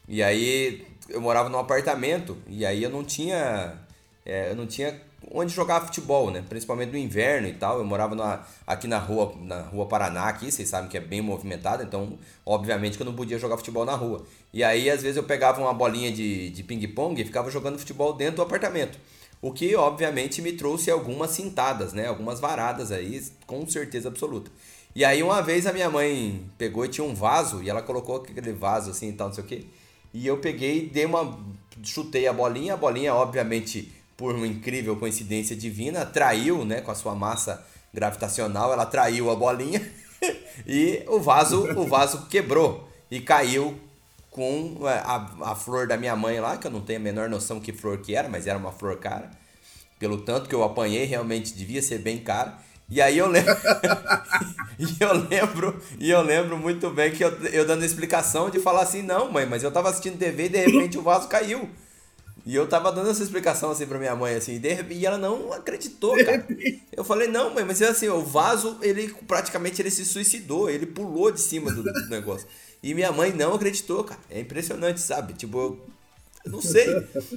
E 0.08 0.22
aí 0.22 0.84
eu 1.08 1.20
morava 1.20 1.48
num 1.48 1.58
apartamento 1.58 2.36
e 2.48 2.66
aí 2.66 2.82
eu 2.82 2.90
não 2.90 3.04
tinha 3.04 3.78
é, 4.26 4.50
eu 4.50 4.56
não 4.56 4.66
tinha 4.66 5.00
onde 5.30 5.52
jogava 5.52 5.86
futebol, 5.86 6.30
né? 6.30 6.44
Principalmente 6.48 6.90
no 6.90 6.98
inverno 6.98 7.48
e 7.48 7.52
tal. 7.52 7.78
Eu 7.78 7.84
morava 7.84 8.14
na, 8.14 8.44
aqui 8.66 8.86
na 8.86 8.98
rua, 8.98 9.34
na 9.40 9.62
rua 9.62 9.86
Paraná, 9.86 10.24
aqui, 10.24 10.50
vocês 10.50 10.68
sabem 10.68 10.88
que 10.88 10.96
é 10.96 11.00
bem 11.00 11.20
movimentada, 11.20 11.82
então, 11.82 12.18
obviamente, 12.46 12.96
que 12.96 13.02
eu 13.02 13.06
não 13.06 13.14
podia 13.14 13.38
jogar 13.38 13.56
futebol 13.56 13.84
na 13.84 13.94
rua. 13.94 14.24
E 14.52 14.64
aí, 14.64 14.88
às 14.88 15.02
vezes, 15.02 15.16
eu 15.16 15.24
pegava 15.24 15.60
uma 15.60 15.74
bolinha 15.74 16.10
de, 16.10 16.50
de 16.50 16.62
ping-pong 16.62 17.20
e 17.20 17.24
ficava 17.24 17.50
jogando 17.50 17.78
futebol 17.78 18.12
dentro 18.12 18.36
do 18.36 18.42
apartamento. 18.42 18.98
O 19.42 19.52
que, 19.52 19.74
obviamente, 19.76 20.40
me 20.40 20.52
trouxe 20.52 20.90
algumas 20.90 21.32
cintadas, 21.32 21.92
né? 21.92 22.06
Algumas 22.06 22.40
varadas 22.40 22.90
aí, 22.90 23.22
com 23.46 23.66
certeza 23.68 24.08
absoluta. 24.08 24.50
E 24.98 25.04
aí, 25.04 25.22
uma 25.22 25.40
vez, 25.40 25.64
a 25.64 25.72
minha 25.72 25.88
mãe 25.88 26.42
pegou 26.58 26.84
e 26.84 26.88
tinha 26.88 27.04
um 27.04 27.14
vaso, 27.14 27.62
e 27.62 27.70
ela 27.70 27.80
colocou 27.80 28.16
aquele 28.16 28.52
vaso 28.52 28.90
assim 28.90 29.10
e 29.10 29.12
tal, 29.12 29.28
não 29.28 29.34
sei 29.34 29.44
o 29.44 29.46
quê. 29.46 29.64
E 30.12 30.26
eu 30.26 30.38
peguei, 30.38 30.88
dei 30.88 31.04
uma. 31.04 31.38
chutei 31.84 32.26
a 32.26 32.32
bolinha, 32.32 32.74
a 32.74 32.76
bolinha, 32.76 33.14
obviamente, 33.14 33.92
por 34.16 34.34
uma 34.34 34.44
incrível 34.44 34.96
coincidência 34.96 35.54
divina, 35.54 36.02
atraiu, 36.02 36.64
né, 36.64 36.80
com 36.80 36.90
a 36.90 36.96
sua 36.96 37.14
massa 37.14 37.64
gravitacional, 37.94 38.72
ela 38.72 38.82
atraiu 38.82 39.30
a 39.30 39.36
bolinha 39.36 39.88
e 40.66 41.04
o 41.06 41.20
vaso, 41.20 41.78
o 41.78 41.86
vaso 41.86 42.26
quebrou 42.26 42.88
e 43.08 43.20
caiu 43.20 43.78
com 44.32 44.80
é, 44.82 44.94
a, 44.94 45.30
a 45.42 45.54
flor 45.54 45.86
da 45.86 45.96
minha 45.96 46.16
mãe 46.16 46.40
lá, 46.40 46.56
que 46.56 46.66
eu 46.66 46.72
não 46.72 46.80
tenho 46.80 46.98
a 46.98 47.02
menor 47.02 47.28
noção 47.28 47.60
que 47.60 47.72
flor 47.72 47.98
que 47.98 48.16
era, 48.16 48.28
mas 48.28 48.48
era 48.48 48.58
uma 48.58 48.72
flor 48.72 48.96
cara. 48.96 49.30
Pelo 49.96 50.22
tanto 50.22 50.48
que 50.48 50.54
eu 50.56 50.64
apanhei, 50.64 51.04
realmente 51.04 51.54
devia 51.54 51.82
ser 51.82 51.98
bem 52.00 52.18
cara. 52.18 52.66
E 52.90 53.00
aí 53.02 53.18
eu 53.18 53.28
lembro. 53.28 53.54
e 54.78 54.96
eu 54.98 55.12
lembro, 55.12 55.82
e 55.98 56.10
eu 56.10 56.22
lembro 56.22 56.56
muito 56.56 56.88
bem 56.90 57.12
que 57.12 57.22
eu, 57.22 57.30
eu 57.46 57.66
dando 57.66 57.84
explicação 57.84 58.48
de 58.48 58.58
falar 58.58 58.82
assim, 58.82 59.02
não, 59.02 59.30
mãe, 59.30 59.44
mas 59.44 59.62
eu 59.62 59.70
tava 59.70 59.90
assistindo 59.90 60.18
TV 60.18 60.46
e 60.46 60.48
de 60.48 60.58
repente 60.58 60.96
o 60.96 61.02
vaso 61.02 61.28
caiu. 61.28 61.68
E 62.46 62.54
eu 62.54 62.66
tava 62.66 62.90
dando 62.90 63.10
essa 63.10 63.22
explicação 63.22 63.70
assim 63.70 63.86
pra 63.86 63.98
minha 63.98 64.16
mãe, 64.16 64.34
assim, 64.34 64.58
e, 64.90 65.04
ela 65.04 65.18
não 65.18 65.52
acreditou, 65.52 66.16
cara. 66.24 66.46
Eu 66.96 67.04
falei, 67.04 67.28
não, 67.28 67.52
mãe, 67.52 67.62
mas 67.62 67.82
assim, 67.82 68.08
o 68.08 68.22
vaso, 68.22 68.78
ele 68.80 69.14
praticamente 69.26 69.82
ele 69.82 69.90
se 69.90 70.02
suicidou, 70.06 70.70
ele 70.70 70.86
pulou 70.86 71.30
de 71.30 71.42
cima 71.42 71.70
do, 71.70 71.82
do 71.82 72.08
negócio. 72.08 72.48
E 72.82 72.94
minha 72.94 73.12
mãe 73.12 73.32
não 73.34 73.54
acreditou, 73.54 74.02
cara. 74.02 74.20
É 74.30 74.40
impressionante, 74.40 75.00
sabe? 75.00 75.34
Tipo, 75.34 75.58
eu 75.58 75.86
não 76.46 76.60
sei. 76.60 76.86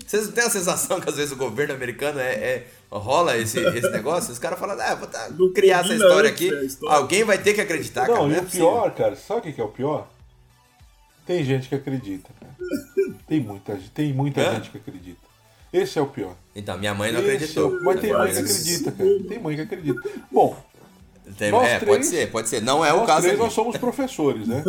Vocês 0.06 0.28
não 0.28 0.32
têm 0.34 0.43
a 0.43 0.49
sensação 0.49 0.99
que 0.99 1.10
às 1.10 1.16
vezes 1.16 1.32
o 1.32 1.36
governo 1.36 1.74
americano 1.74 2.20
é, 2.20 2.34
é 2.34 2.68
rola 2.89 3.38
esse, 3.38 3.60
esse 3.60 3.89
negócio? 3.89 4.32
Os 4.32 4.39
caras 4.39 4.60
falam, 4.60 4.80
ah, 4.80 4.95
vou 4.95 5.08
tá, 5.08 5.30
criar 5.54 5.84
essa 5.84 5.93
história 5.93 6.30
aqui. 6.30 6.47
História. 6.47 6.97
Alguém 6.97 7.24
vai 7.24 7.38
ter 7.38 7.54
que 7.54 7.62
acreditar, 7.62 8.08
não, 8.08 8.14
cara. 8.14 8.28
Não, 8.28 8.32
e 8.32 8.38
é 8.38 8.41
o 8.41 8.45
pior, 8.45 8.91
cara, 8.95 9.16
sabe 9.16 9.49
o 9.49 9.54
que 9.54 9.62
é 9.62 9.64
o 9.64 9.70
pior? 9.70 10.08
Tem 11.26 11.43
gente 11.43 11.70
que 11.70 11.76
acredita, 11.76 12.30
cara. 12.39 12.52
Tem 13.28 13.39
muita, 13.39 13.80
tem 13.93 14.14
muita 14.14 14.43
gente 14.56 14.72
que 14.72 14.78
acredita. 14.78 15.20
Esse 15.72 15.97
é 15.97 16.02
o 16.02 16.08
pior. 16.08 16.36
Então, 16.54 16.78
minha 16.78 16.93
mãe 16.93 17.12
não 17.12 17.22
Esse 17.22 17.32
acreditou. 17.32 17.78
É, 17.78 17.84
mas 17.84 18.02
tem 18.02 18.12
mãe 18.12 18.32
que 18.32 18.39
acredita, 18.39 18.91
cara. 18.91 19.10
Tem 19.28 19.39
mãe 19.39 19.56
que 19.56 19.62
acredita. 19.62 20.10
Bom, 20.30 20.58
tem, 21.38 21.52
nós 21.52 21.68
é, 21.68 21.80
três, 21.80 21.95
pode 21.95 22.06
ser, 22.06 22.32
pode 22.32 22.49
ser. 22.49 22.62
Não 22.62 22.84
é 22.84 22.93
o 22.93 23.06
caso. 23.06 23.22
Três, 23.22 23.39
nós 23.39 23.54
somos 23.54 23.78
professores, 23.78 24.47
né? 24.47 24.64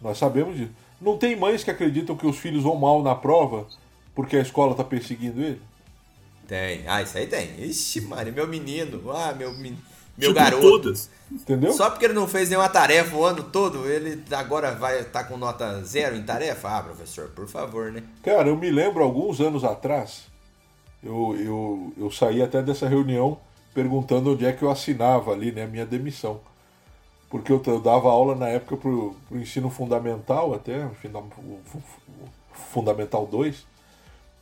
nós 0.00 0.16
sabemos 0.16 0.56
disso. 0.56 0.70
Não 1.00 1.16
tem 1.16 1.36
mães 1.36 1.62
que 1.62 1.70
acreditam 1.70 2.16
que 2.16 2.26
os 2.26 2.38
filhos 2.38 2.62
vão 2.62 2.76
mal 2.76 3.02
na 3.02 3.14
prova 3.14 3.66
porque 4.14 4.36
a 4.36 4.40
escola 4.40 4.74
tá 4.74 4.82
perseguindo 4.82 5.40
ele? 5.40 5.60
Tem. 6.46 6.82
Ah, 6.88 7.02
isso 7.02 7.16
aí 7.16 7.26
tem. 7.26 7.62
Ixi, 7.62 8.00
mano, 8.00 8.32
meu 8.32 8.48
menino. 8.48 9.10
Ah, 9.12 9.32
meu 9.32 9.52
menino. 9.52 9.78
Meu 10.16 10.30
tipo 10.30 10.40
garoto. 10.40 10.62
Todas. 10.62 11.10
Entendeu? 11.30 11.72
Só 11.72 11.90
porque 11.90 12.06
ele 12.06 12.14
não 12.14 12.26
fez 12.26 12.48
nenhuma 12.48 12.68
tarefa 12.68 13.14
o 13.14 13.24
ano 13.24 13.44
todo, 13.44 13.88
ele 13.88 14.24
agora 14.32 14.74
vai 14.74 15.00
estar 15.00 15.22
tá 15.22 15.24
com 15.24 15.36
nota 15.36 15.82
zero 15.84 16.16
em 16.16 16.22
tarefa? 16.22 16.68
Ah, 16.68 16.82
professor, 16.82 17.28
por 17.28 17.46
favor, 17.46 17.92
né? 17.92 18.02
Cara, 18.22 18.48
eu 18.48 18.56
me 18.56 18.70
lembro 18.70 19.04
alguns 19.04 19.40
anos 19.40 19.62
atrás, 19.62 20.22
eu, 21.04 21.36
eu, 21.38 21.92
eu 21.96 22.10
saí 22.10 22.42
até 22.42 22.62
dessa 22.62 22.88
reunião 22.88 23.38
perguntando 23.74 24.32
onde 24.32 24.44
é 24.44 24.52
que 24.52 24.62
eu 24.62 24.70
assinava 24.70 25.30
ali, 25.30 25.52
né, 25.52 25.64
a 25.64 25.68
minha 25.68 25.86
demissão. 25.86 26.40
Porque 27.30 27.52
eu, 27.52 27.62
eu 27.66 27.80
dava 27.80 28.08
aula 28.08 28.34
na 28.34 28.48
época 28.48 28.76
pro, 28.76 29.14
pro 29.28 29.38
ensino 29.38 29.68
fundamental, 29.68 30.54
até, 30.54 30.88
fundamental 32.72 33.26
2, 33.26 33.66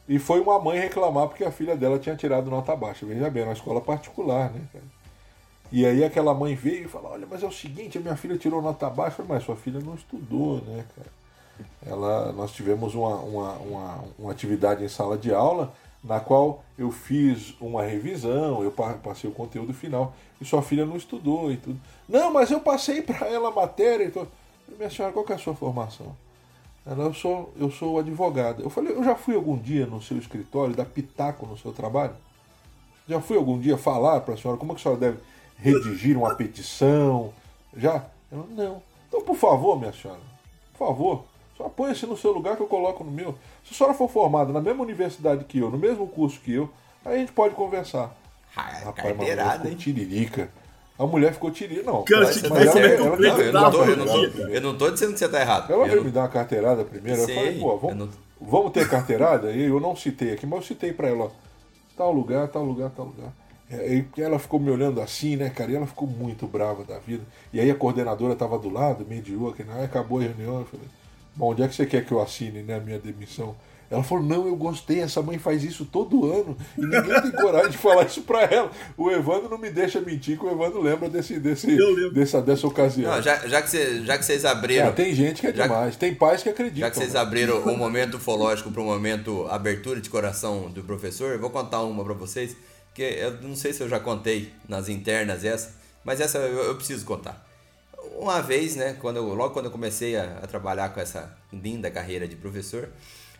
e 0.08 0.18
foi 0.18 0.40
uma 0.40 0.58
mãe 0.58 0.78
reclamar 0.78 1.26
porque 1.26 1.44
a 1.44 1.50
filha 1.50 1.76
dela 1.76 1.98
tinha 1.98 2.14
tirado 2.14 2.48
nota 2.48 2.76
baixa. 2.76 3.04
Veja 3.04 3.28
bem, 3.28 3.44
na 3.44 3.52
escola 3.52 3.80
particular, 3.80 4.50
né, 4.52 4.60
cara? 4.72 4.84
E 5.72 5.84
aí 5.84 6.04
aquela 6.04 6.32
mãe 6.32 6.54
veio 6.54 6.84
e 6.84 6.88
falou, 6.88 7.10
olha, 7.10 7.26
mas 7.28 7.42
é 7.42 7.46
o 7.46 7.52
seguinte, 7.52 7.98
a 7.98 8.00
minha 8.00 8.14
filha 8.14 8.38
tirou 8.38 8.62
nota 8.62 8.88
baixa, 8.88 9.24
mas 9.26 9.42
sua 9.42 9.56
filha 9.56 9.80
não 9.80 9.96
estudou, 9.96 10.60
né, 10.60 10.84
cara? 10.94 11.16
Ela, 11.84 12.32
nós 12.32 12.52
tivemos 12.52 12.94
uma, 12.94 13.16
uma, 13.16 13.52
uma, 13.54 14.04
uma 14.18 14.30
atividade 14.30 14.84
em 14.84 14.88
sala 14.88 15.16
de 15.16 15.32
aula 15.32 15.72
na 16.02 16.20
qual 16.20 16.62
eu 16.78 16.90
fiz 16.90 17.54
uma 17.60 17.82
revisão, 17.82 18.62
eu 18.62 18.70
passei 18.70 19.28
o 19.28 19.32
conteúdo 19.32 19.72
final, 19.74 20.14
e 20.40 20.44
sua 20.44 20.62
filha 20.62 20.86
não 20.86 20.96
estudou 20.96 21.50
e 21.50 21.56
tudo. 21.56 21.80
Não, 22.08 22.32
mas 22.32 22.50
eu 22.50 22.60
passei 22.60 23.02
para 23.02 23.26
ela 23.26 23.48
a 23.48 23.52
matéria 23.52 24.04
e 24.04 24.10
tudo. 24.10 24.28
Minha 24.76 24.90
senhora, 24.90 25.12
qual 25.12 25.24
é 25.28 25.32
a 25.32 25.38
sua 25.38 25.54
formação? 25.54 26.14
Ela, 26.84 27.04
eu 27.04 27.14
sou, 27.14 27.52
eu 27.56 27.70
sou 27.70 27.98
advogada. 27.98 28.62
Eu 28.62 28.70
falei, 28.70 28.92
eu 28.92 29.02
já 29.02 29.14
fui 29.14 29.34
algum 29.34 29.56
dia 29.56 29.86
no 29.86 30.00
seu 30.00 30.16
escritório 30.18 30.74
dar 30.74 30.84
pitaco 30.84 31.46
no 31.46 31.58
seu 31.58 31.72
trabalho? 31.72 32.14
Já 33.08 33.20
fui 33.20 33.36
algum 33.36 33.58
dia 33.58 33.76
falar 33.76 34.20
para 34.20 34.34
a 34.34 34.36
senhora 34.36 34.58
como 34.58 34.72
é 34.72 34.74
que 34.74 34.80
a 34.80 34.82
senhora 34.82 35.00
deve 35.00 35.18
redigir 35.58 36.16
uma 36.16 36.34
petição? 36.34 37.32
Já? 37.76 38.04
Ela, 38.30 38.46
não. 38.50 38.82
Então, 39.08 39.22
por 39.22 39.36
favor, 39.36 39.78
minha 39.78 39.92
senhora, 39.92 40.20
por 40.72 40.86
favor, 40.86 41.24
só 41.56 41.68
põe-se 41.68 42.06
no 42.06 42.16
seu 42.16 42.32
lugar 42.32 42.56
que 42.56 42.62
eu 42.62 42.66
coloco 42.66 43.02
no 43.02 43.10
meu. 43.10 43.34
Se 43.64 43.72
a 43.72 43.76
senhora 43.76 43.96
for 43.96 44.08
formada 44.08 44.52
na 44.52 44.60
mesma 44.60 44.82
universidade 44.82 45.44
que 45.44 45.58
eu, 45.58 45.70
no 45.70 45.78
mesmo 45.78 46.06
curso 46.06 46.40
que 46.40 46.52
eu, 46.52 46.68
aí 47.04 47.16
a 47.16 47.18
gente 47.18 47.32
pode 47.32 47.54
conversar. 47.54 48.14
Ah, 48.54 48.62
Rapaz, 48.62 48.94
carteirada, 48.94 49.68
hein? 49.68 49.76
Tiririca. 49.76 50.50
A 50.98 51.06
mulher 51.06 51.32
ficou 51.32 51.50
tiririca. 51.50 51.90
Não, 51.90 52.04
cara, 52.04 52.24
ela, 52.24 52.58
ela, 52.58 53.16
não, 53.16 53.40
eu, 53.40 53.52
não 53.52 53.70
tô, 53.70 53.84
eu, 53.84 53.96
não 53.96 54.06
tô, 54.06 54.40
eu 54.48 54.60
não 54.60 54.78
tô 54.78 54.90
dizendo 54.90 55.12
que 55.12 55.18
você 55.18 55.28
tá 55.28 55.40
errado. 55.40 55.70
Ela 55.70 55.82
eu 55.82 55.86
veio 55.86 55.96
não... 55.98 56.04
me 56.04 56.10
dar 56.10 56.22
uma 56.22 56.28
carteirada 56.28 56.84
primeiro. 56.84 57.24
Sei, 57.24 57.34
eu 57.34 57.38
falei, 57.38 57.58
pô, 57.58 57.76
vamos, 57.76 57.96
não... 57.96 58.08
vamos 58.40 58.72
ter 58.72 58.88
carteirada? 58.88 59.52
E 59.52 59.64
eu 59.64 59.78
não 59.78 59.94
citei 59.94 60.32
aqui, 60.32 60.46
mas 60.46 60.60
eu 60.60 60.66
citei 60.66 60.92
pra 60.92 61.08
ela, 61.08 61.24
ó, 61.24 61.30
tal 61.96 62.12
lugar, 62.12 62.48
tal 62.48 62.64
lugar, 62.64 62.90
tal 62.90 63.06
lugar. 63.06 63.32
E 63.68 64.06
ela 64.18 64.38
ficou 64.38 64.60
me 64.60 64.70
olhando 64.70 65.00
assim, 65.00 65.36
né, 65.36 65.50
cara? 65.50 65.72
E 65.72 65.76
ela 65.76 65.86
ficou 65.86 66.06
muito 66.06 66.46
brava 66.46 66.84
da 66.84 66.98
vida. 66.98 67.24
E 67.52 67.60
aí 67.60 67.70
a 67.70 67.74
coordenadora 67.74 68.32
estava 68.32 68.58
do 68.58 68.70
lado, 68.70 69.04
mediou, 69.06 69.52
que 69.52 69.64
não, 69.64 69.82
acabou 69.82 70.20
a 70.20 70.22
reunião. 70.22 70.60
Eu 70.60 70.66
falei, 70.66 70.86
bom, 71.36 71.52
onde 71.52 71.62
é 71.62 71.68
que 71.68 71.74
você 71.74 71.86
quer 71.86 72.04
que 72.04 72.12
eu 72.12 72.20
assine 72.20 72.62
né, 72.62 72.76
a 72.76 72.80
minha 72.80 72.98
demissão? 72.98 73.54
Ela 73.88 74.02
falou, 74.02 74.24
não, 74.24 74.46
eu 74.48 74.56
gostei, 74.56 75.00
essa 75.00 75.22
mãe 75.22 75.38
faz 75.38 75.62
isso 75.62 75.84
todo 75.84 76.26
ano. 76.32 76.56
E 76.76 76.80
ninguém 76.80 77.22
tem 77.22 77.30
coragem 77.30 77.70
de 77.70 77.78
falar 77.78 78.04
isso 78.04 78.22
pra 78.22 78.42
ela. 78.42 78.70
O 78.96 79.10
Evandro 79.10 79.48
não 79.48 79.58
me 79.58 79.70
deixa 79.70 80.00
mentir, 80.00 80.36
que 80.36 80.44
o 80.44 80.50
Evandro 80.50 80.82
lembra 80.82 81.08
desse, 81.08 81.38
desse, 81.38 81.76
dessa, 82.12 82.42
dessa 82.42 82.66
ocasião. 82.66 83.14
Não, 83.14 83.22
já, 83.22 83.46
já, 83.46 83.62
que 83.62 83.70
você, 83.70 84.04
já 84.04 84.18
que 84.18 84.24
vocês 84.24 84.44
abriram. 84.44 84.88
É, 84.88 84.90
tem 84.90 85.14
gente 85.14 85.40
que 85.40 85.46
é 85.46 85.54
já, 85.54 85.64
demais, 85.64 85.94
tem 85.94 86.12
pais 86.12 86.42
que 86.42 86.48
acreditam. 86.48 86.80
Já 86.80 86.90
que 86.90 86.96
vocês 86.96 87.12
né? 87.12 87.20
abriram 87.20 87.60
o 87.60 87.76
momento 87.76 88.16
ufológico 88.16 88.72
para 88.72 88.82
o 88.82 88.84
momento 88.84 89.46
abertura 89.48 90.00
de 90.00 90.10
coração 90.10 90.68
do 90.68 90.82
professor, 90.82 91.32
eu 91.32 91.38
vou 91.38 91.50
contar 91.50 91.82
uma 91.82 92.02
para 92.02 92.14
vocês, 92.14 92.56
que 92.92 93.02
eu 93.02 93.40
não 93.40 93.54
sei 93.54 93.72
se 93.72 93.82
eu 93.82 93.88
já 93.88 94.00
contei 94.00 94.50
nas 94.68 94.88
internas 94.88 95.44
essa, 95.44 95.72
mas 96.02 96.20
essa 96.20 96.38
eu, 96.38 96.64
eu 96.64 96.74
preciso 96.74 97.06
contar. 97.06 97.45
Uma 98.18 98.40
vez, 98.40 98.76
né, 98.76 98.96
quando 99.00 99.18
eu, 99.18 99.34
logo 99.34 99.52
quando 99.52 99.66
eu 99.66 99.70
comecei 99.70 100.16
a, 100.16 100.38
a 100.42 100.46
trabalhar 100.46 100.88
com 100.88 101.00
essa 101.00 101.36
linda 101.52 101.90
carreira 101.90 102.26
de 102.26 102.34
professor, 102.34 102.88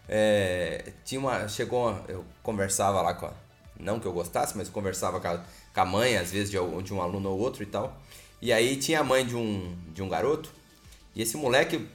é, 0.09 0.93
tinha 1.05 1.18
uma, 1.18 1.49
chegou, 1.49 1.89
uma, 1.89 2.05
eu 2.09 2.24
conversava 2.43 3.01
lá 3.01 3.14
com 3.14 3.27
a, 3.27 3.33
não 3.81 3.99
que 3.99 4.07
eu 4.07 4.12
gostasse, 4.12 4.57
mas 4.57 4.68
conversava 4.68 5.18
com 5.18 5.29
a, 5.29 5.39
com 5.74 5.81
a 5.81 5.85
mãe, 5.85 6.16
às 6.16 6.31
vezes, 6.31 6.51
de, 6.51 6.59
de 6.83 6.95
um 6.95 7.01
aluno 7.01 7.31
ou 7.31 7.39
outro 7.39 7.62
e 7.62 7.66
tal. 7.66 7.99
E 8.41 8.53
aí 8.53 8.77
tinha 8.77 9.01
a 9.01 9.05
mãe 9.05 9.24
de 9.24 9.35
um, 9.35 9.74
de 9.95 10.03
um 10.03 10.09
garoto, 10.09 10.51
e 11.16 11.22
esse 11.22 11.35
moleque, 11.39 11.89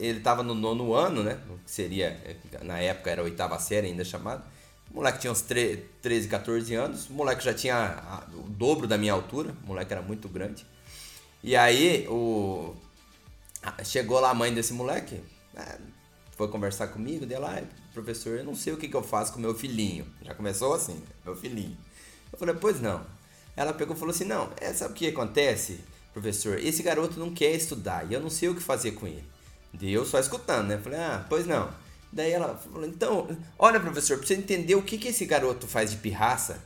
ele 0.00 0.18
tava 0.18 0.42
no 0.42 0.52
nono 0.52 0.92
ano, 0.92 1.22
né? 1.22 1.38
Que 1.64 1.70
seria, 1.70 2.20
na 2.60 2.80
época 2.80 3.08
era 3.08 3.20
a 3.22 3.24
oitava 3.24 3.56
série 3.60 3.86
ainda 3.86 4.04
chamado. 4.04 4.42
O 4.90 4.96
moleque 4.96 5.20
tinha 5.20 5.30
uns 5.32 5.42
13, 5.42 6.26
14 6.26 6.74
anos. 6.74 7.08
O 7.08 7.12
moleque 7.12 7.44
já 7.44 7.54
tinha 7.54 8.20
o 8.34 8.48
dobro 8.48 8.88
da 8.88 8.98
minha 8.98 9.12
altura. 9.12 9.54
O 9.62 9.68
moleque 9.68 9.92
era 9.92 10.02
muito 10.02 10.28
grande. 10.28 10.66
E 11.42 11.54
aí, 11.56 12.06
o... 12.08 12.74
chegou 13.84 14.20
lá 14.20 14.30
a 14.30 14.34
mãe 14.34 14.52
desse 14.52 14.72
moleque. 14.72 15.20
É, 15.54 15.78
foi 16.36 16.48
conversar 16.48 16.88
comigo, 16.88 17.26
deu 17.26 17.40
lá, 17.40 17.60
professor, 17.92 18.38
eu 18.38 18.44
não 18.44 18.54
sei 18.54 18.72
o 18.72 18.76
que, 18.76 18.88
que 18.88 18.94
eu 18.94 19.02
faço 19.02 19.32
com 19.32 19.40
meu 19.40 19.54
filhinho. 19.54 20.06
Já 20.22 20.34
começou 20.34 20.72
assim, 20.72 21.02
meu 21.24 21.34
filhinho. 21.34 21.76
Eu 22.32 22.38
falei, 22.38 22.54
pois 22.54 22.80
não. 22.80 23.04
Ela 23.56 23.72
pegou 23.72 23.96
e 23.96 23.98
falou 23.98 24.14
assim, 24.14 24.24
não, 24.24 24.52
é, 24.60 24.72
sabe 24.72 24.92
o 24.92 24.96
que 24.96 25.08
acontece, 25.08 25.80
professor? 26.12 26.58
Esse 26.58 26.82
garoto 26.82 27.18
não 27.18 27.34
quer 27.34 27.50
estudar 27.52 28.08
e 28.08 28.14
eu 28.14 28.20
não 28.20 28.30
sei 28.30 28.48
o 28.48 28.54
que 28.54 28.62
fazer 28.62 28.92
com 28.92 29.06
ele. 29.06 29.24
Deu 29.72 29.90
eu 29.90 30.06
só 30.06 30.18
escutando, 30.18 30.68
né? 30.68 30.78
Falei, 30.78 30.98
ah, 30.98 31.26
pois 31.28 31.44
não. 31.44 31.68
Daí 32.12 32.30
ela 32.30 32.56
falou, 32.56 32.86
então, 32.86 33.28
olha 33.58 33.80
professor, 33.80 34.16
pra 34.16 34.26
você 34.26 34.34
entender 34.34 34.74
o 34.74 34.82
que, 34.82 34.96
que 34.96 35.08
esse 35.08 35.26
garoto 35.26 35.66
faz 35.66 35.90
de 35.90 35.96
pirraça, 35.96 36.62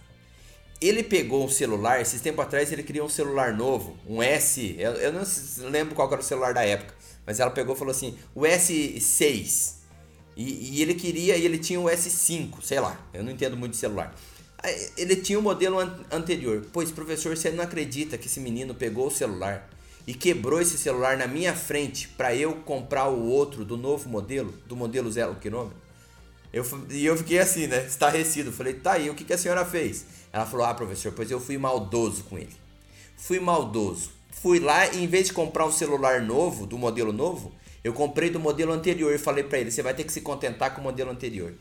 ele 0.82 1.02
pegou 1.02 1.44
um 1.44 1.48
celular, 1.48 2.00
esses 2.00 2.20
tempos 2.20 2.44
atrás 2.44 2.72
ele 2.72 2.82
criou 2.82 3.06
um 3.06 3.10
celular 3.10 3.52
novo, 3.56 3.96
um 4.06 4.22
S, 4.22 4.74
eu, 4.78 4.92
eu 4.92 5.12
não 5.12 5.22
lembro 5.70 5.94
qual 5.94 6.10
era 6.10 6.20
o 6.20 6.24
celular 6.24 6.52
da 6.52 6.64
época, 6.64 6.94
mas 7.26 7.40
ela 7.40 7.50
pegou 7.50 7.74
e 7.74 7.78
falou 7.78 7.92
assim: 7.92 8.16
o 8.34 8.40
S6. 8.42 9.80
E, 10.34 10.78
e, 10.78 10.82
ele 10.82 10.94
queria, 10.94 11.36
e 11.36 11.44
ele 11.44 11.58
tinha 11.58 11.78
o 11.78 11.84
S5, 11.84 12.62
sei 12.62 12.80
lá, 12.80 12.98
eu 13.12 13.22
não 13.22 13.30
entendo 13.30 13.56
muito 13.56 13.72
de 13.72 13.78
celular. 13.78 14.14
Ele 14.96 15.16
tinha 15.16 15.38
o 15.38 15.42
modelo 15.42 15.78
an- 15.78 16.00
anterior. 16.10 16.64
Pois, 16.72 16.90
professor, 16.90 17.36
você 17.36 17.50
não 17.50 17.64
acredita 17.64 18.16
que 18.16 18.28
esse 18.28 18.40
menino 18.40 18.74
pegou 18.74 19.08
o 19.08 19.10
celular 19.10 19.68
e 20.06 20.14
quebrou 20.14 20.60
esse 20.60 20.78
celular 20.78 21.16
na 21.18 21.26
minha 21.26 21.54
frente 21.54 22.08
para 22.08 22.34
eu 22.34 22.54
comprar 22.56 23.08
o 23.08 23.26
outro 23.26 23.64
do 23.64 23.76
novo 23.76 24.08
modelo, 24.08 24.54
do 24.66 24.76
modelo 24.76 25.10
zero 25.10 25.34
quilômetro? 25.34 25.76
Eu, 26.52 26.64
e 26.90 27.04
eu 27.04 27.16
fiquei 27.16 27.38
assim, 27.38 27.66
né? 27.66 27.84
Estarrecido. 27.86 28.52
Falei, 28.52 28.74
tá 28.74 28.92
aí, 28.92 29.10
o 29.10 29.14
que, 29.14 29.24
que 29.24 29.32
a 29.32 29.38
senhora 29.38 29.64
fez? 29.64 30.04
Ela 30.32 30.46
falou, 30.46 30.66
ah, 30.66 30.74
professor, 30.74 31.12
pois 31.12 31.30
eu 31.30 31.38
fui 31.38 31.58
maldoso 31.58 32.24
com 32.24 32.38
ele. 32.38 32.56
Fui 33.16 33.38
maldoso. 33.38 34.10
Fui 34.30 34.58
lá 34.58 34.88
e 34.88 35.04
em 35.04 35.06
vez 35.06 35.26
de 35.26 35.32
comprar 35.32 35.66
um 35.66 35.72
celular 35.72 36.22
novo, 36.22 36.66
do 36.66 36.78
modelo 36.78 37.12
novo, 37.12 37.52
eu 37.84 37.92
comprei 37.92 38.30
do 38.30 38.40
modelo 38.40 38.72
anterior 38.72 39.12
e 39.12 39.18
falei 39.18 39.44
pra 39.44 39.58
ele, 39.58 39.70
você 39.70 39.82
vai 39.82 39.94
ter 39.94 40.04
que 40.04 40.12
se 40.12 40.20
contentar 40.20 40.74
com 40.74 40.80
o 40.80 40.84
modelo 40.84 41.10
anterior. 41.10 41.52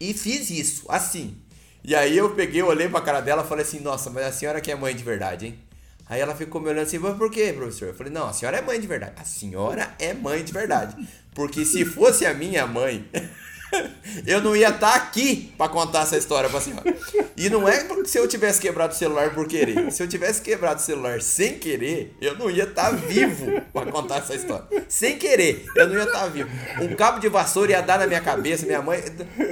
E 0.00 0.12
fiz 0.12 0.50
isso, 0.50 0.84
assim. 0.88 1.36
E 1.82 1.94
aí 1.94 2.16
eu 2.16 2.34
peguei, 2.34 2.62
olhei 2.62 2.88
pra 2.88 3.00
cara 3.00 3.20
dela 3.20 3.42
e 3.42 3.48
falei 3.48 3.64
assim, 3.64 3.80
nossa, 3.80 4.10
mas 4.10 4.24
a 4.26 4.32
senhora 4.32 4.60
que 4.60 4.70
é 4.70 4.74
mãe 4.74 4.94
de 4.94 5.02
verdade, 5.02 5.46
hein? 5.46 5.58
Aí 6.06 6.20
ela 6.20 6.34
ficou 6.34 6.60
me 6.60 6.68
olhando 6.68 6.86
assim, 6.86 6.98
mas 6.98 7.16
por 7.16 7.30
quê, 7.30 7.52
professor? 7.52 7.88
Eu 7.88 7.94
falei, 7.94 8.12
não, 8.12 8.28
a 8.28 8.32
senhora 8.32 8.56
é 8.56 8.62
mãe 8.62 8.80
de 8.80 8.86
verdade. 8.86 9.12
A 9.16 9.24
senhora 9.24 9.94
é 9.98 10.14
mãe 10.14 10.42
de 10.42 10.52
verdade. 10.52 11.08
Porque 11.34 11.64
se 11.64 11.84
fosse 11.84 12.24
a 12.24 12.32
minha 12.32 12.66
mãe, 12.66 13.08
eu 14.26 14.40
não 14.40 14.56
ia 14.56 14.70
estar 14.70 14.94
aqui 14.94 15.52
pra 15.56 15.68
contar 15.68 16.02
essa 16.02 16.16
história 16.16 16.48
pra 16.48 16.60
senhora. 16.60 16.94
E 17.36 17.48
não 17.48 17.68
é 17.68 17.84
porque 17.84 18.08
se 18.08 18.18
eu 18.18 18.26
tivesse 18.26 18.60
quebrado 18.60 18.92
o 18.92 18.96
celular 18.96 19.34
por 19.34 19.46
querer. 19.46 19.90
Se 19.92 20.02
eu 20.02 20.08
tivesse 20.08 20.42
quebrado 20.42 20.80
o 20.80 20.82
celular 20.82 21.20
sem 21.20 21.58
querer, 21.58 22.14
eu 22.20 22.36
não 22.36 22.50
ia 22.50 22.64
estar 22.64 22.90
vivo 22.90 23.60
pra 23.72 23.86
contar 23.86 24.18
essa 24.18 24.34
história. 24.34 24.66
Sem 24.88 25.18
querer, 25.18 25.66
eu 25.76 25.88
não 25.88 25.96
ia 25.96 26.04
estar 26.04 26.26
vivo. 26.28 26.50
Um 26.80 26.94
cabo 26.94 27.20
de 27.20 27.28
vassoura 27.28 27.72
ia 27.72 27.80
dar 27.80 27.98
na 27.98 28.06
minha 28.06 28.20
cabeça, 28.20 28.66
minha 28.66 28.82
mãe. 28.82 29.02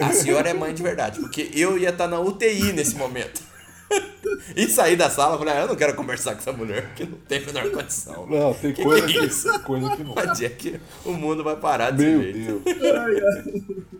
A 0.00 0.12
senhora 0.12 0.50
é 0.50 0.54
mãe 0.54 0.74
de 0.74 0.82
verdade, 0.82 1.20
porque 1.20 1.50
eu 1.54 1.78
ia 1.78 1.90
estar 1.90 2.08
na 2.08 2.18
UTI 2.20 2.72
nesse 2.72 2.96
momento. 2.96 3.42
E 4.56 4.68
saí 4.68 4.96
da 4.96 5.08
sala 5.08 5.36
e 5.36 5.38
falei, 5.38 5.54
ah, 5.54 5.60
eu 5.60 5.68
não 5.68 5.76
quero 5.76 5.94
conversar 5.94 6.32
com 6.32 6.38
essa 6.38 6.52
mulher, 6.52 6.92
que 6.94 7.04
não 7.04 7.18
tem 7.18 7.42
a 7.42 7.46
menor 7.46 7.70
condição. 7.70 8.26
Não, 8.26 8.54
tem 8.54 8.72
Que 8.72 8.82
coisa 8.82 9.06
que 9.06 9.18
é 9.18 9.58
coisa 9.60 9.96
que 9.96 10.04
não. 10.04 10.14
Onde 10.16 10.44
é 10.44 10.48
que 10.48 10.80
o 11.04 11.12
mundo 11.12 11.44
vai 11.44 11.56
parar 11.56 11.90
desse 11.90 12.10
Meu 12.10 12.22
jeito? 12.22 12.62
Deus. 12.64 13.96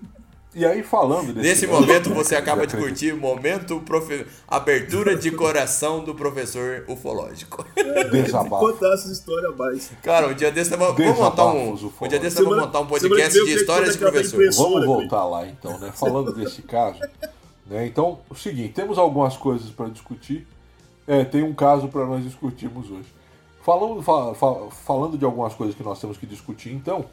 E 0.59 0.65
aí, 0.65 0.83
falando 0.83 1.35
desse. 1.35 1.47
Nesse 1.49 1.67
momento 1.67 2.15
você 2.15 2.35
acaba 2.37 2.67
de 2.67 2.75
curtir 2.75 3.13
o 3.13 3.19
momento 3.19 3.79
profe... 3.81 4.27
abertura 4.49 5.15
de 5.15 5.31
coração 5.31 6.03
do 6.03 6.15
professor 6.15 6.83
ufológico. 6.89 7.63
Desabafo. 8.11 8.73
Contar 8.73 8.95
essa 8.95 9.13
história 9.13 9.51
mais. 9.51 9.91
Cara, 10.03 10.29
um 10.29 10.35
dia 10.35 10.51
desse 10.51 10.71
vamos 10.75 10.97
montar 11.19 11.47
um, 11.53 11.75
um 11.75 12.09
dia 12.09 12.19
desse 12.19 12.37
Semana- 12.39 12.63
montar 12.63 12.81
um 12.81 12.87
podcast 12.87 13.45
de 13.45 13.53
histórias 13.53 13.93
de 13.93 13.99
professor. 13.99 14.43
Vamos 14.55 14.87
voltar 14.87 15.27
lá 15.27 15.47
então, 15.47 15.79
né? 15.79 15.93
Falando 15.95 16.33
desse 16.33 16.63
caso. 16.63 17.01
Né? 17.67 17.87
Então, 17.87 18.21
o 18.31 18.35
seguinte, 18.35 18.73
temos 18.73 18.97
algumas 18.97 19.37
coisas 19.37 19.69
para 19.71 19.91
discutir. 19.91 20.47
É, 21.07 21.23
tem 21.23 21.43
um 21.43 21.53
caso 21.55 21.89
para 21.89 22.07
nós 22.07 22.25
discutirmos 22.25 22.91
hoje. 22.91 23.15
Falando, 23.63 24.01
fa- 24.03 24.35
fa- 24.35 24.71
falando 24.87 25.19
de 25.19 25.25
algumas 25.27 25.53
coisas 25.53 25.75
que 25.77 25.83
nós 25.83 26.01
temos 26.01 26.17
que 26.17 26.25
discutir, 26.25 26.73
então, 26.73 27.05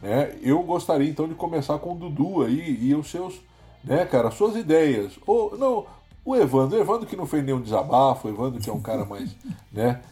né? 0.00 0.36
Eu 0.42 0.62
gostaria 0.62 1.08
então 1.08 1.28
de 1.28 1.34
começar 1.34 1.78
com 1.78 1.92
o 1.92 1.98
Dudu 1.98 2.42
aí 2.42 2.78
e 2.80 2.94
os 2.94 3.10
seus, 3.10 3.40
né, 3.84 4.04
cara, 4.04 4.30
suas 4.30 4.56
ideias. 4.56 5.18
Ou 5.26 5.56
não, 5.56 5.86
o 6.24 6.36
Evandro, 6.36 6.76
o 6.76 6.80
Evandro 6.80 7.06
que 7.06 7.16
não 7.16 7.26
fez 7.26 7.44
nenhum 7.44 7.60
desabafo, 7.60 8.28
o 8.28 8.30
Evandro 8.30 8.60
que 8.60 8.70
é 8.70 8.72
um 8.72 8.82
cara 8.82 9.04
mais, 9.04 9.34
né? 9.72 10.02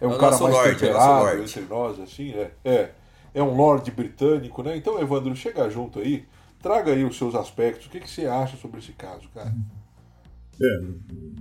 É 0.00 0.06
um 0.06 0.12
É 0.12 0.14
o 0.14 0.18
cara 0.18 0.38
mais 0.38 0.54
lorde, 0.54 0.70
é 0.70 0.74
temperado 0.74 1.42
entre 1.42 1.60
nós, 1.62 2.00
assim, 2.00 2.30
é. 2.30 2.50
É, 2.64 2.90
é 3.34 3.42
um 3.42 3.56
lorde 3.56 3.90
britânico, 3.90 4.62
né? 4.62 4.76
Então, 4.76 5.00
Evandro, 5.00 5.34
chega 5.34 5.68
junto 5.68 5.98
aí, 5.98 6.24
traga 6.62 6.92
aí 6.92 7.04
os 7.04 7.16
seus 7.16 7.34
aspectos. 7.34 7.86
O 7.86 7.90
que, 7.90 8.00
que 8.00 8.10
você 8.10 8.26
acha 8.26 8.56
sobre 8.56 8.80
esse 8.80 8.92
caso, 8.92 9.28
cara? 9.34 9.54
É, 10.60 10.80
não 10.80 10.94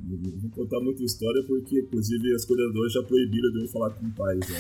não 0.04 0.40
vou 0.42 0.52
contar 0.52 0.80
muita 0.82 1.04
história 1.04 1.42
porque, 1.48 1.80
inclusive, 1.80 2.36
as 2.36 2.44
coordenadoras 2.44 2.92
já 2.92 3.02
proibiram 3.04 3.50
de 3.52 3.64
eu 3.64 3.68
falar 3.70 3.92
com 3.92 4.06
o 4.06 4.12
pai. 4.12 4.40
Já. 4.46 4.60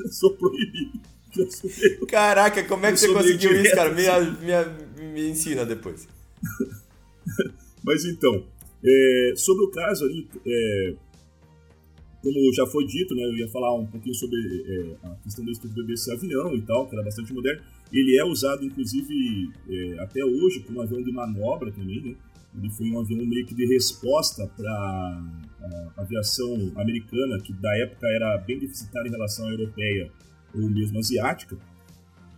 Eu 0.04 0.12
sou 0.12 0.34
proibido. 0.36 1.00
Eu 1.36 1.50
sou 1.50 1.70
meio- 1.78 2.06
Caraca, 2.06 2.64
como 2.64 2.86
é 2.86 2.92
que 2.92 2.98
você 2.98 3.12
conseguiu 3.12 3.52
isso, 3.62 3.74
cara? 3.74 3.90
Me, 3.92 4.02
me, 5.02 5.12
me 5.12 5.28
ensina 5.30 5.64
depois. 5.64 6.08
Mas 7.84 8.04
então, 8.04 8.44
é, 8.84 9.32
sobre 9.36 9.64
o 9.64 9.70
caso 9.70 10.04
ali, 10.04 10.28
é, 10.46 10.94
como 12.22 12.52
já 12.52 12.66
foi 12.66 12.84
dito, 12.86 13.14
né, 13.14 13.24
eu 13.24 13.34
ia 13.36 13.48
falar 13.48 13.74
um 13.74 13.86
pouquinho 13.86 14.14
sobre 14.14 14.36
é, 14.66 15.06
a 15.06 15.14
questão 15.22 15.44
da 15.44 15.50
estrutura 15.52 15.86
desse 15.86 16.12
avião 16.12 16.54
e 16.54 16.62
tal, 16.62 16.86
que 16.88 16.94
era 16.94 17.04
bastante 17.04 17.32
moderno. 17.32 17.62
Ele 17.92 18.16
é 18.18 18.24
usado, 18.24 18.64
inclusive, 18.64 19.50
é, 19.68 19.98
até 20.00 20.24
hoje 20.24 20.60
como 20.60 20.80
avião 20.82 21.02
de 21.02 21.10
manobra 21.12 21.72
também, 21.72 22.00
né? 22.02 22.14
Ele 22.56 22.70
foi 22.70 22.90
um 22.90 23.00
avião 23.00 23.24
meio 23.26 23.46
que 23.46 23.54
de 23.54 23.66
resposta 23.66 24.46
para 24.56 24.70
a 25.96 26.02
aviação 26.02 26.72
americana, 26.76 27.40
que 27.40 27.52
da 27.52 27.76
época 27.78 28.06
era 28.08 28.38
bem 28.38 28.58
deficitária 28.58 29.08
em 29.08 29.12
relação 29.12 29.46
à 29.46 29.50
europeia 29.50 30.10
ou 30.54 30.68
mesmo 30.68 30.98
asiática. 30.98 31.56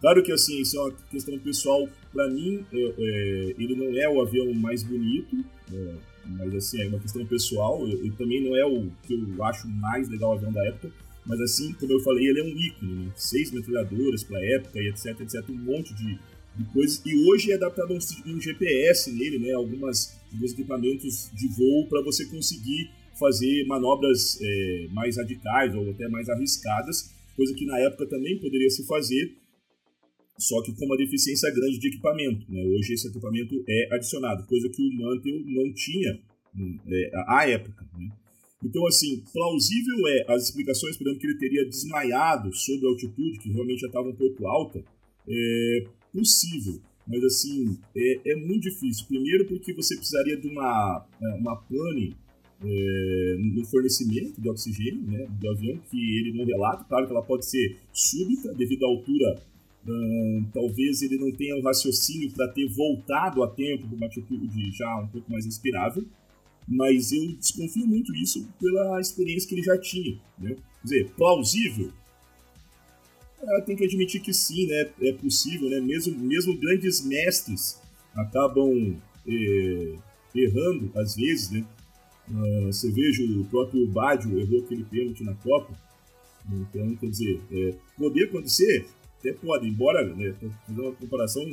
Claro 0.01 0.23
que 0.23 0.33
assim, 0.33 0.61
isso 0.61 0.77
é 0.77 0.81
uma 0.81 0.93
questão 1.11 1.39
pessoal. 1.39 1.89
Para 2.13 2.29
mim, 2.29 2.65
é, 2.73 2.77
é, 2.77 3.55
ele 3.57 3.75
não 3.77 3.97
é 3.97 4.09
o 4.09 4.21
avião 4.21 4.53
mais 4.53 4.83
bonito, 4.83 5.45
é, 5.73 5.95
mas 6.27 6.55
assim, 6.55 6.83
é 6.83 6.89
uma 6.89 6.99
questão 6.99 7.25
pessoal. 7.25 7.87
E 7.89 8.11
também 8.11 8.43
não 8.43 8.57
é 8.57 8.67
o 8.67 8.91
que 9.05 9.15
eu 9.15 9.45
acho 9.45 9.69
mais 9.69 10.09
legal 10.09 10.31
o 10.31 10.35
avião 10.35 10.53
da 10.53 10.67
época. 10.67 10.91
Mas 11.25 11.41
assim, 11.41 11.73
como 11.75 11.93
eu 11.93 12.01
falei, 12.01 12.27
ele 12.27 12.41
é 12.41 12.43
um 12.43 12.49
ícone, 12.49 12.95
né? 12.95 13.13
Seis 13.15 13.53
metralhadoras 13.53 14.25
para 14.25 14.45
época 14.45 14.81
e 14.81 14.89
etc, 14.89 15.21
etc. 15.21 15.49
Um 15.51 15.55
monte 15.55 15.95
de, 15.95 16.19
de 16.57 16.65
coisas. 16.73 17.03
E 17.05 17.17
hoje 17.29 17.53
é 17.53 17.55
adaptado 17.55 17.95
um, 17.95 18.41
GPS 18.41 19.11
nele, 19.13 19.39
né? 19.39 19.53
Algumas, 19.53 20.19
alguns 20.33 20.53
equipamentos 20.53 21.31
de 21.33 21.49
voo 21.49 21.87
para 21.89 22.03
você 22.03 22.25
conseguir 22.27 22.91
fazer 23.19 23.65
manobras 23.67 24.39
é, 24.41 24.89
mais 24.91 25.17
radicais 25.17 25.75
ou 25.75 25.91
até 25.91 26.09
mais 26.09 26.29
arriscadas, 26.29 27.13
coisa 27.37 27.55
que 27.55 27.65
na 27.65 27.79
época 27.79 28.07
também 28.07 28.39
poderia 28.39 28.71
se 28.71 28.87
fazer, 28.87 29.37
só 30.39 30.61
que 30.63 30.75
com 30.75 30.87
uma 30.87 30.97
deficiência 30.97 31.51
grande 31.51 31.79
de 31.79 31.89
equipamento. 31.89 32.51
Né? 32.51 32.65
Hoje 32.65 32.95
esse 32.95 33.09
equipamento 33.09 33.63
é 33.69 33.95
adicionado, 33.95 34.47
coisa 34.47 34.69
que 34.69 34.83
o 34.83 34.93
Mantel 34.93 35.41
não 35.47 35.73
tinha 35.73 36.21
hum, 36.57 36.79
é, 36.89 37.11
à 37.29 37.49
época. 37.49 37.87
Né? 37.97 38.11
Então, 38.65 38.87
assim, 38.87 39.23
plausível 39.33 40.09
é 40.09 40.33
as 40.33 40.45
explicações, 40.45 40.97
por 40.97 41.05
exemplo, 41.05 41.21
que 41.21 41.27
ele 41.27 41.39
teria 41.39 41.65
desmaiado 41.65 42.53
sobre 42.55 42.87
a 42.87 42.91
altitude, 42.91 43.39
que 43.39 43.51
realmente 43.51 43.81
já 43.81 43.89
estava 43.89 44.09
um 44.09 44.15
pouco 44.15 44.47
alta, 44.47 44.85
é 45.29 45.85
possível. 46.13 46.81
Mas, 47.07 47.23
assim, 47.25 47.79
é, 47.97 48.33
é 48.33 48.37
muito 48.37 48.63
difícil. 48.63 49.07
Primeiro 49.07 49.47
porque 49.47 49.73
você 49.73 49.97
precisaria 49.97 50.37
de 50.37 50.47
uma, 50.49 51.07
é, 51.21 51.35
uma 51.35 51.57
pane 51.57 52.17
é, 52.65 53.37
no 53.39 53.65
fornecimento 53.65 54.41
de 54.41 54.49
oxigênio 54.49 55.03
né, 55.03 55.27
do 55.29 55.51
avião, 55.51 55.79
que 55.91 56.19
ele 56.19 56.33
não 56.37 56.45
relata. 56.45 56.85
Claro 56.85 57.07
que 57.07 57.13
ela 57.13 57.23
pode 57.23 57.47
ser 57.47 57.79
súbita, 57.93 58.55
devido 58.55 58.85
à 58.85 58.89
altura. 58.89 59.43
hum, 59.87 60.47
talvez 60.55 61.03
ele 61.03 61.19
não 61.19 61.33
tenha 61.33 61.57
o 61.57 61.63
raciocínio 61.63 62.31
para 62.31 62.49
ter 62.49 62.69
voltado 62.69 63.43
a 63.43 63.49
tempo 63.49 63.87
de 63.89 63.95
uma 63.95 64.07
atitude 64.07 64.71
já 64.71 65.01
um 65.01 65.09
pouco 65.09 65.31
mais 65.31 65.45
inspirável. 65.45 66.05
Mas 66.69 67.11
eu 67.11 67.27
desconfio 67.37 67.87
muito 67.87 68.13
disso 68.13 68.49
pela 68.61 69.01
experiência 69.01 69.49
que 69.49 69.57
ele 69.57 69.65
já 69.65 69.77
tinha. 69.79 70.21
Né? 70.39 70.55
Quer 70.55 70.85
dizer, 70.85 71.11
plausível? 71.17 71.93
É, 73.43 73.61
tem 73.63 73.77
que 73.77 73.85
admitir 73.85 74.21
que 74.21 74.33
sim, 74.33 74.67
né? 74.67 74.91
É 75.03 75.13
possível, 75.13 75.69
né? 75.69 75.81
Mesmo, 75.81 76.17
mesmo 76.19 76.57
grandes 76.59 77.05
mestres 77.05 77.81
acabam 78.15 78.97
é, 79.27 79.95
errando 80.35 80.91
às 80.97 81.17
vezes, 81.17 81.51
né? 81.51 81.65
Uh, 82.31 82.67
você 82.67 82.91
veja 82.91 83.23
o 83.25 83.45
próprio 83.47 83.87
Baggio 83.89 84.39
errou 84.39 84.61
aquele 84.61 84.85
pênalti 84.85 85.25
na 85.25 85.35
Copa. 85.35 85.75
Então, 86.51 86.97
quer 86.97 87.07
dizer, 87.07 87.41
é, 87.53 87.75
poder 87.97 88.25
acontecer, 88.25 88.87
até 89.19 89.33
pode, 89.33 89.69
embora, 89.69 90.05
né, 90.15 90.35
tô 90.41 90.49
fazendo 90.67 90.83
uma 90.83 90.93
comparação 90.93 91.45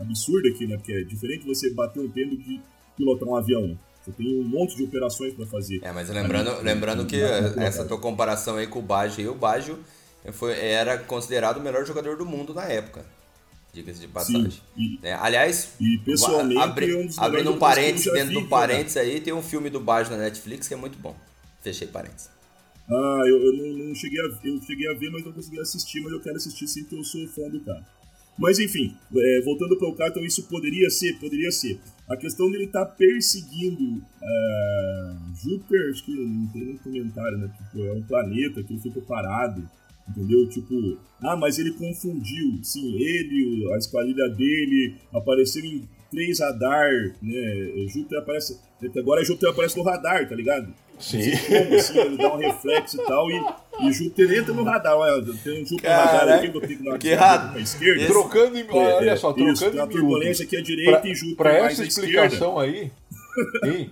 absurda 0.00 0.48
aqui, 0.48 0.66
né, 0.66 0.76
porque 0.76 0.92
é 0.92 1.02
diferente 1.02 1.46
você 1.46 1.70
bater 1.70 2.00
um 2.00 2.10
pênalti 2.10 2.42
de 2.42 2.60
pilotar 2.96 3.28
um 3.28 3.36
avião. 3.36 3.68
né? 3.68 3.76
Você 4.04 4.10
tem 4.12 4.40
um 4.40 4.42
monte 4.42 4.76
de 4.76 4.82
operações 4.82 5.32
para 5.32 5.46
fazer. 5.46 5.80
É, 5.82 5.92
mas 5.92 6.08
lembrando, 6.08 6.60
lembrando 6.60 7.06
que 7.06 7.20
essa 7.20 7.84
tua 7.84 7.98
comparação 7.98 8.56
aí 8.56 8.66
com 8.66 8.80
o 8.80 8.82
Baggio, 8.82 9.30
o 9.30 9.34
Baggio 9.34 9.78
foi, 10.30 10.52
era 10.52 10.98
considerado 10.98 11.56
o 11.56 11.62
melhor 11.62 11.84
jogador 11.84 12.16
do 12.16 12.24
mundo 12.24 12.54
na 12.54 12.64
época. 12.64 13.04
Diga-se 13.72 14.00
de 14.00 14.08
passagem. 14.08 14.52
E, 14.76 14.98
né? 15.02 15.14
Aliás, 15.14 15.72
e 15.80 15.96
pessoalmente 16.04 16.60
abri- 16.60 16.92
é 16.92 16.96
um 16.96 17.08
abrindo 17.16 17.52
um 17.52 17.58
parênteses 17.58 18.12
dentro 18.12 18.28
vi 18.28 18.34
do 18.34 18.48
parênteses 18.48 18.96
aí, 18.98 19.18
tem 19.20 19.32
um 19.32 19.42
filme 19.42 19.70
do 19.70 19.80
Baggio 19.80 20.12
na 20.12 20.18
Netflix 20.24 20.68
que 20.68 20.74
é 20.74 20.76
muito 20.76 20.98
bom. 20.98 21.16
Fechei 21.62 21.88
parênteses. 21.88 22.28
Ah, 22.90 23.22
eu, 23.26 23.42
eu 23.42 23.52
não, 23.56 23.86
não 23.86 23.94
cheguei 23.94 24.20
a, 24.20 24.24
eu 24.44 24.60
cheguei 24.60 24.88
a 24.88 24.92
ver, 24.92 25.10
mas 25.10 25.24
não 25.24 25.32
consegui 25.32 25.58
assistir, 25.58 26.00
mas 26.02 26.12
eu 26.12 26.20
quero 26.20 26.36
assistir 26.36 26.68
sim, 26.68 26.82
porque 26.82 26.96
eu 26.96 27.04
sou 27.04 27.26
fã 27.28 27.48
do 27.48 27.60
cara. 27.60 27.82
Mas 28.38 28.58
enfim, 28.58 28.94
é, 29.14 29.40
voltando 29.42 29.76
para 29.78 29.88
o 29.88 29.94
cara, 29.94 30.10
então 30.10 30.24
isso 30.24 30.42
poderia 30.44 30.90
ser, 30.90 31.18
poderia 31.18 31.50
ser. 31.50 31.80
A 32.08 32.16
questão 32.16 32.50
dele 32.50 32.64
estar 32.64 32.84
perseguindo 32.84 34.02
é, 34.22 35.12
Júpiter, 35.42 35.90
acho 35.90 36.04
que 36.04 36.12
não 36.12 36.46
tem 36.48 36.64
nem 36.64 36.76
comentário, 36.76 37.38
né? 37.38 37.48
Tipo, 37.56 37.86
é 37.86 37.92
um 37.92 38.02
planeta 38.02 38.62
que 38.62 38.72
ele 38.72 38.80
fica 38.82 39.00
parado, 39.00 39.68
entendeu? 40.08 40.48
Tipo, 40.48 40.98
ah, 41.22 41.36
mas 41.36 41.58
ele 41.58 41.72
confundiu. 41.72 42.58
Sim, 42.62 42.94
ele, 42.96 43.72
a 43.74 43.78
esquadrilha 43.78 44.28
dele 44.28 44.96
apareceu 45.12 45.64
em 45.64 45.88
três 46.10 46.40
radar, 46.40 46.90
né? 47.22 47.86
Júpiter 47.88 48.18
aparece. 48.18 48.60
Agora 48.96 49.24
Júpiter 49.24 49.50
aparece 49.50 49.76
no 49.76 49.84
radar, 49.84 50.28
tá 50.28 50.34
ligado? 50.34 50.72
Sim. 50.98 51.30
Como 51.30 51.74
assim, 51.74 51.98
ele 52.00 52.16
dá 52.16 52.34
um 52.34 52.36
reflexo 52.36 53.00
e 53.00 53.04
tal, 53.04 53.30
e, 53.30 53.44
e 53.80 53.92
Júpiter 53.92 54.38
entra 54.38 54.52
no 54.52 54.62
radar. 54.62 54.96
Olha, 54.96 55.22
tem 55.42 55.62
um 55.62 55.66
Júpiter 55.66 55.90
no 55.90 55.96
radar 55.96 56.18
Caraca, 56.18 56.34
aqui, 56.36 56.48
vou 56.48 56.60
ter 56.60 56.76
que 56.76 56.84
dar 56.84 56.98
que 56.98 57.14
uma 57.14 57.60
esquerda. 57.60 58.06
Trocando 58.06 58.58
em. 58.58 58.60
É, 58.60 58.94
olha 58.94 59.10
é, 59.10 59.16
só, 59.16 59.30
isso, 59.30 59.36
trocando 59.36 59.56
tem 59.58 59.68
em 59.68 59.72
uma 59.72 59.86
miúdos. 59.86 59.94
turbulência 59.94 60.44
aqui 60.44 60.56
à 60.56 60.62
direita 60.62 61.00
Pra, 61.00 61.08
e 61.10 61.14
Júpiter 61.14 61.36
pra 61.36 61.56
essa 61.58 61.84
explicação 61.84 62.58
aí, 62.58 62.90
hein, 63.64 63.90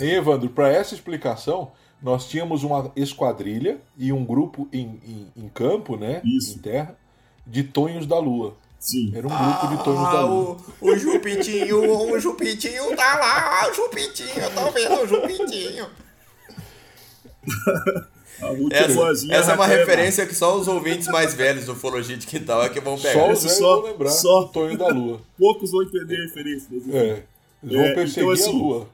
hein, 0.00 0.14
Evandro, 0.14 0.50
para 0.50 0.68
essa 0.68 0.94
explicação, 0.94 1.72
nós 2.02 2.28
tínhamos 2.28 2.62
uma 2.64 2.90
esquadrilha 2.96 3.78
e 3.98 4.12
um 4.12 4.24
grupo 4.24 4.68
em, 4.72 5.00
em, 5.06 5.26
em 5.44 5.48
campo, 5.48 5.96
né? 5.96 6.20
Isso. 6.24 6.56
Em 6.56 6.58
terra, 6.58 6.96
de 7.46 7.62
tonhos 7.64 8.06
da 8.06 8.18
lua. 8.18 8.54
Sim. 8.78 9.12
Era 9.14 9.26
um 9.26 9.30
grupo 9.30 9.66
de 9.76 9.84
tonhos 9.84 10.02
da 10.02 10.18
Ah, 10.20 10.24
lua. 10.24 10.56
o, 10.80 10.90
o 10.90 10.96
Jupitinho, 10.96 12.12
o 12.12 12.18
Jupitinho 12.18 12.96
tá 12.96 13.18
lá, 13.18 13.68
o 13.70 13.74
Jupitinho, 13.74 14.30
eu 14.38 14.50
tô 14.54 14.70
vendo 14.70 15.02
o 15.02 15.06
Jupitinho. 15.06 15.86
Essa, 18.70 19.34
essa 19.34 19.52
é 19.52 19.54
uma 19.54 19.66
referência 19.66 20.24
que 20.26 20.34
só 20.34 20.56
os 20.56 20.66
ouvintes 20.66 21.08
mais 21.08 21.34
velhos 21.34 21.66
do 21.66 21.72
Ufologia 21.72 22.16
de 22.16 22.26
Quintal 22.26 22.62
é 22.62 22.70
que 22.70 22.80
vão 22.80 22.96
Só 22.96 23.02
pegar. 23.08 23.32
os 23.32 23.42
velhos 23.42 23.58
só- 23.58 23.80
vão 23.82 23.90
lembrar 23.90 24.10
só- 24.10 24.40
do 24.44 24.48
tonho 24.48 24.78
da 24.78 24.88
lua. 24.88 25.20
Poucos 25.38 25.70
vão 25.70 25.82
entender 25.82 26.16
a 26.16 26.22
referência. 26.22 26.66
mas. 26.70 26.88
É. 26.94 27.22
Eles 27.62 27.76
vão 27.76 27.84
É, 27.84 27.94
perseguir 27.94 28.22
então, 28.22 28.32
assim, 28.32 28.48
a 28.48 28.52
lua. 28.62 28.88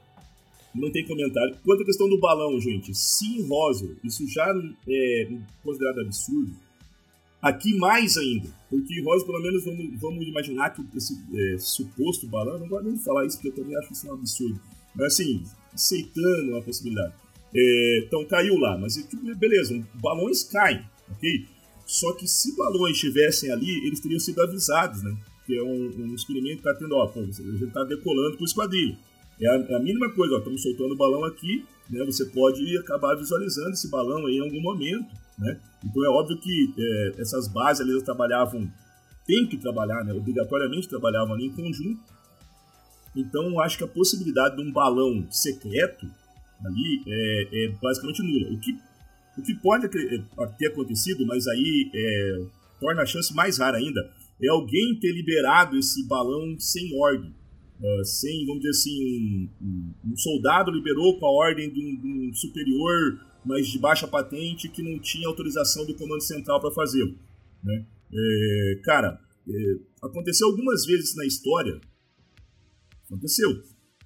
Não 0.77 0.91
tem 0.91 1.05
comentário. 1.05 1.57
Quanto 1.63 1.81
à 1.81 1.85
questão 1.85 2.07
do 2.07 2.19
balão, 2.19 2.59
gente, 2.59 2.93
se 2.93 3.25
em 3.25 3.47
Roswell 3.47 3.95
isso 4.03 4.27
já 4.27 4.47
é 4.87 5.29
considerado 5.63 6.01
absurdo, 6.01 6.55
aqui 7.41 7.75
mais 7.77 8.15
ainda. 8.17 8.49
Porque 8.69 8.99
em 8.99 9.03
Roswell, 9.03 9.25
pelo 9.25 9.41
menos, 9.41 9.65
vamos, 9.65 9.99
vamos 9.99 10.27
imaginar 10.27 10.69
que 10.69 10.85
esse 10.95 11.17
é, 11.33 11.57
suposto 11.57 12.27
balão, 12.27 12.59
não 12.59 12.67
gosto 12.67 12.85
nem 12.85 12.97
falar 12.97 13.25
isso, 13.25 13.37
porque 13.37 13.49
eu 13.49 13.63
também 13.63 13.77
acho 13.77 13.91
isso 13.91 14.07
um 14.07 14.13
absurdo. 14.13 14.59
Mas 14.95 15.13
assim, 15.13 15.43
aceitando 15.73 16.57
a 16.57 16.61
possibilidade. 16.61 17.13
É, 17.55 18.03
então 18.05 18.25
caiu 18.25 18.57
lá, 18.57 18.77
mas 18.77 18.95
tipo, 18.95 19.17
beleza, 19.35 19.81
balões 19.95 20.43
caem, 20.43 20.83
ok? 21.09 21.45
Só 21.85 22.11
que 22.13 22.27
se 22.27 22.55
balões 22.55 22.95
estivessem 22.95 23.49
ali, 23.51 23.87
eles 23.87 24.01
teriam 24.01 24.19
sido 24.19 24.41
avisados, 24.41 25.01
né? 25.01 25.15
Que 25.45 25.57
é 25.57 25.63
um, 25.63 25.91
um 25.97 26.13
experimento 26.13 26.57
que 26.57 26.63
tá 26.63 26.73
tendo, 26.73 26.93
ó, 26.93 27.09
a 27.09 27.21
gente 27.21 27.71
tá 27.71 27.83
decolando 27.85 28.37
com 28.37 28.43
esquadrilha. 28.43 28.97
É 29.39 29.47
a, 29.47 29.55
é 29.55 29.75
a 29.75 29.79
mínima 29.79 30.11
coisa, 30.13 30.35
ó, 30.35 30.37
estamos 30.39 30.61
soltando 30.61 30.93
o 30.93 30.97
balão 30.97 31.23
aqui, 31.23 31.65
né? 31.89 32.03
Você 32.05 32.25
pode 32.25 32.77
acabar 32.77 33.15
visualizando 33.15 33.71
esse 33.71 33.89
balão 33.89 34.25
aí 34.25 34.37
em 34.37 34.41
algum 34.41 34.61
momento, 34.61 35.07
né? 35.37 35.59
Então 35.85 36.03
é 36.05 36.09
óbvio 36.09 36.37
que 36.37 36.73
é, 36.77 37.21
essas 37.21 37.47
bases 37.47 37.81
ali 37.81 37.91
elas 37.91 38.03
trabalhavam, 38.03 38.69
tem 39.25 39.47
que 39.47 39.57
trabalhar, 39.57 40.03
né? 40.03 40.13
Obrigatoriamente 40.13 40.89
trabalhavam 40.89 41.35
ali 41.35 41.45
em 41.45 41.53
conjunto. 41.53 42.01
Então 43.15 43.59
acho 43.59 43.77
que 43.77 43.83
a 43.83 43.87
possibilidade 43.87 44.55
de 44.55 44.61
um 44.61 44.71
balão 44.71 45.27
secreto 45.31 46.07
ali 46.65 47.03
é, 47.07 47.65
é 47.65 47.69
basicamente 47.81 48.21
nula. 48.23 48.53
O 48.53 48.59
que, 48.59 48.77
o 49.37 49.41
que 49.41 49.55
pode 49.55 49.85
é, 49.85 50.47
ter 50.57 50.67
acontecido, 50.67 51.25
mas 51.25 51.47
aí 51.47 51.91
é, 51.93 52.45
torna 52.79 53.03
a 53.03 53.05
chance 53.05 53.33
mais 53.33 53.59
rara 53.59 53.77
ainda, 53.77 54.11
é 54.41 54.47
alguém 54.49 54.97
ter 54.99 55.11
liberado 55.11 55.77
esse 55.77 56.07
balão 56.07 56.55
sem 56.59 56.95
ordem. 56.99 57.33
Uh, 57.79 58.03
sem, 58.03 58.43
vamos 58.45 58.61
dizer 58.61 58.71
assim, 58.71 59.05
um, 59.05 59.49
um- 59.61 60.11
um 60.13 60.17
soldado 60.17 60.71
liberou 60.71 61.19
com 61.19 61.27
a 61.27 61.31
ordem 61.31 61.71
de 61.71 61.79
um, 61.79 62.01
de 62.01 62.07
um 62.29 62.33
superior, 62.33 63.19
mas 63.45 63.67
de 63.67 63.77
baixa 63.77 64.07
patente, 64.07 64.67
que 64.67 64.81
não 64.81 64.99
tinha 64.99 65.27
autorização 65.27 65.85
do 65.85 65.93
comando 65.95 66.21
central 66.21 66.59
para 66.59 66.71
fazê-lo. 66.71 67.15
Né? 67.63 67.85
É, 68.11 68.81
cara, 68.83 69.19
é, 69.47 69.75
aconteceu 70.01 70.47
algumas 70.47 70.85
vezes 70.85 71.15
na 71.15 71.25
história, 71.25 71.79
aconteceu, 73.05 73.49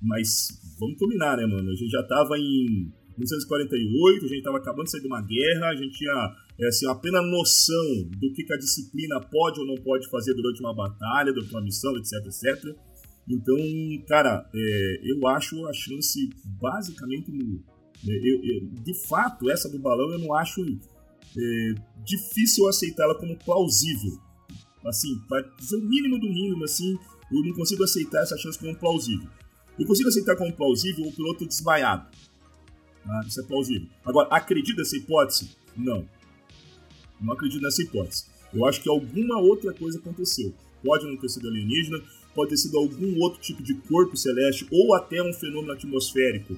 mas 0.02 0.48
vamos 0.80 0.98
combinar, 0.98 1.38
né, 1.38 1.46
mano? 1.46 1.70
A 1.70 1.76
gente 1.76 1.90
já 1.92 2.04
tava 2.04 2.38
em 2.38 2.92
1948, 3.18 4.26
a 4.26 4.28
gente 4.28 4.44
tava 4.44 4.58
acabando 4.58 4.86
de 4.86 4.92
sair 4.92 5.02
de 5.02 5.08
uma 5.08 5.22
guerra, 5.22 5.70
a 5.70 5.76
gente 5.76 5.98
tinha 5.98 6.36
é, 6.60 6.68
assim, 6.68 6.86
uma 6.88 7.00
plena 7.00 7.22
noção 7.22 8.10
do 8.20 8.34
que, 8.34 8.44
que 8.44 8.54
a 8.54 8.58
disciplina 8.58 9.20
pode 9.22 9.60
ou 9.60 9.66
não 9.66 9.76
pode 9.76 10.10
fazer 10.10 10.34
durante 10.34 10.60
uma 10.60 10.76
batalha, 10.76 11.32
durante 11.34 11.52
uma 11.52 11.62
missão, 11.62 11.96
etc, 11.98 12.14
etc. 12.26 12.76
Então, 13.32 13.56
cara, 14.08 14.50
é, 14.54 15.00
eu 15.04 15.28
acho 15.28 15.66
a 15.68 15.74
chance 15.74 16.30
basicamente. 16.60 17.32
É, 18.08 18.12
eu- 18.12 18.66
de 18.84 18.94
fato, 19.08 19.50
essa 19.50 19.70
do 19.70 19.80
balão 19.80 20.12
eu 20.12 20.20
não 20.20 20.34
acho 20.34 20.62
é, 21.38 21.74
difícil 22.04 22.68
aceitá-la 22.68 23.16
como 23.16 23.38
plausível. 23.38 24.20
Assim, 24.86 25.18
para 25.30 25.42
dizer 25.60 25.78
o 25.78 25.82
mínimo 25.82 26.20
do 26.20 26.28
mínimo, 26.28 26.64
assim, 26.64 26.98
eu 27.32 27.42
não 27.46 27.54
consigo 27.54 27.84
aceitar 27.84 28.24
essa 28.24 28.38
chance 28.38 28.60
como 28.60 28.76
plausível. 28.76 29.30
Eu 29.80 29.86
consigo 29.86 30.10
aceitar 30.10 30.36
como 30.36 30.52
plausível 30.52 31.06
o 31.08 31.14
piloto 31.14 31.46
desmaiado. 31.48 32.08
Tá? 33.06 33.24
Isso 33.26 33.40
é 33.40 33.44
plausível. 33.44 33.88
Agora, 34.04 34.28
acredito 34.30 34.78
nessa 34.78 34.98
hipótese? 34.98 35.52
Não. 35.78 36.06
Não 37.22 37.34
acredito 37.34 37.62
nessa 37.62 37.82
hipótese. 37.82 38.26
Eu 38.54 38.66
acho 38.66 38.82
que 38.82 38.90
alguma 38.90 39.40
outra 39.40 39.74
coisa 39.74 40.00
aconteceu. 40.00 40.54
Pode 40.84 41.06
não 41.06 41.16
ter 41.16 41.30
sido 41.30 41.48
alienígena, 41.48 42.02
pode 42.34 42.52
ter 42.52 42.58
sido 42.58 42.78
algum 42.78 43.20
outro 43.20 43.42
tipo 43.42 43.62
de 43.62 43.74
corpo 43.74 44.16
celeste 44.16 44.68
ou 44.72 44.96
até 44.96 45.22
um 45.22 45.34
fenômeno 45.34 45.74
atmosférico 45.74 46.58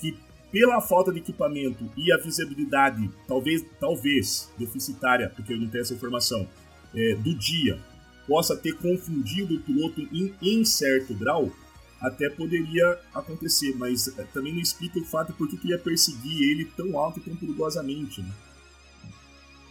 que, 0.00 0.16
pela 0.50 0.80
falta 0.80 1.12
de 1.12 1.18
equipamento 1.18 1.90
e 1.96 2.12
a 2.12 2.16
visibilidade, 2.16 3.10
talvez, 3.26 3.64
talvez 3.78 4.50
deficitária, 4.58 5.28
porque 5.28 5.52
eu 5.52 5.58
não 5.58 5.68
tenho 5.68 5.82
essa 5.82 5.94
informação, 5.94 6.48
é, 6.94 7.14
do 7.14 7.34
dia, 7.34 7.78
possa 8.26 8.56
ter 8.56 8.72
confundido 8.76 9.56
o 9.56 9.60
piloto 9.60 10.00
em, 10.00 10.34
em 10.42 10.64
certo 10.64 11.14
grau, 11.14 11.52
até 12.00 12.30
poderia 12.30 12.98
acontecer, 13.12 13.74
mas 13.76 14.08
é, 14.18 14.22
também 14.24 14.52
não 14.52 14.60
explica 14.60 14.98
o 14.98 15.04
fato 15.04 15.32
por 15.34 15.48
que 15.48 15.68
ia 15.68 15.78
perseguir 15.78 16.50
ele 16.50 16.64
tão 16.64 16.98
alto 16.98 17.20
e 17.20 17.22
tão 17.22 17.36
perigosamente. 17.36 18.22
Né? 18.22 18.30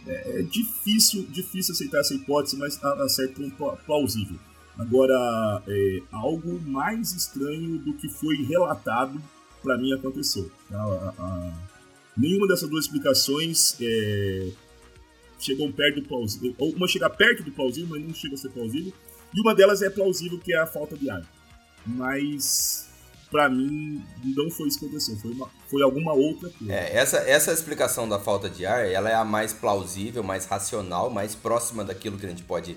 É, 0.06 0.40
é 0.40 0.42
difícil, 0.42 1.26
difícil 1.28 1.72
aceitar 1.72 1.98
essa 1.98 2.14
hipótese, 2.14 2.56
mas 2.56 2.82
a, 2.82 3.04
a 3.04 3.08
certo 3.08 3.40
ponto 3.40 3.56
pla- 3.56 3.76
plausível. 3.76 4.38
Agora, 4.80 5.62
é, 5.68 6.02
algo 6.10 6.58
mais 6.60 7.12
estranho 7.12 7.76
do 7.78 7.92
que 7.94 8.08
foi 8.08 8.36
relatado, 8.44 9.20
para 9.62 9.76
mim 9.76 9.92
aconteceu. 9.92 10.50
tá? 10.70 10.78
A- 10.82 11.14
a- 11.18 11.52
nenhuma 12.16 12.48
dessas 12.48 12.68
duas 12.68 12.84
explicações 12.86 13.76
é, 13.80 14.48
perto 15.76 16.00
do 16.00 16.08
plausível. 16.08 16.54
Uma 16.58 16.88
chega 16.88 17.08
perto 17.10 17.42
do 17.42 17.50
plausível, 17.52 17.88
mas 17.90 18.02
não 18.06 18.14
chega 18.14 18.34
a 18.34 18.38
ser 18.38 18.50
plausível. 18.50 18.92
E 19.34 19.40
uma 19.40 19.54
delas 19.54 19.82
é 19.82 19.90
plausível, 19.90 20.38
que 20.38 20.52
é 20.54 20.58
a 20.58 20.66
falta 20.66 20.96
de 20.96 21.08
ar. 21.10 21.22
Mas, 21.86 22.88
para 23.30 23.48
mim, 23.48 24.02
não 24.36 24.50
foi 24.50 24.68
isso 24.68 24.78
que 24.78 24.84
aconteceu. 24.86 25.16
Foi, 25.16 25.30
uma- 25.32 25.48
foi 25.68 25.82
alguma 25.82 26.12
outra 26.12 26.48
coisa. 26.50 26.72
É, 26.72 26.96
essa, 26.96 27.18
essa 27.18 27.52
explicação 27.52 28.08
da 28.08 28.18
falta 28.18 28.48
de 28.48 28.64
ar, 28.66 28.86
ela 28.86 29.08
é 29.10 29.14
a 29.14 29.24
mais 29.24 29.52
plausível, 29.52 30.22
mais 30.22 30.46
racional, 30.46 31.10
mais 31.10 31.34
próxima 31.34 31.84
daquilo 31.84 32.18
que 32.18 32.26
a 32.26 32.28
gente 32.30 32.42
pode 32.42 32.76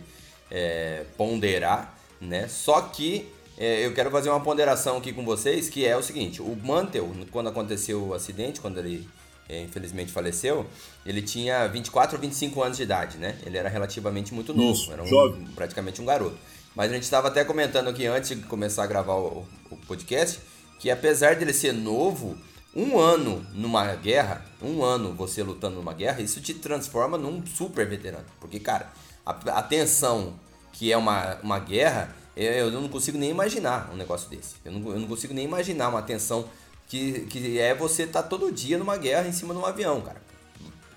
é, 0.52 1.06
ponderar, 1.18 1.93
né? 2.28 2.48
Só 2.48 2.82
que 2.82 3.28
é, 3.58 3.86
eu 3.86 3.94
quero 3.94 4.10
fazer 4.10 4.30
uma 4.30 4.40
ponderação 4.40 4.98
aqui 4.98 5.14
com 5.14 5.24
vocês, 5.24 5.70
que 5.70 5.86
é 5.86 5.96
o 5.96 6.02
seguinte, 6.04 6.42
o 6.42 6.56
Mantel, 6.64 7.12
quando 7.32 7.50
aconteceu 7.50 8.08
o 8.08 8.14
acidente, 8.14 8.60
quando 8.60 8.80
ele 8.80 9.08
é, 9.48 9.62
infelizmente 9.62 10.12
faleceu, 10.12 10.66
ele 11.06 11.22
tinha 11.22 11.68
24 11.68 12.16
ou 12.16 12.22
25 12.22 12.64
anos 12.64 12.78
de 12.78 12.84
idade, 12.84 13.18
né? 13.18 13.38
Ele 13.46 13.58
era 13.58 13.70
relativamente 13.70 14.34
muito 14.34 14.54
novo, 14.54 14.72
Isso, 14.74 14.92
era 14.92 15.04
um- 15.04 15.08
jovem. 15.08 15.46
praticamente 15.54 16.02
um 16.02 16.06
garoto. 16.06 16.38
Mas 16.76 16.90
a 16.90 16.94
gente 16.96 17.04
estava 17.04 17.28
até 17.28 17.44
comentando 17.46 17.90
aqui 17.90 18.06
antes 18.08 18.30
de 18.30 18.38
começar 18.48 18.84
a 18.84 18.88
gravar 18.88 19.14
o, 19.16 19.46
o 19.70 19.78
podcast, 19.86 20.40
que 20.80 20.90
apesar 20.90 21.36
dele 21.36 21.54
ser 21.54 21.72
novo, 21.74 22.36
um 22.76 22.98
ano 22.98 23.46
numa 23.54 23.94
guerra, 23.96 24.44
um 24.60 24.84
ano 24.84 25.14
você 25.14 25.44
lutando 25.44 25.76
numa 25.76 25.94
guerra, 25.94 26.22
isso 26.22 26.42
te 26.42 26.56
transforma 26.56 27.18
num 27.18 27.46
super 27.46 27.88
veterano. 27.88 28.26
Porque, 28.40 28.60
cara, 28.60 28.92
a, 29.24 29.32
a 29.60 29.62
tensão 29.62 30.34
que 30.74 30.92
é 30.92 30.98
uma, 30.98 31.38
uma 31.42 31.60
guerra, 31.60 32.14
eu, 32.36 32.52
eu 32.52 32.72
não 32.72 32.90
consigo 32.90 33.18
nem 33.18 33.30
imaginar 33.30 33.90
um 33.94 33.96
negócio 33.96 34.30
desse. 34.30 34.56
Eu 34.66 34.72
não, 34.74 34.92
eu 34.92 35.00
não 35.00 35.08
consigo 35.08 35.34
nem 35.34 35.46
imaginar 35.46 35.88
uma 35.88 36.02
tensão 36.02 36.46
que, 36.88 37.22
que 37.30 37.58
é 37.60 37.74
você 37.74 38.04
estar 38.04 38.24
todo 38.24 38.52
dia 38.52 38.78
numa 38.78 38.98
guerra 38.98 39.28
em 39.28 39.32
cima 39.32 39.54
de 39.54 39.60
um 39.60 39.66
avião, 39.66 40.02
cara. 40.02 40.22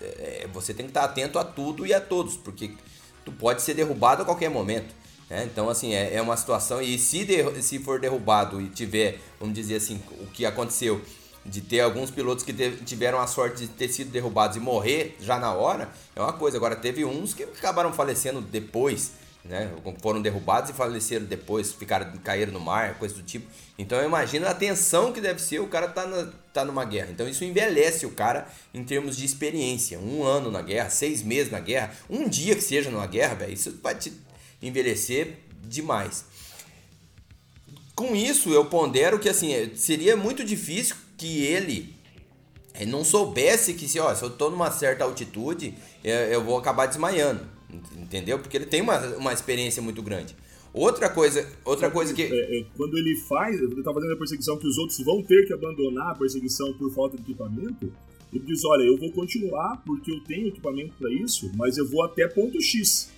É, 0.01 0.47
você 0.53 0.73
tem 0.73 0.85
que 0.85 0.91
estar 0.91 1.03
atento 1.05 1.39
a 1.39 1.43
tudo 1.45 1.85
e 1.85 1.93
a 1.93 2.01
todos, 2.01 2.35
porque 2.37 2.71
tu 3.23 3.31
pode 3.31 3.61
ser 3.61 3.73
derrubado 3.73 4.21
a 4.21 4.25
qualquer 4.25 4.49
momento. 4.49 4.93
né? 5.29 5.43
Então, 5.45 5.69
assim, 5.69 5.93
é, 5.93 6.15
é 6.15 6.21
uma 6.21 6.37
situação. 6.37 6.81
E 6.81 6.97
se, 6.99 7.23
derru- 7.25 7.61
se 7.61 7.79
for 7.79 7.99
derrubado 7.99 8.61
e 8.61 8.69
tiver, 8.69 9.19
vamos 9.39 9.55
dizer 9.55 9.75
assim, 9.77 10.01
o 10.21 10.27
que 10.27 10.45
aconteceu 10.45 11.01
de 11.45 11.61
ter 11.61 11.79
alguns 11.79 12.11
pilotos 12.11 12.43
que 12.43 12.51
tiveram 12.53 13.19
a 13.19 13.25
sorte 13.25 13.61
de 13.61 13.67
ter 13.69 13.87
sido 13.89 14.11
derrubados 14.11 14.57
e 14.57 14.59
morrer 14.59 15.15
já 15.19 15.39
na 15.39 15.53
hora, 15.53 15.89
é 16.15 16.21
uma 16.21 16.33
coisa. 16.33 16.57
Agora, 16.57 16.75
teve 16.75 17.05
uns 17.05 17.33
que 17.33 17.43
acabaram 17.43 17.93
falecendo 17.93 18.41
depois, 18.41 19.13
né? 19.43 19.71
Foram 20.01 20.21
derrubados 20.21 20.69
e 20.69 20.73
faleceram 20.73 21.25
depois, 21.25 21.71
ficaram, 21.71 22.11
caíram 22.17 22.51
no 22.51 22.59
mar, 22.59 22.97
coisa 22.99 23.15
do 23.15 23.23
tipo. 23.23 23.47
Então, 23.77 23.97
eu 23.99 24.05
imagino 24.05 24.47
a 24.47 24.53
tensão 24.53 25.13
que 25.13 25.21
deve 25.21 25.41
ser 25.41 25.59
o 25.59 25.67
cara 25.67 25.87
tá, 25.87 26.05
na, 26.05 26.31
tá 26.53 26.65
numa 26.65 26.83
guerra. 26.83 27.09
Então, 27.11 27.27
isso 27.27 27.43
envelhece 27.43 28.05
o 28.05 28.11
cara 28.11 28.47
em 28.73 28.83
termos 28.83 29.15
de 29.15 29.25
experiência. 29.25 29.99
Um 29.99 30.23
ano 30.23 30.51
na 30.51 30.61
guerra, 30.61 30.89
seis 30.89 31.23
meses 31.23 31.51
na 31.51 31.59
guerra, 31.59 31.91
um 32.09 32.27
dia 32.27 32.55
que 32.55 32.61
seja 32.61 32.91
numa 32.91 33.07
guerra, 33.07 33.47
isso 33.47 33.79
vai 33.81 33.95
te 33.95 34.11
envelhecer 34.61 35.37
demais. 35.63 36.25
com 37.95 38.15
isso, 38.15 38.49
eu 38.49 38.65
pondero 38.65 39.17
que 39.17 39.27
assim, 39.27 39.71
seria 39.75 40.15
muito 40.15 40.43
difícil 40.43 40.95
que 41.17 41.43
ele 41.43 41.95
eh, 42.75 42.85
não 42.85 43.03
soubesse 43.03 43.73
que 43.73 43.87
se, 43.87 43.99
ó, 43.99 44.13
se 44.13 44.23
eu 44.23 44.29
tô 44.29 44.51
numa 44.51 44.69
certa 44.71 45.03
altitude, 45.03 45.73
eu, 46.03 46.13
eu 46.13 46.43
vou 46.43 46.57
acabar 46.57 46.85
desmaiando. 46.85 47.56
Entendeu? 47.69 48.39
Porque 48.39 48.55
ele 48.55 48.65
tem 48.65 48.81
uma, 48.81 48.97
uma 49.17 49.33
experiência 49.33 49.81
muito 49.81 50.01
grande. 50.01 50.35
Outra 50.73 51.09
coisa, 51.09 51.47
outra 51.65 51.89
coisa 51.89 52.13
que. 52.13 52.21
É, 52.21 52.59
é, 52.59 52.65
quando 52.75 52.97
ele 52.97 53.15
faz, 53.21 53.59
ele 53.59 53.83
tá 53.83 53.93
fazendo 53.93 54.13
a 54.13 54.17
perseguição 54.17 54.57
que 54.57 54.67
os 54.67 54.77
outros 54.77 54.99
vão 54.99 55.23
ter 55.23 55.45
que 55.45 55.53
abandonar 55.53 56.11
a 56.11 56.15
perseguição 56.15 56.73
por 56.73 56.93
falta 56.93 57.17
de 57.17 57.23
equipamento, 57.23 57.91
ele 58.31 58.45
diz: 58.45 58.63
Olha, 58.63 58.83
eu 58.83 58.97
vou 58.97 59.11
continuar 59.11 59.81
porque 59.85 60.11
eu 60.11 60.19
tenho 60.21 60.47
equipamento 60.47 60.93
para 60.99 61.11
isso, 61.11 61.51
mas 61.55 61.77
eu 61.77 61.87
vou 61.87 62.03
até 62.03 62.27
ponto 62.27 62.61
X. 62.61 63.11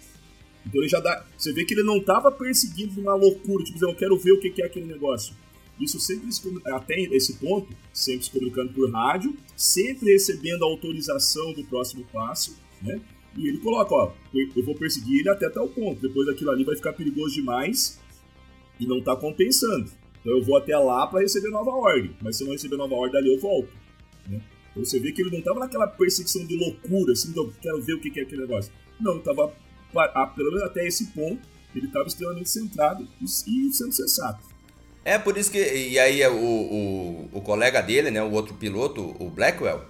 Então 0.65 0.81
ele 0.81 0.89
já 0.89 0.99
dá. 0.99 1.25
Você 1.37 1.51
vê 1.51 1.65
que 1.65 1.73
ele 1.73 1.83
não 1.83 1.99
tava 1.99 2.31
perseguindo 2.31 2.99
uma 2.99 3.15
loucura, 3.15 3.63
tipo, 3.63 3.83
eu 3.83 3.95
quero 3.95 4.17
ver 4.17 4.31
o 4.31 4.39
que 4.39 4.61
é 4.61 4.65
aquele 4.65 4.85
negócio. 4.85 5.35
Isso 5.79 5.99
sempre, 5.99 6.29
até 6.65 6.99
esse 6.99 7.33
ponto, 7.37 7.73
sempre 7.93 8.25
se 8.25 8.31
comunicando 8.31 8.73
por 8.73 8.91
rádio, 8.91 9.35
sempre 9.55 10.11
recebendo 10.11 10.63
a 10.63 10.67
autorização 10.67 11.53
do 11.53 11.63
próximo 11.63 12.05
passo, 12.11 12.57
né? 12.81 12.99
E 13.37 13.47
ele 13.47 13.57
coloca, 13.59 13.93
ó, 13.93 14.11
eu 14.33 14.65
vou 14.65 14.75
perseguir 14.75 15.19
ele 15.19 15.29
até 15.29 15.49
tal 15.49 15.67
ponto. 15.67 16.01
Depois 16.01 16.27
daquilo 16.27 16.51
ali 16.51 16.63
vai 16.63 16.75
ficar 16.75 16.93
perigoso 16.93 17.35
demais 17.35 17.99
e 18.79 18.85
não 18.85 19.01
tá 19.01 19.15
compensando. 19.15 19.89
Então 20.19 20.37
eu 20.37 20.43
vou 20.43 20.57
até 20.57 20.77
lá 20.77 21.07
para 21.07 21.21
receber 21.21 21.49
nova 21.49 21.71
ordem. 21.71 22.15
Mas 22.21 22.37
se 22.37 22.43
eu 22.43 22.47
não 22.47 22.53
receber 22.53 22.75
nova 22.75 22.95
ordem 22.95 23.19
ali, 23.19 23.33
eu 23.33 23.39
volto. 23.39 23.71
Né? 24.27 24.41
Então 24.71 24.83
você 24.83 24.99
vê 24.99 25.11
que 25.11 25.21
ele 25.21 25.31
não 25.31 25.41
tava 25.41 25.59
naquela 25.59 25.87
perseguição 25.87 26.45
de 26.45 26.55
loucura, 26.55 27.13
assim, 27.13 27.29
então 27.29 27.51
quero 27.61 27.81
ver 27.81 27.93
o 27.93 27.99
que 27.99 28.19
é 28.19 28.23
aquele 28.23 28.41
negócio. 28.41 28.71
Não, 28.99 29.13
ele 29.13 29.21
tava, 29.21 29.53
pelo 30.35 30.51
menos 30.51 30.63
até 30.63 30.85
esse 30.87 31.07
ponto, 31.07 31.41
ele 31.75 31.87
estava 31.87 32.07
extremamente 32.07 32.49
centrado 32.49 33.07
e 33.21 33.27
sendo 33.73 33.91
sensato. 33.91 34.43
É 35.05 35.17
por 35.17 35.37
isso 35.37 35.51
que. 35.51 35.57
E 35.57 35.97
aí 35.97 36.25
o, 36.27 36.35
o, 36.35 37.29
o 37.33 37.41
colega 37.41 37.81
dele, 37.81 38.11
né? 38.11 38.21
O 38.21 38.31
outro 38.31 38.53
piloto, 38.55 39.15
o 39.19 39.29
Blackwell. 39.29 39.85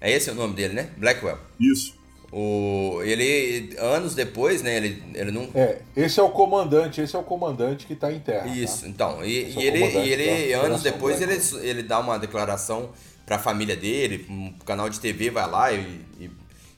É 0.00 0.10
esse 0.10 0.30
o 0.30 0.34
nome 0.34 0.54
dele, 0.54 0.74
né? 0.74 0.94
Blackwell. 0.96 1.38
Isso. 1.60 1.94
O, 2.32 3.00
ele, 3.02 3.76
anos 3.78 4.14
depois, 4.14 4.60
né, 4.60 4.76
ele, 4.76 5.02
ele 5.14 5.30
não... 5.30 5.48
É, 5.54 5.78
esse 5.96 6.18
é 6.18 6.22
o 6.22 6.30
comandante, 6.30 7.00
esse 7.00 7.14
é 7.14 7.18
o 7.18 7.22
comandante 7.22 7.86
que 7.86 7.92
está 7.92 8.12
em 8.12 8.18
terra. 8.18 8.44
Tá? 8.44 8.48
Isso, 8.48 8.82
tá? 8.82 8.88
então, 8.88 9.24
e, 9.24 9.52
e 9.52 9.58
é 9.58 9.62
ele, 9.62 9.78
e 9.78 10.12
ele 10.12 10.52
anos 10.52 10.82
depois, 10.82 11.20
ele, 11.20 11.40
ele 11.66 11.82
dá 11.82 12.00
uma 12.00 12.18
declaração 12.18 12.90
para 13.24 13.36
a 13.36 13.38
família 13.38 13.76
dele, 13.76 14.26
um 14.28 14.52
canal 14.64 14.88
de 14.88 15.00
TV 15.00 15.30
vai 15.30 15.48
lá 15.48 15.72
e, 15.72 16.00
e, 16.20 16.30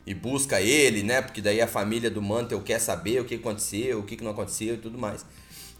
e, 0.07 0.15
busca 0.15 0.61
ele, 0.61 1.03
né, 1.03 1.23
porque 1.23 1.41
daí 1.41 1.61
a 1.61 1.67
família 1.67 2.11
do 2.11 2.21
Mantel 2.21 2.61
quer 2.61 2.79
saber 2.79 3.21
o 3.21 3.25
que 3.25 3.37
aconteceu, 3.37 4.01
o 4.01 4.03
que 4.03 4.23
não 4.23 4.31
aconteceu 4.31 4.75
e 4.75 4.79
tudo 4.79 4.99
mais. 4.99 5.25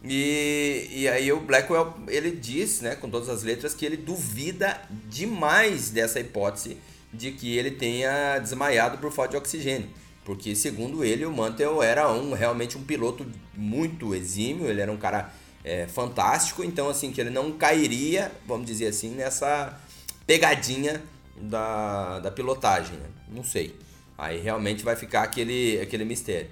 E, 0.03 0.89
e 0.93 1.09
aí 1.09 1.31
o 1.33 1.41
Blackwell, 1.41 1.95
ele 2.09 2.31
diz, 2.31 2.81
né, 2.81 2.95
com 2.95 3.11
todas 3.11 3.29
as 3.29 3.43
letras, 3.43 3.75
que 3.75 3.85
ele 3.85 3.97
duvida 3.97 4.81
demais 5.09 5.91
dessa 5.91 6.21
hipótese 6.21 6.79
de 7.13 7.33
que 7.33 7.57
ele 7.57 7.71
tenha 7.71 8.39
desmaiado 8.39 8.99
por 8.99 9.11
falta 9.11 9.33
de 9.33 9.37
oxigênio. 9.37 9.89
Porque, 10.25 10.55
segundo 10.55 11.03
ele, 11.05 11.25
o 11.25 11.33
Mantel 11.33 11.83
era 11.83 12.11
um, 12.13 12.35
realmente 12.35 12.77
um 12.77 12.83
piloto 12.83 13.27
muito 13.57 14.15
exímio, 14.15 14.69
ele 14.69 14.81
era 14.81 14.93
um 14.93 14.97
cara 14.99 15.33
é, 15.65 15.87
fantástico, 15.87 16.63
então, 16.63 16.89
assim, 16.89 17.11
que 17.11 17.21
ele 17.21 17.31
não 17.31 17.53
cairia, 17.53 18.31
vamos 18.47 18.67
dizer 18.67 18.89
assim, 18.89 19.11
nessa 19.11 19.81
pegadinha 20.27 21.03
da, 21.41 22.21
da 22.21 22.31
pilotagem. 22.31 22.97
Né? 22.97 23.07
Não 23.29 23.43
sei. 23.43 23.75
Aí 24.19 24.41
realmente 24.41 24.85
vai 24.85 24.97
ficar 24.97 25.23
aquele, 25.23 25.81
aquele 25.81 26.05
mistério. 26.05 26.51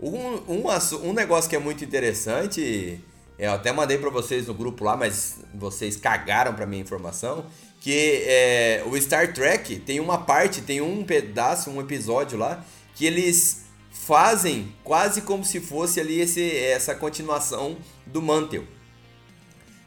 Um, 0.00 0.36
um, 0.48 0.64
um 1.02 1.12
negócio 1.12 1.50
que 1.50 1.56
é 1.56 1.58
muito 1.58 1.84
interessante, 1.84 2.98
eu 3.38 3.52
até 3.52 3.70
mandei 3.72 3.98
para 3.98 4.08
vocês 4.08 4.46
no 4.46 4.54
grupo 4.54 4.84
lá, 4.84 4.96
mas 4.96 5.40
vocês 5.54 5.96
cagaram 5.96 6.54
para 6.54 6.64
minha 6.64 6.80
informação, 6.80 7.44
que 7.80 8.22
é, 8.26 8.84
o 8.86 9.00
Star 9.00 9.32
Trek 9.32 9.76
tem 9.80 9.98
uma 9.98 10.18
parte, 10.18 10.60
tem 10.60 10.82
um 10.82 11.02
pedaço, 11.02 11.70
um 11.70 11.80
episódio 11.80 12.38
lá, 12.38 12.62
que 12.94 13.06
eles 13.06 13.64
fazem 13.90 14.72
quase 14.84 15.22
como 15.22 15.44
se 15.44 15.60
fosse 15.60 15.98
ali 15.98 16.20
esse, 16.20 16.56
essa 16.56 16.94
continuação 16.94 17.78
do 18.06 18.20
Mantle. 18.20 18.66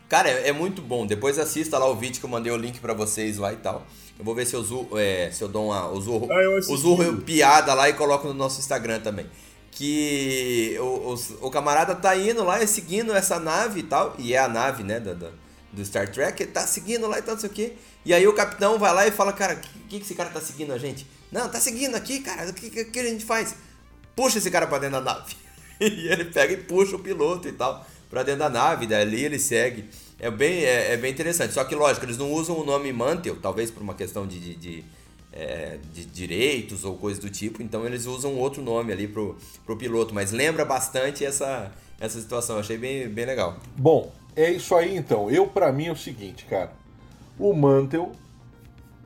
Cara, 0.09 0.29
é, 0.29 0.49
é, 0.49 0.51
muito 0.51 0.81
bom. 0.81 1.05
Depois 1.05 1.37
assista 1.37 1.77
lá 1.77 1.87
o 1.87 1.95
vídeo 1.95 2.19
que 2.19 2.25
eu 2.25 2.29
mandei 2.29 2.51
o 2.51 2.57
link 2.57 2.79
para 2.79 2.93
vocês 2.93 3.37
lá 3.37 3.53
e 3.53 3.57
tal. 3.57 3.85
Eu 4.17 4.25
vou 4.25 4.35
ver 4.35 4.45
se 4.45 4.55
eu, 4.55 4.59
uso, 4.59 4.87
é, 4.95 5.29
se 5.31 5.43
eu 5.43 5.47
dou 5.47 5.67
uma. 5.67 5.89
Uso, 5.89 6.27
ah, 6.31 6.71
uso 6.71 7.17
piada 7.25 7.73
lá 7.73 7.89
e 7.89 7.93
coloco 7.93 8.27
no 8.27 8.33
nosso 8.33 8.59
Instagram 8.59 8.99
também. 8.99 9.25
Que 9.71 10.77
o, 10.79 11.13
o, 11.13 11.47
o, 11.47 11.49
camarada 11.49 11.95
tá 11.95 12.15
indo 12.15 12.43
lá, 12.43 12.65
seguindo 12.67 13.11
essa 13.11 13.39
nave 13.39 13.79
e 13.79 13.83
tal. 13.83 14.15
E 14.19 14.35
é 14.35 14.37
a 14.37 14.47
nave, 14.47 14.83
né? 14.83 14.99
Da, 14.99 15.13
da, 15.13 15.31
do 15.73 15.83
Star 15.83 16.09
Trek, 16.09 16.45
tá 16.47 16.65
seguindo 16.65 17.07
lá 17.07 17.19
e 17.19 17.21
tal, 17.21 17.33
não 17.33 17.41
sei 17.41 17.49
o 17.49 17.53
quê. 17.53 17.73
E 18.05 18.13
aí 18.13 18.27
o 18.27 18.33
capitão 18.33 18.77
vai 18.79 18.93
lá 18.93 19.07
e 19.07 19.11
fala, 19.11 19.33
cara, 19.33 19.55
o 19.55 19.87
que, 19.87 19.97
que 19.97 20.05
esse 20.05 20.15
cara 20.15 20.29
tá 20.29 20.39
seguindo 20.39 20.71
a 20.71 20.77
gente? 20.77 21.05
Não, 21.31 21.49
tá 21.49 21.59
seguindo 21.59 21.95
aqui, 21.95 22.19
cara, 22.19 22.49
o 22.49 22.53
que, 22.53 22.69
que, 22.69 22.85
que 22.85 22.99
a 22.99 23.03
gente 23.03 23.25
faz? 23.25 23.55
Puxa 24.15 24.37
esse 24.37 24.51
cara 24.51 24.67
pra 24.67 24.77
dentro 24.77 25.03
da 25.03 25.13
nave. 25.13 25.35
e 25.81 26.07
ele 26.07 26.25
pega 26.25 26.53
e 26.53 26.57
puxa 26.57 26.95
o 26.95 26.99
piloto 26.99 27.47
e 27.47 27.51
tal 27.51 27.85
pra 28.13 28.21
dentro 28.21 28.41
da 28.41 28.49
nave, 28.49 28.85
dali 28.85 29.25
ele 29.25 29.39
segue. 29.39 29.85
É 30.19 30.29
bem, 30.29 30.63
é, 30.63 30.93
é 30.93 30.97
bem 30.97 31.11
interessante. 31.11 31.51
Só 31.51 31.63
que, 31.63 31.73
lógico, 31.73 32.05
eles 32.05 32.15
não 32.15 32.31
usam 32.31 32.55
o 32.59 32.63
nome 32.63 32.93
Mantle, 32.93 33.37
talvez 33.41 33.71
por 33.71 33.81
uma 33.81 33.95
questão 33.95 34.27
de, 34.27 34.39
de, 34.39 34.55
de, 34.55 34.83
é, 35.31 35.79
de 35.91 36.05
direitos 36.05 36.85
ou 36.85 36.95
coisa 36.95 37.19
do 37.19 37.27
tipo, 37.27 37.63
então 37.63 37.87
eles 37.87 38.05
usam 38.05 38.35
outro 38.35 38.61
nome 38.61 38.93
ali 38.93 39.07
pro, 39.07 39.35
pro 39.65 39.75
piloto. 39.75 40.13
Mas 40.13 40.31
lembra 40.31 40.63
bastante 40.63 41.25
essa, 41.25 41.71
essa 41.99 42.21
situação, 42.21 42.59
achei 42.59 42.77
bem, 42.77 43.09
bem 43.09 43.25
legal. 43.25 43.57
Bom, 43.75 44.13
é 44.35 44.51
isso 44.51 44.75
aí 44.75 44.95
então. 44.95 45.29
Eu, 45.29 45.47
para 45.47 45.71
mim, 45.71 45.87
é 45.87 45.91
o 45.91 45.95
seguinte, 45.95 46.45
cara. 46.45 46.71
O 47.37 47.53
Mantel 47.53 48.11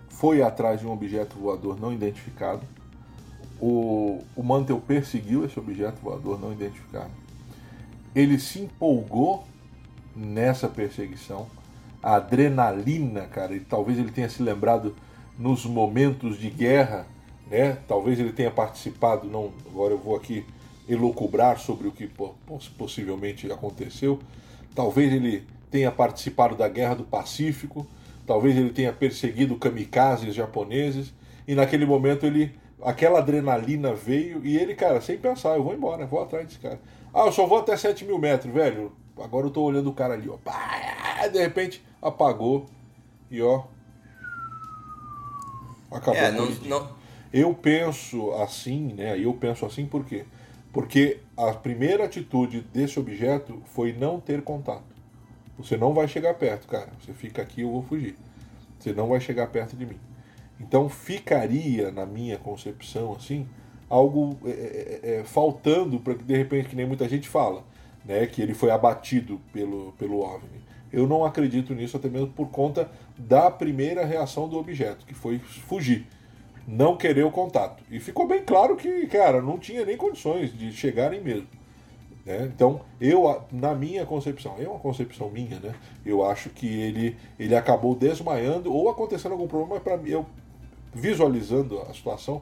foi 0.10 0.42
atrás 0.42 0.80
de 0.80 0.88
um 0.88 0.92
objeto 0.92 1.38
voador 1.38 1.80
não 1.80 1.94
identificado. 1.94 2.62
O, 3.60 4.24
o 4.36 4.44
Mantel 4.44 4.80
perseguiu 4.80 5.46
esse 5.46 5.60
objeto 5.60 6.00
voador 6.02 6.40
não 6.40 6.52
identificado. 6.52 7.12
Ele 8.16 8.40
se 8.40 8.60
empolgou 8.60 9.46
nessa 10.16 10.68
perseguição. 10.68 11.48
A 12.02 12.16
adrenalina, 12.16 13.22
cara, 13.28 13.56
e 13.56 13.60
talvez 13.60 13.98
ele 13.98 14.12
tenha 14.12 14.30
se 14.30 14.42
lembrado 14.42 14.96
nos 15.38 15.66
momentos 15.66 16.40
de 16.40 16.50
guerra, 16.50 17.06
né? 17.50 17.78
Talvez 17.88 18.20
ele 18.20 18.32
tenha 18.32 18.52
participado, 18.52 19.28
não, 19.28 19.52
agora 19.68 19.94
eu 19.94 19.98
vou 19.98 20.16
aqui 20.16 20.46
elocubrar 20.88 21.60
sobre 21.60 21.88
o 21.88 21.92
que 21.92 22.10
possivelmente 22.78 23.52
aconteceu, 23.52 24.20
Talvez 24.78 25.12
ele 25.12 25.44
tenha 25.72 25.92
participado 25.92 26.56
da 26.56 26.70
Guerra 26.70 26.94
do 26.94 27.04
Pacífico, 27.04 27.88
talvez 28.28 28.56
ele 28.56 28.70
tenha 28.70 28.94
perseguido 28.94 29.56
kamikazes 29.56 30.36
japoneses, 30.36 31.12
e 31.48 31.56
naquele 31.56 31.84
momento 31.84 32.28
ele. 32.28 32.54
aquela 32.84 33.18
adrenalina 33.18 33.96
veio 33.96 34.46
e 34.46 34.56
ele, 34.56 34.76
cara, 34.76 35.02
sem 35.02 35.18
pensar, 35.18 35.56
eu 35.56 35.64
vou 35.64 35.74
embora, 35.74 36.06
vou 36.06 36.22
atrás 36.22 36.46
desse 36.46 36.60
cara. 36.60 36.80
Ah, 37.12 37.26
eu 37.26 37.32
só 37.32 37.48
vou 37.48 37.58
até 37.58 37.76
7 37.76 38.06
mil 38.06 38.20
metros, 38.20 38.54
velho. 38.54 38.92
Agora 39.20 39.48
eu 39.48 39.50
tô 39.50 39.64
olhando 39.64 39.90
o 39.90 39.94
cara 39.94 40.14
ali, 40.14 40.30
ó. 40.30 40.38
De 41.28 41.40
repente 41.40 41.84
apagou 42.00 42.68
e 43.32 43.42
ó. 43.42 43.64
Acabou. 45.90 46.22
É, 46.22 46.32
não, 46.32 46.52
não... 46.66 46.90
Eu 47.34 47.52
penso 47.56 48.32
assim, 48.34 48.94
né? 48.94 49.20
Eu 49.20 49.34
penso 49.34 49.66
assim 49.66 49.88
por 49.88 50.06
quê? 50.06 50.24
Porque 50.72 51.20
a 51.38 51.54
primeira 51.54 52.06
atitude 52.06 52.62
desse 52.74 53.00
objeto 53.00 53.62
foi 53.66 53.94
não 53.94 54.20
ter 54.20 54.42
contato. 54.42 54.98
Você 55.58 55.78
não 55.78 55.94
vai 55.94 56.08
chegar 56.08 56.34
perto, 56.34 56.68
cara. 56.68 56.90
Você 57.00 57.14
fica 57.14 57.42
aqui, 57.42 57.62
eu 57.62 57.72
vou 57.72 57.84
fugir. 57.84 58.16
Você 58.80 58.92
não 58.92 59.10
vai 59.10 59.20
chegar 59.20 59.48
perto 59.48 59.76
de 59.76 59.86
mim. 59.86 59.98
Então 60.60 60.90
ficaria, 60.90 61.92
na 61.92 62.06
minha 62.06 62.38
concepção, 62.38 63.14
assim, 63.14 63.48
algo 63.88 64.38
é, 64.46 64.50
é, 64.50 65.00
é, 65.04 65.16
é 65.20 65.24
faltando 65.24 66.00
para 66.00 66.16
que 66.16 66.24
de 66.24 66.36
repente, 66.36 66.70
que 66.70 66.76
nem 66.76 66.88
muita 66.88 67.08
gente 67.08 67.30
fala, 67.30 67.64
né, 68.04 68.26
que 68.26 68.42
ele 68.42 68.56
foi 68.56 68.72
abatido 68.72 69.40
pelo, 69.54 69.94
pelo 69.94 70.22
OVNI. 70.22 70.66
Eu 70.92 71.06
não 71.06 71.24
acredito 71.24 71.76
nisso, 71.76 71.98
até 71.98 72.10
mesmo 72.10 72.30
por 72.30 72.50
conta 72.50 72.90
da 73.18 73.52
primeira 73.52 74.06
reação 74.06 74.48
do 74.48 74.58
objeto, 74.58 75.06
que 75.06 75.14
foi 75.14 75.38
fugir 75.38 76.08
não 76.68 76.98
querer 76.98 77.24
o 77.24 77.32
contato. 77.32 77.82
E 77.90 78.00
ficou 78.00 78.28
bem 78.28 78.44
claro 78.44 78.76
que, 78.76 79.08
cara, 79.08 79.42
não 79.42 79.58
tinha 79.58 79.86
nem 79.86 79.96
condições 79.96 80.56
de 80.56 80.74
chegarem 80.74 81.22
mesmo. 81.22 81.48
Né? 82.26 82.52
Então, 82.54 82.82
eu, 83.00 83.42
na 83.50 83.74
minha 83.74 84.06
concepção, 84.06 84.56
é 84.60 84.68
uma 84.68 84.80
concepção 84.80 85.30
minha, 85.30 85.58
né? 85.62 85.74
Eu 86.06 86.26
acho 86.26 86.50
que 86.50 86.68
ele, 86.68 87.16
ele 87.40 87.56
acabou 87.56 87.96
desmaiando 87.96 88.74
ou 88.74 88.90
acontecendo 88.90 89.32
algum 89.32 89.48
problema 89.48 89.80
para. 89.80 89.96
Eu, 90.06 90.26
visualizando 90.94 91.80
a 91.84 91.94
situação, 91.94 92.42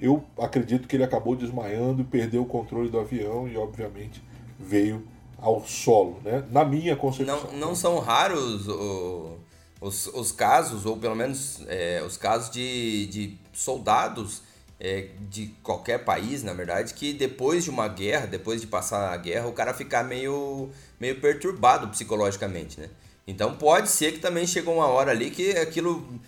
eu 0.00 0.24
acredito 0.38 0.88
que 0.88 0.96
ele 0.96 1.04
acabou 1.04 1.36
desmaiando, 1.36 2.02
perdeu 2.02 2.42
o 2.42 2.46
controle 2.46 2.88
do 2.88 2.98
avião 2.98 3.46
e, 3.46 3.58
obviamente, 3.58 4.22
veio 4.58 5.06
ao 5.38 5.62
solo, 5.66 6.18
né? 6.24 6.42
Na 6.50 6.64
minha 6.64 6.96
concepção. 6.96 7.52
Não, 7.52 7.58
não 7.58 7.74
são 7.74 7.98
raros 7.98 8.66
o, 8.68 9.36
os, 9.86 10.08
os 10.08 10.32
casos, 10.32 10.84
ou 10.84 10.96
pelo 10.96 11.14
menos 11.14 11.60
é, 11.68 12.02
os 12.04 12.16
casos 12.16 12.50
de, 12.50 13.06
de 13.06 13.38
soldados 13.52 14.42
é, 14.80 15.08
de 15.30 15.54
qualquer 15.62 16.04
país, 16.04 16.42
na 16.42 16.52
verdade, 16.52 16.92
que 16.92 17.12
depois 17.12 17.64
de 17.64 17.70
uma 17.70 17.88
guerra, 17.88 18.26
depois 18.26 18.60
de 18.60 18.66
passar 18.66 19.12
a 19.12 19.16
guerra, 19.16 19.46
o 19.46 19.52
cara 19.52 19.72
ficar 19.72 20.02
meio, 20.02 20.70
meio 21.00 21.20
perturbado 21.20 21.88
psicologicamente, 21.88 22.80
né? 22.80 22.90
Então 23.26 23.56
pode 23.56 23.88
ser 23.88 24.12
que 24.12 24.18
também 24.18 24.46
chegou 24.46 24.74
uma 24.74 24.86
hora 24.86 25.10
ali 25.10 25.30
que 25.30 25.52
aquilo 25.52 26.20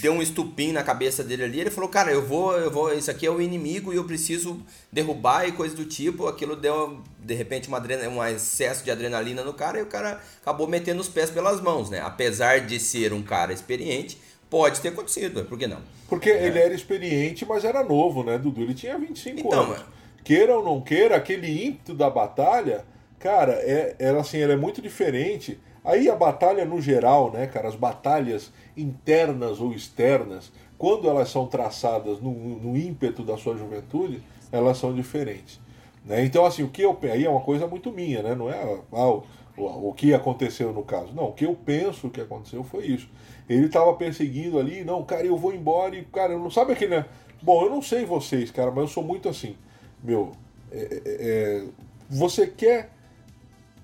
deu 0.00 0.12
um 0.12 0.22
estupim 0.22 0.72
na 0.72 0.82
cabeça 0.82 1.22
dele 1.22 1.44
ali, 1.44 1.60
ele 1.60 1.70
falou, 1.70 1.88
cara, 1.88 2.10
eu 2.10 2.24
vou, 2.24 2.56
eu 2.56 2.70
vou, 2.70 2.92
isso 2.92 3.10
aqui 3.10 3.26
é 3.26 3.30
o 3.30 3.40
inimigo 3.40 3.92
e 3.92 3.96
eu 3.96 4.04
preciso 4.04 4.60
derrubar 4.92 5.46
e 5.46 5.52
coisa 5.52 5.74
do 5.74 5.84
tipo. 5.84 6.26
Aquilo 6.26 6.56
deu, 6.56 7.02
de 7.18 7.34
repente, 7.34 7.68
uma 7.68 7.80
um 8.08 8.24
excesso 8.24 8.84
de 8.84 8.90
adrenalina 8.90 9.42
no 9.44 9.52
cara 9.52 9.78
e 9.78 9.82
o 9.82 9.86
cara 9.86 10.20
acabou 10.40 10.66
metendo 10.66 11.00
os 11.00 11.08
pés 11.08 11.30
pelas 11.30 11.60
mãos, 11.60 11.90
né? 11.90 12.00
Apesar 12.00 12.60
de 12.60 12.78
ser 12.80 13.12
um 13.12 13.22
cara 13.22 13.52
experiente, 13.52 14.18
pode 14.50 14.80
ter 14.80 14.88
acontecido, 14.88 15.44
por 15.44 15.58
que 15.58 15.66
não? 15.66 15.80
Porque 16.08 16.30
é. 16.30 16.46
ele 16.46 16.58
era 16.58 16.74
experiente, 16.74 17.44
mas 17.44 17.64
era 17.64 17.82
novo, 17.82 18.22
né, 18.22 18.38
Dudu? 18.38 18.62
Ele 18.62 18.74
tinha 18.74 18.98
25 18.98 19.40
então, 19.40 19.62
anos. 19.64 19.84
Queira 20.24 20.56
ou 20.56 20.64
não 20.64 20.80
queira, 20.80 21.16
aquele 21.16 21.66
ímpeto 21.66 21.94
da 21.94 22.10
batalha, 22.10 22.84
cara, 23.18 23.52
é, 23.52 23.94
era 23.98 24.20
assim, 24.20 24.38
era 24.38 24.56
muito 24.56 24.82
diferente 24.82 25.58
Aí 25.86 26.10
a 26.10 26.16
batalha 26.16 26.64
no 26.64 26.82
geral, 26.82 27.30
né, 27.30 27.46
cara, 27.46 27.68
as 27.68 27.76
batalhas 27.76 28.50
internas 28.76 29.60
ou 29.60 29.72
externas, 29.72 30.52
quando 30.78 31.08
elas 31.08 31.30
são 31.30 31.46
traçadas 31.46 32.20
no, 32.20 32.30
no 32.32 32.76
ímpeto 32.76 33.22
da 33.22 33.36
sua 33.36 33.56
juventude, 33.56 34.22
elas 34.52 34.78
são 34.78 34.94
diferentes. 34.94 35.60
Né? 36.04 36.24
Então, 36.24 36.44
assim, 36.44 36.62
o 36.62 36.68
que 36.68 36.82
eu 36.82 36.96
aí 37.02 37.24
é 37.24 37.30
uma 37.30 37.40
coisa 37.40 37.66
muito 37.66 37.90
minha, 37.90 38.22
né? 38.22 38.34
Não 38.34 38.50
é 38.50 38.62
ah, 38.92 39.08
o, 39.08 39.24
o, 39.56 39.88
o 39.88 39.92
que 39.92 40.14
aconteceu 40.14 40.72
no 40.72 40.82
caso. 40.82 41.12
Não, 41.14 41.28
o 41.28 41.32
que 41.32 41.44
eu 41.44 41.54
penso 41.54 42.10
que 42.10 42.20
aconteceu 42.20 42.62
foi 42.62 42.86
isso. 42.86 43.08
Ele 43.48 43.66
estava 43.66 43.92
perseguindo 43.94 44.58
ali, 44.58 44.84
não, 44.84 45.02
cara, 45.04 45.24
eu 45.24 45.36
vou 45.36 45.52
embora 45.54 45.96
e, 45.96 46.04
cara, 46.04 46.32
eu 46.32 46.38
não 46.38 46.50
sabe 46.50 46.72
aquele. 46.72 46.96
Né? 46.96 47.06
Bom, 47.42 47.64
eu 47.64 47.70
não 47.70 47.82
sei 47.82 48.04
vocês, 48.04 48.50
cara, 48.50 48.70
mas 48.70 48.82
eu 48.82 48.88
sou 48.88 49.02
muito 49.02 49.28
assim. 49.28 49.56
Meu, 50.02 50.32
é, 50.70 50.78
é, 50.78 51.00
é 51.04 51.64
você 52.08 52.46
quer 52.46 52.90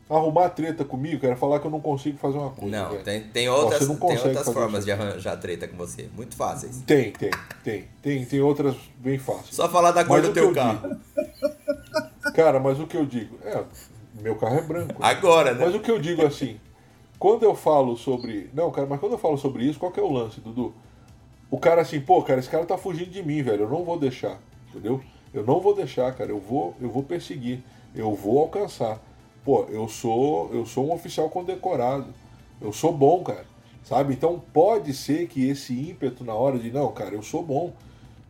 arrumar 0.08 0.50
treta 0.50 0.84
comigo, 0.84 1.20
quero 1.20 1.36
falar 1.36 1.60
que 1.60 1.66
eu 1.66 1.70
não 1.70 1.80
consigo 1.80 2.18
fazer 2.18 2.38
uma 2.38 2.50
coisa. 2.50 2.76
Não, 2.76 3.02
tem, 3.02 3.22
tem 3.22 3.48
outras, 3.48 3.86
tem 3.86 3.88
outras 3.88 4.52
formas 4.52 4.84
de 4.84 4.92
arranjar 4.92 5.36
treta 5.38 5.66
com 5.66 5.76
você, 5.76 6.08
muito 6.14 6.36
fáceis. 6.36 6.82
Tem, 6.82 7.12
tem, 7.12 7.30
tem. 7.64 7.84
Tem, 8.02 8.24
tem 8.24 8.40
outras 8.40 8.76
bem 8.98 9.18
fáceis. 9.18 9.54
Só 9.54 9.68
falar 9.68 9.92
da 9.92 10.04
cor 10.04 10.18
mas 10.18 10.28
do 10.28 10.34
teu 10.34 10.52
carro. 10.52 10.88
Digo, 10.88 12.34
cara, 12.34 12.60
mas 12.60 12.78
o 12.78 12.86
que 12.86 12.96
eu 12.96 13.06
digo? 13.06 13.38
É, 13.44 13.62
meu 14.20 14.36
carro 14.36 14.58
é 14.58 14.62
branco. 14.62 15.00
Né? 15.00 15.08
Agora, 15.08 15.54
né? 15.54 15.64
Mas 15.64 15.74
o 15.74 15.80
que 15.80 15.90
eu 15.90 15.98
digo 15.98 16.24
assim, 16.26 16.58
quando 17.18 17.44
eu 17.44 17.54
falo 17.54 17.96
sobre. 17.96 18.50
Não, 18.52 18.70
cara, 18.70 18.86
mas 18.86 19.00
quando 19.00 19.12
eu 19.12 19.18
falo 19.18 19.38
sobre 19.38 19.64
isso, 19.64 19.78
qual 19.78 19.92
que 19.92 20.00
é 20.00 20.02
o 20.02 20.12
lance, 20.12 20.40
Dudu? 20.40 20.74
O 21.50 21.58
cara 21.58 21.82
assim, 21.82 22.00
pô, 22.00 22.22
cara, 22.22 22.40
esse 22.40 22.48
cara 22.48 22.64
tá 22.64 22.78
fugindo 22.78 23.10
de 23.10 23.22
mim, 23.22 23.42
velho. 23.42 23.64
Eu 23.64 23.70
não 23.70 23.84
vou 23.84 23.98
deixar. 23.98 24.38
Entendeu? 24.70 25.02
Eu 25.32 25.44
não 25.44 25.60
vou 25.60 25.74
deixar, 25.74 26.12
cara. 26.14 26.30
Eu 26.30 26.40
vou, 26.40 26.74
eu 26.80 26.90
vou 26.90 27.02
perseguir. 27.02 27.62
Eu 27.94 28.14
vou 28.14 28.40
alcançar 28.40 28.98
pô, 29.44 29.64
eu 29.68 29.88
sou, 29.88 30.50
eu 30.52 30.64
sou 30.66 30.88
um 30.88 30.94
oficial 30.94 31.28
condecorado. 31.28 32.06
Eu 32.60 32.72
sou 32.72 32.92
bom, 32.92 33.22
cara. 33.22 33.46
Sabe? 33.84 34.14
Então 34.14 34.40
pode 34.52 34.94
ser 34.94 35.26
que 35.26 35.48
esse 35.48 35.72
ímpeto 35.72 36.24
na 36.24 36.34
hora 36.34 36.58
de, 36.58 36.70
não, 36.70 36.90
cara, 36.92 37.14
eu 37.14 37.22
sou 37.22 37.42
bom. 37.42 37.72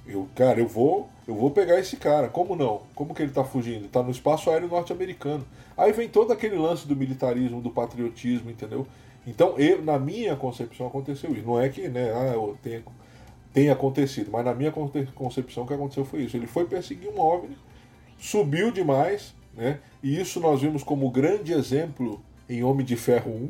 Eu, 0.07 0.27
cara, 0.35 0.59
eu 0.59 0.67
vou, 0.67 1.09
eu 1.29 1.35
vou 1.35 1.51
pegar 1.51 1.79
esse 1.79 1.97
cara. 1.97 2.29
Como 2.29 2.57
não? 2.57 2.83
Como 2.95 3.15
que 3.15 3.23
ele 3.23 3.33
tá 3.33 3.45
fugindo? 3.45 3.89
Tá 3.89 4.03
no 4.03 4.11
espaço 4.11 4.51
aéreo 4.51 4.69
norte-americano. 4.69 5.45
Aí 5.77 5.93
vem 5.93 6.09
todo 6.09 6.33
aquele 6.33 6.57
lance 6.57 6.87
do 6.89 6.97
militarismo, 6.97 7.61
do 7.61 7.71
patriotismo, 7.71 8.51
entendeu? 8.51 8.87
Então, 9.27 9.57
eu, 9.59 9.83
na 9.83 9.99
minha 9.99 10.35
concepção 10.35 10.87
aconteceu 10.87 11.33
isso. 11.33 11.47
Não 11.47 11.61
é 11.61 11.69
que, 11.69 11.89
né, 11.89 12.11
ah, 12.11 12.55
tenha, 12.63 12.83
tenha 13.53 13.73
acontecido, 13.73 14.31
mas 14.33 14.45
na 14.45 14.55
minha 14.55 14.73
concepção 15.15 15.65
o 15.65 15.67
que 15.67 15.75
aconteceu 15.75 16.05
foi 16.05 16.23
isso. 16.23 16.37
Ele 16.37 16.47
foi 16.47 16.65
perseguir 16.65 17.09
um 17.11 17.21
OVNI, 17.21 17.57
subiu 18.19 18.71
demais, 18.73 19.35
né? 19.57 19.81
E 20.03 20.21
isso 20.21 20.41
nós 20.41 20.61
vimos 20.61 20.83
como 20.83 21.11
grande 21.11 21.53
exemplo 21.53 22.21
em 22.49 22.63
Homem 22.63 22.85
de 22.85 22.97
Ferro 22.97 23.31
1. 23.31 23.49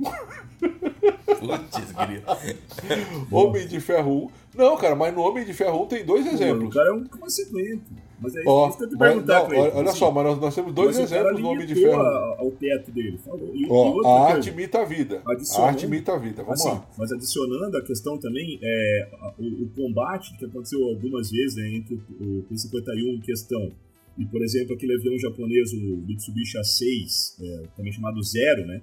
Putz, 1.38 1.94
Homem 3.30 3.66
de 3.66 3.80
Ferro 3.80 4.26
1. 4.26 4.58
Não, 4.58 4.76
cara, 4.76 4.94
mas 4.94 5.14
no 5.14 5.22
Homem 5.22 5.44
de 5.44 5.52
Ferro 5.52 5.82
1 5.84 5.86
tem 5.86 6.04
dois 6.04 6.26
exemplos. 6.26 6.68
O 6.68 6.70
cara 6.70 6.90
é 6.90 6.92
um 6.92 7.04
consequente. 7.04 7.82
Mas 8.20 8.36
é 8.36 8.42
Ó, 8.46 8.68
isso 8.68 8.78
que 8.78 8.84
eu 8.84 8.88
te 8.88 8.96
perguntar 8.96 9.48
não, 9.48 9.58
Olha 9.58 9.90
assim, 9.90 9.98
só, 9.98 10.10
mas 10.12 10.24
nós, 10.24 10.38
nós 10.38 10.54
temos 10.54 10.72
dois 10.72 10.96
exemplos 10.96 11.40
no 11.40 11.48
Homem 11.48 11.66
de 11.66 11.74
Ferro. 11.74 12.00
ao 12.00 12.52
teto 12.52 12.92
dele. 12.92 13.18
Falou. 13.18 13.50
E, 13.52 13.66
Ó, 13.68 14.00
e 14.00 14.06
a 14.06 14.34
arte 14.34 14.50
imita 14.50 14.80
a 14.80 14.84
vida. 14.84 15.22
A 15.26 15.62
arte 15.62 15.86
imita 15.86 16.12
a 16.12 16.18
vida. 16.18 16.44
Vamos 16.44 16.60
assim, 16.60 16.68
lá. 16.68 16.86
Mas 16.96 17.10
adicionando 17.10 17.76
a 17.76 17.82
questão 17.82 18.16
também, 18.18 18.60
é, 18.62 19.08
o, 19.36 19.64
o 19.64 19.68
combate 19.74 20.36
que 20.38 20.44
aconteceu 20.44 20.84
algumas 20.84 21.32
vezes 21.32 21.56
né, 21.56 21.74
entre 21.74 21.94
o 21.94 22.44
P-51 22.48 23.16
em 23.16 23.20
questão 23.20 23.72
e, 24.18 24.26
por 24.26 24.42
exemplo, 24.42 24.74
aquele 24.74 24.94
avião 24.94 25.18
japonês, 25.18 25.72
o 25.72 25.96
Mitsubishi 26.06 26.58
A6, 26.58 27.42
é, 27.42 27.66
também 27.76 27.92
chamado 27.92 28.22
Zero, 28.22 28.66
né? 28.66 28.82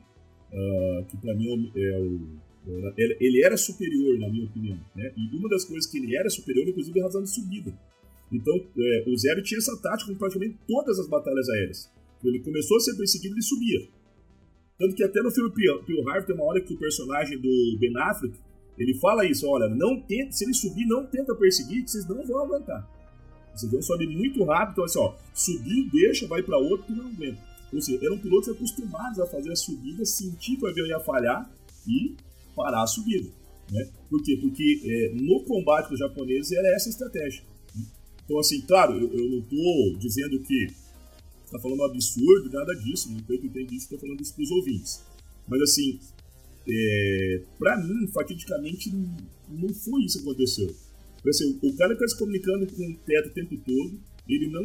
Uh, 0.51 1.05
que 1.05 1.15
para 1.17 1.35
mim 1.35 1.71
é 1.75 1.99
o, 1.99 2.39
ele 2.97 3.43
era 3.43 3.55
superior, 3.55 4.17
na 4.19 4.29
minha 4.29 4.45
opinião. 4.45 4.79
Né? 4.95 5.11
E 5.15 5.35
uma 5.35 5.49
das 5.49 5.63
coisas 5.63 5.89
que 5.89 5.97
ele 5.97 6.15
era 6.15 6.29
superior, 6.29 6.67
inclusive, 6.67 6.99
é 6.99 7.01
a 7.01 7.05
razão 7.05 7.23
de 7.23 7.29
subida. 7.29 7.73
Então, 8.31 8.55
é, 8.77 9.05
o 9.07 9.17
Zero 9.17 9.41
tinha 9.41 9.57
essa 9.57 9.75
tática 9.81 10.11
com 10.11 10.17
praticamente 10.17 10.57
todas 10.67 10.99
as 10.99 11.07
batalhas 11.07 11.49
aéreas. 11.49 11.91
Ele 12.23 12.39
começou 12.39 12.77
a 12.77 12.79
ser 12.79 12.95
perseguido, 12.95 13.35
ele 13.35 13.41
subia. 13.41 13.87
Tanto 14.77 14.95
que 14.95 15.03
até 15.03 15.21
no 15.21 15.31
filme 15.31 15.51
Pearl 15.51 16.09
Harbor 16.09 16.25
tem 16.25 16.35
uma 16.35 16.45
hora 16.45 16.61
que 16.61 16.73
o 16.73 16.77
personagem 16.77 17.39
do 17.39 17.77
Ben 17.79 17.95
Affleck, 17.97 18.37
ele 18.77 18.93
fala 18.99 19.25
isso, 19.25 19.47
olha, 19.47 19.67
não 19.67 20.01
tenta, 20.01 20.31
se 20.31 20.45
ele 20.45 20.53
subir, 20.53 20.85
não 20.85 21.05
tenta 21.05 21.35
perseguir, 21.35 21.83
que 21.83 21.91
vocês 21.91 22.07
não 22.07 22.25
vão 22.25 22.45
aguentar. 22.45 22.87
Esse 23.59 23.65
avião 23.65 23.81
sobe 23.81 24.07
muito 24.07 24.43
rápido, 24.45 24.71
então 24.71 24.83
assim, 24.85 24.99
ó, 24.99 25.13
subir, 25.33 25.89
deixa, 25.91 26.27
vai 26.27 26.41
para 26.41 26.57
outro 26.57 26.85
e 26.89 26.95
não 26.95 27.07
aguenta. 27.07 27.41
Ou 27.73 27.81
seja, 27.81 28.03
eram 28.03 28.17
pilotos 28.17 28.49
acostumados 28.49 29.19
a 29.19 29.27
fazer 29.27 29.51
a 29.51 29.55
subida, 29.55 30.05
sentir 30.05 30.55
que 30.55 30.63
o 30.63 30.67
avião 30.67 30.87
ia 30.87 30.99
falhar 30.99 31.49
e 31.85 32.15
parar 32.55 32.83
a 32.83 32.87
subida. 32.87 33.29
Né? 33.69 33.87
Por 34.09 34.23
quê? 34.23 34.37
Porque 34.41 34.81
é, 34.83 35.13
no 35.21 35.43
combate 35.43 35.89
dos 35.89 35.99
japoneses 35.99 36.51
era 36.51 36.67
essa 36.75 36.89
a 36.89 36.91
estratégia. 36.91 37.43
Né? 37.75 37.85
Então, 38.25 38.39
assim, 38.39 38.61
claro, 38.61 38.93
eu, 38.93 39.11
eu 39.11 39.29
não 39.29 39.39
estou 39.39 39.97
dizendo 39.99 40.39
que 40.39 40.67
está 41.45 41.59
falando 41.59 41.81
um 41.81 41.85
absurdo, 41.85 42.49
nada 42.51 42.73
disso, 42.75 43.11
não 43.11 43.19
estou 43.19 43.35
entendendo 43.35 43.73
isso, 43.73 43.83
estou 43.83 43.99
falando 43.99 44.21
isso 44.21 44.33
para 44.33 44.43
os 44.43 44.51
ouvintes. 44.51 45.03
Mas, 45.47 45.61
assim, 45.61 45.99
é, 46.67 47.41
para 47.57 47.77
mim, 47.77 48.07
fatidicamente, 48.07 48.89
não 49.49 49.69
foi 49.73 50.03
isso 50.03 50.19
que 50.19 50.29
aconteceu. 50.29 50.73
Assim, 51.27 51.59
o 51.61 51.75
cara 51.75 51.93
está 51.93 52.07
se 52.07 52.17
comunicando 52.17 52.65
com 52.67 52.89
o 52.89 52.95
teto 53.05 53.29
o 53.29 53.33
tempo 53.33 53.57
todo, 53.57 53.99
ele 54.27 54.47
não, 54.47 54.63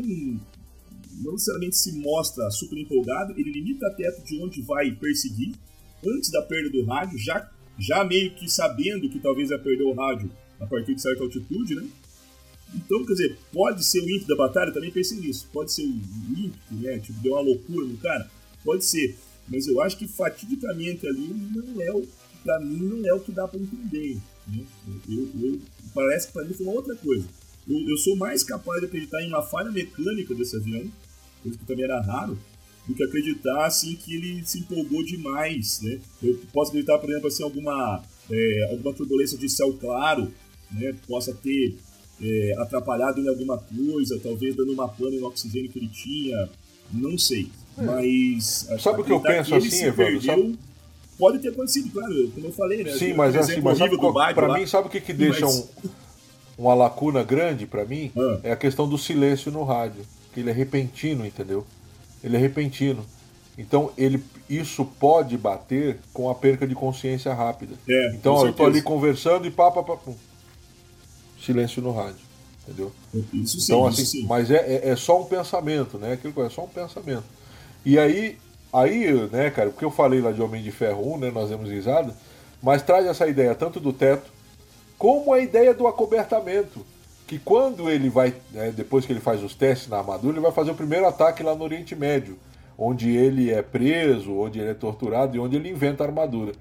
não 1.22 1.32
necessariamente 1.32 1.76
se 1.76 1.92
mostra 1.92 2.50
super 2.50 2.78
empolgado, 2.78 3.32
ele 3.36 3.50
limita 3.50 3.86
a 3.86 3.90
teto 3.90 4.24
de 4.24 4.38
onde 4.40 4.62
vai 4.62 4.92
perseguir, 4.92 5.54
antes 6.06 6.30
da 6.30 6.42
perda 6.42 6.70
do 6.70 6.84
rádio, 6.84 7.18
já, 7.18 7.50
já 7.78 8.04
meio 8.04 8.34
que 8.34 8.48
sabendo 8.50 9.08
que 9.08 9.18
talvez 9.18 9.48
vai 9.48 9.58
perder 9.58 9.84
o 9.84 9.94
rádio 9.94 10.30
a 10.60 10.66
partir 10.66 10.94
de 10.94 11.02
certa 11.02 11.22
altitude, 11.22 11.74
né? 11.74 11.88
Então, 12.74 13.04
quer 13.04 13.12
dizer, 13.12 13.38
pode 13.52 13.84
ser 13.84 14.00
o 14.00 14.10
ímpeto 14.10 14.28
da 14.28 14.36
batalha, 14.36 14.72
também 14.72 14.90
pensei 14.90 15.18
nisso. 15.18 15.48
Pode 15.52 15.72
ser 15.72 15.82
o 15.82 15.86
ímpeto, 15.86 16.74
né? 16.74 16.98
Tipo, 16.98 17.20
deu 17.20 17.32
uma 17.32 17.40
loucura 17.40 17.86
no 17.86 17.96
cara. 17.98 18.28
Pode 18.64 18.84
ser. 18.84 19.16
Mas 19.48 19.66
eu 19.68 19.80
acho 19.80 19.96
que 19.96 20.08
fatidicamente 20.08 21.06
ali 21.06 21.28
não 21.54 21.80
é 21.80 21.92
o. 21.92 22.06
Pra 22.42 22.60
mim, 22.60 22.78
não 22.78 23.08
é 23.08 23.14
o 23.14 23.20
que 23.20 23.32
dá 23.32 23.46
pra 23.46 23.58
entender. 23.58 24.18
Né? 24.46 24.64
Eu, 25.08 25.28
eu, 25.40 25.60
parece 25.94 26.26
que 26.26 26.32
para 26.32 26.44
mim 26.44 26.54
foi 26.54 26.66
uma 26.66 26.74
outra 26.74 26.94
coisa. 26.96 27.26
Eu, 27.68 27.88
eu, 27.88 27.96
sou 27.96 28.16
mais 28.16 28.42
capaz 28.42 28.80
de 28.80 28.86
acreditar 28.86 29.22
em 29.22 29.28
uma 29.28 29.42
falha 29.42 29.70
mecânica 29.70 30.34
desse 30.34 30.56
avião, 30.56 30.84
coisa 31.42 31.58
que 31.58 31.64
também 31.64 31.84
era 31.84 32.00
raro, 32.00 32.38
do 32.86 32.94
que 32.94 33.02
acreditar 33.02 33.66
assim 33.66 33.94
que 33.96 34.14
ele 34.14 34.44
se 34.44 34.58
empolgou 34.60 35.02
demais, 35.02 35.80
né? 35.82 35.98
Eu 36.22 36.38
posso 36.52 36.70
acreditar, 36.70 36.98
por 36.98 37.08
exemplo, 37.08 37.28
assim, 37.28 37.42
alguma 37.42 38.02
é, 38.30 38.68
alguma 38.70 38.92
turbulência 38.92 39.38
de 39.38 39.48
céu 39.48 39.72
claro, 39.80 40.32
né? 40.70 40.94
Possa 41.06 41.34
ter 41.34 41.76
é, 42.20 42.54
atrapalhado 42.58 43.20
em 43.20 43.28
alguma 43.28 43.58
coisa, 43.58 44.20
talvez 44.22 44.54
dando 44.54 44.72
uma 44.72 44.88
pana 44.88 45.18
no 45.18 45.26
oxigênio 45.26 45.70
que 45.70 45.78
ele 45.78 45.88
tinha, 45.88 46.48
não 46.92 47.16
sei. 47.16 47.48
É. 47.78 47.82
Mas 47.82 48.68
sabe 48.78 49.00
o 49.00 49.04
que 49.04 49.12
eu 49.12 49.20
penso 49.20 49.50
que 49.50 49.56
assim, 49.56 49.84
Evandro? 49.84 50.22
Sabe? 50.22 50.58
Pode 51.18 51.38
ter 51.38 51.50
acontecido, 51.50 51.90
claro, 51.92 52.30
como 52.34 52.46
eu 52.46 52.52
falei, 52.52 52.82
né? 52.82 52.92
Sim, 52.92 53.14
mas 53.14 53.36
assim, 53.36 53.60
mas 53.60 53.78
sabe 53.78 53.96
qual, 53.96 54.12
pra 54.12 54.46
lá, 54.48 54.58
mim, 54.58 54.66
sabe 54.66 54.88
o 54.88 54.90
que, 54.90 55.00
que 55.00 55.12
deixa 55.12 55.46
mas... 55.46 55.56
um, 55.56 55.88
uma 56.58 56.74
lacuna 56.74 57.22
grande 57.22 57.66
para 57.66 57.84
mim? 57.84 58.10
Ah. 58.16 58.40
É 58.42 58.52
a 58.52 58.56
questão 58.56 58.88
do 58.88 58.98
silêncio 58.98 59.52
no 59.52 59.62
rádio. 59.62 60.04
Que 60.32 60.40
ele 60.40 60.50
é 60.50 60.52
repentino, 60.52 61.24
entendeu? 61.24 61.64
Ele 62.22 62.36
é 62.36 62.38
repentino. 62.38 63.06
Então, 63.56 63.92
ele, 63.96 64.22
isso 64.50 64.84
pode 64.84 65.36
bater 65.38 65.98
com 66.12 66.28
a 66.28 66.34
perca 66.34 66.66
de 66.66 66.74
consciência 66.74 67.32
rápida. 67.32 67.76
É, 67.88 68.14
então, 68.14 68.34
ó, 68.34 68.46
eu 68.46 68.52
tô 68.52 68.66
ali 68.66 68.82
conversando 68.82 69.46
e 69.46 69.50
pá, 69.50 69.70
pá, 69.70 69.82
pá, 69.82 69.96
pum. 69.96 70.16
Silêncio 71.40 71.80
no 71.80 71.92
rádio. 71.92 72.24
Entendeu? 72.66 72.92
Isso 73.32 73.60
sim, 73.60 73.72
então, 73.72 73.86
assim, 73.86 74.02
isso 74.02 74.10
sim. 74.12 74.26
Mas 74.26 74.50
é, 74.50 74.56
é, 74.56 74.88
é, 74.88 74.96
só 74.96 75.20
um 75.20 75.26
pensamento, 75.26 75.98
né? 75.98 76.14
Aquilo 76.14 76.42
é 76.42 76.50
só 76.50 76.64
um 76.64 76.68
pensamento. 76.68 77.24
E 77.84 77.98
aí, 77.98 78.38
Aí, 78.74 79.12
né, 79.30 79.50
cara, 79.50 79.68
o 79.68 79.72
que 79.72 79.84
eu 79.84 79.90
falei 79.90 80.20
lá 80.20 80.32
de 80.32 80.42
Homem 80.42 80.60
de 80.60 80.72
Ferro 80.72 81.14
1, 81.14 81.18
né, 81.18 81.30
nós 81.30 81.48
demos 81.48 81.70
risada, 81.70 82.12
mas 82.60 82.82
traz 82.82 83.06
essa 83.06 83.24
ideia 83.24 83.54
tanto 83.54 83.78
do 83.78 83.92
teto, 83.92 84.32
como 84.98 85.32
a 85.32 85.38
ideia 85.38 85.72
do 85.72 85.86
acobertamento. 85.86 86.84
que 87.26 87.38
quando 87.38 87.88
ele 87.88 88.10
vai, 88.10 88.34
né, 88.50 88.70
depois 88.70 89.06
que 89.06 89.12
ele 89.12 89.20
faz 89.20 89.42
os 89.42 89.54
testes 89.54 89.88
na 89.88 89.98
armadura, 89.98 90.34
ele 90.34 90.42
vai 90.42 90.52
fazer 90.52 90.72
o 90.72 90.74
primeiro 90.74 91.06
ataque 91.06 91.42
lá 91.42 91.54
no 91.54 91.64
Oriente 91.64 91.96
Médio, 91.96 92.36
onde 92.76 93.16
ele 93.16 93.50
é 93.50 93.62
preso, 93.62 94.34
onde 94.34 94.58
ele 94.58 94.70
é 94.70 94.74
torturado 94.74 95.34
e 95.34 95.40
onde 95.40 95.56
ele 95.56 95.70
inventa 95.70 96.04
a 96.04 96.06
armadura. 96.06 96.52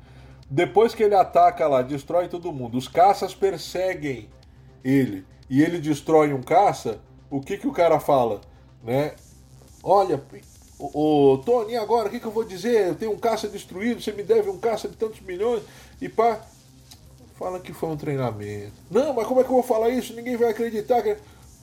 Depois 0.49 0.95
que 0.95 1.03
ele 1.03 1.15
ataca 1.15 1.67
lá, 1.67 1.81
destrói 1.81 2.29
todo 2.29 2.53
mundo, 2.53 2.77
os 2.77 2.87
caças 2.87 3.35
perseguem 3.35 4.29
ele 4.83 5.25
e 5.49 5.61
ele 5.61 5.79
destrói 5.79 6.31
um 6.31 6.41
caça, 6.41 6.99
o 7.29 7.41
que 7.41 7.57
que 7.57 7.67
o 7.67 7.73
cara 7.73 7.99
fala, 7.99 8.39
né? 8.83 9.15
Olha, 9.83 10.21
ô, 10.93 11.37
Tony, 11.45 11.73
e 11.73 11.77
agora 11.77 12.07
o 12.07 12.11
que, 12.11 12.19
que 12.19 12.25
eu 12.25 12.31
vou 12.31 12.43
dizer? 12.43 12.87
Eu 12.89 12.95
tenho 12.95 13.11
um 13.11 13.17
caça 13.17 13.47
destruído, 13.47 14.01
você 14.01 14.11
me 14.11 14.23
deve 14.23 14.49
um 14.49 14.57
caça 14.57 14.87
de 14.87 14.95
tantos 14.95 15.21
milhões 15.21 15.61
e 16.01 16.09
pá. 16.09 16.39
Fala 17.37 17.59
que 17.59 17.73
foi 17.73 17.89
um 17.89 17.97
treinamento. 17.97 18.71
Não, 18.91 19.13
mas 19.13 19.25
como 19.27 19.39
é 19.41 19.43
que 19.43 19.49
eu 19.49 19.53
vou 19.55 19.63
falar 19.63 19.89
isso? 19.89 20.13
Ninguém 20.13 20.37
vai 20.37 20.49
acreditar. 20.51 21.01
Que... 21.01 21.15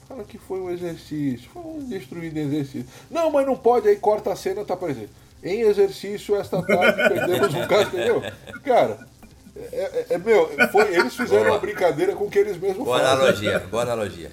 Fala 0.07 0.23
que 0.23 0.37
foi 0.37 0.59
um 0.59 0.69
exercício. 0.69 1.49
Foi 1.51 1.61
um 1.63 1.79
destruído 1.87 2.37
exercício. 2.37 2.85
Não, 3.09 3.31
mas 3.31 3.45
não 3.47 3.55
pode. 3.55 3.87
Aí 3.87 3.95
corta 3.95 4.33
a 4.33 4.35
cena, 4.35 4.65
tá 4.65 4.73
aparecendo. 4.73 5.09
Em 5.41 5.61
exercício, 5.61 6.35
esta 6.35 6.61
tarde, 6.61 6.97
perdemos 7.09 7.53
um 7.55 7.65
caso, 7.67 7.87
entendeu? 7.87 8.21
Cara, 8.63 9.07
é, 9.55 9.75
é- 9.75 10.05
é, 10.11 10.17
meu, 10.17 10.49
foi, 10.71 10.93
eles 10.93 11.15
fizeram 11.15 11.43
Boa. 11.45 11.53
uma 11.55 11.59
brincadeira 11.59 12.13
com 12.15 12.25
o 12.25 12.29
que 12.29 12.37
eles 12.39 12.57
mesmos 12.57 12.83
Boa 12.85 12.99
fazem. 12.99 13.13
analogia, 13.13 13.59
boa 13.59 13.83
analogia. 13.83 14.31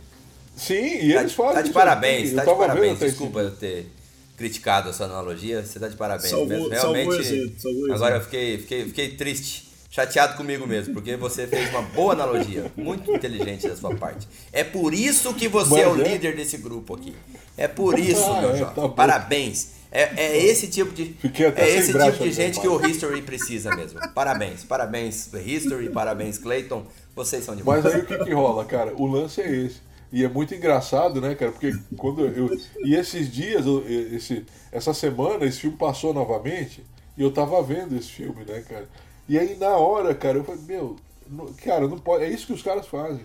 Sim, 0.56 0.74
e 0.98 1.15
Tá 1.15 1.20
eles 1.20 1.32
fazem. 1.32 1.55
tá 1.55 1.62
de 1.62 1.70
parabéns, 1.70 2.35
tá 2.35 2.44
de 2.44 2.55
parabéns. 2.55 2.98
Desculpa 2.98 3.39
eu 3.40 3.52
ter 3.56 3.90
criticado 4.39 4.89
a 4.89 4.93
sua 4.93 5.06
analogia, 5.06 5.62
você 5.65 5.78
tá 5.81 5.89
de 5.89 5.97
parabéns 5.97 6.31
Salvou- 6.31 6.48
mesmo. 6.48 6.69
Realmente, 6.69 7.16
exemplo, 7.19 7.93
agora 7.93 8.16
eu 8.16 8.20
fiquei, 8.23 8.59
fiquei, 8.59 8.85
fiquei 8.85 9.09
triste, 9.16 9.69
chateado 9.90 10.36
comigo 10.36 10.66
mesmo, 10.66 10.94
porque 10.94 11.16
você 11.16 11.47
fez 11.47 11.69
uma 11.70 11.82
boa 11.82 12.12
analogia, 12.12 12.70
muito 12.77 13.12
inteligente 13.12 13.66
da 13.69 13.77
sua 13.77 13.94
parte. 13.97 14.28
É 14.52 14.62
por 14.62 14.94
isso 14.94 15.35
que 15.35 15.48
você 15.48 15.70
Mas 15.74 15.82
é 15.82 15.89
o 15.89 16.01
é. 16.01 16.09
líder 16.12 16.36
desse 16.36 16.56
grupo 16.59 16.94
aqui. 16.94 17.15
É 17.56 17.66
por 17.66 17.98
isso, 17.98 18.23
Ah, 18.24 18.40
meu 18.40 18.51
é, 18.51 18.56
jovem. 18.59 18.74
tá. 18.74 18.89
Parabéns. 18.90 19.77
É, 19.90 20.02
é 20.16 20.36
esse 20.44 20.69
tipo 20.69 20.93
de 20.93 21.16
é 21.56 21.77
esse 21.78 21.93
tipo 21.94 22.23
de 22.23 22.31
gente 22.31 22.60
que 22.60 22.69
o 22.69 22.86
History 22.86 23.23
precisa 23.23 23.74
mesmo. 23.74 23.98
Parabéns, 24.15 24.62
parabéns 24.62 25.31
History, 25.32 25.89
parabéns 25.89 26.36
Clayton. 26.39 26.86
Vocês 27.16 27.43
são 27.43 27.56
demais. 27.56 27.82
Mas 27.82 27.94
aí 27.94 28.02
o 28.02 28.05
que, 28.06 28.19
que 28.19 28.32
rola, 28.35 28.65
cara? 28.66 28.93
O 28.94 29.06
lance 29.06 29.40
é 29.40 29.51
esse. 29.51 29.88
E 30.12 30.24
é 30.24 30.28
muito 30.28 30.55
engraçado, 30.55 31.20
né, 31.20 31.35
cara? 31.35 31.52
Porque 31.52 31.72
quando 31.97 32.24
eu. 32.24 32.59
E 32.85 32.94
esses 32.94 33.30
dias, 33.30 33.64
esse, 34.12 34.47
essa 34.72 34.94
semana, 34.94 35.44
esse 35.44 35.60
filme 35.60 35.76
passou 35.76 36.14
novamente 36.14 36.82
e 37.16 37.22
eu 37.22 37.30
tava 37.30 37.62
vendo 37.62 37.94
esse 37.97 38.09
filme, 38.09 38.44
né, 38.44 38.62
cara? 38.66 38.89
E 39.28 39.39
aí 39.39 39.56
na 39.56 39.76
hora, 39.76 40.14
cara, 40.14 40.39
eu 40.39 40.44
falei, 40.44 40.62
meu, 40.66 40.97
não- 41.28 41.52
cara, 41.55 41.86
não 41.86 41.98
pode. 41.98 42.24
É 42.24 42.30
isso 42.30 42.47
que 42.47 42.52
os 42.55 42.62
caras 42.62 42.86
fazem. 42.86 43.20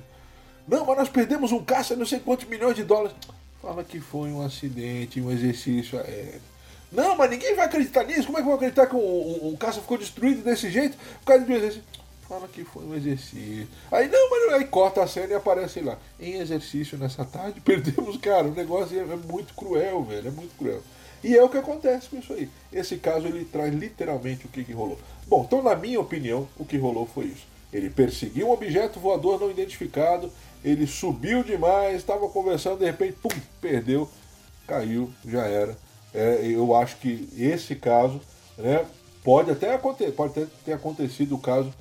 Não, 0.68 0.86
mas 0.86 0.98
nós 0.98 1.10
perdemos 1.10 1.52
um 1.52 1.64
caça, 1.64 1.96
não 1.96 2.06
sei 2.06 2.20
quantos 2.20 2.48
milhões 2.48 2.76
de 2.76 2.84
dólares. 2.84 3.16
Fala 3.62 3.84
que 3.84 4.00
foi 4.02 4.30
um 4.30 4.42
acidente, 4.42 5.22
um 5.22 5.32
exercício 5.32 5.98
aéreo. 5.98 6.42
Não, 6.92 7.16
mas 7.16 7.30
ninguém 7.30 7.56
vai 7.56 7.66
acreditar 7.66 8.04
nisso. 8.04 8.26
Como 8.26 8.38
é 8.38 8.42
que 8.42 8.46
vão 8.48 8.56
acreditar 8.56 8.88
que 8.88 8.96
um, 8.96 9.00
um- 9.00 9.50
um 9.50 9.56
caça 9.56 9.80
ficou 9.82 9.98
destruído 9.98 10.44
desse 10.44 10.70
jeito 10.70 10.98
por 11.20 11.26
causa 11.28 11.46
de 11.46 11.52
um 11.52 11.56
exercício? 11.56 11.84
Fala 12.34 12.48
que 12.48 12.64
foi 12.64 12.84
um 12.84 12.96
exercício. 12.96 13.68
Aí 13.92 14.08
não, 14.08 14.30
mas 14.32 14.54
aí 14.54 14.66
corta 14.66 15.04
a 15.04 15.08
cena 15.08 15.34
e 15.34 15.36
aparece 15.36 15.82
lá. 15.82 16.00
Em 16.20 16.40
exercício 16.40 16.98
nessa 16.98 17.24
tarde, 17.24 17.62
perdemos, 17.62 18.18
cara. 18.18 18.48
O 18.48 18.56
negócio 18.56 18.98
é, 18.98 19.04
é 19.04 19.16
muito 19.16 19.54
cruel, 19.54 20.04
velho. 20.04 20.30
É 20.30 20.32
muito 20.32 20.58
cruel. 20.58 20.82
E 21.24 21.38
é 21.38 21.44
o 21.44 21.48
que 21.48 21.60
acontece 21.60 22.10
com 22.10 22.18
isso 22.18 22.34
aí. 22.34 22.50
Esse 22.72 22.98
caso 22.98 23.28
ele 23.28 23.46
traz 23.46 23.72
literalmente 23.72 24.48
o 24.48 24.50
que, 24.50 24.64
que 24.64 24.74
rolou. 24.74 24.98
Bom, 25.28 25.44
então 25.46 25.62
na 25.62 25.76
minha 25.76 26.00
opinião, 26.00 26.50
o 26.58 26.66
que 26.66 26.76
rolou 26.76 27.06
foi 27.06 27.26
isso. 27.26 27.46
Ele 27.72 27.88
perseguiu 27.88 28.48
um 28.48 28.52
objeto 28.52 29.00
voador 29.00 29.40
não 29.40 29.52
identificado, 29.52 30.32
ele 30.66 30.88
subiu 30.88 31.44
demais, 31.44 31.98
estava 31.98 32.28
conversando, 32.30 32.80
de 32.80 32.86
repente, 32.86 33.14
pum, 33.22 33.30
perdeu, 33.62 34.10
caiu, 34.66 35.14
já 35.24 35.46
era. 35.46 35.78
É, 36.12 36.40
eu 36.44 36.76
acho 36.76 36.98
que 36.98 37.30
esse 37.38 37.76
caso, 37.76 38.20
né, 38.58 38.84
pode 39.24 39.52
até 39.52 39.76
acontecer, 39.76 40.12
pode 40.14 40.34
ter 40.66 40.74
acontecido 40.74 41.36
o 41.36 41.40
caso 41.40 41.72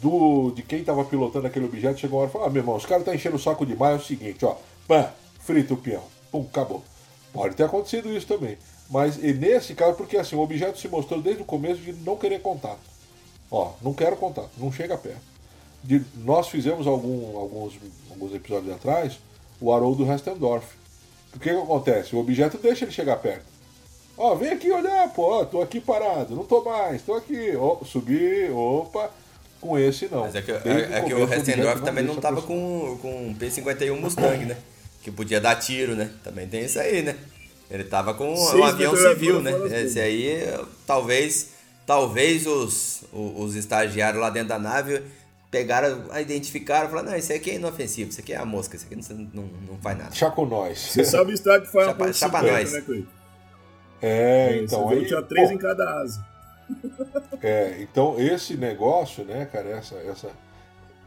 do, 0.00 0.50
de 0.52 0.62
quem 0.62 0.80
estava 0.80 1.04
pilotando 1.04 1.46
aquele 1.46 1.64
objeto, 1.66 1.98
chegou 2.00 2.18
uma 2.18 2.22
hora 2.22 2.30
e 2.30 2.32
falou, 2.32 2.46
ah, 2.46 2.50
meu 2.50 2.60
irmão, 2.62 2.76
os 2.76 2.84
caras 2.86 3.02
estão 3.02 3.14
enchendo 3.14 3.36
o 3.36 3.38
saco 3.40 3.64
demais, 3.66 3.98
é 3.98 4.02
o 4.02 4.04
seguinte, 4.06 4.44
ó, 4.44 4.56
pã, 4.86 5.08
frita 5.40 5.74
o 5.74 5.76
peão, 5.76 6.02
pum, 6.30 6.46
acabou. 6.50 6.82
Pode 7.32 7.54
ter 7.54 7.64
acontecido 7.64 8.10
isso 8.16 8.26
também. 8.26 8.56
Mas 8.88 9.16
nesse 9.16 9.74
caso, 9.74 9.96
porque 9.96 10.16
assim, 10.16 10.36
o 10.36 10.40
objeto 10.40 10.78
se 10.78 10.88
mostrou 10.88 11.20
desde 11.20 11.42
o 11.42 11.46
começo 11.46 11.80
de 11.80 11.92
não 11.92 12.16
querer 12.16 12.40
contato. 12.40 12.78
Ó, 13.50 13.72
não 13.82 13.92
quero 13.92 14.16
contato, 14.16 14.50
não 14.58 14.72
chega 14.72 14.96
perto. 14.96 15.20
De- 15.82 16.04
nós 16.16 16.48
fizemos 16.48 16.86
algum- 16.86 17.36
alguns, 17.36 17.74
alguns 18.10 18.34
episódios 18.34 18.74
atrás 18.74 19.18
o 19.60 19.72
Haroldo 19.72 20.04
Restendorf. 20.04 20.66
O 21.34 21.38
que, 21.38 21.50
que 21.50 21.56
acontece? 21.56 22.14
O 22.16 22.18
objeto 22.18 22.58
deixa 22.58 22.84
ele 22.84 22.92
chegar 22.92 23.16
perto. 23.16 23.44
Ó, 24.16 24.34
vem 24.34 24.50
aqui 24.50 24.70
olhar, 24.72 25.12
pô, 25.12 25.40
ó, 25.40 25.44
tô 25.44 25.60
aqui 25.60 25.78
parado, 25.80 26.34
não 26.34 26.44
tô 26.44 26.62
mais, 26.64 27.02
tô 27.02 27.12
aqui. 27.14 27.54
Ó, 27.56 27.84
subi, 27.84 28.48
opa, 28.50 29.10
com 29.60 29.78
esse 29.78 30.08
não. 30.08 30.20
Mas 30.22 30.34
é 30.34 30.42
que, 30.42 30.52
Desde 30.52 30.92
é, 30.94 30.98
é 30.98 31.02
que 31.02 31.14
o 31.14 31.24
Restendorf 31.24 31.82
também 31.82 32.04
não 32.04 32.14
deixa 32.14 32.18
a 32.18 32.22
tava 32.30 32.42
pessoa- 32.42 32.58
com, 32.58 32.98
com 33.02 33.26
um 33.28 33.34
P-51 33.34 34.00
Mustang, 34.00 34.44
né? 34.44 34.56
Que 35.02 35.10
podia 35.10 35.40
dar 35.40 35.56
tiro, 35.56 35.94
né? 35.94 36.10
Também 36.24 36.46
tem 36.46 36.64
isso 36.64 36.78
aí, 36.78 37.02
né? 37.02 37.16
Ele 37.70 37.84
tava 37.84 38.14
com 38.14 38.32
um 38.32 38.36
Seis 38.36 38.64
avião 38.64 38.96
civil, 38.96 39.42
né? 39.42 39.50
fora 39.52 39.80
Esse 39.80 39.98
aí, 40.00 40.38
talvez, 40.86 41.50
talvez 41.84 42.46
os, 42.46 43.02
os, 43.12 43.32
os 43.40 43.54
estagiários 43.56 44.20
lá 44.20 44.30
dentro 44.30 44.50
da 44.50 44.58
nave 44.58 45.02
pegaram, 45.50 46.04
identificaram, 46.20 46.88
falaram, 46.88 47.10
não, 47.10 47.16
isso 47.16 47.32
aqui 47.32 47.50
é 47.52 47.54
inofensivo, 47.54 48.10
isso 48.10 48.20
aqui 48.20 48.32
é 48.32 48.36
a 48.36 48.44
mosca, 48.44 48.76
isso 48.76 48.84
aqui 48.86 48.94
não, 49.14 49.28
não, 49.32 49.42
não 49.70 49.78
faz 49.78 49.96
nada. 49.98 50.14
Chá 50.14 50.30
com 50.30 50.44
nós. 50.46 50.78
Você 50.78 51.04
sabe 51.04 51.30
o 51.32 51.34
estrago 51.34 51.64
que 51.66 51.72
faz 51.72 51.86
Chapa- 51.86 52.04
uma 52.04 52.12
chapa 52.12 52.38
50, 52.40 52.52
nós. 52.58 52.72
né, 52.72 52.80
Cleiton? 52.82 53.06
É, 54.02 54.60
então 54.62 54.88
aí. 54.90 55.06
tinha 55.06 55.22
três 55.22 55.48
pô, 55.48 55.54
em 55.54 55.58
cada 55.58 55.90
asa. 56.02 56.24
É, 57.42 57.78
então 57.80 58.18
esse 58.18 58.56
negócio, 58.56 59.24
né, 59.24 59.44
cara, 59.46 59.68
essa, 59.68 59.96
essa, 59.96 60.30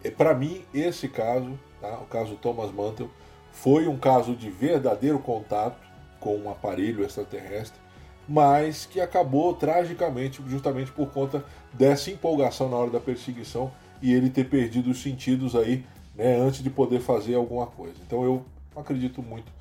é, 0.03 0.10
para 0.10 0.34
mim 0.34 0.64
esse 0.73 1.07
caso, 1.07 1.60
tá, 1.81 1.99
o 1.99 2.06
caso 2.06 2.36
Thomas 2.36 2.72
Mantle, 2.72 3.10
foi 3.52 3.88
um 3.88 3.98
caso 3.98 4.36
de 4.36 4.49
verdadeiro 4.49 5.19
contato 5.19 5.77
com 6.19 6.38
um 6.38 6.49
aparelho 6.49 7.03
extraterrestre, 7.03 7.80
mas 8.27 8.86
que 8.86 9.02
acabou 9.02 9.53
tragicamente, 9.53 10.41
justamente 10.48 10.91
por 10.91 11.11
conta 11.11 11.44
dessa 11.73 12.11
empolgação 12.11 12.69
na 12.69 12.77
hora 12.77 12.91
da 12.91 12.99
perseguição 12.99 13.72
e 14.02 14.14
ele 14.14 14.30
ter 14.30 14.45
perdido 14.45 14.91
os 14.91 15.02
sentidos 15.02 15.56
aí, 15.56 15.84
né, 16.15 16.40
antes 16.40 16.61
de 16.61 16.69
poder 16.69 17.02
fazer 17.02 17.36
alguma 17.36 17.65
coisa. 17.65 17.95
Então 18.06 18.23
eu 18.23 18.45
acredito 18.76 19.22
muito 19.22 19.59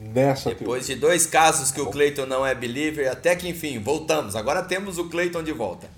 nessa 0.00 0.50
Depois 0.50 0.86
de 0.86 0.94
dois 0.94 1.26
casos 1.26 1.70
que 1.70 1.80
o 1.80 1.86
Clayton 1.86 2.26
não 2.26 2.46
é 2.46 2.54
believer, 2.54 3.10
até 3.10 3.34
que 3.36 3.48
enfim, 3.48 3.78
voltamos. 3.78 4.36
Agora 4.36 4.62
temos 4.62 4.98
o 4.98 5.08
Clayton 5.08 5.42
de 5.42 5.52
volta. 5.52 5.88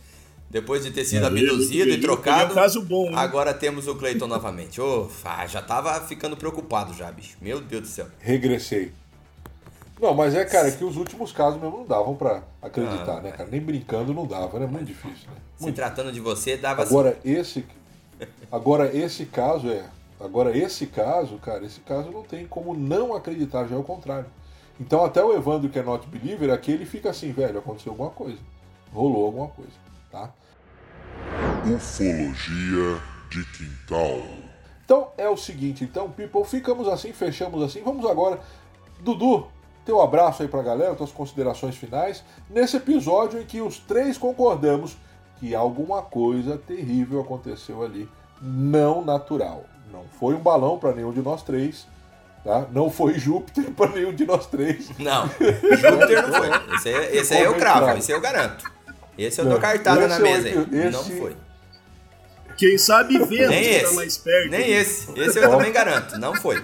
Depois 0.48 0.82
de 0.82 0.90
ter 0.90 1.04
sido 1.04 1.22
É, 1.24 1.26
abduzido 1.28 1.82
ele- 1.90 1.92
e 1.92 2.00
trocado, 2.00 2.50
é 2.50 2.52
um 2.52 2.54
caso 2.56 2.82
bom, 2.82 3.14
agora 3.14 3.54
temos 3.54 3.86
o 3.86 3.94
Clayton 3.94 4.26
novamente. 4.26 4.80
Ah, 5.24 5.46
já 5.46 5.62
tava 5.62 6.00
ficando 6.00 6.36
preocupado 6.36 6.92
já, 6.92 7.10
bicho. 7.12 7.36
Meu 7.40 7.60
Deus 7.60 7.82
do 7.82 7.88
céu. 7.88 8.06
regressei. 8.18 8.92
Não, 10.00 10.14
mas 10.14 10.34
é, 10.34 10.44
cara, 10.46 10.72
que 10.72 10.82
os 10.82 10.96
últimos 10.96 11.30
casos 11.30 11.60
mesmo 11.60 11.76
não 11.78 11.86
davam 11.86 12.16
pra 12.16 12.42
acreditar, 12.62 13.18
Ah, 13.18 13.20
né, 13.20 13.30
cara? 13.32 13.48
Nem 13.52 13.60
brincando 13.60 14.14
não 14.14 14.26
dava, 14.26 14.58
né? 14.58 14.66
Muito 14.66 14.86
difícil, 14.86 15.28
né? 15.28 15.36
Se 15.58 15.62
Muito. 15.64 15.76
tratando 15.76 16.10
de 16.10 16.18
você, 16.20 16.56
dava 16.56 16.82
assim. 16.82 16.90
Agora 16.94 17.18
esse, 17.22 17.64
agora 18.50 18.96
esse 18.96 19.26
caso 19.26 19.68
é, 19.68 19.84
agora 20.20 20.56
esse 20.56 20.86
caso, 20.86 21.38
cara, 21.38 21.64
esse 21.64 21.80
caso 21.80 22.10
não 22.10 22.22
tem 22.22 22.46
como 22.46 22.74
não 22.74 23.14
acreditar, 23.14 23.66
já 23.66 23.74
é 23.74 23.78
o 23.78 23.82
contrário. 23.82 24.26
Então 24.78 25.04
até 25.04 25.22
o 25.22 25.34
Evandro 25.34 25.68
que 25.68 25.78
é 25.78 25.82
not 25.82 26.06
believer, 26.06 26.50
aqui 26.50 26.72
ele 26.72 26.86
fica 26.86 27.10
assim, 27.10 27.32
velho, 27.32 27.58
aconteceu 27.58 27.92
alguma 27.92 28.10
coisa, 28.10 28.38
rolou 28.92 29.26
alguma 29.26 29.48
coisa, 29.48 29.72
tá? 30.10 30.30
Ufologia 31.64 33.00
de 33.30 33.44
quintal. 33.52 34.22
Então 34.84 35.12
é 35.16 35.28
o 35.28 35.36
seguinte, 35.36 35.84
então, 35.84 36.10
people, 36.10 36.44
ficamos 36.44 36.88
assim, 36.88 37.12
fechamos 37.12 37.62
assim. 37.62 37.80
Vamos 37.82 38.04
agora, 38.04 38.40
Dudu, 39.00 39.46
teu 39.84 40.00
abraço 40.00 40.42
aí 40.42 40.48
pra 40.48 40.62
galera, 40.62 40.94
tuas 40.94 41.12
considerações 41.12 41.76
finais, 41.76 42.24
nesse 42.48 42.76
episódio 42.76 43.40
em 43.40 43.44
que 43.44 43.60
os 43.60 43.78
três 43.78 44.18
concordamos 44.18 44.96
que 45.38 45.54
alguma 45.54 46.02
coisa 46.02 46.58
terrível 46.58 47.20
aconteceu 47.20 47.82
ali, 47.82 48.08
não 48.42 49.04
natural. 49.04 49.64
Não 49.92 50.04
foi 50.18 50.34
um 50.34 50.38
balão 50.40 50.78
pra 50.78 50.92
nenhum 50.92 51.12
de 51.12 51.20
nós 51.22 51.42
três, 51.42 51.86
tá? 52.44 52.66
Não 52.72 52.90
foi 52.90 53.18
Júpiter 53.18 53.64
pra 53.76 53.88
nenhum 53.88 54.12
de 54.14 54.24
nós 54.26 54.46
três. 54.46 54.90
Não, 54.98 55.26
Júpiter 55.38 56.26
não 56.28 56.32
foi. 56.38 56.74
Esse, 56.76 56.88
aí- 56.88 57.16
esse 57.18 57.34
aí 57.34 57.42
eu 57.44 57.54
cravo, 57.54 57.90
esse 57.98 58.12
aí 58.12 58.18
eu 58.18 58.22
garanto. 58.22 58.64
Esse 59.18 59.40
eu 59.40 59.44
dou 59.44 59.54
Não, 59.54 59.60
cartada 59.60 60.06
na 60.08 60.14
esse 60.14 60.14
é 60.14 60.18
o 60.18 60.22
mesa 60.22 60.48
aí. 60.48 60.58
epi- 60.58 60.90
Não 60.90 61.00
esse- 61.00 61.18
foi. 61.18 61.36
Quem 62.56 62.76
sabe 62.78 63.18
vê 63.24 63.48
Nem 63.48 63.62
que 63.62 63.68
tá 63.80 63.84
esse. 63.86 63.94
mais 63.94 64.18
perto. 64.18 64.50
Nem 64.50 64.70
esse. 64.70 65.18
Esse 65.20 65.38
eu 65.38 65.50
também 65.50 65.72
garanto. 65.72 66.18
Não 66.18 66.34
foi. 66.34 66.62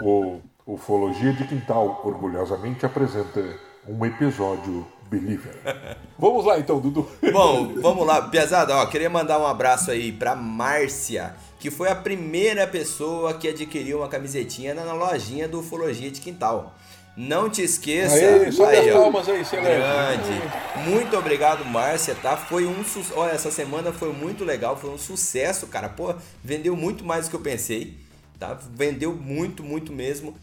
O 0.00 0.40
Ufologia 0.66 1.32
de 1.32 1.46
Quintal 1.46 2.00
orgulhosamente 2.04 2.84
apresenta 2.84 3.42
um 3.88 4.04
episódio 4.04 4.86
Believer. 5.10 5.54
Vamos 6.18 6.44
lá 6.44 6.58
então, 6.58 6.78
Dudu. 6.78 7.08
Bom, 7.32 7.74
vamos 7.80 8.06
lá, 8.06 8.22
Piazada, 8.28 8.74
ó, 8.76 8.84
queria 8.86 9.08
mandar 9.08 9.38
um 9.38 9.46
abraço 9.46 9.90
aí 9.90 10.12
pra 10.12 10.34
Márcia 10.36 11.34
que 11.58 11.70
foi 11.70 11.88
a 11.88 11.94
primeira 11.94 12.66
pessoa 12.66 13.34
que 13.34 13.48
adquiriu 13.48 13.98
uma 13.98 14.08
camisetinha 14.08 14.74
na 14.74 14.92
lojinha 14.92 15.48
do 15.48 15.60
Ufologia 15.60 16.10
de 16.10 16.20
Quintal. 16.20 16.74
Não 17.16 17.50
te 17.50 17.62
esqueça. 17.62 18.14
Aí, 18.14 18.52
só 18.52 18.66
aí, 18.66 18.92
palmas 18.92 19.28
aí, 19.28 19.44
Celeste. 19.44 19.76
Grande. 19.76 20.88
Muito 20.88 21.16
obrigado, 21.16 21.64
Márcia, 21.64 22.14
tá? 22.14 22.36
Foi 22.36 22.64
um 22.64 22.84
su... 22.84 23.02
Olha, 23.16 23.32
essa 23.32 23.50
semana 23.50 23.92
foi 23.92 24.12
muito 24.12 24.44
legal, 24.44 24.76
foi 24.76 24.90
um 24.90 24.98
sucesso, 24.98 25.66
cara. 25.66 25.88
Pô, 25.88 26.14
vendeu 26.44 26.76
muito 26.76 27.04
mais 27.04 27.24
do 27.26 27.30
que 27.30 27.36
eu 27.36 27.40
pensei, 27.40 27.98
tá? 28.38 28.56
Vendeu 28.72 29.12
muito, 29.12 29.64
muito 29.64 29.92
mesmo. 29.92 30.38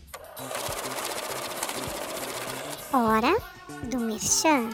Hora 2.92 3.38
do 3.84 3.98
Merchan. 3.98 4.70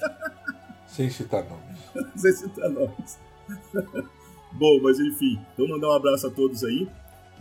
Sem 2.16 2.32
citar 2.32 2.68
nomes. 2.70 3.18
Bom, 4.52 4.80
mas 4.82 4.98
enfim, 4.98 5.38
então 5.54 5.66
mandar 5.68 5.88
um 5.88 5.92
abraço 5.92 6.26
a 6.26 6.30
todos 6.30 6.64
aí. 6.64 6.86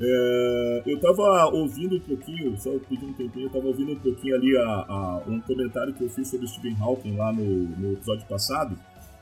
É, 0.02 0.84
eu 0.86 0.98
tava 1.00 1.48
ouvindo 1.54 1.98
um 1.98 2.00
pouquinho, 2.00 2.58
só 2.58 2.72
pedi 2.88 3.06
um 3.06 3.12
tempinho, 3.14 3.48
eu 3.48 3.50
tava 3.50 3.68
ouvindo 3.68 3.92
um 3.92 4.00
pouquinho 4.00 4.36
ali 4.36 4.56
a, 4.58 4.62
a- 4.64 5.24
um 5.28 5.42
comentário 5.42 5.94
que 5.94 6.04
eu 6.04 6.10
fiz 6.10 6.28
sobre 6.30 6.46
o 6.46 6.50
Stephen 6.50 6.78
Hawking 6.80 7.18
lá 7.18 7.34
no, 7.34 7.44
no 7.46 7.94
episódio 7.94 8.26
passado. 8.28 8.78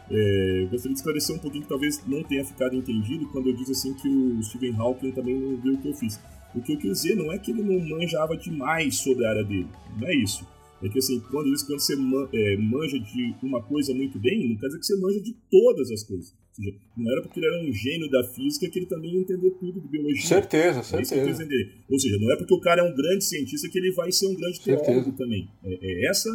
É, 0.10 0.68
gostaria 0.70 0.94
de 0.94 1.00
esclarecer 1.00 1.36
um 1.36 1.40
pouquinho 1.40 1.64
que 1.64 1.70
talvez 1.70 2.02
não 2.06 2.24
tenha 2.24 2.46
ficado 2.46 2.76
entendido 2.76 3.28
quando 3.30 3.48
eu 3.50 3.56
disse 3.56 3.72
assim 3.72 3.94
que 3.96 4.08
o 4.08 4.42
Stephen 4.44 4.76
Hawking 4.78 5.12
também 5.12 5.36
não 5.40 5.58
viu 5.58 5.74
o 5.74 5.78
que 5.82 5.90
eu 5.90 5.94
fiz. 5.96 6.20
O 6.54 6.62
que 6.62 6.74
eu 6.74 6.78
quis 6.78 7.02
dizer 7.02 7.16
não 7.16 7.32
é 7.32 7.38
que 7.40 7.52
ele 7.52 7.64
não 7.64 7.98
manjava 7.98 8.38
demais 8.38 8.98
sobre 9.00 9.26
a 9.26 9.30
área 9.32 9.44
dele, 9.44 9.68
não 10.00 10.08
é 10.08 10.16
isso. 10.16 10.46
É 10.82 10.88
que 10.88 11.00
assim, 11.00 11.20
quando, 11.32 11.50
quando 11.66 11.80
você 11.80 11.94
é, 12.34 12.58
manja 12.58 13.00
de 13.00 13.36
uma 13.42 13.62
coisa 13.64 13.94
muito 13.96 14.20
bem, 14.20 14.48
não 14.50 14.56
quer 14.58 14.68
dizer 14.68 14.80
que 14.80 14.86
você 14.86 14.96
manja 14.98 15.20
de 15.22 15.34
todas 15.50 15.92
as 15.92 16.04
coisas. 16.04 16.34
Ou 16.58 16.64
seja, 16.64 16.78
não 16.98 17.12
era 17.12 17.22
porque 17.22 17.40
ele 17.40 17.46
era 17.48 17.70
um 17.70 17.72
gênio 17.72 18.10
da 18.10 18.24
física 18.24 18.70
que 18.70 18.80
ele 18.80 18.86
também 18.88 19.14
ia 19.14 19.20
entender 19.22 19.52
tudo 19.52 19.80
de 19.80 19.88
biologia. 19.88 20.28
Certeza, 20.28 20.80
É 20.80 20.84
certeza. 20.84 21.44
entender. 21.44 21.76
Ou 21.90 22.00
seja, 22.00 22.18
não 22.20 22.32
é 22.32 22.38
porque 22.38 22.54
o 22.54 22.60
cara 22.60 22.82
é 22.82 22.84
um 22.84 22.96
grande 22.96 23.24
cientista 23.24 23.70
que 23.70 23.78
ele 23.78 23.92
vai 23.94 24.12
ser 24.12 24.28
um 24.28 24.36
grande 24.36 24.60
teólogo 24.62 24.86
Certeza. 24.86 25.18
também. 25.18 25.48
É, 25.64 25.78
é 25.82 26.10
essa, 26.10 26.30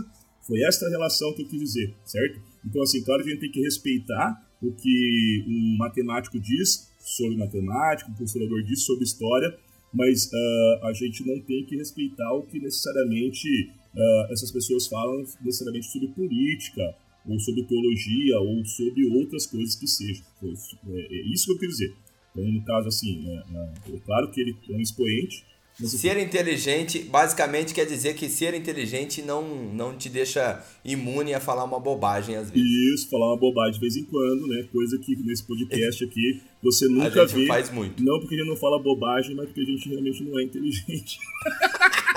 foi 0.46 0.60
esta 0.62 0.88
relação 0.88 1.34
que 1.34 1.42
eu 1.42 1.48
quis 1.48 1.60
dizer, 1.60 1.94
certo? 2.04 2.40
Então, 2.64 2.82
assim, 2.82 3.02
claro 3.02 3.22
que 3.22 3.30
a 3.30 3.32
gente 3.32 3.40
tem 3.40 3.50
que 3.50 3.60
respeitar 3.60 4.40
o 4.62 4.72
que 4.72 5.44
um 5.48 5.76
matemático 5.78 6.38
diz 6.38 6.88
sobre 7.00 7.36
matemática, 7.36 8.08
um 8.10 8.14
professor 8.14 8.62
diz 8.64 8.84
sobre 8.84 9.04
história, 9.04 9.52
mas 9.92 10.30
ah, 10.32 10.80
a 10.88 10.92
gente 10.92 11.26
não 11.26 11.38
tem 11.40 11.64
que 11.66 11.76
respeitar 11.76 12.32
o 12.32 12.46
que 12.46 12.60
necessariamente 12.60 13.48
ah, 13.96 14.28
essas 14.30 14.50
pessoas 14.52 14.86
falam 14.86 15.22
necessariamente 15.44 15.86
sobre 15.86 16.08
política, 16.08 16.82
ou 17.26 17.38
sobre 17.38 17.64
teologia, 17.64 18.40
ou 18.40 18.64
sobre 18.64 19.04
outras 19.06 19.46
coisas 19.46 19.74
que 19.74 19.86
sejam. 19.86 20.24
É, 20.42 21.00
é 21.16 21.32
isso 21.32 21.46
que 21.46 21.52
eu 21.52 21.58
quis 21.58 21.68
dizer. 21.68 21.94
Então, 22.34 22.50
no 22.50 22.64
caso, 22.64 22.88
assim, 22.88 23.28
é, 23.28 23.34
é, 23.34 23.96
é 23.96 23.98
claro 24.04 24.30
que 24.30 24.40
ele 24.40 24.56
é 24.70 24.72
um 24.74 24.80
expoente, 24.80 25.44
Ser 25.80 26.18
inteligente, 26.18 26.98
basicamente, 26.98 27.72
quer 27.72 27.86
dizer 27.86 28.14
que 28.14 28.28
ser 28.28 28.52
inteligente 28.52 29.22
não, 29.22 29.72
não 29.72 29.96
te 29.96 30.10
deixa 30.10 30.62
imune 30.84 31.32
a 31.32 31.40
falar 31.40 31.64
uma 31.64 31.80
bobagem 31.80 32.36
às 32.36 32.50
vezes. 32.50 32.68
isso, 32.94 33.08
falar 33.08 33.28
uma 33.32 33.38
bobagem 33.38 33.74
de 33.74 33.80
vez 33.80 33.96
em 33.96 34.04
quando, 34.04 34.46
né? 34.48 34.64
Coisa 34.70 34.98
que 34.98 35.16
nesse 35.24 35.42
podcast 35.42 36.04
aqui 36.04 36.42
você 36.62 36.84
A 36.84 36.88
nunca 36.88 37.26
gente 37.26 37.40
vê. 37.40 37.46
faz 37.46 37.72
muito. 37.72 38.04
Não 38.04 38.20
porque 38.20 38.34
a 38.34 38.38
gente 38.38 38.48
não 38.48 38.56
fala 38.56 38.78
bobagem, 38.82 39.34
mas 39.34 39.46
porque 39.46 39.62
a 39.62 39.64
gente 39.64 39.88
realmente 39.88 40.22
não 40.22 40.38
é 40.38 40.42
inteligente. 40.44 41.18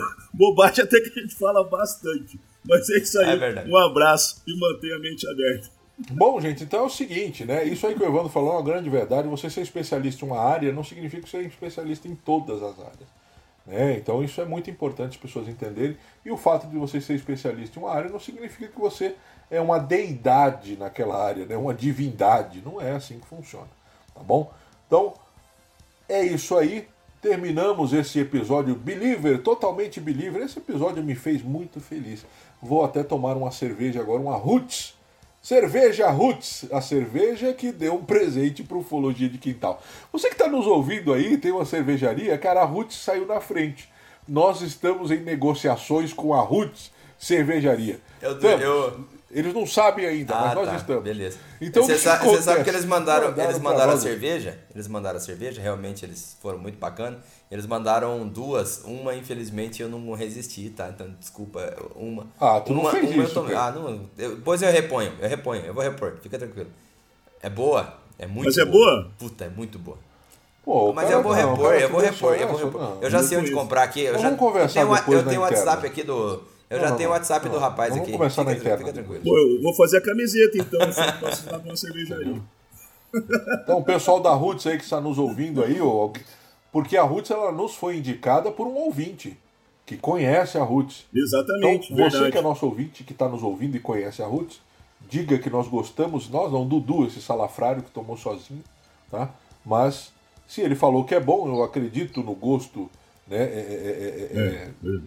bobagem 0.32 0.84
até 0.84 1.00
que 1.00 1.18
a 1.18 1.22
gente 1.22 1.34
fala 1.34 1.64
bastante. 1.68 2.38
Mas 2.68 2.88
é 2.90 2.98
isso 2.98 3.18
aí. 3.20 3.30
É 3.30 3.36
verdade. 3.36 3.70
um 3.70 3.76
abraço 3.76 4.42
e 4.46 4.58
mantenha 4.58 4.96
a 4.96 4.98
mente 4.98 5.26
aberta. 5.28 5.68
Bom, 6.10 6.40
gente, 6.40 6.64
então 6.64 6.80
é 6.80 6.82
o 6.82 6.90
seguinte, 6.90 7.44
né? 7.44 7.64
Isso 7.64 7.86
aí 7.86 7.94
que 7.94 8.02
o 8.02 8.06
Evandro 8.06 8.28
falou 8.28 8.52
é 8.52 8.56
uma 8.56 8.62
grande 8.62 8.88
verdade. 8.88 9.28
Você 9.28 9.48
ser 9.50 9.60
especialista 9.60 10.24
em 10.24 10.28
uma 10.28 10.40
área 10.40 10.72
não 10.72 10.82
significa 10.82 11.26
ser 11.26 11.46
especialista 11.46 12.08
em 12.08 12.14
todas 12.14 12.62
as 12.62 12.78
áreas. 12.78 13.22
Né? 13.66 13.96
Então 13.96 14.22
isso 14.24 14.40
é 14.40 14.44
muito 14.44 14.70
importante 14.70 15.10
as 15.10 15.16
pessoas 15.16 15.48
entenderem. 15.48 15.96
E 16.24 16.30
o 16.30 16.36
fato 16.36 16.66
de 16.66 16.76
você 16.76 17.00
ser 17.00 17.14
especialista 17.14 17.78
em 17.78 17.82
uma 17.82 17.92
área 17.92 18.10
não 18.10 18.18
significa 18.18 18.68
que 18.68 18.80
você 18.80 19.14
é 19.50 19.60
uma 19.60 19.78
deidade 19.78 20.76
naquela 20.76 21.22
área, 21.22 21.46
né? 21.46 21.56
uma 21.56 21.74
divindade. 21.74 22.62
Não 22.64 22.80
é 22.80 22.92
assim 22.92 23.18
que 23.18 23.26
funciona. 23.26 23.68
Tá 24.14 24.22
bom? 24.22 24.52
Então, 24.86 25.14
é 26.08 26.24
isso 26.24 26.56
aí. 26.56 26.88
Terminamos 27.22 27.92
esse 27.92 28.18
episódio 28.18 28.74
Believer, 28.74 29.38
totalmente 29.38 30.00
Believer. 30.00 30.42
Esse 30.42 30.58
episódio 30.58 31.04
me 31.04 31.14
fez 31.14 31.40
muito 31.40 31.80
feliz. 31.80 32.26
Vou 32.60 32.84
até 32.84 33.04
tomar 33.04 33.36
uma 33.36 33.52
cerveja 33.52 34.00
agora, 34.00 34.20
uma 34.20 34.36
Roots. 34.36 34.94
Cerveja 35.40 36.10
Roots, 36.10 36.66
a 36.72 36.80
cerveja 36.80 37.52
que 37.52 37.70
deu 37.70 37.94
um 37.94 38.04
presente 38.04 38.64
para 38.64 38.76
Ufologia 38.76 39.28
de 39.28 39.38
Quintal. 39.38 39.80
Você 40.12 40.28
que 40.28 40.34
está 40.34 40.48
nos 40.48 40.66
ouvindo 40.66 41.12
aí, 41.12 41.36
tem 41.38 41.52
uma 41.52 41.64
cervejaria, 41.64 42.36
cara, 42.38 42.62
a 42.62 42.64
Roots 42.64 42.96
saiu 42.96 43.24
na 43.24 43.40
frente. 43.40 43.88
Nós 44.28 44.60
estamos 44.60 45.12
em 45.12 45.18
negociações 45.20 46.12
com 46.12 46.34
a 46.34 46.40
Roots 46.40 46.90
Cervejaria. 47.18 48.00
Eu- 48.20 48.32
Estamos. 48.32 48.60
eu- 48.64 49.04
Eles 49.34 49.54
não 49.54 49.66
sabem 49.66 50.04
ainda, 50.04 50.34
mas 50.34 50.52
Ah, 50.52 50.54
nós 50.54 50.68
tá, 50.68 50.76
estamos. 50.76 51.02
beleza. 51.02 51.38
Então, 51.58 51.82
você, 51.84 51.92
o 51.92 51.94
que 51.96 52.00
sa- 52.02 52.18
você 52.18 52.42
sabe 52.42 52.64
que 52.64 52.68
eles 52.68 52.84
mandaram, 52.84 53.28
Mandaram 53.30 53.50
eles 53.50 53.62
mandaram 53.62 53.92
a 53.94 53.96
cerveja? 53.96 54.58
Eles 54.74 54.86
mandaram 54.88 55.16
a 55.16 55.20
cerveja, 55.20 55.60
realmente 55.62 56.04
eles 56.04 56.36
foram 56.42 56.58
muito 56.58 56.78
bacanas. 56.78 57.18
Eles 57.50 57.64
mandaram 57.66 58.28
duas, 58.28 58.82
uma 58.84 59.14
infelizmente 59.14 59.80
eu 59.80 59.88
não 59.88 60.12
resisti, 60.12 60.68
tá? 60.68 60.90
Então 60.90 61.08
desculpa, 61.18 61.74
uma. 61.96 62.26
Ah, 62.38 62.60
tu 62.60 62.74
não 62.74 62.82
uma, 62.82 62.90
fez 62.90 63.04
uma 63.10 63.14
eu 63.22 63.24
isso, 63.24 63.32
tomei- 63.34 63.54
cara. 63.54 63.66
Ah, 63.68 63.72
não, 63.72 63.88
eu- 64.18 64.36
depois 64.36 64.60
eu 64.60 64.70
reponho, 64.70 65.12
eu 65.18 65.28
reponho, 65.28 65.64
eu 65.64 65.72
vou 65.72 65.82
repor, 65.82 66.12
fica 66.22 66.38
tranquilo. 66.38 66.68
É 67.42 67.48
boa, 67.48 67.94
é 68.18 68.26
muito 68.26 68.46
Mas 68.46 68.58
é 68.58 68.64
boa? 68.66 69.10
Puta, 69.18 69.46
é 69.46 69.48
muito 69.48 69.78
boa. 69.78 69.96
Pô, 70.64 70.92
Mas 70.92 71.04
cara 71.06 71.16
eu 71.16 71.22
vou 71.22 71.34
não, 71.34 71.50
repor, 71.50 71.64
cara 71.70 71.80
eu 71.80 71.88
vou 71.88 72.00
repor, 72.00 72.34
eu 72.34 72.48
vou 72.48 72.56
repor. 72.58 72.80
não, 72.80 73.02
Eu 73.02 73.10
já 73.10 73.20
não 73.20 73.26
sei 73.26 73.38
onde 73.38 73.50
comprar 73.50 73.82
aqui. 73.82 74.02
Eu 74.02 74.14
Vamos 74.14 74.30
já, 74.30 74.36
conversar 74.36 74.80
eu 74.80 74.86
tenho, 74.86 74.96
depois 74.98 75.18
eu 75.18 75.26
tenho 75.26 75.40
o 75.40 75.44
WhatsApp 75.44 75.86
aqui 75.86 76.02
do. 76.02 76.51
Eu 76.72 76.78
Não, 76.78 76.84
já 76.84 76.90
não, 76.90 76.96
tenho 76.96 77.08
o 77.08 77.12
não. 77.12 77.18
WhatsApp 77.18 77.46
do 77.48 77.52
Não, 77.54 77.60
rapaz 77.60 77.90
vamos 77.90 78.02
aqui. 78.04 78.12
conversar 78.12 78.44
na 78.44 78.50
fica, 78.52 78.60
interna. 78.62 78.78
fica 78.78 78.92
tranquilo. 78.92 79.22
Pô, 79.24 79.36
eu 79.38 79.62
vou 79.62 79.74
fazer 79.74 79.98
a 79.98 80.00
camiseta 80.00 80.58
então, 80.58 80.92
se 80.92 81.12
posso 81.20 81.46
dar 81.46 81.58
uma 81.58 81.76
cervejaria. 81.76 82.40
Então, 83.62 83.78
o 83.78 83.84
pessoal 83.84 84.20
da 84.20 84.30
Roots 84.32 84.66
aí 84.66 84.78
que 84.78 84.84
está 84.84 85.00
nos 85.00 85.18
ouvindo 85.18 85.62
aí, 85.62 85.76
porque 86.72 86.96
a 86.96 87.02
Roots 87.02 87.30
ela 87.30 87.52
nos 87.52 87.74
foi 87.74 87.98
indicada 87.98 88.50
por 88.50 88.66
um 88.66 88.74
ouvinte 88.74 89.36
que 89.84 89.96
conhece 89.96 90.56
a 90.56 90.62
Roots. 90.62 91.04
Exatamente, 91.14 91.92
Então, 91.92 92.04
você 92.04 92.10
verdade. 92.16 92.32
que 92.32 92.38
é 92.38 92.42
nosso 92.42 92.64
ouvinte, 92.64 93.04
que 93.04 93.12
está 93.12 93.28
nos 93.28 93.42
ouvindo 93.42 93.76
e 93.76 93.80
conhece 93.80 94.22
a 94.22 94.26
Roots, 94.26 94.60
diga 95.10 95.36
que 95.38 95.50
nós 95.50 95.68
gostamos, 95.68 96.30
nós 96.30 96.50
não, 96.50 96.66
Dudu, 96.66 97.04
esse 97.06 97.20
salafrário 97.20 97.82
que 97.82 97.90
tomou 97.90 98.16
sozinho, 98.16 98.62
tá? 99.10 99.28
Mas 99.66 100.10
se 100.48 100.62
ele 100.62 100.74
falou 100.74 101.04
que 101.04 101.14
é 101.14 101.20
bom, 101.20 101.46
eu 101.48 101.62
acredito 101.62 102.22
no 102.22 102.34
gosto, 102.34 102.88
né? 103.28 103.36
é- 103.36 103.40
é- 103.42 103.48
é- 103.48 104.38
é- 104.40 104.40
É, 104.40 104.70
é. 104.96 105.00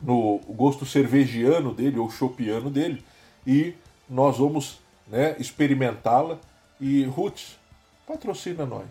No 0.00 0.40
gosto 0.48 0.86
cervejiano 0.86 1.72
dele 1.72 1.98
ou 1.98 2.10
chopiano 2.10 2.70
dele 2.70 3.02
e 3.46 3.74
nós 4.08 4.38
vamos 4.38 4.80
né, 5.06 5.36
experimentá-la 5.38 6.38
e 6.80 7.04
Roots 7.04 7.58
patrocina 8.06 8.64
nós. 8.64 8.86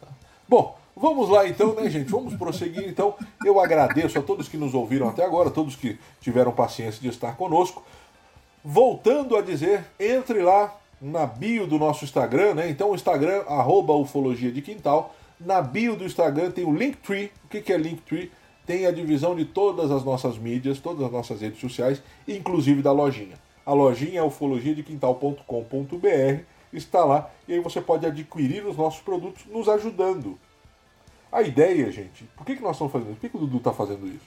tá? 0.00 0.08
Bom, 0.48 0.76
vamos 0.96 1.28
lá 1.28 1.48
então, 1.48 1.74
né, 1.74 1.88
gente? 1.88 2.10
Vamos 2.10 2.34
prosseguir 2.34 2.88
então. 2.88 3.14
Eu 3.44 3.60
agradeço 3.60 4.18
a 4.18 4.22
todos 4.22 4.48
que 4.48 4.56
nos 4.56 4.74
ouviram 4.74 5.08
até 5.08 5.24
agora, 5.24 5.50
todos 5.50 5.76
que 5.76 5.98
tiveram 6.20 6.52
paciência 6.52 7.00
de 7.00 7.08
estar 7.08 7.36
conosco. 7.36 7.82
Voltando 8.64 9.36
a 9.36 9.42
dizer, 9.42 9.84
entre 10.00 10.42
lá 10.42 10.74
na 11.00 11.26
bio 11.26 11.66
do 11.66 11.78
nosso 11.78 12.04
Instagram, 12.04 12.54
né? 12.54 12.70
Então 12.70 12.90
o 12.90 12.94
Instagram, 12.94 13.42
arroba 13.46 13.92
ufologia 13.92 14.50
de 14.50 14.62
quintal. 14.62 15.14
Na 15.38 15.60
bio 15.60 15.96
do 15.96 16.04
Instagram 16.04 16.50
tem 16.50 16.64
o 16.64 16.74
Linktree. 16.74 17.30
O 17.44 17.48
que 17.48 17.60
que 17.60 17.72
é 17.72 17.76
Linktree? 17.76 18.32
Tem 18.66 18.86
a 18.86 18.90
divisão 18.90 19.36
de 19.36 19.44
todas 19.44 19.90
as 19.90 20.04
nossas 20.04 20.38
mídias, 20.38 20.80
todas 20.80 21.04
as 21.04 21.12
nossas 21.12 21.40
redes 21.40 21.60
sociais, 21.60 22.02
inclusive 22.26 22.82
da 22.82 22.92
lojinha. 22.92 23.38
A 23.66 23.72
lojinha 23.72 24.20
é 24.20 24.22
ufologiadequintal.com.br, 24.22 26.42
está 26.72 27.04
lá 27.04 27.30
e 27.46 27.52
aí 27.54 27.60
você 27.60 27.80
pode 27.80 28.06
adquirir 28.06 28.66
os 28.66 28.76
nossos 28.76 29.00
produtos 29.00 29.44
nos 29.46 29.68
ajudando. 29.68 30.38
A 31.32 31.42
ideia, 31.42 31.90
gente, 31.90 32.24
por 32.36 32.46
que, 32.46 32.56
que 32.56 32.62
nós 32.62 32.76
estamos 32.76 32.92
fazendo 32.92 33.10
isso? 33.10 33.20
Por 33.20 33.30
que, 33.30 33.36
o 33.36 33.40
Dudu 33.40 33.56
está 33.58 33.72
fazendo 33.72 34.06
isso? 34.06 34.24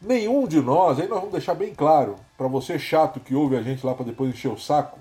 Nenhum 0.00 0.46
de 0.46 0.60
nós, 0.60 1.00
aí 1.00 1.08
nós 1.08 1.18
vamos 1.18 1.32
deixar 1.32 1.54
bem 1.54 1.74
claro, 1.74 2.16
para 2.36 2.46
você 2.46 2.78
chato 2.78 3.18
que 3.18 3.34
ouve 3.34 3.56
a 3.56 3.62
gente 3.62 3.86
lá 3.86 3.94
para 3.94 4.04
depois 4.04 4.30
encher 4.30 4.52
o 4.52 4.58
saco, 4.58 4.98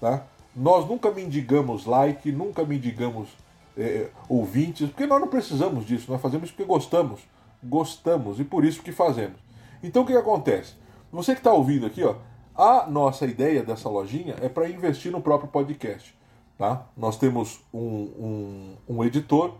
tá? 0.00 0.24
Nós 0.56 0.88
nunca 0.88 1.10
mendigamos 1.10 1.84
like, 1.84 2.32
nunca 2.32 2.64
mendigamos 2.64 3.28
é, 3.76 4.08
ouvintes, 4.28 4.88
porque 4.88 5.06
nós 5.06 5.20
não 5.20 5.28
precisamos 5.28 5.84
disso, 5.84 6.10
nós 6.10 6.20
fazemos 6.20 6.50
porque 6.50 6.64
gostamos. 6.64 7.20
Gostamos 7.62 8.40
e 8.40 8.44
por 8.44 8.64
isso 8.64 8.82
que 8.82 8.92
fazemos. 8.92 9.38
Então 9.82 10.02
o 10.02 10.06
que, 10.06 10.12
acontece? 10.14 10.74
Você 11.12 11.32
que 11.32 11.40
está 11.40 11.52
ouvindo 11.52 11.86
aqui, 11.86 12.02
ó, 12.02 12.16
a 12.54 12.86
nossa 12.86 13.26
ideia 13.26 13.62
dessa 13.62 13.88
lojinha 13.88 14.36
é 14.40 14.48
para 14.48 14.68
investir 14.68 15.10
no 15.10 15.20
próprio 15.20 15.50
podcast. 15.50 16.14
Tá? 16.58 16.86
Nós 16.96 17.16
temos 17.16 17.60
um, 17.72 17.78
um, 17.78 18.76
um 18.88 19.04
editor, 19.04 19.54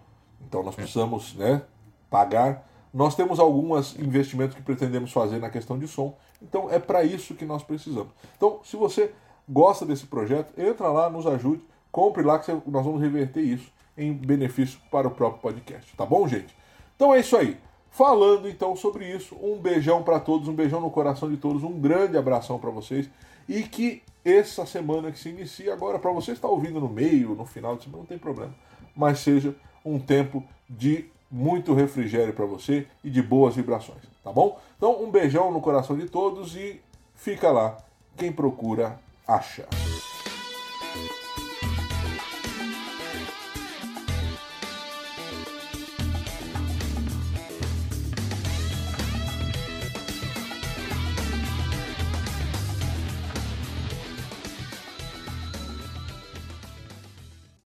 então 0.47 0.62
nós 0.62 0.74
precisamos 0.74 1.35
né, 1.35 1.62
pagar. 2.10 2.68
Nós 2.93 3.14
temos 3.14 3.39
alguns 3.39 3.98
investimentos 3.98 4.55
que 4.56 4.62
pretendemos 4.62 5.12
fazer 5.12 5.39
na 5.39 5.48
questão 5.48 5.78
de 5.78 5.89
som, 5.89 6.14
então 6.43 6.68
é 6.70 6.78
para 6.78 7.05
isso 7.05 7.35
que 7.35 7.44
nós 7.44 7.62
precisamos. 7.62 8.10
Então, 8.36 8.60
se 8.64 8.77
você 8.77 9.14
gosta 9.48 9.86
desse 9.86 10.06
projeto, 10.06 10.52
entra 10.60 10.89
lá, 10.89 11.09
nos 11.09 11.27
ajude, 11.27 11.62
compre 11.90 12.22
lá 12.22 12.39
que 12.39 12.52
nós 12.52 12.85
vamos 12.85 13.01
reverter 13.01 13.40
isso 13.40 13.70
em 13.97 14.12
benefício 14.12 14.78
para 14.90 15.09
o 15.09 15.10
próprio 15.10 15.40
podcast, 15.40 15.94
tá 15.97 16.05
bom, 16.05 16.27
gente? 16.27 16.55
Então 16.97 17.14
é 17.14 17.20
isso 17.20 17.36
aí. 17.36 17.59
Falando 17.90 18.48
então 18.48 18.76
sobre 18.76 19.04
isso, 19.04 19.36
um 19.42 19.58
beijão 19.58 20.02
para 20.02 20.20
todos, 20.20 20.48
um 20.48 20.54
beijão 20.54 20.80
no 20.80 20.90
coração 20.90 21.28
de 21.28 21.36
todos, 21.36 21.64
um 21.64 21.80
grande 21.80 22.16
abração 22.16 22.58
para 22.58 22.70
vocês 22.70 23.10
e 23.48 23.62
que 23.64 24.02
essa 24.24 24.64
semana 24.64 25.10
que 25.10 25.18
se 25.18 25.28
inicia 25.28 25.72
agora, 25.72 25.98
para 25.98 26.12
você 26.12 26.32
estar 26.32 26.48
ouvindo 26.48 26.78
no 26.78 26.88
meio, 26.88 27.34
no 27.34 27.44
final 27.44 27.76
de 27.76 27.84
semana, 27.84 28.02
não 28.02 28.06
tem 28.06 28.18
problema, 28.18 28.54
mas 28.94 29.18
seja 29.18 29.54
um 29.84 29.98
tempo 29.98 30.44
de 30.68 31.06
muito 31.30 31.74
refrigério 31.74 32.32
para 32.32 32.44
você 32.44 32.86
e 33.02 33.10
de 33.10 33.22
boas 33.22 33.56
vibrações, 33.56 34.02
tá 34.22 34.32
bom? 34.32 34.58
Então, 34.76 35.02
um 35.02 35.10
beijão 35.10 35.50
no 35.50 35.60
coração 35.60 35.96
de 35.96 36.08
todos 36.08 36.56
e 36.56 36.80
fica 37.14 37.50
lá. 37.50 37.76
Quem 38.16 38.32
procura, 38.32 38.98
acha. 39.26 39.66